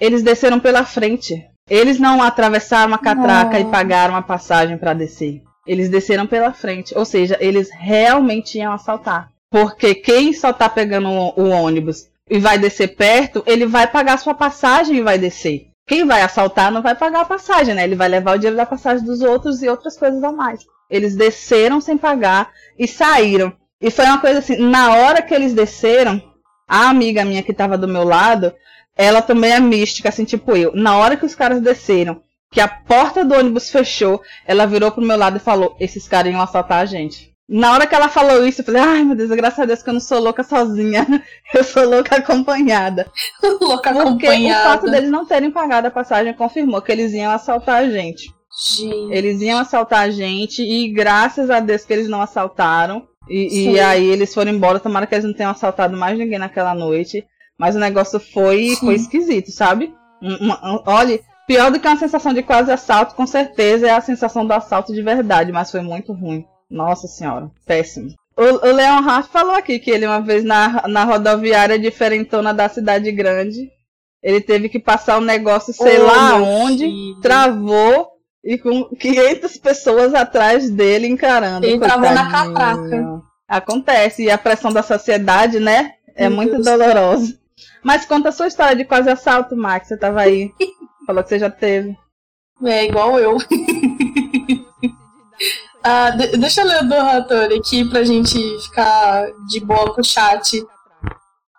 Eles 0.02 0.24
desceram 0.24 0.60
pela 0.60 0.84
frente. 0.84 1.46
Eles 1.70 2.00
não 2.00 2.24
atravessaram 2.24 2.92
a 2.92 2.98
catraca 2.98 3.60
não. 3.60 3.68
e 3.68 3.72
pagaram 3.72 4.16
a 4.16 4.22
passagem 4.24 4.76
para 4.76 4.96
descer. 4.96 5.44
Eles 5.68 5.90
desceram 5.90 6.26
pela 6.26 6.52
frente. 6.52 6.98
Ou 6.98 7.06
seja, 7.06 7.38
eles 7.40 7.70
realmente 7.72 8.58
iam 8.58 8.74
assaltar. 8.74 9.30
Porque 9.52 9.94
quem 9.94 10.34
só 10.34 10.52
tá 10.52 10.68
pegando 10.68 11.08
o, 11.08 11.34
o 11.40 11.50
ônibus 11.50 12.08
e 12.28 12.40
vai 12.40 12.58
descer 12.58 12.96
perto, 12.96 13.44
ele 13.46 13.68
vai 13.68 13.86
pagar 13.86 14.18
sua 14.18 14.34
passagem 14.34 14.98
e 14.98 15.04
vai 15.04 15.20
descer. 15.20 15.68
Quem 15.88 16.06
vai 16.06 16.24
assaltar 16.24 16.72
não 16.72 16.82
vai 16.82 16.96
pagar 16.96 17.22
a 17.22 17.26
passagem, 17.26 17.76
né? 17.76 17.84
Ele 17.84 17.96
vai 17.96 18.08
levar 18.08 18.36
o 18.36 18.40
dinheiro 18.40 18.58
da 18.58 18.66
passagem 18.66 19.06
dos 19.06 19.22
outros 19.22 19.62
e 19.62 19.70
outras 19.70 19.98
coisas 19.98 20.24
a 20.24 20.32
mais. 20.32 20.66
Eles 20.90 21.16
desceram 21.16 21.80
sem 21.80 21.98
pagar 21.98 22.50
e 22.80 22.88
saíram. 22.88 23.54
E 23.80 23.92
foi 23.92 24.06
uma 24.06 24.20
coisa 24.20 24.40
assim, 24.40 24.58
na 24.58 24.96
hora 24.96 25.22
que 25.22 25.34
eles 25.34 25.54
desceram, 25.54 26.22
a 26.68 26.90
amiga 26.90 27.26
minha 27.26 27.44
que 27.44 27.52
estava 27.52 27.78
do 27.78 27.88
meu 27.88 28.04
lado, 28.04 28.54
ela 29.02 29.22
também 29.22 29.52
é 29.52 29.60
mística, 29.60 30.10
assim, 30.10 30.26
tipo 30.26 30.56
eu. 30.56 30.72
Na 30.76 30.98
hora 30.98 31.18
que 31.18 31.26
os 31.26 31.36
caras 31.36 31.62
desceram, 31.62 32.22
que 32.52 32.60
a 32.60 32.68
porta 32.68 33.24
do 33.24 33.34
ônibus 33.34 33.70
fechou, 33.70 34.22
ela 34.46 34.66
virou 34.66 34.92
pro 34.92 35.02
meu 35.02 35.18
lado 35.18 35.38
e 35.38 35.40
falou: 35.40 35.76
esses 35.80 36.08
caras 36.08 36.32
iam 36.32 36.42
assaltar 36.42 36.80
a 36.80 36.86
gente. 36.86 37.32
Na 37.50 37.74
hora 37.74 37.86
que 37.86 37.94
ela 37.94 38.08
falou 38.08 38.48
isso, 38.48 38.62
eu 38.62 38.66
falei, 38.66 38.82
ai 38.82 39.04
meu 39.04 39.14
Deus, 39.14 39.30
graças 39.32 39.60
a 39.60 39.66
Deus 39.66 39.84
que 39.84 39.90
eu 39.90 39.94
não 39.94 40.00
sou 40.00 40.22
louca 40.22 40.42
sozinha. 40.42 41.06
Eu 41.54 41.66
sou 41.66 41.86
louca 41.86 42.16
acompanhada. 42.16 43.12
louca 43.60 43.92
Porque 43.92 44.26
acompanhada. 44.26 44.70
o 44.70 44.72
fato 44.72 44.90
deles 44.90 45.12
não 45.12 45.26
terem 45.26 45.52
pagado 45.52 45.88
a 45.88 45.92
passagem 45.92 46.34
confirmou 46.34 46.82
que 46.82 46.94
eles 46.94 47.12
iam 47.12 47.30
assaltar 47.30 47.84
a 47.84 47.90
gente. 47.90 48.34
gente. 48.66 49.12
Eles 49.12 49.42
iam 49.42 49.60
assaltar 49.60 50.04
a 50.04 50.10
gente 50.10 50.62
e 50.62 50.94
graças 50.94 51.50
a 51.50 51.60
Deus 51.60 51.84
que 51.84 51.92
eles 51.92 52.08
não 52.08 52.22
assaltaram. 52.22 53.06
E, 53.30 53.72
e, 53.72 53.80
aí 53.82 54.06
eles 54.06 54.34
foram 54.34 54.52
embora, 54.52 54.80
tomara 54.80 55.06
que 55.06 55.14
eles 55.14 55.26
não 55.26 55.34
tenham 55.34 55.52
assaltado 55.52 55.98
mais 55.98 56.18
ninguém 56.18 56.40
naquela 56.40 56.74
noite. 56.74 57.26
Mas 57.62 57.76
o 57.76 57.80
negócio 57.80 58.20
foi, 58.20 58.76
foi 58.78 58.96
esquisito, 58.96 59.52
sabe? 59.52 59.94
olha, 60.84 61.20
pior 61.46 61.70
do 61.70 61.80
que 61.80 61.88
uma 61.88 61.96
sensação 61.96 62.34
de 62.34 62.42
quase 62.42 62.72
assalto, 62.72 63.14
com 63.14 63.28
certeza 63.28 63.88
é 63.88 63.92
a 63.92 64.02
sensação 64.02 64.48
do 64.48 64.52
assalto 64.52 64.92
de 64.92 65.04
verdade, 65.04 65.52
mas 65.52 65.70
foi 65.70 65.82
muito 65.82 66.12
ruim. 66.12 66.44
Nossa 66.68 67.08
senhora, 67.08 67.52
péssimo. 67.64 68.16
O, 68.36 68.68
o 68.68 68.74
Leon 68.74 69.08
Hart 69.08 69.28
falou 69.28 69.54
aqui 69.54 69.78
que 69.78 69.92
ele, 69.92 70.08
uma 70.08 70.20
vez 70.20 70.44
na, 70.44 70.88
na 70.88 71.04
rodoviária 71.04 71.78
diferentona 71.78 72.52
da 72.52 72.68
cidade 72.68 73.12
grande, 73.12 73.70
ele 74.24 74.42
teve 74.42 74.68
que 74.68 74.80
passar 74.80 75.20
um 75.20 75.24
negócio, 75.24 75.72
sei 75.72 76.00
oh, 76.00 76.06
lá 76.08 76.38
onde, 76.38 76.86
filho. 76.86 77.20
travou 77.22 78.08
e 78.44 78.58
com 78.58 78.86
500 78.86 79.58
pessoas 79.58 80.16
atrás 80.16 80.68
dele 80.68 81.06
encarando. 81.06 81.64
Ele 81.64 81.78
travou 81.78 82.10
na 82.10 82.28
catraca. 82.28 83.22
Acontece, 83.48 84.24
e 84.24 84.32
a 84.32 84.38
pressão 84.40 84.74
da 84.74 84.82
sociedade, 84.82 85.60
né, 85.60 85.92
é 86.16 86.28
Meu 86.28 86.38
muito 86.38 86.54
Deus 86.54 86.66
dolorosa. 86.66 87.40
Mas 87.84 88.06
conta 88.06 88.30
a 88.30 88.32
sua 88.32 88.48
história 88.48 88.76
de 88.76 88.86
quase 88.86 89.10
assalto, 89.10 89.56
Max. 89.56 89.88
Você 89.88 89.98
tava 89.98 90.22
aí. 90.22 90.52
Falou 91.06 91.24
que 91.24 91.30
você 91.30 91.40
já 91.40 91.50
teve. 91.50 91.98
É, 92.64 92.86
igual 92.86 93.20
eu. 93.20 93.38
ah, 95.84 96.12
de 96.12 96.38
deixa 96.38 96.62
eu 96.62 96.68
ler 96.68 96.84
o 96.84 96.88
do 96.88 96.96
Hattori 96.96 97.56
aqui 97.56 97.88
pra 97.90 98.04
gente 98.04 98.38
ficar 98.60 99.28
de 99.48 99.60
boa 99.60 99.94
com 99.94 100.02
o 100.02 100.04
chat. 100.04 100.64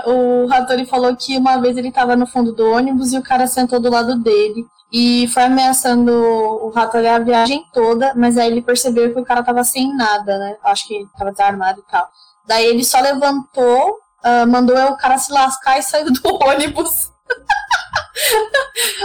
O 0.06 0.48
Hattori 0.52 0.86
falou 0.86 1.14
que 1.16 1.36
uma 1.36 1.58
vez 1.58 1.76
ele 1.76 1.90
tava 1.90 2.16
no 2.16 2.26
fundo 2.26 2.52
do 2.52 2.70
ônibus 2.70 3.12
e 3.12 3.18
o 3.18 3.22
cara 3.22 3.46
sentou 3.46 3.80
do 3.80 3.90
lado 3.90 4.22
dele 4.22 4.64
e 4.92 5.26
foi 5.28 5.44
ameaçando 5.44 6.12
o 6.12 6.70
Hattori 6.74 7.06
a 7.06 7.18
viagem 7.18 7.64
toda, 7.72 8.12
mas 8.14 8.36
aí 8.36 8.50
ele 8.50 8.60
percebeu 8.60 9.12
que 9.12 9.18
o 9.18 9.24
cara 9.24 9.42
tava 9.42 9.64
sem 9.64 9.96
nada, 9.96 10.38
né? 10.38 10.56
Acho 10.62 10.86
que 10.86 11.06
tava 11.18 11.30
desarmado 11.30 11.80
e 11.80 11.90
tal. 11.90 12.06
Daí 12.46 12.66
ele 12.66 12.84
só 12.84 13.00
levantou 13.00 13.96
uh, 14.24 14.46
mandou 14.46 14.76
o 14.76 14.96
cara 14.96 15.18
se 15.18 15.32
lascar 15.32 15.78
e 15.78 15.82
saiu 15.82 16.12
do 16.12 16.20
ônibus. 16.44 17.10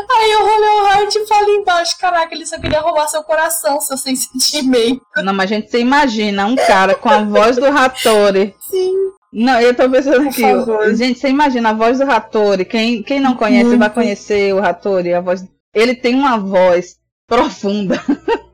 Aí 0.09 0.31
eu 0.31 0.41
rolei 0.41 0.69
o 0.69 0.85
Hart 0.85 1.15
e 1.15 1.27
falei 1.27 1.55
embaixo, 1.55 1.97
caraca, 1.97 2.33
ele 2.33 2.45
só 2.45 2.59
queria 2.59 2.81
roubar 2.81 3.07
seu 3.07 3.23
coração, 3.23 3.79
seu 3.79 3.97
sentimento. 3.97 5.01
Não, 5.17 5.33
mas 5.33 5.49
gente, 5.49 5.69
você 5.69 5.79
imagina 5.79 6.45
um 6.45 6.55
cara 6.55 6.95
com 6.95 7.09
a 7.09 7.23
voz 7.23 7.57
do 7.57 7.69
Rattori. 7.69 8.55
Sim. 8.69 8.93
Não, 9.31 9.59
eu 9.59 9.73
tô 9.75 9.89
pensando 9.89 10.27
aqui. 10.27 10.95
Gente, 10.95 11.19
você 11.19 11.29
imagina 11.29 11.69
a 11.69 11.73
voz 11.73 11.99
do 11.99 12.05
Rattori. 12.05 12.65
Quem, 12.65 13.03
quem 13.03 13.19
não 13.19 13.35
conhece 13.35 13.65
Muito. 13.65 13.79
vai 13.79 13.89
conhecer 13.89 14.53
o 14.53 14.59
Rattori. 14.59 15.13
A 15.13 15.21
voz... 15.21 15.45
Ele 15.73 15.93
tem 15.93 16.15
uma 16.15 16.37
voz 16.37 16.95
profunda. 17.27 18.01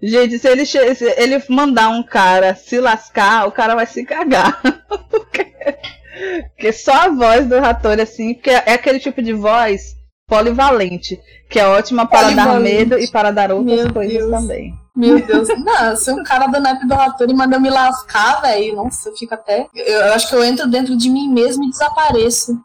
Gente, 0.00 0.38
se 0.38 0.48
ele, 0.48 0.64
se 0.64 0.78
ele 1.16 1.42
mandar 1.48 1.88
um 1.88 2.02
cara 2.02 2.54
se 2.54 2.78
lascar, 2.78 3.46
o 3.48 3.52
cara 3.52 3.74
vai 3.74 3.86
se 3.86 4.04
cagar. 4.04 4.60
porque, 5.10 5.44
porque 6.54 6.72
só 6.72 6.92
a 6.92 7.08
voz 7.08 7.46
do 7.46 7.58
Rator, 7.58 7.98
assim, 8.00 8.34
porque 8.34 8.50
é 8.50 8.72
aquele 8.72 9.00
tipo 9.00 9.20
de 9.20 9.32
voz 9.32 9.96
polivalente, 10.28 11.18
que 11.48 11.58
é 11.58 11.66
ótima 11.66 12.06
para 12.06 12.30
dar 12.30 12.60
medo 12.60 12.98
e 12.98 13.08
para 13.08 13.32
dar 13.32 13.50
outras 13.50 13.84
Meu 13.84 13.92
coisas 13.92 14.18
Deus. 14.18 14.30
também. 14.30 14.74
Meu 14.94 15.24
Deus, 15.24 15.48
não, 15.48 15.96
se 15.96 16.12
um 16.12 16.22
cara 16.22 16.48
do 16.48 16.60
naipe 16.60 16.86
do 16.86 16.94
Rator 16.94 17.32
manda 17.34 17.56
eu 17.56 17.60
me 17.60 17.70
lascar, 17.70 18.42
velho, 18.42 18.76
nossa, 18.76 19.08
eu 19.08 19.16
fico 19.16 19.32
até. 19.32 19.66
Eu, 19.74 19.84
eu 19.84 20.12
acho 20.12 20.28
que 20.28 20.34
eu 20.34 20.44
entro 20.44 20.68
dentro 20.68 20.96
de 20.96 21.08
mim 21.08 21.28
mesmo 21.32 21.64
e 21.64 21.70
desapareço. 21.70 22.60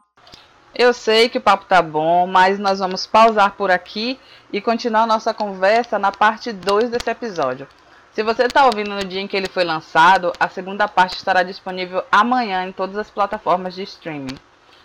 Eu 0.76 0.94
sei 0.94 1.30
que 1.30 1.38
o 1.38 1.42
papo 1.42 1.66
tá 1.66 1.82
bom, 1.82 2.26
mas 2.26 2.58
nós 2.58 2.80
vamos 2.80 3.06
pausar 3.06 3.56
por 3.56 3.70
aqui 3.70 4.20
e 4.54 4.62
continuar 4.62 5.08
nossa 5.08 5.34
conversa 5.34 5.98
na 5.98 6.12
parte 6.12 6.54
2 6.54 6.92
desse 6.92 7.10
episódio. 7.10 7.68
Se 8.14 8.22
você 8.22 8.44
está 8.44 8.64
ouvindo 8.68 8.92
no 8.92 9.04
dia 9.04 9.20
em 9.20 9.28
que 9.28 9.36
ele 9.36 9.50
foi 9.50 9.64
lançado, 9.64 10.32
a 10.40 10.48
segunda 10.48 10.88
parte 10.88 11.18
estará 11.18 11.42
disponível 11.42 12.04
amanhã 12.12 12.64
em 12.64 12.72
todas 12.72 12.96
as 12.96 13.10
plataformas 13.10 13.74
de 13.74 13.82
streaming. 13.82 14.38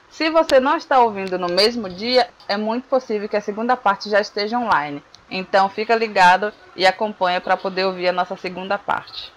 Se 0.08 0.30
você 0.30 0.58
não 0.58 0.78
está 0.78 0.98
ouvindo 1.00 1.38
no 1.38 1.48
mesmo 1.48 1.90
dia, 1.90 2.30
é 2.48 2.56
muito 2.56 2.88
possível 2.88 3.28
que 3.28 3.36
a 3.36 3.42
segunda 3.42 3.76
parte 3.76 4.08
já 4.08 4.18
esteja 4.18 4.58
online. 4.58 5.04
Então 5.30 5.68
fica 5.68 5.94
ligado 5.94 6.50
e 6.74 6.86
acompanha 6.86 7.38
para 7.38 7.58
poder 7.58 7.84
ouvir 7.84 8.08
a 8.08 8.12
nossa 8.12 8.34
segunda 8.34 8.78
parte. 8.78 9.30